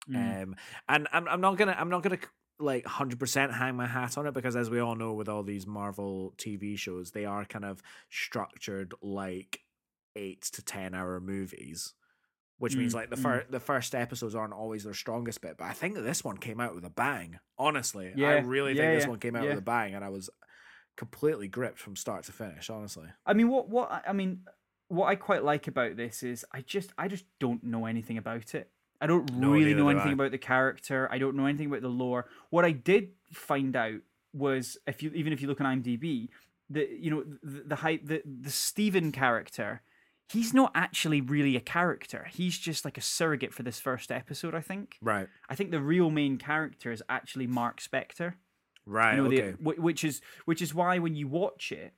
Mm. 0.10 0.44
Um, 0.44 0.56
and 0.88 1.08
I'm 1.12 1.28
I'm 1.28 1.42
not 1.42 1.58
gonna 1.58 1.76
I'm 1.78 1.90
not 1.90 2.04
gonna 2.04 2.20
like 2.60 2.86
hundred 2.86 3.20
percent 3.20 3.54
hang 3.54 3.76
my 3.76 3.88
hat 3.88 4.18
on 4.18 4.28
it 4.28 4.34
because 4.34 4.56
as 4.56 4.70
we 4.70 4.80
all 4.80 4.96
know 4.96 5.14
with 5.14 5.28
all 5.28 5.44
these 5.44 5.66
Marvel 5.66 6.34
TV 6.38 6.78
shows 6.78 7.12
they 7.12 7.26
are 7.26 7.46
kind 7.46 7.66
of 7.66 7.82
structured 8.10 8.94
like 9.02 9.62
eight 10.16 10.44
to 10.44 10.64
ten 10.64 10.94
hour 10.94 11.20
movies. 11.20 11.94
Which 12.60 12.76
means 12.76 12.94
Mm, 12.94 12.98
like 12.98 13.10
the 13.10 13.16
mm. 13.16 13.24
first 13.24 13.52
the 13.52 13.60
first 13.60 13.96
episodes 13.96 14.36
aren't 14.36 14.54
always 14.54 14.84
their 14.84 14.94
strongest 14.94 15.42
bit, 15.42 15.58
but 15.58 15.66
I 15.66 15.74
think 15.74 15.96
this 15.96 16.24
one 16.24 16.38
came 16.38 16.60
out 16.60 16.76
with 16.76 16.86
a 16.86 16.92
bang. 16.92 17.40
Honestly, 17.58 18.14
I 18.16 18.38
really 18.42 18.74
yeah, 18.74 18.82
think 18.84 18.98
this 18.98 19.06
yeah, 19.06 19.10
one 19.10 19.20
came 19.20 19.36
out 19.36 19.46
yeah. 19.46 19.50
with 19.50 19.58
a 19.58 19.64
bang, 19.64 19.96
and 19.96 20.06
I 20.06 20.10
was 20.10 20.30
completely 20.96 21.48
gripped 21.48 21.80
from 21.80 21.96
start 21.96 22.26
to 22.26 22.32
finish. 22.32 22.70
Honestly, 22.70 23.08
I 23.26 23.34
mean, 23.34 23.50
what 23.50 23.68
what 23.68 24.04
I 24.08 24.14
mean, 24.14 24.42
what 24.92 25.08
I 25.08 25.16
quite 25.16 25.44
like 25.44 25.68
about 25.68 25.96
this 25.98 26.22
is 26.24 26.46
I 26.52 26.62
just 26.62 26.92
I 26.98 27.08
just 27.08 27.26
don't 27.40 27.64
know 27.64 27.86
anything 27.86 28.18
about 28.18 28.54
it. 28.56 28.70
I 29.00 29.08
don't 29.08 29.32
No, 29.34 29.52
really 29.52 29.74
know 29.74 29.90
anything 29.90 30.14
about 30.14 30.32
the 30.32 30.38
character. 30.38 31.08
I 31.12 31.18
don't 31.18 31.36
know 31.36 31.46
anything 31.48 31.68
about 31.68 31.82
the 31.82 31.88
lore. 31.88 32.28
What 32.52 32.66
I 32.66 32.72
did 32.72 33.10
find 33.32 33.76
out 33.76 34.02
was 34.34 34.78
if 34.86 35.02
you 35.02 35.12
even 35.16 35.34
if 35.34 35.42
you 35.42 35.48
look 35.48 35.60
on 35.62 35.68
IMDb, 35.82 36.30
the 36.70 36.88
you 37.00 37.10
know 37.10 37.24
the 37.42 37.64
the 37.68 37.76
hype 37.78 38.06
the 38.06 38.22
the 38.26 38.52
Steven 38.52 39.12
character, 39.12 39.82
he's 40.30 40.54
not 40.54 40.72
actually 40.76 41.20
really 41.22 41.56
a 41.56 41.62
character. 41.62 42.28
He's 42.30 42.58
just 42.60 42.86
like 42.86 42.98
a 42.98 43.02
surrogate 43.02 43.54
for 43.54 43.64
this 43.64 43.80
first 43.80 44.12
episode. 44.12 44.54
I 44.54 44.62
think. 44.62 44.98
right, 45.02 45.28
I 45.50 45.56
think 45.56 45.72
the 45.72 45.82
real 45.82 46.10
main 46.12 46.38
character 46.38 46.92
is 46.92 47.02
actually 47.10 47.48
Mark 47.48 47.82
Spector. 47.82 48.36
right, 48.86 49.16
You 49.16 49.22
know, 49.24 49.28
okay, 49.28 49.52
whi- 49.54 49.80
which 49.82 50.04
is 50.04 50.22
which 50.46 50.62
is 50.62 50.74
why 50.76 51.00
when 51.00 51.16
you 51.16 51.28
watch 51.28 51.72
it, 51.72 51.94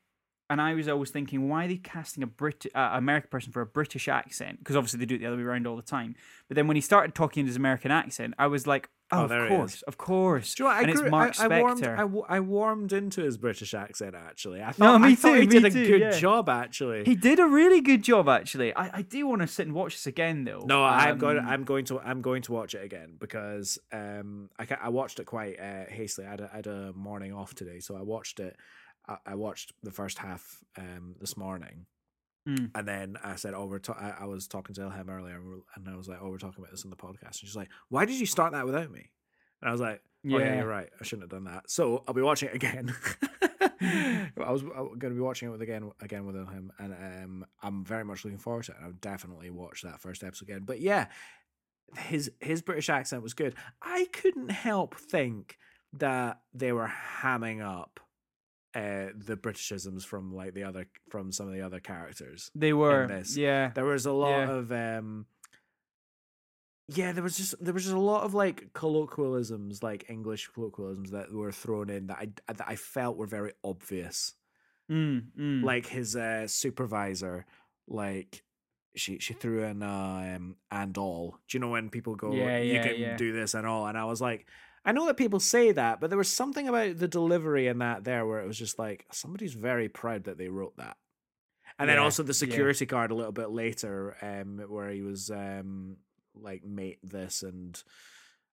and 0.49 0.61
I 0.61 0.73
was 0.73 0.87
always 0.87 1.09
thinking, 1.09 1.49
why 1.49 1.65
are 1.65 1.67
they 1.67 1.77
casting 1.77 2.23
a 2.23 2.27
Brit 2.27 2.65
uh, 2.75 2.89
American 2.93 3.29
person 3.29 3.51
for 3.51 3.61
a 3.61 3.65
British 3.65 4.07
accent? 4.07 4.59
Because 4.59 4.75
obviously 4.75 4.99
they 4.99 5.05
do 5.05 5.15
it 5.15 5.19
the 5.19 5.25
other 5.27 5.37
way 5.37 5.43
around 5.43 5.65
all 5.67 5.75
the 5.75 5.81
time. 5.81 6.15
But 6.47 6.55
then 6.55 6.67
when 6.67 6.75
he 6.75 6.81
started 6.81 7.15
talking 7.15 7.41
in 7.41 7.47
his 7.47 7.55
American 7.55 7.91
accent, 7.91 8.33
I 8.37 8.47
was 8.47 8.67
like, 8.67 8.89
oh, 9.11 9.21
Oh, 9.21 9.23
of 9.25 9.29
there 9.29 9.47
he 9.47 9.53
is. 9.53 9.57
course, 9.57 9.81
of 9.83 9.97
course. 9.97 10.55
Do 10.55 10.63
you 10.63 10.69
know 10.69 10.73
what, 10.73 10.77
I 10.77 10.81
and 10.81 10.89
it's 10.91 11.01
grew- 11.01 11.09
Mark 11.11 11.39
I, 11.39 11.45
I 11.45 11.59
warmed, 11.61 11.85
I, 11.85 11.95
w- 11.97 12.25
I 12.27 12.39
warmed 12.39 12.93
into 12.93 13.21
his 13.21 13.37
British 13.37 13.73
accent. 13.75 14.15
Actually, 14.15 14.61
I 14.61 14.67
No, 14.69 14.73
thought, 14.73 15.01
me 15.01 15.07
I 15.09 15.15
thought 15.15 15.33
too, 15.35 15.41
he 15.41 15.47
did 15.47 15.65
a 15.65 15.69
too, 15.69 15.85
good 15.87 16.01
yeah. 16.01 16.11
job. 16.19 16.49
Actually, 16.49 17.03
He 17.05 17.15
did 17.15 17.39
a 17.39 17.45
really 17.45 17.79
good 17.79 18.01
job, 18.03 18.27
actually. 18.27 18.75
I, 18.75 18.97
I 18.97 19.01
do 19.03 19.25
want 19.27 19.41
to 19.43 19.47
sit 19.47 19.67
and 19.67 19.75
watch 19.75 19.93
this 19.93 20.07
again, 20.07 20.43
though. 20.45 20.63
No, 20.65 20.83
I'm 20.83 21.19
going. 21.19 21.37
Um, 21.37 21.47
I'm 21.47 21.63
going 21.63 21.85
to. 21.85 21.99
I'm 21.99 22.21
going 22.21 22.41
to 22.43 22.51
watch 22.53 22.73
it 22.75 22.83
again 22.83 23.15
because 23.19 23.77
um, 23.91 24.49
I 24.59 24.65
I 24.81 24.89
watched 24.89 25.19
it 25.19 25.25
quite 25.25 25.59
uh, 25.59 25.85
hastily. 25.89 26.25
I 26.27 26.31
had, 26.31 26.41
a, 26.41 26.49
I 26.51 26.55
had 26.57 26.67
a 26.67 26.93
morning 26.93 27.33
off 27.33 27.53
today, 27.53 27.79
so 27.79 27.95
I 27.95 28.01
watched 28.01 28.39
it. 28.39 28.55
I, 29.07 29.17
I 29.25 29.35
watched 29.35 29.73
the 29.83 29.91
first 29.91 30.17
half 30.17 30.63
um 30.77 31.15
this 31.19 31.37
morning, 31.37 31.85
Mm. 32.47 32.71
And 32.75 32.85
then 32.87 33.17
I 33.23 33.35
said, 33.37 33.53
"Oh, 33.53 33.67
we're 33.67 33.79
ta- 33.79 33.93
I, 33.97 34.23
I 34.23 34.25
was 34.25 34.47
talking 34.49 34.75
to 34.75 34.89
him 34.89 35.09
earlier, 35.09 35.41
and, 35.75 35.87
I 35.87 35.95
was 35.95 36.09
like, 36.09 36.19
oh, 36.21 36.29
we're 36.29 36.37
talking 36.37 36.61
about 36.61 36.71
this 36.71 36.83
on 36.83 36.89
the 36.89 36.97
podcast." 36.97 37.23
And 37.23 37.35
she's 37.35 37.55
like, 37.55 37.69
"Why 37.87 38.03
did 38.03 38.19
you 38.19 38.25
start 38.25 38.51
that 38.51 38.65
without 38.65 38.91
me?" 38.91 39.11
And 39.61 39.69
I 39.69 39.71
was 39.71 39.79
like, 39.79 40.01
"Oh 40.25 40.29
yeah, 40.29 40.39
Yeah. 40.39 40.55
you're 40.57 40.67
right. 40.67 40.89
I 40.99 41.03
shouldn't 41.05 41.23
have 41.23 41.29
done 41.29 41.45
that." 41.45 41.69
So 41.69 42.03
I'll 42.05 42.13
be 42.13 42.21
watching 42.21 42.49
it 42.49 42.55
again. 42.55 42.93
I 43.81 44.51
was 44.51 44.61
going 44.61 44.99
to 44.99 45.09
be 45.11 45.19
watching 45.21 45.47
it 45.47 45.51
with 45.51 45.61
again 45.61 45.89
again 46.01 46.25
with 46.25 46.35
him, 46.35 46.71
and 46.79 46.93
um, 46.93 47.45
I'm 47.61 47.85
very 47.85 48.03
much 48.03 48.25
looking 48.25 48.39
forward 48.39 48.65
to 48.65 48.73
it. 48.73 48.77
I'll 48.83 48.91
definitely 48.91 49.49
watch 49.49 49.81
that 49.83 50.01
first 50.01 50.21
episode 50.21 50.49
again. 50.49 50.63
But 50.65 50.81
yeah, 50.81 51.07
his 51.97 52.29
his 52.41 52.61
British 52.61 52.89
accent 52.89 53.23
was 53.23 53.33
good. 53.33 53.55
I 53.81 54.07
couldn't 54.11 54.49
help 54.51 54.95
think 54.95 55.57
that 55.93 56.41
they 56.53 56.73
were 56.73 56.91
hamming 57.21 57.61
up 57.65 58.01
uh, 58.75 59.07
the 59.15 59.37
Britishisms 59.37 60.03
from 60.05 60.33
like 60.33 60.53
the 60.53 60.63
other 60.63 60.87
from 61.09 61.31
some 61.31 61.47
of 61.47 61.53
the 61.53 61.61
other 61.61 61.79
characters. 61.79 62.51
They 62.55 62.73
were. 62.73 63.07
this. 63.07 63.37
Yeah. 63.37 63.71
There 63.73 63.85
was 63.85 64.05
a 64.05 64.11
lot 64.11 64.39
Yeah. 64.47 64.51
of 64.51 64.71
um 64.71 65.25
yeah, 66.89 67.13
there 67.13 67.23
was 67.23 67.37
just 67.37 67.55
there 67.63 67.73
was 67.73 67.83
just 67.83 67.95
a 67.95 67.99
lot 67.99 68.23
of 68.23 68.33
like 68.33 68.73
colloquialisms, 68.73 69.81
like 69.81 70.09
English 70.09 70.49
colloquialisms 70.53 71.11
that 71.11 71.31
were 71.31 71.51
thrown 71.51 71.89
in 71.89 72.07
that 72.07 72.17
I 72.19 72.29
that 72.47 72.67
I 72.67 72.75
felt 72.75 73.15
were 73.17 73.27
very 73.27 73.53
obvious. 73.63 74.33
Mm, 74.91 75.23
mm. 75.39 75.63
Like 75.63 75.85
his 75.85 76.15
uh, 76.15 76.45
supervisor, 76.47 77.45
like 77.87 78.43
she 78.95 79.17
she 79.19 79.33
threw 79.33 79.63
in 79.63 79.81
uh, 79.81 80.33
um, 80.35 80.57
and 80.71 80.97
all. 80.97 81.37
Do 81.47 81.55
you 81.57 81.61
know 81.61 81.69
when 81.69 81.89
people 81.89 82.15
go, 82.15 82.33
Yeah, 82.33 82.57
you 82.59 82.81
can 82.81 82.99
yeah. 82.99 83.15
do 83.15 83.31
this 83.31 83.53
and 83.53 83.65
all? 83.65 83.87
And 83.87 83.97
I 83.97 84.03
was 84.03 84.19
like, 84.19 84.45
I 84.85 84.91
know 84.91 85.05
that 85.07 85.17
people 85.17 85.39
say 85.39 85.71
that, 85.71 86.01
but 86.01 86.09
there 86.09 86.17
was 86.17 86.31
something 86.31 86.67
about 86.67 86.97
the 86.97 87.07
delivery 87.07 87.67
in 87.67 87.79
that 87.79 88.03
there 88.03 88.25
where 88.25 88.41
it 88.41 88.47
was 88.47 88.59
just 88.59 88.77
like 88.77 89.05
somebody's 89.11 89.53
very 89.53 89.87
proud 89.87 90.25
that 90.25 90.37
they 90.37 90.49
wrote 90.49 90.75
that. 90.77 90.97
And 91.79 91.89
then 91.89 91.97
also 91.97 92.21
the 92.21 92.29
yeah. 92.29 92.51
security 92.51 92.85
guard 92.85 93.11
a 93.11 93.15
little 93.15 93.31
bit 93.31 93.49
later, 93.49 94.15
um, 94.21 94.59
where 94.67 94.89
he 94.91 95.01
was 95.01 95.31
um 95.31 95.97
like 96.35 96.63
mate 96.63 96.99
this 97.03 97.43
and 97.43 97.81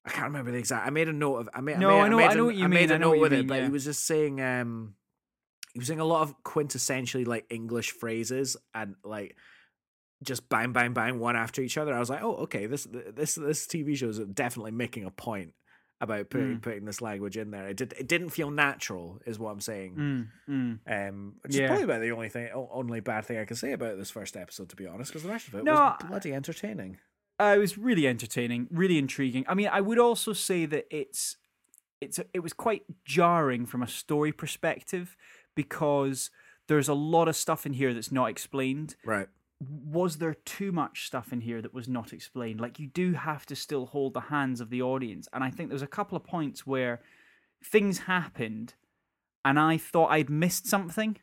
I 0.04 0.10
can't 0.10 0.26
remember 0.28 0.50
the 0.50 0.58
exact. 0.58 0.86
I 0.86 0.90
made 0.90 1.08
a 1.08 1.12
note 1.12 1.36
of. 1.36 1.48
I 1.52 1.60
made. 1.60 1.78
No, 1.78 1.90
I, 1.90 1.92
made, 1.92 2.00
I 2.04 2.08
know- 2.08 2.16
made 2.16 2.24
I 2.30 2.34
know 2.34 2.42
a- 2.42 2.46
what 2.46 2.54
you 2.54 2.64
I 2.64 2.68
made 2.68 2.90
a 2.90 2.94
I 2.94 2.98
know 2.98 3.12
note 3.12 3.20
with 3.20 3.32
it, 3.32 3.36
mean, 3.38 3.46
but 3.46 3.58
yeah. 3.58 3.64
he 3.64 3.70
was 3.70 3.84
just 3.84 4.06
saying. 4.06 4.40
um 4.40 4.94
He 5.74 5.78
was 5.78 5.88
saying 5.88 6.00
a 6.00 6.04
lot 6.04 6.22
of 6.22 6.42
quintessentially 6.42 7.26
like 7.26 7.46
English 7.50 7.90
phrases 7.92 8.56
and 8.74 8.94
like 9.04 9.36
just 10.22 10.48
bang, 10.48 10.72
bang, 10.72 10.92
bang, 10.92 11.18
one 11.18 11.36
after 11.36 11.60
each 11.62 11.76
other. 11.76 11.94
I 11.94 11.98
was 11.98 12.10
like, 12.10 12.22
oh, 12.22 12.36
okay, 12.36 12.66
this 12.66 12.86
this 12.90 13.34
this 13.34 13.66
TV 13.66 13.96
show 13.96 14.08
is 14.08 14.18
definitely 14.18 14.72
making 14.72 15.04
a 15.04 15.10
point 15.10 15.52
about 16.00 16.30
putting 16.30 16.56
Mm. 16.58 16.62
putting 16.62 16.84
this 16.86 17.00
language 17.02 17.36
in 17.36 17.50
there. 17.50 17.68
It 17.68 17.76
did. 17.76 17.92
It 17.98 18.08
didn't 18.08 18.30
feel 18.30 18.50
natural, 18.50 19.20
is 19.26 19.38
what 19.38 19.50
I'm 19.50 19.60
saying. 19.60 19.94
Mm, 20.48 20.78
mm. 20.86 21.08
Um, 21.08 21.34
which 21.42 21.54
Yeah. 21.54 21.64
is 21.64 21.68
probably 21.68 21.84
about 21.84 22.00
the 22.00 22.12
only 22.12 22.28
thing, 22.30 22.48
only 22.54 23.00
bad 23.00 23.24
thing 23.26 23.38
I 23.38 23.44
can 23.44 23.56
say 23.56 23.72
about 23.72 23.98
this 23.98 24.10
first 24.10 24.36
episode, 24.36 24.68
to 24.70 24.76
be 24.76 24.86
honest, 24.86 25.10
because 25.12 25.22
the 25.24 25.28
rest 25.28 25.48
of 25.48 25.54
it 25.56 25.64
No, 25.64 25.74
was 25.74 25.96
bloody 26.08 26.32
entertaining. 26.32 26.98
Uh, 27.38 27.54
it 27.56 27.58
was 27.58 27.76
really 27.78 28.06
entertaining, 28.06 28.68
really 28.70 28.98
intriguing. 28.98 29.44
I 29.48 29.54
mean, 29.54 29.68
I 29.68 29.80
would 29.80 29.98
also 29.98 30.32
say 30.32 30.66
that 30.66 30.86
it's 30.90 31.36
it's 32.00 32.18
it 32.32 32.40
was 32.40 32.54
quite 32.54 32.84
jarring 33.04 33.66
from 33.66 33.82
a 33.82 33.86
story 33.88 34.32
perspective 34.32 35.16
because 35.54 36.30
there's 36.66 36.88
a 36.88 36.94
lot 36.94 37.28
of 37.28 37.36
stuff 37.36 37.66
in 37.66 37.74
here 37.74 37.92
that's 37.92 38.12
not 38.12 38.30
explained. 38.30 38.96
Right. 39.04 39.28
Was 39.60 40.16
there 40.18 40.34
too 40.34 40.72
much 40.72 41.06
stuff 41.06 41.32
in 41.32 41.42
here 41.42 41.60
that 41.60 41.74
was 41.74 41.86
not 41.86 42.12
explained? 42.12 42.60
Like 42.60 42.78
you 42.78 42.86
do 42.86 43.12
have 43.12 43.44
to 43.46 43.54
still 43.56 43.86
hold 43.86 44.14
the 44.14 44.20
hands 44.20 44.60
of 44.60 44.70
the 44.70 44.80
audience, 44.80 45.28
and 45.32 45.44
I 45.44 45.50
think 45.50 45.68
there's 45.68 45.82
a 45.82 45.86
couple 45.86 46.16
of 46.16 46.24
points 46.24 46.66
where 46.66 47.00
things 47.62 48.00
happened, 48.00 48.74
and 49.44 49.58
I 49.58 49.76
thought 49.76 50.10
I'd 50.10 50.30
missed 50.30 50.66
something, 50.66 51.18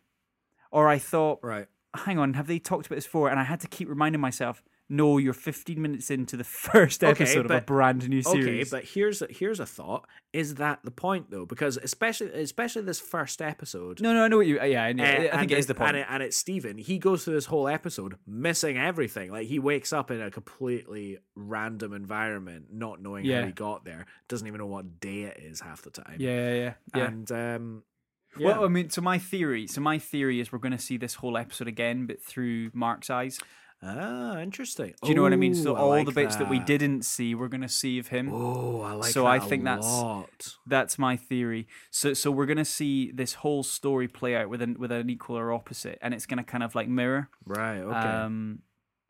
or 0.72 0.88
I 0.88 1.00
thought 1.00 1.40
Right. 1.42 1.68
hang 1.96 2.20
on, 2.20 2.36
have 2.36 2.46
they 2.48 2.60
talked 2.60 2.86
about 2.86 2.96
this 2.96 3.06
before? 3.06 3.30
And 3.32 3.40
I 3.40 3.44
had 3.44 3.60
to 3.62 3.68
keep 3.68 3.90
reminding 3.90 4.22
myself, 4.22 4.62
no, 4.90 5.18
you're 5.18 5.34
15 5.34 5.82
minutes 5.82 6.10
into 6.10 6.38
the 6.38 6.44
first 6.46 7.04
Okay, 7.04 7.24
episode 7.24 7.46
of 7.46 7.52
a 7.52 7.62
brand 7.62 8.08
new 8.08 8.22
series. 8.22 8.74
Okay, 8.74 8.78
but 8.78 8.90
here's 8.90 9.22
a, 9.22 9.28
here's 9.30 9.60
a 9.60 9.66
thought: 9.66 10.08
Is 10.34 10.56
that 10.56 10.80
the 10.84 10.92
point 10.92 11.30
though? 11.30 11.46
Because 11.46 11.78
especially 11.78 12.32
especially 12.32 12.84
this 12.84 13.00
first 13.00 13.42
episode. 13.42 14.02
no, 14.02 14.14
no, 14.14 14.24
I 14.24 14.28
know 14.28 14.38
what 14.38 14.48
you. 14.48 14.62
Yeah, 14.64 14.84
I, 14.86 14.94
know, 14.94 15.04
uh, 15.04 15.30
I 15.34 15.40
think 15.40 15.52
it 15.52 15.58
is 15.58 15.66
the 15.68 15.76
point. 15.76 15.90
And, 15.90 15.98
it, 15.98 16.08
and 16.10 16.24
it's 16.24 16.38
Steven. 16.38 16.78
He 16.78 17.00
goes 17.00 17.24
through 17.24 17.34
this 17.34 17.46
whole 17.48 17.68
episode 17.68 18.16
missing 18.26 18.78
everything. 18.78 19.32
Like 19.32 19.48
he 19.48 19.60
wakes 19.60 19.92
up 19.92 20.10
in 20.12 20.22
a 20.22 20.32
completely 20.32 21.18
random 21.36 21.94
environment, 21.94 22.68
not 22.72 23.02
knowing 23.02 23.26
Yeah. 23.26 23.42
how 23.42 23.48
he 23.48 23.52
got 23.54 23.84
there. 23.86 24.06
Doesn't 24.30 24.48
even 24.48 24.60
know 24.60 24.68
what 24.68 25.00
day 25.00 25.24
it 25.24 25.40
is 25.44 25.60
half 25.62 25.82
the 25.82 25.90
time. 25.92 26.16
yeah, 26.20 26.30
yeah, 26.32 26.54
yeah. 26.56 26.74
yeah. 26.96 27.06
And 27.08 27.32
um, 27.32 27.84
yeah. 28.38 28.48
Well, 28.48 28.66
I 28.66 28.68
mean, 28.68 28.90
so 28.90 29.02
my 29.02 29.18
theory, 29.18 29.68
so 29.68 29.82
my 29.82 29.98
theory 29.98 30.40
is 30.40 30.52
we're 30.52 30.60
going 30.60 30.72
to 30.72 30.80
see 30.80 30.98
this 30.98 31.16
whole 31.16 31.38
episode 31.38 31.68
again, 31.68 32.06
but 32.06 32.22
through 32.22 32.70
Mark's 32.74 33.10
eyes. 33.10 33.40
Ah, 33.84 34.40
interesting. 34.40 34.94
Do 35.02 35.10
you 35.10 35.16
know 35.16 35.22
what 35.22 35.34
I 35.34 35.38
mean? 35.38 35.56
So 35.56 35.76
I 35.76 35.80
all 35.80 35.90
like 35.90 36.06
the 36.06 36.12
bits 36.12 36.36
that. 36.38 36.50
we 36.50 36.60
didn't 36.60 37.04
see, 37.04 37.36
we're 37.36 37.48
going 37.48 37.62
to 37.62 37.70
see 37.70 38.00
of 38.00 38.08
him. 38.08 38.30
Oh, 38.34 38.82
I 38.82 38.94
like 38.94 39.12
So 39.12 39.24
that 39.24 39.30
I 39.30 39.36
a 39.38 39.42
think 39.42 39.64
that's- 39.64 39.86
lot. 39.86 40.56
That's 40.66 40.98
my 41.00 41.16
theory. 41.18 41.68
So, 41.92 42.14
so 42.14 42.32
we're 42.32 42.46
going 42.46 42.58
to 42.58 42.66
see 42.66 43.12
this 43.12 43.34
whole 43.36 43.64
story 43.64 44.08
play 44.08 44.36
out 44.36 44.50
with 44.50 44.62
an 44.62 44.78
with 44.80 44.92
an 44.92 45.10
equal 45.10 45.38
or 45.38 45.52
opposite, 45.54 45.98
and 46.02 46.14
it's 46.14 46.26
going 46.26 46.38
to 46.40 46.44
kind 46.44 46.64
of 46.64 46.76
like 46.76 46.88
mirror. 46.88 47.30
right. 47.46 47.80
Okay. 47.80 47.96
Um, 47.96 48.60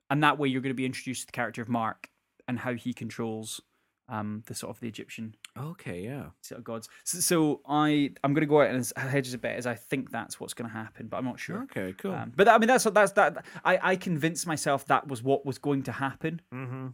and 0.09 0.23
that 0.23 0.37
way, 0.37 0.47
you're 0.47 0.61
going 0.61 0.71
to 0.73 0.77
be 0.77 0.85
introduced 0.85 1.21
to 1.21 1.25
the 1.27 1.31
character 1.33 1.61
of 1.61 1.67
Mark 1.69 2.09
and 2.47 2.59
how 2.59 2.73
he 2.73 2.93
controls 2.93 3.59
um, 4.07 4.43
the 4.47 4.55
sort 4.55 4.73
of 4.73 4.79
the 4.79 4.87
Egyptian 4.87 5.35
okay. 5.61 6.01
Yeah. 6.01 6.27
of 6.51 6.63
gods. 6.63 6.89
So, 7.03 7.19
so 7.19 7.61
I 7.67 8.11
I'm 8.23 8.33
going 8.33 8.41
to 8.41 8.47
go 8.47 8.61
out 8.61 8.69
and 8.69 8.91
hedge 8.95 9.33
a 9.33 9.37
bit 9.37 9.55
as 9.57 9.65
I 9.65 9.75
think 9.75 10.11
that's 10.11 10.39
what's 10.39 10.53
going 10.53 10.69
to 10.69 10.75
happen, 10.75 11.07
but 11.07 11.17
I'm 11.17 11.25
not 11.25 11.39
sure. 11.39 11.63
Okay. 11.63 11.93
Cool. 11.97 12.13
Um, 12.13 12.33
but 12.35 12.47
I 12.47 12.57
mean, 12.57 12.67
that's 12.67 12.83
that's 12.85 13.13
that. 13.13 13.45
I 13.63 13.79
I 13.81 13.95
convinced 13.95 14.47
myself 14.47 14.85
that 14.87 15.07
was 15.07 15.23
what 15.23 15.45
was 15.45 15.57
going 15.57 15.83
to 15.83 15.91
happen, 15.91 16.41
mm-hmm. 16.53 16.87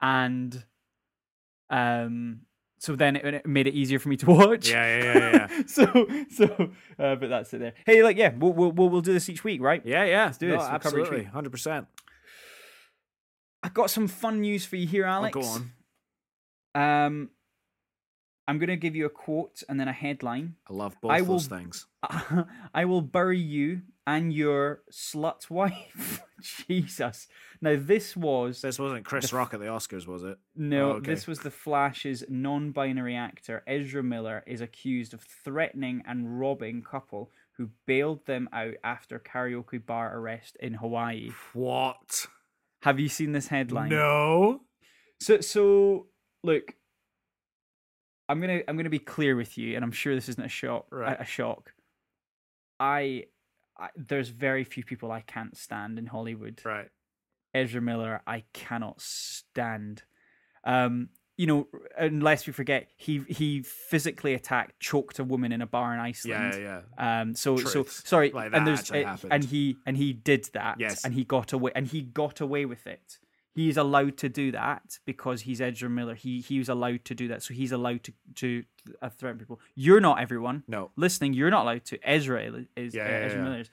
and 0.00 0.64
um, 1.70 2.40
so 2.78 2.94
then 2.94 3.16
it, 3.16 3.34
it 3.34 3.46
made 3.46 3.66
it 3.66 3.74
easier 3.74 3.98
for 3.98 4.08
me 4.08 4.16
to 4.18 4.26
watch. 4.30 4.70
Yeah. 4.70 4.98
Yeah. 4.98 5.14
Yeah. 5.14 5.48
Yeah. 5.50 5.62
so 5.66 6.08
so, 6.30 6.70
uh, 6.98 7.16
but 7.16 7.28
that's 7.28 7.52
it 7.54 7.58
there. 7.58 7.74
Hey, 7.84 8.02
like 8.02 8.16
yeah, 8.16 8.32
we'll 8.36 8.52
we'll 8.52 8.72
we'll, 8.72 8.88
we'll 8.88 9.00
do 9.00 9.12
this 9.12 9.28
each 9.28 9.44
week, 9.44 9.60
right? 9.60 9.82
Yeah, 9.84 10.04
yeah. 10.04 10.26
Let's 10.26 10.38
do 10.38 10.50
this. 10.50 10.58
Cover 10.58 10.68
each 10.68 10.74
absolutely, 10.74 11.24
hundred 11.24 11.50
percent. 11.50 11.86
I 13.62 13.68
got 13.68 13.90
some 13.90 14.06
fun 14.06 14.42
news 14.42 14.64
for 14.64 14.76
you 14.76 14.86
here, 14.86 15.04
Alex. 15.04 15.36
Oh, 15.36 15.40
go 15.40 15.48
on. 15.48 17.06
Um, 17.06 17.30
I'm 18.48 18.58
going 18.58 18.68
to 18.68 18.76
give 18.76 18.94
you 18.94 19.06
a 19.06 19.10
quote 19.10 19.62
and 19.68 19.78
then 19.80 19.88
a 19.88 19.92
headline. 19.92 20.54
I 20.70 20.72
love 20.72 20.96
both 21.00 21.10
I 21.10 21.20
those 21.20 21.46
things. 21.48 21.86
I 22.74 22.84
will 22.84 23.00
bury 23.02 23.40
you 23.40 23.82
and 24.06 24.32
your 24.32 24.82
slut 24.92 25.50
wife. 25.50 26.22
Jesus. 26.40 27.26
Now 27.60 27.74
this 27.76 28.16
was 28.16 28.60
This 28.60 28.78
wasn't 28.78 29.04
Chris 29.04 29.32
Rock 29.32 29.54
at 29.54 29.60
the 29.60 29.66
Oscars, 29.66 30.06
was 30.06 30.22
it? 30.22 30.38
no, 30.54 30.90
Oh, 30.90 30.92
okay. 30.96 31.10
this 31.12 31.26
was 31.26 31.40
the 31.40 31.50
Flash's 31.50 32.22
non-binary 32.28 33.16
actor 33.16 33.64
Ezra 33.66 34.02
Miller 34.02 34.44
is 34.46 34.60
accused 34.60 35.12
of 35.14 35.22
threatening 35.22 36.02
and 36.06 36.38
robbing 36.38 36.82
couple 36.82 37.30
who 37.56 37.70
bailed 37.86 38.24
them 38.26 38.48
out 38.52 38.74
after 38.84 39.18
karaoke 39.18 39.84
bar 39.84 40.16
arrest 40.16 40.56
in 40.60 40.74
Hawaii. 40.74 41.30
What? 41.54 42.26
Have 42.82 43.00
you 43.00 43.08
seen 43.08 43.32
this 43.32 43.48
headline? 43.48 43.88
No. 43.88 44.60
So 45.20 45.40
so 45.40 46.06
look, 46.44 46.74
I'm 48.28 48.40
gonna 48.40 48.60
I'm 48.66 48.76
gonna 48.76 48.90
be 48.90 48.98
clear 48.98 49.36
with 49.36 49.56
you, 49.56 49.76
and 49.76 49.84
I'm 49.84 49.92
sure 49.92 50.14
this 50.14 50.28
isn't 50.28 50.44
a 50.44 50.48
shock. 50.48 50.86
Right. 50.90 51.16
A, 51.20 51.24
shock. 51.24 51.72
I, 52.78 53.24
I 53.78 53.88
there's 53.96 54.28
very 54.28 54.64
few 54.64 54.84
people 54.84 55.12
I 55.12 55.20
can't 55.20 55.56
stand 55.56 55.98
in 55.98 56.06
Hollywood. 56.06 56.60
Right. 56.64 56.88
Ezra 57.54 57.80
Miller, 57.80 58.22
I 58.26 58.44
cannot 58.52 59.00
stand. 59.00 60.02
Um, 60.64 61.08
you 61.36 61.46
know, 61.46 61.68
unless 61.98 62.46
we 62.46 62.52
forget, 62.52 62.88
he 62.96 63.22
he 63.28 63.62
physically 63.62 64.34
attacked, 64.34 64.80
choked 64.80 65.18
a 65.18 65.24
woman 65.24 65.52
in 65.52 65.60
a 65.62 65.66
bar 65.66 65.92
in 65.94 66.00
Iceland. 66.00 66.54
Yeah, 66.54 66.80
yeah. 66.98 67.20
Um. 67.20 67.34
So 67.34 67.56
so 67.56 67.84
sorry. 67.84 68.32
Like, 68.32 68.52
and 68.54 68.66
there's 68.66 68.90
uh, 68.90 69.16
and 69.30 69.44
he 69.44 69.76
and 69.86 69.96
he 69.96 70.12
did 70.12 70.48
that. 70.54 70.80
Yes. 70.80 71.04
And 71.04 71.14
he 71.14 71.24
got 71.24 71.52
away. 71.52 71.72
And 71.74 71.86
he 71.86 72.02
got 72.02 72.40
away 72.40 72.64
with 72.64 72.86
it. 72.86 73.18
He's 73.56 73.78
allowed 73.78 74.18
to 74.18 74.28
do 74.28 74.52
that 74.52 74.98
because 75.06 75.40
he's 75.40 75.62
Ezra 75.62 75.88
Miller. 75.88 76.14
He 76.14 76.40
he 76.42 76.58
was 76.58 76.68
allowed 76.68 77.06
to 77.06 77.14
do 77.14 77.26
that. 77.28 77.42
So 77.42 77.54
he's 77.54 77.72
allowed 77.72 78.04
to 78.04 78.12
to 78.34 78.64
uh, 79.00 79.08
threaten 79.08 79.38
people. 79.38 79.60
You're 79.74 80.00
not 80.08 80.20
everyone 80.20 80.62
No. 80.68 80.90
listening. 80.94 81.32
You're 81.32 81.50
not 81.50 81.62
allowed 81.62 81.86
to. 81.86 81.98
Ezra 82.06 82.42
is 82.76 82.94
Yeah, 82.94 83.04
uh, 83.04 83.08
yeah, 83.08 83.16
Ezra 83.26 83.38
yeah. 83.38 83.44
Miller 83.44 83.60
is. 83.60 83.70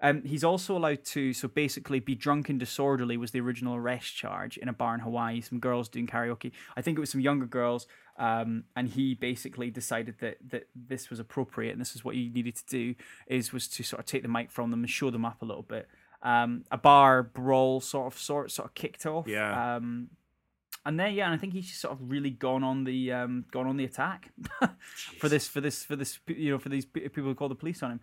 Um, 0.00 0.22
he's 0.24 0.44
also 0.44 0.76
allowed 0.76 1.04
to, 1.06 1.32
so 1.32 1.48
basically, 1.48 2.00
be 2.00 2.14
drunk 2.14 2.48
and 2.50 2.60
disorderly 2.60 3.16
was 3.16 3.30
the 3.30 3.40
original 3.40 3.74
arrest 3.74 4.14
charge 4.14 4.58
in 4.58 4.68
a 4.68 4.72
bar 4.72 4.94
in 4.94 5.00
Hawaii. 5.00 5.40
Some 5.40 5.58
girls 5.58 5.88
doing 5.88 6.06
karaoke. 6.06 6.52
I 6.76 6.82
think 6.82 6.98
it 6.98 7.00
was 7.00 7.10
some 7.10 7.22
younger 7.22 7.46
girls, 7.46 7.86
um, 8.18 8.64
and 8.74 8.88
he 8.88 9.14
basically 9.14 9.70
decided 9.70 10.16
that 10.20 10.36
that 10.50 10.68
this 10.74 11.08
was 11.10 11.18
appropriate 11.18 11.72
and 11.72 11.80
this 11.80 11.94
is 11.94 12.04
what 12.04 12.14
he 12.14 12.30
needed 12.34 12.56
to 12.56 12.66
do 12.66 12.94
is 13.26 13.52
was 13.52 13.68
to 13.68 13.82
sort 13.82 14.00
of 14.00 14.06
take 14.06 14.22
the 14.22 14.28
mic 14.28 14.50
from 14.50 14.70
them 14.70 14.80
and 14.80 14.90
show 14.90 15.10
them 15.10 15.24
up 15.24 15.40
a 15.42 15.44
little 15.46 15.62
bit. 15.62 15.88
Um, 16.26 16.64
a 16.72 16.76
bar 16.76 17.22
brawl 17.22 17.80
sort 17.80 18.12
of 18.12 18.18
sort 18.18 18.50
sort 18.50 18.68
of 18.68 18.74
kicked 18.74 19.06
off. 19.06 19.28
Yeah. 19.28 19.76
Um, 19.76 20.08
and 20.84 20.98
then 20.98 21.14
yeah, 21.14 21.26
and 21.26 21.34
I 21.34 21.36
think 21.36 21.52
he's 21.52 21.68
just 21.68 21.80
sort 21.80 21.92
of 21.92 22.10
really 22.10 22.30
gone 22.30 22.64
on 22.64 22.84
the 22.84 23.12
um, 23.12 23.44
gone 23.50 23.66
on 23.66 23.76
the 23.76 23.84
attack 23.84 24.30
for 25.18 25.28
this 25.28 25.46
for 25.46 25.60
this 25.60 25.84
for 25.84 25.96
this 25.96 26.18
you 26.26 26.50
know 26.50 26.58
for 26.58 26.68
these 26.68 26.84
people 26.84 27.24
who 27.24 27.34
call 27.34 27.48
the 27.48 27.54
police 27.54 27.82
on 27.82 27.92
him. 27.92 28.00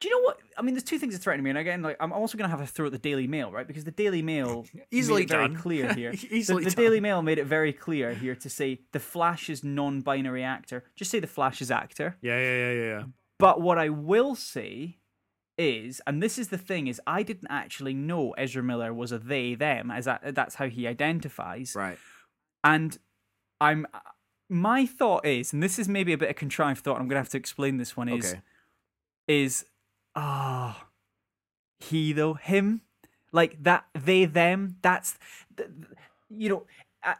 Do 0.00 0.08
you 0.08 0.14
know 0.14 0.24
what? 0.24 0.38
I 0.56 0.62
mean, 0.62 0.74
there's 0.74 0.82
two 0.82 0.98
things 0.98 1.12
that 1.14 1.22
threaten 1.22 1.44
me, 1.44 1.50
and 1.50 1.58
again, 1.58 1.82
like 1.82 1.96
I'm 2.00 2.12
also 2.12 2.38
going 2.38 2.48
to 2.48 2.56
have 2.56 2.60
a 2.60 2.66
throw 2.66 2.86
at 2.86 2.92
the 2.92 2.98
Daily 2.98 3.26
Mail, 3.26 3.52
right? 3.52 3.66
Because 3.66 3.84
the 3.84 3.90
Daily 3.90 4.22
Mail 4.22 4.64
Easily 4.90 5.22
made 5.22 5.30
it 5.30 5.34
very 5.34 5.48
done. 5.48 5.56
clear 5.56 5.94
here. 5.94 6.12
Easily 6.30 6.64
the, 6.64 6.70
the. 6.70 6.76
Daily 6.76 7.00
Mail 7.00 7.20
made 7.20 7.38
it 7.38 7.46
very 7.46 7.72
clear 7.72 8.14
here 8.14 8.34
to 8.34 8.48
say 8.48 8.80
the 8.92 9.00
Flash 9.00 9.50
is 9.50 9.62
non-binary 9.62 10.42
actor. 10.42 10.84
Just 10.96 11.10
say 11.10 11.20
the 11.20 11.26
Flash 11.26 11.60
is 11.60 11.70
actor. 11.70 12.16
Yeah, 12.22 12.38
yeah, 12.38 12.56
yeah, 12.56 12.72
yeah, 12.72 12.82
yeah. 12.82 13.02
But 13.38 13.60
what 13.60 13.76
I 13.76 13.90
will 13.90 14.34
say 14.34 14.99
is, 15.60 16.00
and 16.06 16.22
this 16.22 16.38
is 16.38 16.48
the 16.48 16.58
thing, 16.58 16.86
is 16.86 17.00
I 17.06 17.22
didn't 17.22 17.48
actually 17.50 17.94
know 17.94 18.32
Ezra 18.32 18.62
Miller 18.62 18.92
was 18.94 19.12
a 19.12 19.18
they 19.18 19.54
them, 19.54 19.90
as 19.90 20.06
that, 20.06 20.34
that's 20.34 20.54
how 20.56 20.68
he 20.68 20.86
identifies. 20.86 21.74
Right. 21.76 21.98
And 22.64 22.98
I'm 23.60 23.86
my 24.48 24.86
thought 24.86 25.24
is, 25.24 25.52
and 25.52 25.62
this 25.62 25.78
is 25.78 25.88
maybe 25.88 26.12
a 26.12 26.18
bit 26.18 26.30
of 26.30 26.36
contrived 26.36 26.82
thought. 26.82 26.98
I'm 26.98 27.08
gonna 27.08 27.20
have 27.20 27.28
to 27.30 27.38
explain 27.38 27.76
this 27.76 27.96
one. 27.96 28.08
Is 28.08 28.32
Okay. 28.32 28.40
is 29.28 29.64
ah 30.16 30.88
he 31.78 32.12
though 32.12 32.34
him 32.34 32.80
like 33.32 33.62
that 33.62 33.84
they 33.94 34.24
them 34.24 34.76
that's 34.82 35.18
th- 35.56 35.68
th- 35.68 35.98
you 36.28 36.48
know 36.48 36.66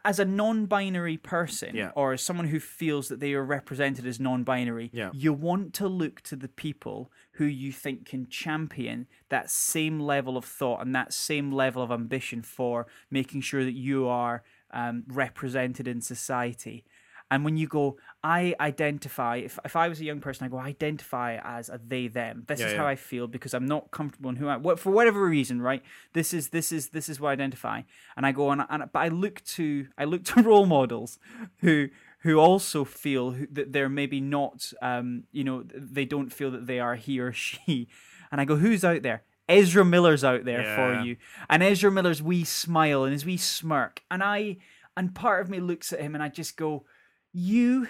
as 0.05 0.19
a 0.19 0.25
non-binary 0.25 1.17
person 1.17 1.75
Yeah. 1.75 1.91
or 1.95 2.13
as 2.13 2.21
someone 2.21 2.47
who 2.47 2.59
feels 2.59 3.07
that 3.07 3.19
they 3.19 3.33
are 3.33 3.43
represented 3.43 4.05
as 4.05 4.19
non-binary 4.19 4.89
Yeah. 4.93 5.09
you 5.13 5.33
want 5.33 5.73
to 5.75 5.87
look 5.87 6.21
to 6.21 6.35
the 6.35 6.47
people 6.47 7.11
who 7.33 7.45
you 7.45 7.71
think 7.71 8.05
can 8.05 8.27
champion 8.27 9.07
that 9.29 9.49
same 9.49 9.99
level 9.99 10.37
of 10.37 10.45
thought 10.45 10.81
and 10.81 10.93
that 10.95 11.13
same 11.13 11.51
level 11.51 11.81
of 11.81 11.91
ambition 11.91 12.41
for 12.41 12.85
making 13.09 13.41
sure 13.41 13.63
that 13.63 13.73
you 13.73 14.07
are 14.07 14.43
um, 14.73 15.03
represented 15.07 15.87
in 15.87 15.99
society 16.01 16.85
and 17.31 17.43
when 17.45 17.57
you 17.57 17.67
go, 17.67 17.97
I 18.23 18.53
identify, 18.59 19.37
if, 19.37 19.57
if 19.65 19.75
I 19.75 19.87
was 19.87 19.99
a 19.99 20.03
young 20.03 20.19
person, 20.19 20.45
I 20.45 20.49
go, 20.49 20.57
I 20.57 20.67
identify 20.67 21.37
as 21.43 21.69
a 21.69 21.79
they 21.83 22.07
them. 22.07 22.43
This 22.47 22.59
Yeah, 22.59 22.65
is 22.67 22.71
yeah. 22.73 22.77
how 22.79 22.85
I 22.87 22.95
feel 22.95 23.25
because 23.27 23.53
I'm 23.55 23.65
not 23.65 23.89
comfortable 23.89 24.29
in 24.29 24.35
who 24.35 24.47
I 24.47 24.57
what 24.57 24.79
for 24.79 24.91
whatever 24.91 25.25
reason, 25.25 25.61
right? 25.61 25.81
This 26.13 26.33
is 26.33 26.49
this 26.49 26.71
is 26.71 26.89
this 26.89 27.09
is 27.09 27.19
what 27.19 27.29
I 27.29 27.33
identify. 27.33 27.81
And 28.15 28.25
I 28.25 28.31
go 28.33 28.49
on 28.49 28.59
and 28.69 28.83
but 28.91 28.99
I 28.99 29.07
look 29.07 29.43
to 29.55 29.87
I 29.97 30.03
look 30.05 30.23
to 30.25 30.41
role 30.43 30.65
models 30.67 31.17
who 31.61 31.87
who 32.19 32.37
also 32.37 32.83
feel 32.85 33.31
that 33.51 33.73
they're 33.73 33.89
maybe 33.89 34.21
not 34.21 34.71
um, 34.81 35.23
you 35.31 35.43
know, 35.43 35.63
they 35.73 36.05
don't 36.05 36.31
feel 36.31 36.51
that 36.51 36.67
they 36.67 36.79
are 36.79 36.95
he 36.95 37.19
or 37.19 37.31
she. 37.45 37.87
And 38.31 38.39
I 38.39 38.45
go, 38.45 38.57
who's 38.57 38.83
out 38.85 39.01
there? 39.01 39.23
Ezra 39.49 39.83
Miller's 39.83 40.23
out 40.23 40.45
there 40.45 40.61
Yeah. 40.61 40.75
for 40.75 40.93
you. 40.93 41.17
And 41.49 41.63
Ezra 41.63 41.89
Miller's 41.91 42.21
wee 42.21 42.43
smile 42.43 43.03
and 43.03 43.11
his 43.13 43.25
wee 43.25 43.37
smirk. 43.37 44.03
And 44.11 44.21
I 44.21 44.57
and 44.95 45.15
part 45.15 45.41
of 45.41 45.49
me 45.49 45.59
looks 45.59 45.91
at 45.93 46.01
him 46.01 46.13
and 46.13 46.23
I 46.23 46.27
just 46.29 46.57
go, 46.57 46.85
you, 47.33 47.87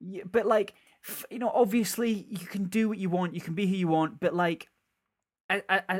y- 0.00 0.22
but 0.30 0.46
like, 0.46 0.74
you 1.30 1.38
know, 1.38 1.50
obviously 1.50 2.26
you 2.28 2.46
can 2.46 2.64
do 2.66 2.88
what 2.88 2.98
you 2.98 3.10
want, 3.10 3.34
you 3.34 3.40
can 3.40 3.54
be 3.54 3.66
who 3.66 3.76
you 3.76 3.88
want, 3.88 4.20
but 4.20 4.34
like, 4.34 4.68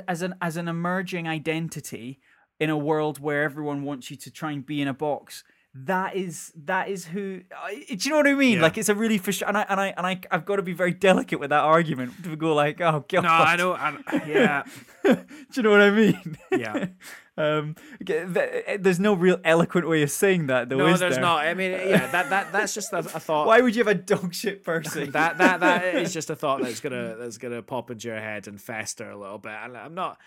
as 0.09 0.23
an 0.23 0.35
as 0.41 0.57
an 0.57 0.69
emerging 0.69 1.29
identity 1.29 2.21
in 2.59 2.71
a 2.71 2.77
world 2.77 3.19
where 3.19 3.43
everyone 3.43 3.83
wants 3.83 4.11
you 4.11 4.17
to 4.17 4.31
try 4.31 4.53
and 4.53 4.65
be 4.65 4.81
in 4.81 4.89
a 4.89 4.95
box. 4.95 5.45
That 5.75 6.17
is 6.17 6.53
that 6.65 6.91
is 6.91 7.07
who. 7.07 7.41
Do 7.41 7.97
you 7.99 8.11
know 8.11 8.17
what 8.17 8.27
I 8.27 8.35
mean? 8.35 8.57
Yeah. 8.57 8.63
Like 8.63 8.77
it's 8.77 8.91
a 8.91 8.95
really 8.95 9.19
frustr- 9.19 9.49
and 9.49 9.57
I 9.57 9.63
and 9.69 9.81
I 9.81 9.95
and 9.97 10.07
I 10.07 10.21
I've 10.31 10.45
got 10.45 10.57
to 10.57 10.63
be 10.63 10.75
very 10.75 10.93
delicate 10.93 11.41
with 11.41 11.49
that 11.49 11.65
argument 11.65 12.23
to 12.25 12.37
go 12.37 12.55
like, 12.55 12.81
oh 12.83 13.05
god. 13.09 13.23
No, 13.23 13.29
I 13.31 13.57
know. 13.57 13.73
I, 13.73 14.23
yeah, 14.27 14.65
Do 15.03 15.17
you 15.55 15.63
know 15.63 15.71
what 15.71 15.81
I 15.81 15.91
mean? 15.91 16.37
Yeah. 16.51 16.87
um, 17.39 17.75
there's 18.01 19.01
no 19.01 19.15
real 19.15 19.39
eloquent 19.45 19.89
way 19.89 20.03
of 20.03 20.11
saying 20.11 20.49
that, 20.49 20.69
though. 20.69 20.77
no, 20.77 20.97
there's 20.97 21.15
there? 21.15 21.21
not. 21.21 21.47
I 21.47 21.55
mean, 21.55 21.73
yeah, 21.73 22.07
that 22.11 22.29
that 22.29 22.53
that's 22.53 22.75
just 22.75 22.93
a, 22.93 22.99
a 22.99 23.03
thought. 23.03 23.47
Why 23.47 23.63
would 23.63 23.75
you 23.75 23.81
have 23.81 23.89
a 23.89 23.95
dog 23.95 24.35
shit 24.35 24.63
person? 24.63 25.11
that 25.13 25.39
that 25.39 25.61
that 25.61 25.95
is 25.97 26.13
just 26.13 26.29
a 26.31 26.37
thought 26.37 26.63
that's 26.63 26.81
gonna 26.81 27.17
that's 27.19 27.39
gonna 27.39 27.63
pop 27.63 27.91
into 27.91 28.09
your 28.09 28.21
head 28.21 28.47
and 28.47 28.61
fester 28.61 29.11
a 29.11 29.17
little 29.17 29.39
bit. 29.39 29.53
And 29.53 29.77
I'm 29.77 29.95
not. 29.95 30.19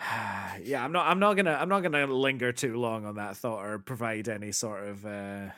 Yeah, 0.62 0.84
I'm 0.84 0.92
not. 0.92 1.06
I'm 1.06 1.18
not 1.18 1.34
gonna. 1.36 1.52
I'm 1.52 1.68
not 1.68 1.82
gonna 1.82 2.06
linger 2.06 2.52
too 2.52 2.76
long 2.76 3.06
on 3.06 3.14
that 3.14 3.36
thought 3.36 3.64
or 3.64 3.78
provide 3.78 4.28
any 4.28 4.52
sort 4.52 4.84
of. 4.86 5.06
uh 5.06 5.50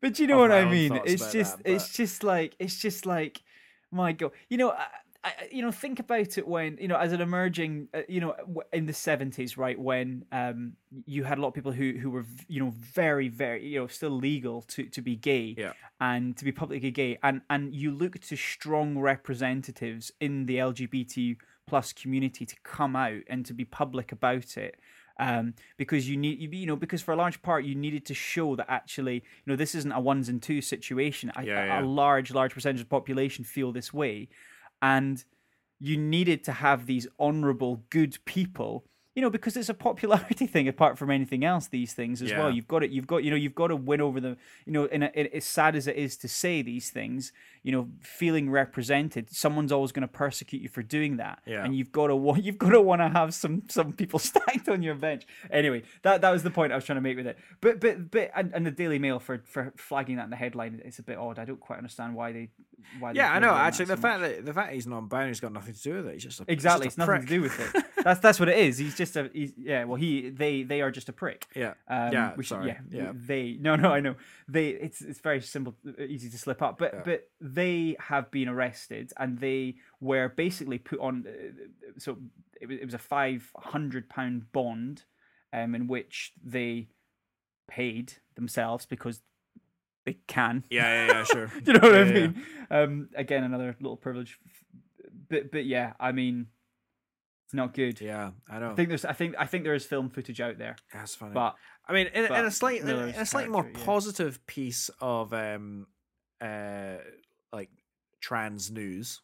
But 0.00 0.18
you 0.18 0.26
know 0.26 0.38
what 0.38 0.52
I 0.52 0.64
mean? 0.64 0.98
It's 1.04 1.30
just, 1.32 1.58
that, 1.58 1.70
it's 1.70 1.92
just 1.92 2.22
like, 2.24 2.54
it's 2.58 2.78
just 2.78 3.04
like, 3.06 3.42
my 3.90 4.12
god. 4.12 4.32
You 4.48 4.56
know, 4.56 4.70
I, 4.70 4.86
I, 5.22 5.32
you 5.52 5.60
know, 5.60 5.70
think 5.70 5.98
about 6.00 6.38
it 6.38 6.48
when 6.48 6.78
you 6.80 6.88
know, 6.88 6.96
as 6.96 7.12
an 7.12 7.20
emerging, 7.20 7.88
uh, 7.92 8.02
you 8.08 8.20
know, 8.20 8.34
in 8.72 8.86
the 8.86 8.94
seventies, 8.94 9.58
right, 9.58 9.78
when 9.78 10.24
um, 10.32 10.72
you 11.04 11.24
had 11.24 11.36
a 11.36 11.42
lot 11.42 11.48
of 11.48 11.54
people 11.54 11.72
who 11.72 11.92
who 11.92 12.10
were, 12.10 12.24
you 12.48 12.60
know, 12.64 12.70
very, 12.70 13.28
very, 13.28 13.66
you 13.66 13.80
know, 13.80 13.86
still 13.88 14.10
legal 14.10 14.62
to 14.62 14.84
to 14.86 15.02
be 15.02 15.16
gay, 15.16 15.54
Yeah. 15.58 15.72
and 16.00 16.34
to 16.38 16.44
be 16.46 16.52
publicly 16.52 16.90
gay, 16.90 17.18
and 17.22 17.42
and 17.50 17.74
you 17.74 17.90
look 17.90 18.18
to 18.20 18.36
strong 18.36 18.98
representatives 18.98 20.12
in 20.20 20.46
the 20.46 20.56
LGBT 20.56 21.36
plus 21.66 21.92
community 21.92 22.44
to 22.46 22.56
come 22.64 22.96
out 22.96 23.20
and 23.28 23.46
to 23.46 23.54
be 23.54 23.64
public 23.64 24.12
about 24.12 24.56
it 24.56 24.78
um, 25.18 25.54
because 25.76 26.08
you 26.08 26.16
need 26.16 26.38
you 26.40 26.48
you 26.50 26.66
know 26.66 26.76
because 26.76 27.02
for 27.02 27.12
a 27.12 27.16
large 27.16 27.42
part 27.42 27.64
you 27.64 27.74
needed 27.74 28.04
to 28.06 28.14
show 28.14 28.56
that 28.56 28.66
actually 28.70 29.14
you 29.16 29.22
know 29.46 29.56
this 29.56 29.74
isn't 29.74 29.92
a 29.92 30.00
ones 30.00 30.28
and 30.28 30.42
twos 30.42 30.66
situation 30.66 31.30
a, 31.36 31.44
Yeah, 31.44 31.62
a- 31.62 31.66
yeah. 31.66 31.80
a 31.80 31.82
large 31.84 32.32
large 32.32 32.54
percentage 32.54 32.80
of 32.80 32.86
the 32.86 32.90
population 32.90 33.44
feel 33.44 33.70
this 33.72 33.92
way 33.92 34.28
and 34.82 35.24
you 35.78 35.96
needed 35.96 36.44
to 36.44 36.52
have 36.52 36.86
these 36.86 37.06
honorable 37.18 37.84
good 37.90 38.18
people 38.24 38.84
you 39.14 39.22
know 39.22 39.30
because 39.30 39.56
it's 39.56 39.68
a 39.68 39.74
popularity 39.74 40.46
thing 40.54 40.68
apart 40.68 40.96
from 40.96 41.10
anything 41.10 41.44
else 41.44 41.66
these 41.68 41.92
things 41.92 42.22
as 42.22 42.32
well 42.32 42.48
Yeah. 42.48 42.54
you've 42.54 42.68
got 42.68 42.82
it 42.82 42.90
you've 42.90 43.06
got 43.06 43.22
you 43.24 43.30
know 43.30 43.36
you've 43.36 43.54
got 43.54 43.68
to 43.68 43.76
win 43.76 44.00
over 44.00 44.20
the 44.20 44.36
you 44.66 44.72
know 44.72 44.84
in, 44.84 45.02
a, 45.02 45.10
in 45.14 45.26
as 45.34 45.44
sad 45.44 45.76
as 45.76 45.86
it 45.86 45.96
is 45.96 46.16
to 46.18 46.28
say 46.28 46.62
these 46.62 46.90
things 46.90 47.32
you 47.62 47.72
know 47.72 47.88
feeling 48.00 48.50
represented 48.50 49.28
someone's 49.30 49.70
always 49.72 49.92
going 49.92 50.02
to 50.02 50.08
persecute 50.08 50.62
you 50.62 50.68
for 50.68 50.82
doing 50.82 51.18
that 51.18 51.40
Yeah. 51.46 51.64
and 51.64 51.74
you've 51.76 51.92
got 51.92 52.06
to 52.06 52.16
wa- 52.16 52.36
you've 52.40 52.58
got 52.58 52.70
to 52.70 52.80
want 52.80 53.00
to 53.02 53.08
have 53.08 53.34
some 53.34 53.62
some 53.68 53.92
people 53.92 54.18
stacked 54.30 54.68
on 54.68 54.82
your 54.82 54.94
bench 54.94 55.26
anyway 55.50 55.82
that 56.02 56.20
that 56.22 56.30
was 56.30 56.42
the 56.42 56.50
point 56.50 56.72
i 56.72 56.76
was 56.76 56.84
trying 56.84 56.96
to 56.96 57.02
make 57.02 57.16
with 57.16 57.26
it 57.26 57.38
but 57.60 57.80
but 57.80 58.10
but 58.10 58.30
and, 58.34 58.52
and 58.54 58.64
the 58.66 58.70
daily 58.70 58.98
mail 58.98 59.18
for 59.18 59.42
for 59.44 59.72
flagging 59.76 60.16
that 60.16 60.24
in 60.24 60.30
the 60.30 60.36
headline 60.36 60.80
it's 60.84 60.98
a 60.98 61.02
bit 61.02 61.18
odd 61.18 61.38
i 61.38 61.44
don't 61.44 61.60
quite 61.60 61.76
understand 61.76 62.14
why 62.14 62.32
they 62.32 62.48
why 62.98 63.12
Yeah, 63.12 63.30
I 63.30 63.38
know. 63.40 63.50
Actually, 63.54 63.84
so 63.86 63.94
the 63.96 64.00
much. 64.00 64.10
fact 64.10 64.20
that 64.22 64.46
the 64.46 64.54
fact 64.54 64.72
he's 64.72 64.86
non-binary 64.86 65.28
has 65.28 65.38
got 65.40 65.52
nothing 65.52 65.74
to 65.74 65.82
do 65.82 65.94
with 65.96 66.06
it. 66.06 66.14
He's 66.14 66.22
just 66.24 66.40
a 66.40 66.44
Exactly, 66.48 66.86
He's 66.86 66.94
it's 66.94 66.96
just 66.96 67.08
a 67.08 67.12
nothing 67.12 67.26
to 67.26 67.34
do 67.34 67.42
with 67.42 67.60
it. 67.76 67.84
That's 68.04 68.20
that's 68.20 68.40
what 68.40 68.48
it 68.48 68.56
is. 68.56 68.78
He's 68.78 68.96
just 68.96 69.16
a 69.16 69.28
he's, 69.34 69.52
yeah. 69.58 69.84
Well, 69.84 69.96
he 69.96 70.30
they 70.30 70.62
they 70.62 70.80
are 70.80 70.90
just 70.90 71.10
a 71.10 71.12
prick. 71.12 71.46
Yeah. 71.54 71.74
Um, 71.86 72.10
Yeah, 72.14 72.32
which- 72.36 72.48
sorry. 72.48 72.68
yeah, 72.68 72.78
Yeah. 72.90 73.12
They 73.14 73.58
no 73.60 73.76
no 73.76 73.92
I 73.92 74.00
know 74.00 74.14
they 74.48 74.68
it's 74.70 75.02
it's 75.02 75.20
very 75.20 75.42
simple, 75.42 75.74
easy 76.08 76.30
to 76.30 76.38
slip 76.38 76.62
up. 76.62 76.78
But 76.78 76.94
Yeah. 76.94 77.00
but 77.04 77.28
they 77.54 77.96
have 77.98 78.30
been 78.30 78.48
arrested 78.48 79.12
and 79.18 79.38
they 79.38 79.76
were 80.00 80.28
basically 80.28 80.78
put 80.78 81.00
on. 81.00 81.24
Uh, 81.26 81.68
so 81.98 82.16
it 82.60 82.66
was, 82.68 82.78
it 82.78 82.84
was 82.84 82.94
a 82.94 82.98
five 82.98 83.50
hundred 83.56 84.08
pound 84.08 84.52
bond, 84.52 85.04
um, 85.52 85.74
in 85.74 85.86
which 85.86 86.32
they 86.44 86.88
paid 87.68 88.14
themselves 88.36 88.86
because 88.86 89.22
they 90.06 90.18
can. 90.26 90.64
Yeah, 90.70 91.06
yeah, 91.06 91.12
yeah, 91.12 91.24
sure. 91.24 91.52
You 91.66 91.72
know 91.74 91.80
what 91.80 91.92
Yeah, 91.92 91.98
I 92.00 92.04
yeah, 92.04 92.12
yeah. 92.14 92.26
mean? 92.28 92.44
Um, 92.70 93.08
again, 93.14 93.44
another 93.44 93.76
little 93.80 93.96
privilege, 93.96 94.38
but 95.28 95.50
but 95.52 95.64
yeah, 95.66 95.92
I 96.00 96.12
mean, 96.12 96.46
it's 97.46 97.54
not 97.54 97.74
good. 97.74 98.00
Yeah, 98.00 98.30
I 98.48 98.58
know. 98.58 98.72
I 98.72 98.74
think 98.74 98.88
there's, 98.88 99.04
I 99.04 99.12
think, 99.12 99.34
I 99.38 99.46
think 99.46 99.64
there 99.64 99.74
is 99.74 99.84
film 99.84 100.08
footage 100.10 100.40
out 100.40 100.58
there, 100.58 100.76
That's 100.92 101.14
funny. 101.14 101.32
but 101.34 101.54
I 101.88 101.92
mean, 101.92 102.06
in, 102.08 102.24
in 102.24 102.24
a 102.26 102.28
but 102.44 102.52
slight, 102.52 102.80
in 102.82 102.88
a 102.88 103.26
slightly 103.26 103.50
more 103.50 103.70
positive 103.84 104.44
piece 104.46 104.90
of 105.00 105.32
um, 105.34 105.86
uh, 106.40 106.96
like 107.52 107.70
trans 108.20 108.70
news. 108.70 109.20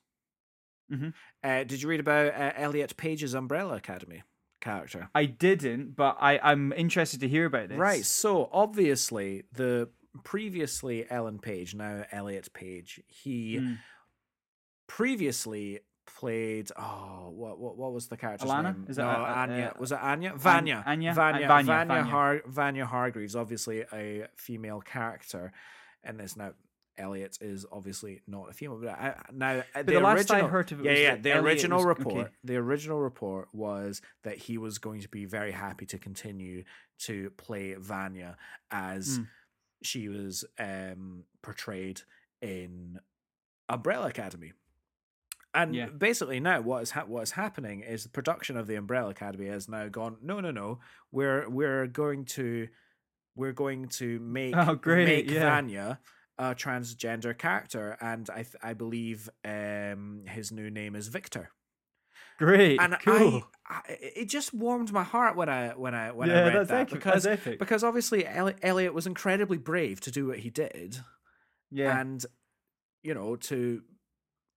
Mhm. 0.92 1.12
Uh, 1.42 1.64
did 1.64 1.82
you 1.82 1.88
read 1.88 2.00
about 2.00 2.32
uh, 2.34 2.52
Elliot 2.56 2.96
Page's 2.96 3.34
Umbrella 3.34 3.74
Academy 3.76 4.22
character? 4.60 5.08
I 5.14 5.24
didn't. 5.26 5.96
But 5.96 6.16
I, 6.20 6.38
I'm 6.38 6.72
interested 6.72 7.20
to 7.20 7.28
hear 7.28 7.46
about 7.46 7.68
this. 7.70 7.78
Right. 7.78 8.04
So 8.04 8.48
obviously, 8.52 9.44
the 9.52 9.88
previously 10.24 11.04
Ellen 11.10 11.38
Page, 11.40 11.74
now 11.74 12.04
Elliot 12.12 12.52
Page, 12.52 13.00
he 13.08 13.58
Mm. 13.58 13.78
previously 14.86 15.80
played. 16.06 16.70
Oh, 16.76 17.30
what 17.34 17.58
what 17.58 17.76
what 17.76 17.92
was 17.92 18.06
the 18.08 18.16
character's 18.16 18.48
Alana? 18.48 18.74
name? 18.76 18.86
Is 18.88 18.98
it, 18.98 19.02
no, 19.02 19.08
uh, 19.08 19.12
Anya. 19.36 19.72
uh, 19.74 19.80
was 19.80 19.92
it 19.92 19.98
Anya? 20.00 20.34
Vanya. 20.36 20.82
Anya? 20.86 21.12
Vanya. 21.14 21.48
Vanya, 21.48 21.66
Vanya. 21.66 21.86
Vanya. 21.94 22.04
Har- 22.04 22.42
Vanya 22.46 22.86
Hargreaves, 22.86 23.34
obviously 23.36 23.84
a 23.92 24.28
female 24.36 24.80
character, 24.80 25.52
and 26.04 26.18
this 26.20 26.36
now. 26.36 26.52
Elliot 26.98 27.38
is 27.40 27.66
obviously 27.70 28.22
not 28.26 28.50
a 28.50 28.52
female, 28.52 28.78
but 28.80 28.90
I, 28.90 29.14
now 29.32 29.62
uh, 29.74 29.82
the, 29.82 29.92
the 29.94 30.00
last 30.00 30.30
I 30.30 30.34
original, 30.36 30.48
heard 30.48 30.72
of 30.72 30.80
it 30.80 30.84
yeah, 30.84 30.90
was 30.92 31.00
yeah, 31.00 31.16
the 31.16 31.30
Elliot 31.32 31.44
original 31.44 31.78
was- 31.78 31.86
report, 31.86 32.14
okay. 32.26 32.30
the 32.44 32.56
original 32.56 32.98
report 33.00 33.48
was 33.52 34.00
that 34.24 34.38
he 34.38 34.58
was 34.58 34.78
going 34.78 35.00
to 35.02 35.08
be 35.08 35.24
very 35.24 35.52
happy 35.52 35.86
to 35.86 35.98
continue 35.98 36.64
to 37.00 37.30
play 37.36 37.74
Vanya 37.74 38.36
as 38.70 39.18
Mm. 39.18 39.26
she 39.82 40.08
was 40.08 40.44
um, 40.58 41.24
portrayed 41.42 42.00
in 42.40 42.98
Umbrella 43.68 44.08
Academy. 44.08 44.52
And 45.54 45.74
Yeah. 45.74 45.86
basically 45.86 46.38
now 46.40 46.60
what 46.60 46.82
is 46.82 46.90
ha- 46.90 47.04
what 47.06 47.22
is 47.22 47.30
happening 47.32 47.80
is 47.80 48.02
the 48.02 48.08
production 48.10 48.56
of 48.56 48.66
the 48.66 48.74
Umbrella 48.76 49.10
Academy 49.10 49.46
has 49.46 49.68
now 49.68 49.88
gone 49.88 50.18
no 50.22 50.40
no 50.40 50.50
no 50.50 50.80
we're 51.12 51.48
we're 51.48 51.86
going 51.86 52.26
to 52.36 52.68
we're 53.34 53.52
going 53.52 53.88
to 53.88 54.18
make 54.20 54.54
Oh, 54.56 54.74
great, 54.74 55.06
make 55.06 55.30
yeah. 55.30 55.40
Vanya 55.44 56.00
a 56.38 56.54
transgender 56.54 57.36
character, 57.36 57.96
and 58.00 58.28
I 58.30 58.42
th- 58.42 58.56
I 58.62 58.74
believe 58.74 59.28
um, 59.44 60.22
his 60.26 60.52
new 60.52 60.70
name 60.70 60.94
is 60.94 61.08
Victor. 61.08 61.50
Great, 62.38 62.78
And 62.78 62.96
cool. 63.02 63.44
I, 63.66 63.74
I, 63.74 63.82
it 63.88 64.28
just 64.28 64.52
warmed 64.52 64.92
my 64.92 65.04
heart 65.04 65.36
when 65.36 65.48
I 65.48 65.70
when 65.70 65.94
I 65.94 66.12
when 66.12 66.30
I 66.30 66.42
read 66.44 66.54
that's 66.54 66.68
that 66.68 66.80
epic. 66.82 66.94
because 66.94 67.22
that's 67.22 67.46
epic. 67.46 67.58
because 67.58 67.82
obviously 67.82 68.26
Elliot 68.26 68.92
was 68.92 69.06
incredibly 69.06 69.56
brave 69.56 70.00
to 70.00 70.10
do 70.10 70.26
what 70.26 70.40
he 70.40 70.50
did, 70.50 70.98
yeah, 71.70 71.98
and 71.98 72.24
you 73.02 73.14
know 73.14 73.36
to 73.36 73.82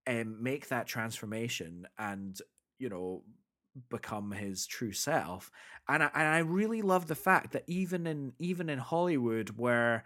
um, 0.08 0.44
make 0.44 0.68
that 0.70 0.88
transformation 0.88 1.88
and 1.98 2.38
you 2.80 2.90
know 2.90 3.24
become 3.90 4.32
his 4.32 4.66
true 4.66 4.92
self 4.92 5.52
and 5.88 6.04
I, 6.04 6.10
and 6.14 6.28
I 6.28 6.40
really 6.40 6.82
love 6.82 7.08
the 7.08 7.16
fact 7.16 7.54
that 7.54 7.64
even 7.68 8.08
in 8.08 8.34
even 8.40 8.68
in 8.70 8.80
Hollywood 8.80 9.52
where 9.58 10.04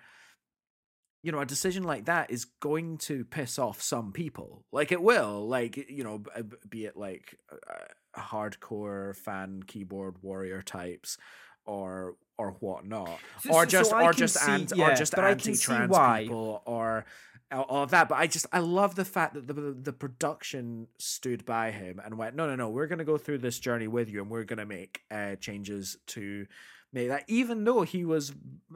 you 1.24 1.32
know 1.32 1.40
a 1.40 1.46
decision 1.46 1.84
like 1.84 2.06
that 2.06 2.30
is 2.30 2.46
going 2.60 2.98
to 3.00 3.24
piss 3.26 3.58
off 3.58 3.82
some 3.82 4.12
people. 4.12 4.66
Like 4.72 4.92
it 4.92 5.02
will 5.02 5.48
like 5.48 5.78
you 5.90 6.04
know 6.04 6.20
b- 6.20 6.30
be 6.70 6.86
it 6.86 6.96
like 6.98 7.38
uh, 7.52 8.20
hardcore 8.20 9.16
fan 9.16 9.64
keyboard 9.66 10.16
warrior 10.22 10.62
types 10.62 11.18
or 11.66 12.16
or 12.38 12.52
whatnot 12.60 13.20
So- 13.42 13.54
or 13.54 13.66
just 13.66 13.92
so 13.92 14.02
or 14.02 14.12
just 14.14 14.36
see- 14.38 14.52
anti, 14.52 14.76
yeah, 14.76 14.92
or 14.92 14.96
just 14.96 15.16
but 15.16 15.24
I 15.24 15.36
can 15.36 15.56
see 15.56 15.72
anti-trans 15.74 15.92
people 16.24 16.62
or 16.66 17.06
all 17.52 17.84
of 17.84 17.92
that 17.92 18.10
but 18.10 18.16
i 18.18 18.26
just 18.26 18.48
i 18.52 18.58
love 18.58 18.96
the 18.96 19.06
fact 19.06 19.36
that 19.36 19.46
the 19.46 19.54
the 19.54 19.94
production 19.94 20.88
stood 20.98 21.46
by 21.46 21.70
him 21.70 22.02
and 22.04 22.18
went 22.18 22.36
no 22.36 22.48
no 22.48 22.56
no 22.56 22.68
we're 22.68 22.88
going 22.88 22.98
to 22.98 23.06
go 23.06 23.16
through 23.16 23.38
this 23.38 23.60
journey 23.60 23.88
with 23.88 24.10
you 24.10 24.20
and 24.24 24.32
we're 24.32 24.44
going 24.44 24.58
to 24.58 24.66
make 24.66 25.02
uh, 25.12 25.36
changes 25.36 25.96
to 26.08 26.48
make 26.92 27.10
that 27.10 27.24
even 27.28 27.64
though 27.64 27.84
he 27.84 28.04
was 28.06 28.34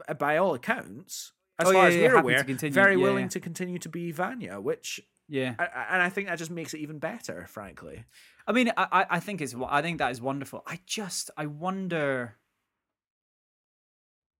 uh, 0.08 0.14
by 0.14 0.36
all 0.36 0.54
accounts 0.54 1.32
as 1.58 1.68
Oh, 1.68 1.72
far 1.72 1.82
yeah, 1.82 1.88
as 1.88 1.96
yeah, 1.96 2.02
we're 2.08 2.16
aware 2.18 2.44
continue, 2.44 2.72
very 2.72 2.94
yeah, 2.96 3.02
willing 3.02 3.28
to 3.30 3.40
continue 3.40 3.78
to 3.78 3.88
be 3.88 4.12
vanya 4.12 4.60
which 4.60 5.00
yeah. 5.28 5.54
I, 5.58 5.86
and 5.94 6.02
i 6.02 6.08
think 6.08 6.28
that 6.28 6.38
just 6.38 6.50
makes 6.50 6.72
it 6.74 6.78
even 6.80 6.98
better 6.98 7.46
frankly 7.48 8.04
I 8.46 8.52
mean, 8.52 8.72
I, 8.78 9.04
I- 9.10 9.20
think 9.20 9.42
it's, 9.42 9.54
I 9.68 9.82
think 9.82 9.98
that 9.98 10.10
is 10.10 10.22
wonderful. 10.22 10.62
I 10.66 10.80
just, 10.86 11.30
I 11.36 11.44
wonder, 11.44 12.36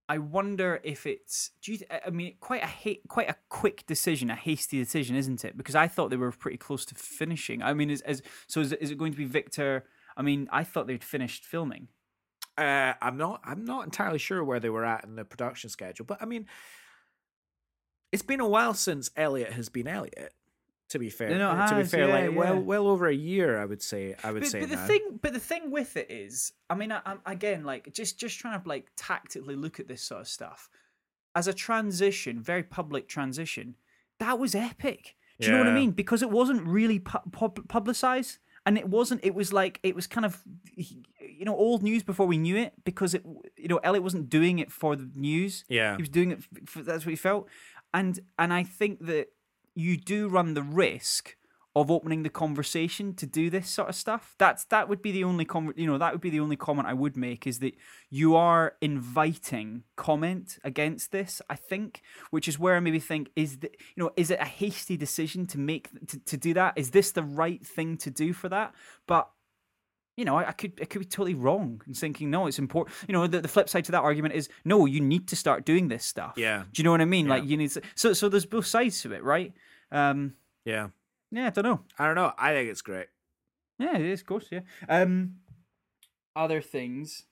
I 0.09 0.16
wonder 0.16 0.81
if 0.82 1.05
it's, 1.07 1.51
do 1.61 1.74
you, 1.74 1.81
I 2.07 2.09
mean, 2.09 2.36
quite 2.40 2.62
a 2.62 2.66
ha- 2.66 3.03
quite 3.09 3.28
a 3.28 3.36
quick 3.51 3.86
decision, 3.86 4.31
a 4.31 4.35
hasty 4.35 4.78
decision, 4.78 5.15
isn't 5.15 5.45
it? 5.45 5.59
Because 5.59 5.74
I 5.74 5.86
thought 5.89 6.09
they 6.09 6.16
were 6.16 6.32
pretty 6.32 6.57
close 6.57 6.86
to 6.86 6.95
finishing. 6.95 7.62
I 7.62 7.74
mean, 7.74 7.90
is, 7.90 8.01
is 8.09 8.23
so 8.47 8.62
is 8.62 8.73
it, 8.73 8.81
is 8.81 8.90
it 8.90 8.97
going 8.97 9.12
to 9.12 9.19
be 9.19 9.27
Victor? 9.27 9.85
I 10.16 10.23
mean, 10.23 10.49
I 10.51 10.65
thought 10.65 10.86
they'd 10.86 11.05
finished 11.05 11.45
filming. 11.45 11.89
Uh, 12.57 12.95
I'm 13.03 13.19
not. 13.19 13.43
I'm 13.45 13.66
not 13.66 13.85
entirely 13.85 14.19
sure 14.19 14.43
where 14.43 14.61
they 14.61 14.70
were 14.70 14.86
at 14.86 15.05
in 15.05 15.16
the 15.16 15.24
production 15.27 15.69
schedule, 15.69 16.07
but 16.07 16.23
I 16.23 16.24
mean, 16.24 16.47
it's 18.12 18.22
been 18.22 18.40
a 18.40 18.48
while 18.48 18.74
since 18.74 19.10
Elliot 19.16 19.52
has 19.52 19.68
been 19.68 19.86
Elliot. 19.86 20.32
To 20.90 20.98
be 20.98 21.10
fair, 21.10 21.28
No, 21.36 21.66
to 21.68 21.76
be 21.76 21.85
fair, 21.85 22.09
yeah, 22.09 22.28
like 22.28 22.36
well, 22.36 22.55
yeah. 22.55 22.60
well 22.60 22.89
over 22.89 23.06
a 23.09 23.14
year, 23.14 23.60
I 23.60 23.66
would 23.66 23.82
say. 23.82 24.14
I 24.24 24.32
would 24.32 24.40
but, 24.40 24.51
say 24.51 24.60
but 24.60 24.70
the 24.70 24.76
now. 24.76 24.86
thing 24.86 25.18
but 25.20 25.35
the 25.35 25.39
thing 25.40 25.70
with 25.70 25.98
it 25.98 26.10
is 26.10 26.52
i 26.70 26.74
mean 26.74 26.90
I, 26.90 27.01
I'm 27.05 27.20
again 27.26 27.64
like 27.64 27.93
just 27.93 28.18
just 28.18 28.39
trying 28.39 28.59
to 28.60 28.66
like 28.66 28.86
tactically 28.97 29.55
look 29.55 29.78
at 29.78 29.86
this 29.86 30.01
sort 30.02 30.22
of 30.22 30.28
stuff 30.28 30.70
as 31.35 31.47
a 31.47 31.52
transition 31.52 32.40
very 32.40 32.62
public 32.62 33.06
transition 33.06 33.76
that 34.18 34.39
was 34.39 34.55
epic 34.55 35.16
do 35.39 35.48
you 35.48 35.52
know 35.52 35.59
what 35.59 35.66
i 35.66 35.74
mean 35.74 35.90
because 35.90 36.22
it 36.22 36.30
wasn't 36.30 36.62
really 36.66 36.98
pu- 37.01 37.30
pub- 37.32 37.68
publicized 37.68 38.39
and 38.64 38.78
it 38.78 38.89
wasn't 38.89 39.22
it 39.22 39.35
was 39.35 39.52
like 39.52 39.78
it 39.82 39.94
was 39.94 40.06
kind 40.06 40.24
of 40.24 40.43
you 40.74 41.44
know 41.44 41.55
old 41.56 41.82
news 41.82 42.02
before 42.02 42.26
we 42.26 42.39
knew 42.39 42.56
it 42.56 42.72
because 42.85 43.14
it 43.14 43.24
you 43.56 43.68
know 43.68 43.78
elliot 43.78 44.02
wasn't 44.02 44.28
doing 44.28 44.59
it 44.59 44.72
for 44.72 44.97
the 44.97 45.10
news 45.14 45.64
yeah, 45.68 45.97
he 45.97 46.02
was 46.02 46.09
doing 46.09 46.30
it. 46.32 46.43
For, 46.66 46.82
that's 46.82 47.05
what 47.05 47.10
he 47.10 47.16
felt, 47.16 47.47
and 47.93 48.20
and 48.39 48.52
I 48.52 48.62
think 48.62 49.06
that 49.06 49.28
you 49.74 49.97
do 49.97 50.28
run 50.28 50.55
the 50.55 50.62
risk 50.62 51.36
of 51.77 51.90
opening 51.90 52.24
the 52.24 52.28
conversation 52.28 53.15
to 53.15 53.27
do 53.27 53.51
this 53.51 53.70
sort 53.70 53.89
of 53.89 53.94
stuff. 53.94 54.35
That's 54.39 54.65
that 54.66 54.89
would 54.89 55.02
be 55.02 55.12
the 55.12 55.24
only 55.24 55.44
com- 55.44 55.74
you 55.77 55.86
know 55.86 55.98
that 55.98 56.12
would 56.12 56.20
be 56.20 56.31
the 56.31 56.40
only 56.40 56.56
comment 56.56 56.89
I 56.89 56.94
would 56.94 57.16
make 57.16 57.47
is 57.47 57.60
that 57.60 57.74
you 58.10 58.35
are 58.35 58.74
inviting 58.81 59.85
comment 59.97 60.59
against 60.65 61.12
this. 61.12 61.40
I 61.48 61.55
think, 61.55 62.02
which 62.31 62.48
is 62.48 62.59
where 62.59 62.77
I 62.77 62.81
maybe 62.81 62.98
think 62.98 63.31
is 63.36 63.59
that 63.59 63.77
you 63.94 64.02
know 64.02 64.10
is 64.16 64.31
it 64.31 64.40
a 64.40 64.44
hasty 64.44 64.97
decision 64.97 65.47
to 65.48 65.59
make 65.59 65.89
to, 66.09 66.19
to 66.19 66.36
do 66.36 66.55
that? 66.55 66.74
Is 66.77 66.90
this 66.90 67.12
the 67.12 67.23
right 67.23 67.65
thing 67.65 67.97
to 67.98 68.10
do 68.10 68.32
for 68.32 68.48
that? 68.48 68.74
But 69.06 69.31
you 70.19 70.24
know, 70.24 70.36
I, 70.36 70.49
I 70.49 70.53
could 70.53 70.73
I 70.82 70.85
could 70.85 70.99
be 70.99 71.05
totally 71.05 71.35
wrong 71.35 71.81
in 71.86 71.95
thinking 71.95 72.28
no, 72.28 72.49
it's 72.49 72.59
important. 72.59 72.97
You 73.07 73.12
know, 73.12 73.27
the, 73.28 73.40
the 73.40 73.47
flip 73.49 73.69
side 73.69 73.85
to 73.85 73.93
that 73.93 74.03
argument 74.03 74.35
is 74.35 74.49
no, 74.65 74.85
you 74.85 75.01
need 75.01 75.28
to 75.28 75.36
start 75.36 75.65
doing 75.65 75.86
this 75.86 76.05
stuff. 76.05 76.35
Yeah. 76.36 76.65
Do 76.73 76.81
you 76.81 76.85
know 76.85 76.90
what 76.90 77.01
I 77.01 77.05
mean? 77.05 77.27
Yeah. 77.27 77.35
Like 77.35 77.45
you 77.45 77.57
need 77.57 77.70
to, 77.70 77.82
so 77.95 78.12
so 78.12 78.28
there's 78.28 78.45
both 78.45 78.66
sides 78.66 79.01
to 79.03 79.12
it, 79.12 79.23
right? 79.23 79.53
Um, 79.93 80.35
yeah. 80.65 80.89
yeah, 81.31 81.47
I 81.47 81.51
don't 81.51 81.65
know. 81.65 81.81
I 81.99 82.07
don't 82.07 82.16
know. 82.16 82.32
I 82.36 82.53
think 82.53 82.69
it's 82.69 82.82
great. 82.82 83.07
Yeah, 83.78 83.97
it 83.97 84.05
is, 84.07 84.20
of 84.20 84.27
course. 84.27 84.47
Yeah. 84.51 84.61
Um, 84.89 85.36
other 86.35 86.61
things 86.61 87.24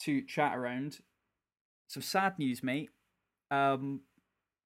to 0.00 0.22
chat 0.22 0.58
around. 0.58 0.98
Some 1.86 2.02
sad 2.02 2.36
news, 2.38 2.64
mate. 2.64 2.90
Um, 3.52 4.00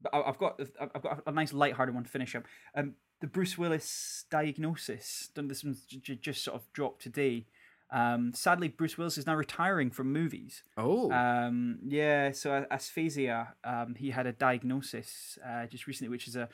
but 0.00 0.14
I- 0.14 0.22
I've 0.28 0.38
got 0.38 0.58
I've 0.80 1.02
got 1.02 1.22
a 1.26 1.32
nice 1.32 1.52
light-hearted 1.52 1.94
one 1.94 2.04
to 2.04 2.10
finish 2.10 2.34
up. 2.34 2.44
Um, 2.74 2.94
the 3.20 3.26
Bruce 3.26 3.56
Willis 3.58 4.24
diagnosis. 4.30 5.30
This 5.34 5.64
one's 5.64 5.82
j- 5.84 6.16
just 6.16 6.42
sort 6.44 6.56
of 6.56 6.72
dropped 6.72 7.02
today. 7.02 7.46
Um, 7.90 8.32
sadly, 8.34 8.66
Bruce 8.68 8.98
Willis 8.98 9.16
is 9.16 9.26
now 9.26 9.36
retiring 9.36 9.90
from 9.90 10.12
movies. 10.12 10.64
Oh, 10.76 11.10
Um, 11.12 11.78
yeah, 11.86 12.32
so 12.32 12.52
a- 12.52 12.66
aphasia. 12.74 13.54
Um, 13.62 13.94
he 13.94 14.10
had 14.10 14.26
a 14.26 14.32
diagnosis 14.32 15.38
uh, 15.46 15.66
just 15.66 15.86
recently, 15.86 16.08
which 16.10 16.26
is 16.26 16.34
a 16.34 16.48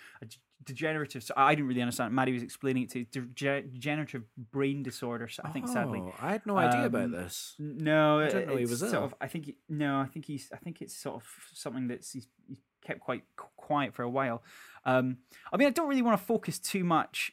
degenerative. 0.64 1.22
So 1.22 1.32
I 1.36 1.54
didn't 1.54 1.68
really 1.68 1.80
understand. 1.82 2.12
It. 2.12 2.14
Maddie 2.14 2.32
was 2.34 2.42
explaining 2.42 2.84
it 2.84 2.90
to 2.90 3.04
dege- 3.06 3.72
degenerative 3.72 4.24
brain 4.52 4.82
disorder. 4.82 5.26
So 5.28 5.42
I 5.44 5.50
think 5.50 5.68
sadly, 5.68 6.00
Oh, 6.02 6.14
I 6.20 6.32
had 6.32 6.44
no 6.46 6.58
idea 6.58 6.84
about 6.86 7.04
Um, 7.04 7.12
this. 7.12 7.56
No, 7.58 8.20
I 8.20 8.26
didn't 8.28 8.48
know 8.48 8.56
he 8.56 8.66
was 8.66 8.80
sort 8.80 8.92
ill. 8.92 9.04
of. 9.04 9.14
I 9.20 9.26
think 9.26 9.54
no, 9.68 10.00
I 10.00 10.06
think 10.06 10.26
he's. 10.26 10.50
I 10.52 10.58
think 10.58 10.82
it's 10.82 10.94
sort 10.96 11.16
of 11.16 11.26
something 11.54 11.88
that's 11.88 12.12
he's, 12.12 12.28
he's 12.46 12.58
kept 12.82 13.00
quite 13.00 13.24
quiet 13.56 13.94
for 13.94 14.02
a 14.02 14.10
while. 14.10 14.42
Um, 14.84 15.18
I 15.52 15.56
mean, 15.56 15.68
I 15.68 15.70
don't 15.70 15.88
really 15.88 16.02
want 16.02 16.18
to 16.20 16.24
focus 16.24 16.58
too 16.58 16.84
much 16.84 17.32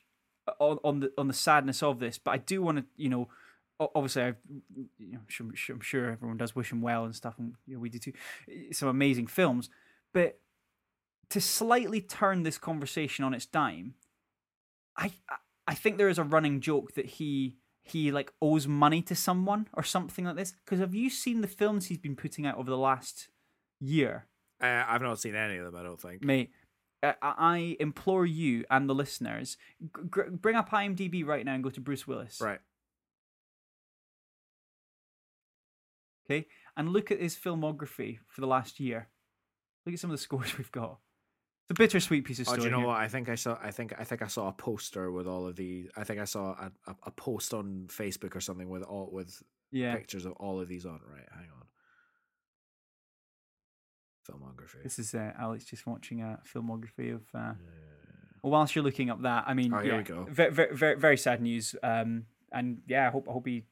on, 0.59 0.77
on 0.83 0.99
the 1.01 1.11
on 1.17 1.27
the 1.27 1.33
sadness 1.33 1.81
of 1.83 1.99
this, 1.99 2.17
but 2.17 2.31
I 2.31 2.37
do 2.37 2.61
want 2.61 2.77
to, 2.79 2.85
you 2.95 3.09
know, 3.09 3.27
obviously, 3.79 4.23
I've, 4.23 4.37
you 4.97 5.13
know, 5.13 5.19
sure- 5.27 5.55
sure- 5.55 5.75
I'm 5.75 5.81
sure 5.81 6.11
everyone 6.11 6.37
does 6.37 6.55
wish 6.55 6.71
him 6.71 6.81
well 6.81 7.05
and 7.05 7.15
stuff, 7.15 7.35
and 7.39 7.55
you 7.67 7.75
know, 7.75 7.79
we 7.79 7.89
do 7.89 7.99
too. 7.99 8.13
eh, 8.49 8.71
Some 8.71 8.89
amazing 8.89 9.27
films, 9.27 9.69
but 10.13 10.39
to 11.29 11.39
slightly 11.39 12.01
turn 12.01 12.43
this 12.43 12.57
conversation 12.57 13.23
on 13.25 13.33
its 13.33 13.45
dime, 13.45 13.93
I 14.97 15.11
I- 15.29 15.35
I 15.67 15.75
think 15.75 15.97
there 15.97 16.09
is 16.09 16.17
a 16.17 16.23
running 16.23 16.61
joke 16.61 16.93
that 16.93 17.05
he 17.05 17.57
he 17.83 18.11
like 18.11 18.31
owes 18.41 18.67
money 18.67 19.01
to 19.03 19.15
someone 19.15 19.67
or 19.73 19.83
something 19.83 20.25
like 20.25 20.35
this. 20.35 20.51
Because 20.65 20.79
have 20.79 20.93
you 20.95 21.09
seen 21.09 21.41
the 21.41 21.47
films 21.47 21.85
he's 21.87 21.97
been 21.99 22.15
putting 22.15 22.45
out 22.47 22.57
over 22.57 22.69
the 22.71 22.77
last 22.77 23.29
year, 23.79 24.25
Uh, 24.61 24.83
I've 24.87 25.01
not 25.01 25.19
seen 25.19 25.35
any 25.35 25.57
of 25.57 25.65
them. 25.65 25.75
I 25.75 25.83
don't 25.83 25.99
think. 25.99 26.23
mate? 26.23 26.51
I, 27.01 27.13
I 27.21 27.77
implore 27.79 28.25
you 28.25 28.65
and 28.69 28.89
the 28.89 28.93
listeners, 28.95 29.55
g- 29.81 30.21
bring 30.31 30.55
up 30.57 30.69
IMDb 30.71 31.25
right 31.25 31.45
now 31.45 31.53
and 31.53 31.63
go 31.63 31.69
to 31.69 31.79
Bruce 31.79 32.05
Willis. 32.05 32.41
Right. 32.41 32.59
Okay, 36.29 36.45
and 36.77 36.89
look 36.89 37.09
at 37.11 37.19
his 37.19 37.35
filmography 37.35 38.19
for 38.27 38.41
the 38.41 38.47
last 38.47 38.79
year. 38.79 39.07
Look 39.85 39.93
at 39.93 39.99
some 39.99 40.11
of 40.11 40.17
the 40.17 40.21
scores 40.23 40.57
we've 40.57 40.71
got. 40.71 40.99
It's 41.69 41.71
a 41.71 41.81
bittersweet 41.81 42.25
piece 42.25 42.39
of 42.39 42.47
Oh, 42.47 42.53
story. 42.53 42.59
do 42.61 42.65
you 42.65 42.71
know 42.71 42.77
here. 42.79 42.87
what? 42.87 42.97
I 42.97 43.07
think 43.07 43.29
I 43.29 43.35
saw. 43.35 43.57
I 43.63 43.71
think 43.71 43.93
I 43.97 44.03
think 44.03 44.21
I 44.21 44.27
saw 44.27 44.47
a 44.49 44.51
poster 44.53 45.11
with 45.11 45.27
all 45.27 45.47
of 45.47 45.55
the. 45.55 45.89
I 45.95 46.03
think 46.03 46.19
I 46.19 46.25
saw 46.25 46.51
a, 46.51 46.71
a, 46.87 46.95
a 47.07 47.11
post 47.11 47.53
on 47.53 47.85
Facebook 47.87 48.35
or 48.35 48.41
something 48.41 48.69
with 48.69 48.83
all 48.83 49.09
with 49.11 49.41
Yeah, 49.71 49.95
pictures 49.95 50.25
of 50.25 50.33
all 50.33 50.59
of 50.59 50.67
these 50.67 50.85
on. 50.85 50.99
Right, 51.09 51.25
hang 51.31 51.47
on. 51.55 51.65
Filmography. 54.31 54.83
this 54.83 54.99
is 54.99 55.13
uh, 55.13 55.31
Alex 55.39 55.65
just 55.65 55.85
watching 55.87 56.21
a 56.21 56.39
filmography 56.45 57.13
of. 57.13 57.21
Uh, 57.33 57.37
Yeah. 57.39 57.53
Well, 58.41 58.51
whilst 58.51 58.73
you're 58.73 58.85
looking 58.85 59.09
up 59.09 59.21
that, 59.23 59.43
I 59.47 59.53
mean, 59.53 59.73
Oh, 59.73 59.79
here 59.79 59.91
yeah, 59.93 59.97
we 59.97 60.03
go. 60.03 60.25
Very, 60.29 60.51
very, 60.73 60.95
very, 60.97 61.17
sad 61.17 61.41
news. 61.41 61.75
Um, 61.83 62.23
and 62.53 62.77
yeah, 62.87 63.07
I 63.07 63.11
hope, 63.11 63.27
I 63.27 63.33
hope 63.33 63.45
he. 63.45 63.65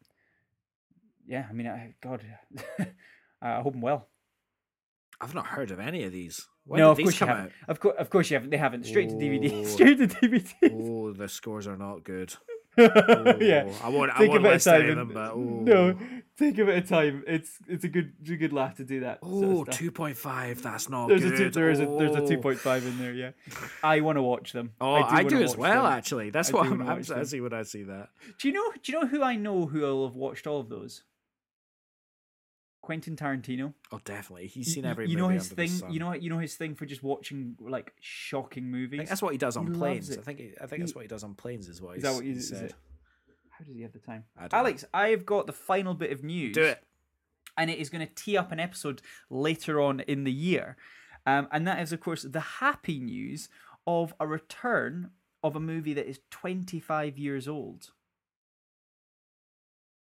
Yeah, 1.25 1.45
I 1.49 1.53
mean, 1.53 1.67
I, 1.67 1.95
God, 2.01 2.21
I 3.41 3.61
hope 3.61 3.75
him 3.75 3.81
well. 3.81 4.07
I've 5.21 5.33
not 5.33 5.47
heard 5.47 5.71
of 5.71 5.79
any 5.79 6.03
of 6.03 6.11
these. 6.11 6.47
When 6.65 6.79
no, 6.79 6.91
of 6.91 6.97
these 6.97 7.05
course 7.05 7.21
you 7.21 7.27
haven't. 7.27 7.51
Of 7.69 7.79
course, 7.79 7.95
of 7.97 8.09
course 8.09 8.29
you 8.29 8.35
haven't. 8.35 8.49
They 8.49 8.57
haven't. 8.57 8.85
Straight 8.85 9.09
to 9.09 9.15
DVD. 9.15 9.51
Oh. 9.53 9.63
Straight 9.75 9.97
to 9.99 10.07
DVD. 10.07 10.53
Oh, 10.73 11.13
the 11.13 11.29
scores 11.29 11.65
are 11.65 11.77
not 11.77 12.03
good. 12.03 12.33
yeah. 12.77 13.63
Oh, 13.67 13.79
I 13.83 13.89
won't. 13.89 14.11
I 14.13 14.17
Take 14.19 14.29
won't 14.31 14.43
list 14.43 14.67
any 14.67 14.89
of 14.89 14.97
them, 14.97 15.11
but 15.13 15.31
oh. 15.31 15.61
No, 15.63 15.97
take 16.37 16.57
a 16.57 16.65
bit 16.65 16.83
of 16.83 16.89
time. 16.89 17.23
It's 17.27 17.57
it's 17.67 17.83
a 17.83 17.87
good 17.87 18.13
a 18.27 18.35
good 18.35 18.53
laugh 18.53 18.75
to 18.75 18.83
do 18.83 18.99
that. 19.01 19.19
sort 19.23 19.69
of 19.69 19.73
Oh, 19.73 19.77
2.5. 19.77 20.61
That's 20.61 20.89
not 20.89 21.07
There's 21.09 21.21
good. 21.23 21.33
a 21.33 21.37
two, 21.37 21.49
there 21.49 21.69
is 21.69 21.79
a 21.79 21.85
there's 21.85 22.15
a 22.15 22.21
Oh. 22.21 22.27
two 22.27 22.37
point 22.37 22.59
five 22.59 22.85
in 22.85 22.97
there. 22.97 23.13
Yeah, 23.13 23.31
I 23.83 24.01
want 24.01 24.17
to 24.17 24.21
watch 24.21 24.53
them. 24.53 24.71
Oh, 24.79 24.93
I 24.93 25.23
do, 25.23 25.35
wanna 25.35 25.45
as 25.45 25.57
well. 25.57 25.83
them. 25.83 25.93
Actually, 25.93 26.29
that's 26.29 26.49
I 26.51 26.53
what 26.53 26.67
I'm. 26.67 26.81
I'm. 26.81 26.89
I 26.89 27.23
when 27.41 27.53
I 27.53 27.63
see 27.63 27.83
that. 27.83 28.09
Do 28.39 28.47
you 28.47 28.53
know? 28.53 28.71
Do 28.83 28.91
you 28.91 28.99
know 28.99 29.07
who 29.07 29.23
I 29.23 29.35
know 29.35 29.65
who 29.65 29.81
will 29.81 30.07
have 30.07 30.15
watched 30.15 30.47
all 30.47 30.59
of 30.59 30.69
those? 30.69 31.03
Quentin 32.81 33.17
Tarantino. 33.17 33.73
Oh, 33.91 33.99
definitely. 34.05 34.47
He's 34.47 34.73
seen 34.73 34.85
every. 34.85 35.09
you 35.09 35.17
know 35.17 35.27
his 35.27 35.49
thing. 35.49 35.69
You 35.89 35.99
know 35.99 36.13
you 36.13 36.29
know 36.29 36.37
his 36.37 36.55
thing 36.55 36.73
for 36.73 36.85
just 36.85 37.03
watching 37.03 37.57
like 37.59 37.93
shocking 37.99 38.63
I 38.63 38.67
movies. 38.67 38.97
think 38.99 39.09
that's 39.09 39.21
what 39.21 39.33
he 39.33 39.37
does 39.37 39.57
on 39.57 39.67
He 39.67 39.73
planes. 39.73 40.09
I 40.17 40.21
think. 40.21 40.39
I 40.61 40.67
think 40.67 40.71
He- 40.71 40.77
that's 40.79 40.95
what 40.95 41.01
he 41.01 41.07
does 41.09 41.23
on 41.25 41.33
planes. 41.33 41.67
Is 41.67 41.81
what 41.81 41.91
Is 41.91 41.95
he's, 41.95 42.03
that 42.03 42.15
what 42.15 42.23
he- 42.23 42.31
is 42.31 42.47
said. 42.47 42.73
How 43.57 43.65
does 43.65 43.75
he 43.75 43.81
have 43.81 43.93
the 43.93 43.99
time? 43.99 44.23
I 44.37 44.47
don't. 44.47 44.53
Alex, 44.59 44.85
I've 44.93 45.25
got 45.25 45.47
the 45.47 45.53
final 45.53 45.93
bit 45.93 46.11
of 46.11 46.23
news. 46.23 46.53
Do 46.53 46.63
it. 46.63 46.83
and 47.57 47.69
it 47.71 47.79
is 47.79 47.89
going 47.89 48.05
to 48.05 48.13
tee 48.13 48.37
up 48.37 48.51
an 48.51 48.59
episode 48.59 49.01
later 49.29 49.81
on 49.81 49.99
in 50.01 50.23
the 50.25 50.31
year. 50.31 50.77
Um, 51.25 51.47
and 51.51 51.67
that 51.67 51.79
is, 51.81 51.91
of 51.91 51.99
course, 51.99 52.23
the 52.23 52.39
happy 52.39 52.99
news 52.99 53.49
of 53.87 54.13
a 54.19 54.27
return 54.27 55.09
of 55.43 55.55
a 55.55 55.59
movie 55.59 55.93
that 55.93 56.07
is 56.07 56.19
25 56.31 57.17
years 57.17 57.47
old. 57.47 57.91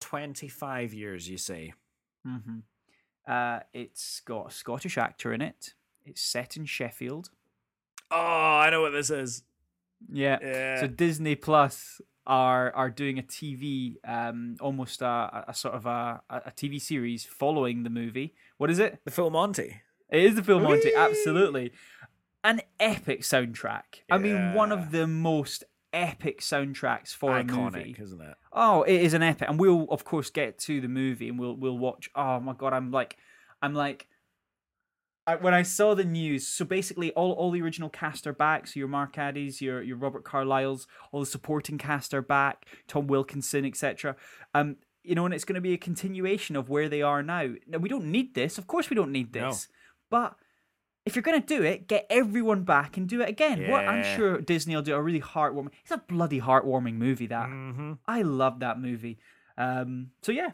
Twenty-five 0.01 0.93
years, 0.93 1.29
you 1.29 1.39
say? 1.39 1.73
Mm-hmm. 2.27 2.59
Uh, 3.27 3.61
it's 3.73 4.21
got 4.21 4.49
a 4.49 4.55
Scottish 4.55 4.99
actor 4.99 5.33
in 5.33 5.41
it. 5.41 5.73
It's 6.05 6.21
set 6.21 6.57
in 6.59 6.67
Sheffield. 6.67 7.31
Oh, 8.11 8.17
I 8.19 8.69
know 8.71 8.83
what 8.83 8.91
this 8.93 9.09
is. 9.09 9.45
Yeah. 10.13 10.39
Yeah. 10.43 10.81
So 10.81 10.87
Disney 10.87 11.35
Plus 11.37 12.01
are 12.27 12.73
are 12.75 12.91
doing 12.91 13.19
a 13.19 13.23
TV, 13.23 13.97
um, 14.07 14.57
almost 14.61 15.03
a, 15.03 15.45
a- 15.49 15.55
sort 15.55 15.75
of 15.75 15.87
a, 15.87 16.23
a 16.31 16.51
TV 16.53 16.81
series 16.81 17.25
following 17.25 17.83
the 17.83 17.91
movie. 17.91 18.35
What 18.59 18.71
is 18.71 18.79
it? 18.79 19.01
the 19.05 19.11
Full 19.11 19.31
Monty. 19.31 19.81
It 20.11 20.23
is 20.25 20.35
the 20.35 20.43
Full 20.43 20.61
Monty, 20.61 20.95
absolutely. 20.95 21.73
An 22.43 22.61
epic 22.79 23.23
soundtrack. 23.23 24.03
I 24.11 24.19
mean, 24.19 24.55
one 24.55 24.71
of 24.73 24.91
the 24.91 25.07
most 25.07 25.65
epic 25.93 26.41
soundtracks 26.41 27.15
for 27.15 27.39
a 27.39 27.45
movie. 27.45 27.97
isn't 27.99 28.21
it? 28.21 28.35
Oh, 28.53 28.83
it 28.83 29.01
is 29.01 29.15
an 29.15 29.23
epic, 29.23 29.49
and 29.49 29.59
we'll 29.59 29.87
of 29.91 30.05
course 30.05 30.31
get 30.31 30.59
to 30.61 30.81
the 30.81 30.89
movie, 30.89 31.29
and 31.29 31.39
we'll 31.39 31.57
we'll 31.57 31.79
watch. 31.79 32.11
Oh 32.15 32.41
my 32.41 32.53
god, 32.53 32.73
I'm 32.73 32.91
like, 32.91 33.17
I'm 33.63 33.75
like, 33.75 34.09
I, 35.27 35.37
when 35.37 35.55
I 35.55 35.63
saw 35.63 35.95
the 35.95 36.05
news. 36.05 36.47
So 36.47 36.65
basically, 36.65 37.11
all 37.13 37.33
all 37.33 37.51
the 37.51 37.63
original 37.63 37.89
cast 37.89 38.27
are 38.27 38.33
back. 38.35 38.67
So 38.67 38.79
your 38.79 38.89
Mark 38.89 39.17
Addy's, 39.17 39.61
your 39.63 39.83
your 39.83 39.97
Robert 39.97 40.25
Carlyle's, 40.25 40.87
all 41.13 41.21
the 41.21 41.27
supporting 41.27 41.79
cast 41.79 42.13
are 42.15 42.23
back. 42.23 42.67
Tom 42.89 43.07
Wilkinson, 43.07 43.65
etc. 43.65 44.17
Um, 44.55 44.77
you 45.03 45.15
know, 45.15 45.25
and 45.25 45.35
it's 45.35 45.45
going 45.45 45.55
to 45.57 45.61
be 45.61 45.73
a 45.75 45.79
continuation 45.79 46.57
of 46.57 46.69
where 46.69 46.89
they 46.89 47.03
are 47.03 47.23
now. 47.23 47.55
Now 47.67 47.79
we 47.79 47.89
don't 47.89 48.07
need 48.07 48.35
this. 48.35 48.59
Of 48.59 48.67
course, 48.67 48.91
we 48.91 48.97
don't 48.97 49.13
need 49.13 49.35
No. 49.35 49.47
this. 49.49 49.69
But 50.11 50.37
if 51.07 51.15
you're 51.17 51.23
going 51.23 51.41
to 51.41 51.47
do 51.47 51.63
it, 51.63 51.87
get 51.89 52.07
everyone 52.09 52.63
back 52.65 52.97
and 52.97 53.07
do 53.09 53.21
it 53.21 53.29
again. 53.29 53.71
What 53.71 53.87
I'm 53.87 54.03
sure 54.17 54.41
Disney 54.41 54.75
will 54.75 54.83
do 54.83 54.95
a 54.95 55.03
really 55.03 55.21
heartwarming. 55.21 55.71
It's 55.83 55.91
a 55.91 55.99
bloody 55.99 56.41
heartwarming 56.41 56.95
movie. 56.95 57.27
That 57.27 57.49
Mm-hmm. 57.49 57.93
I 58.07 58.23
love 58.23 58.61
that 58.61 58.79
movie. 58.81 59.19
Um, 59.59 60.11
so 60.23 60.33
yeah, 60.33 60.53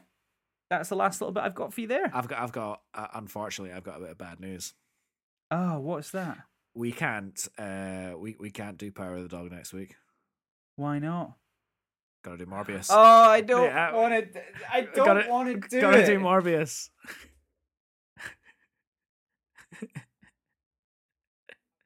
that's 0.71 0.89
the 0.89 0.97
last 0.97 1.21
little 1.21 1.33
bit 1.33 1.43
I've 1.43 1.55
got 1.55 1.75
for 1.75 1.81
you 1.83 1.89
there. 1.89 2.11
I've 2.15 2.29
got. 2.29 2.39
I've 2.41 2.53
got. 2.53 2.81
Uh, 2.95 3.09
unfortunately, 3.15 3.75
I've 3.75 3.85
got 3.85 3.97
a 3.97 4.01
bit 4.01 4.11
of 4.11 4.19
bad 4.19 4.41
news. 4.41 4.73
Oh, 5.51 5.81
what's 5.81 6.11
that? 6.13 6.39
We 6.75 6.93
can't. 6.93 7.39
Uh, 7.59 8.13
we 8.17 8.37
we 8.39 8.51
can't 8.51 8.79
do 8.79 8.91
Power 8.93 9.17
of 9.17 9.23
the 9.23 9.29
Dog 9.29 9.51
next 9.51 9.73
week. 9.73 9.97
Why 10.77 10.99
not? 11.01 11.35
Gotta 12.23 12.37
do 12.39 12.47
Morbius. 12.47 12.87
Oh, 12.91 12.97
I 13.31 13.41
don't 13.53 13.65
Yeah, 13.65 13.93
want 13.95 14.33
to. 14.33 14.41
I 14.73 14.81
don't 14.95 15.07
gotta- 15.07 15.29
want 15.29 15.63
to 15.63 15.69
do 15.69 15.81
Gotta 15.81 16.03
it. 16.03 16.07
do 16.07 16.19
Morbius. 16.21 16.91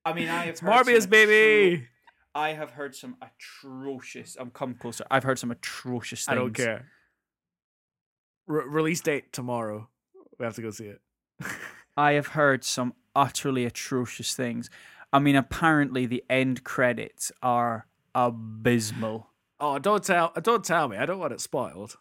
I 0.04 0.12
mean, 0.12 0.28
I 0.28 0.40
have 0.40 0.48
It's 0.48 0.60
heard 0.60 0.70
Morbius, 0.86 1.08
baby. 1.08 1.78
atro- 1.78 1.86
I 2.34 2.48
have 2.52 2.70
heard 2.70 2.94
some 2.94 3.16
atrocious. 3.22 4.36
I'm 4.38 4.50
come 4.50 4.74
closer. 4.74 5.04
I've 5.10 5.22
heard 5.22 5.38
some 5.38 5.50
atrocious 5.50 6.26
things. 6.26 6.32
I 6.32 6.34
don't 6.34 6.52
care. 6.52 6.88
Re- 8.46 8.64
release 8.66 9.00
date 9.00 9.32
tomorrow. 9.32 9.88
We 10.38 10.44
have 10.44 10.54
to 10.56 10.62
go 10.62 10.70
see 10.70 10.86
it. 10.86 11.00
I 11.96 12.12
have 12.12 12.28
heard 12.28 12.64
some 12.64 12.94
utterly 13.14 13.64
atrocious 13.64 14.34
things. 14.34 14.68
I 15.12 15.18
mean, 15.20 15.36
apparently 15.36 16.06
the 16.06 16.24
end 16.28 16.64
credits 16.64 17.30
are 17.42 17.86
abysmal. 18.14 19.28
oh, 19.60 19.78
don't 19.78 20.02
tell! 20.02 20.32
Don't 20.42 20.64
tell 20.64 20.88
me. 20.88 20.96
I 20.96 21.06
don't 21.06 21.18
want 21.20 21.32
it 21.32 21.40
spoiled. 21.40 21.96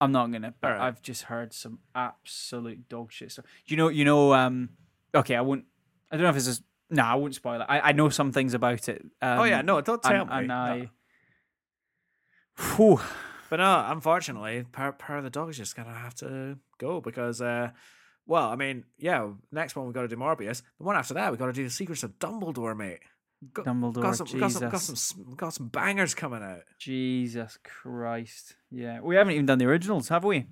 I'm 0.00 0.12
not 0.12 0.30
gonna, 0.30 0.54
but 0.60 0.68
Alright. 0.72 0.82
I've 0.82 1.02
just 1.02 1.22
heard 1.24 1.52
some 1.52 1.80
absolute 1.94 2.88
dog 2.88 3.10
shit 3.12 3.32
stuff. 3.32 3.44
You 3.66 3.76
know, 3.76 3.88
you 3.88 4.04
know. 4.04 4.32
Um, 4.34 4.70
okay, 5.14 5.34
I 5.34 5.40
won't. 5.40 5.64
I 6.10 6.16
don't 6.16 6.22
know 6.24 6.28
if 6.30 6.34
this 6.36 6.46
is. 6.46 6.62
No, 6.90 7.02
I 7.02 7.14
won't 7.16 7.34
spoil 7.34 7.60
it. 7.60 7.66
I, 7.68 7.80
I 7.80 7.92
know 7.92 8.08
some 8.08 8.32
things 8.32 8.54
about 8.54 8.88
it. 8.88 9.02
Um, 9.20 9.40
oh 9.40 9.44
yeah, 9.44 9.62
no, 9.62 9.80
don't 9.80 10.02
tell 10.02 10.22
and, 10.22 10.30
me. 10.30 10.36
and 10.36 10.48
No. 10.48 10.54
I. 10.54 10.90
Whew. 12.76 13.00
But 13.50 13.56
no, 13.56 13.84
unfortunately, 13.88 14.64
Power, 14.72 14.92
Power 14.92 15.18
of 15.18 15.24
the 15.24 15.30
Dog 15.30 15.48
is 15.50 15.56
just 15.56 15.76
gonna 15.76 15.94
have 15.94 16.14
to 16.16 16.58
go 16.78 17.00
because, 17.00 17.40
uh, 17.40 17.70
well, 18.26 18.48
I 18.50 18.56
mean, 18.56 18.84
yeah, 18.98 19.28
next 19.50 19.74
one 19.74 19.86
we've 19.86 19.94
got 19.94 20.02
to 20.02 20.08
do 20.08 20.16
Morbius. 20.16 20.62
The 20.78 20.84
one 20.84 20.96
after 20.96 21.14
that 21.14 21.30
we've 21.30 21.38
got 21.38 21.46
to 21.46 21.52
do 21.52 21.64
the 21.64 21.70
Secrets 21.70 22.02
of 22.02 22.18
Dumbledore, 22.18 22.76
mate. 22.76 23.00
Got, 23.54 23.66
Dumbledore, 23.66 24.02
got 24.02 24.16
some, 24.16 24.26
we 24.34 24.40
got 24.40 24.50
some, 24.52 24.68
got 24.68 24.80
some, 24.80 25.34
got 25.34 25.54
some 25.54 25.68
bangers 25.68 26.12
coming 26.14 26.42
out. 26.42 26.62
Jesus 26.78 27.58
Christ. 27.62 28.56
Yeah, 28.70 29.00
we 29.00 29.16
haven't 29.16 29.32
even 29.34 29.46
done 29.46 29.58
the 29.58 29.66
originals, 29.66 30.08
have 30.08 30.24
we? 30.24 30.46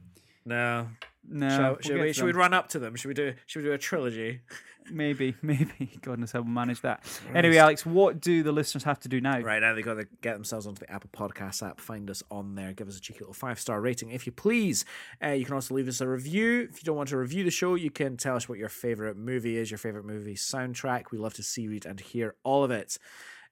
No, 0.44 0.88
No. 1.28 1.48
Shall- 1.48 1.70
we'll 1.72 1.78
should 1.82 2.00
we? 2.00 2.12
Should 2.12 2.24
we 2.26 2.32
run 2.32 2.54
up 2.54 2.68
to 2.70 2.78
them? 2.78 2.94
Should 2.94 3.08
we 3.08 3.14
do? 3.14 3.34
Should 3.46 3.62
we 3.62 3.68
do 3.68 3.72
a 3.72 3.78
trilogy? 3.78 4.40
Maybe, 4.90 5.34
maybe. 5.42 5.98
God 6.02 6.18
knows 6.18 6.32
how 6.32 6.40
we'll 6.40 6.50
manage 6.50 6.80
that. 6.82 7.04
Anyway, 7.34 7.56
Alex, 7.56 7.84
what 7.84 8.20
do 8.20 8.42
the 8.42 8.52
listeners 8.52 8.84
have 8.84 8.98
to 9.00 9.08
do 9.08 9.20
now? 9.20 9.40
Right 9.40 9.60
now, 9.60 9.74
they've 9.74 9.84
got 9.84 9.94
to 9.94 10.06
get 10.20 10.34
themselves 10.34 10.66
onto 10.66 10.80
the 10.80 10.90
Apple 10.90 11.10
Podcast 11.12 11.66
app, 11.66 11.80
find 11.80 12.10
us 12.10 12.22
on 12.30 12.54
there, 12.54 12.72
give 12.72 12.88
us 12.88 12.96
a 12.96 13.00
cheeky 13.00 13.20
little 13.20 13.34
five 13.34 13.58
star 13.58 13.80
rating 13.80 14.10
if 14.10 14.26
you 14.26 14.32
please. 14.32 14.84
Uh, 15.22 15.30
you 15.30 15.44
can 15.44 15.54
also 15.54 15.74
leave 15.74 15.88
us 15.88 16.00
a 16.00 16.08
review. 16.08 16.68
If 16.70 16.82
you 16.82 16.84
don't 16.84 16.96
want 16.96 17.08
to 17.10 17.16
review 17.16 17.44
the 17.44 17.50
show, 17.50 17.74
you 17.74 17.90
can 17.90 18.16
tell 18.16 18.36
us 18.36 18.48
what 18.48 18.58
your 18.58 18.68
favorite 18.68 19.16
movie 19.16 19.56
is, 19.56 19.70
your 19.70 19.78
favorite 19.78 20.04
movie 20.04 20.34
soundtrack. 20.34 21.10
We 21.10 21.18
love 21.18 21.34
to 21.34 21.42
see, 21.42 21.68
read, 21.68 21.86
and 21.86 22.00
hear 22.00 22.34
all 22.44 22.64
of 22.64 22.70
it. 22.70 22.98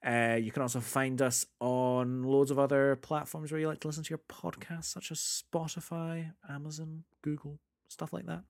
Uh, 0.07 0.37
you 0.39 0.53
can 0.53 0.61
also 0.61 0.81
find 0.81 1.23
us 1.23 1.47
on 1.61 2.25
loads 2.25 2.51
of 2.51 2.59
other 2.59 2.97
platforms 2.97 3.51
where 3.51 3.61
you 3.61 3.67
like 3.67 3.81
to 3.81 3.89
listen 3.89 4.05
to 4.05 4.11
your 4.11 4.21
podcasts, 4.29 4.85
such 4.87 5.11
as 5.11 5.19
Spotify, 5.19 6.33
Amazon, 6.49 7.05
Google, 7.23 7.59
stuff 7.95 8.13
like 8.13 8.27
that. 8.27 8.43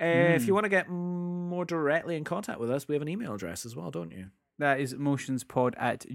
Uh, 0.00 0.34
If 0.34 0.46
you 0.46 0.54
want 0.54 0.64
to 0.64 0.70
get 0.70 0.88
more 0.88 1.64
directly 1.64 2.16
in 2.16 2.24
contact 2.24 2.58
with 2.60 2.70
us, 2.70 2.88
we 2.88 2.94
have 2.94 3.02
an 3.02 3.08
email 3.08 3.34
address 3.34 3.66
as 3.66 3.76
well, 3.76 3.90
don't 3.90 4.12
you? 4.12 4.26
That 4.58 4.80
is 4.80 4.94
motionspod 4.94 5.74
at 5.78 6.06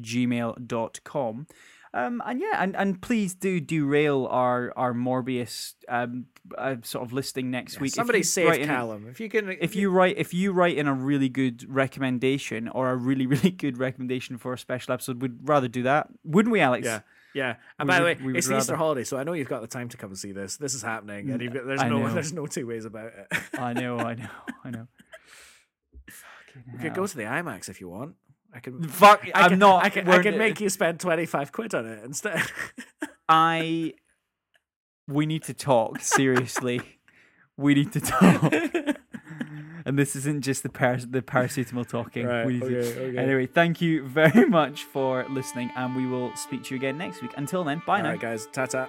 gmail.com. 0.60 1.48
Um, 1.94 2.22
and 2.26 2.42
yeah, 2.42 2.56
and, 2.62 2.76
and 2.76 3.02
please 3.02 3.34
do 3.36 3.62
derail 3.62 4.28
our 4.30 4.74
our 4.76 4.94
Morbius 4.94 5.76
um, 5.88 6.26
uh, 6.58 6.76
sort 6.84 7.06
of 7.06 7.14
listing 7.14 7.50
next 7.52 7.80
week. 7.80 7.94
Somebody 7.94 8.20
you 8.20 8.24
save 8.26 8.50
write 8.50 8.62
in- 8.62 8.68
Callum. 8.68 9.08
If 9.08 9.22
you 9.22 9.30
can, 9.30 9.50
if 9.62 9.78
you 9.78 9.90
write 9.90 10.18
if 10.18 10.34
you 10.34 10.52
write 10.52 10.78
in 10.78 10.88
a 10.88 10.94
really 10.94 11.30
good 11.30 11.66
recommendation 11.70 12.68
or 12.68 12.90
a 12.92 12.98
really 12.98 13.26
really 13.34 13.52
good 13.52 13.78
recommendation 13.78 14.38
for 14.38 14.52
a 14.52 14.58
special 14.58 14.94
episode, 14.94 15.22
we'd 15.22 15.38
rather 15.48 15.70
do 15.70 15.84
that, 15.84 16.08
wouldn't 16.26 16.52
we, 16.52 16.60
Alex? 16.60 16.86
Yeah. 16.86 17.00
Yeah, 17.36 17.58
and 17.78 17.88
We 17.90 17.94
by 17.94 18.00
the 18.00 18.06
way, 18.06 18.38
it's 18.38 18.48
the 18.48 18.58
Easter 18.58 18.78
holiday, 18.78 19.04
so 19.04 19.18
I 19.18 19.26
know 19.26 19.34
you've 19.34 19.50
got 19.50 19.60
the 19.60 19.68
time 19.68 19.90
to 19.90 19.98
come 19.98 20.10
and 20.10 20.18
see 20.18 20.32
this. 20.32 20.56
This 20.56 20.74
is 20.74 20.82
happening, 20.82 21.30
and 21.30 21.42
you've 21.42 21.54
got, 21.54 21.68
there's 21.68 21.82
I 21.82 21.90
no 21.90 22.00
know. 22.08 22.14
there's 22.14 22.32
no 22.32 22.48
two 22.48 22.66
ways 22.66 22.86
about 22.86 23.08
it. 23.08 23.28
I 23.60 23.74
know, 23.74 24.00
I 24.00 24.14
know, 24.16 24.30
I 24.64 24.70
know. 24.72 24.88
Fucking 26.10 26.64
you 26.72 26.80
could 26.80 26.94
go 26.94 27.06
to 27.06 27.18
the 27.18 27.24
IMAX 27.24 27.68
if 27.68 27.82
you 27.82 27.90
want. 27.90 28.16
I 28.54 28.60
can. 28.62 28.88
Fuck, 28.88 29.28
I 29.36 29.42
I'm 29.44 29.50
can, 29.50 29.60
not. 29.60 29.84
I 29.84 29.90
can, 29.90 30.10
I 30.10 30.22
make 30.32 30.62
you 30.62 30.70
spend 30.70 31.02
twenty 31.02 31.26
five 31.26 31.52
quid 31.52 31.76
on 31.76 31.86
it 31.86 32.06
instead. 32.06 32.42
I. 33.30 33.94
We 35.08 35.26
need 35.26 35.44
to 35.44 35.54
talk 35.54 36.00
seriously. 36.00 36.82
we 37.58 37.74
need 37.76 37.92
to 37.92 38.00
talk, 38.00 38.54
and 39.86 39.98
this 39.98 40.16
isn't 40.16 40.42
just 40.42 40.64
the 40.64 40.70
par- 40.70 40.98
the 40.98 41.22
paracetamol 41.22 41.88
talking. 41.88 42.26
Right, 42.26 42.46
We 42.46 42.54
need 42.54 42.60
to- 42.62 42.80
okay, 42.80 43.06
okay. 43.10 43.18
Anyway, 43.18 43.46
thank 43.46 43.82
you 43.82 44.04
very 44.08 44.46
much 44.50 44.84
for 44.84 45.26
listening, 45.30 45.72
and 45.76 45.96
we 45.96 46.06
will 46.08 46.36
speak 46.36 46.64
to 46.66 46.76
you 46.76 46.80
again 46.80 46.98
next 46.98 47.22
week. 47.22 47.32
Until 47.38 47.64
then, 47.64 47.82
bye 47.86 47.98
All 47.98 48.04
now. 48.04 48.10
right, 48.12 48.20
guys. 48.20 48.48
Ta 48.52 48.66
ta. 48.66 48.88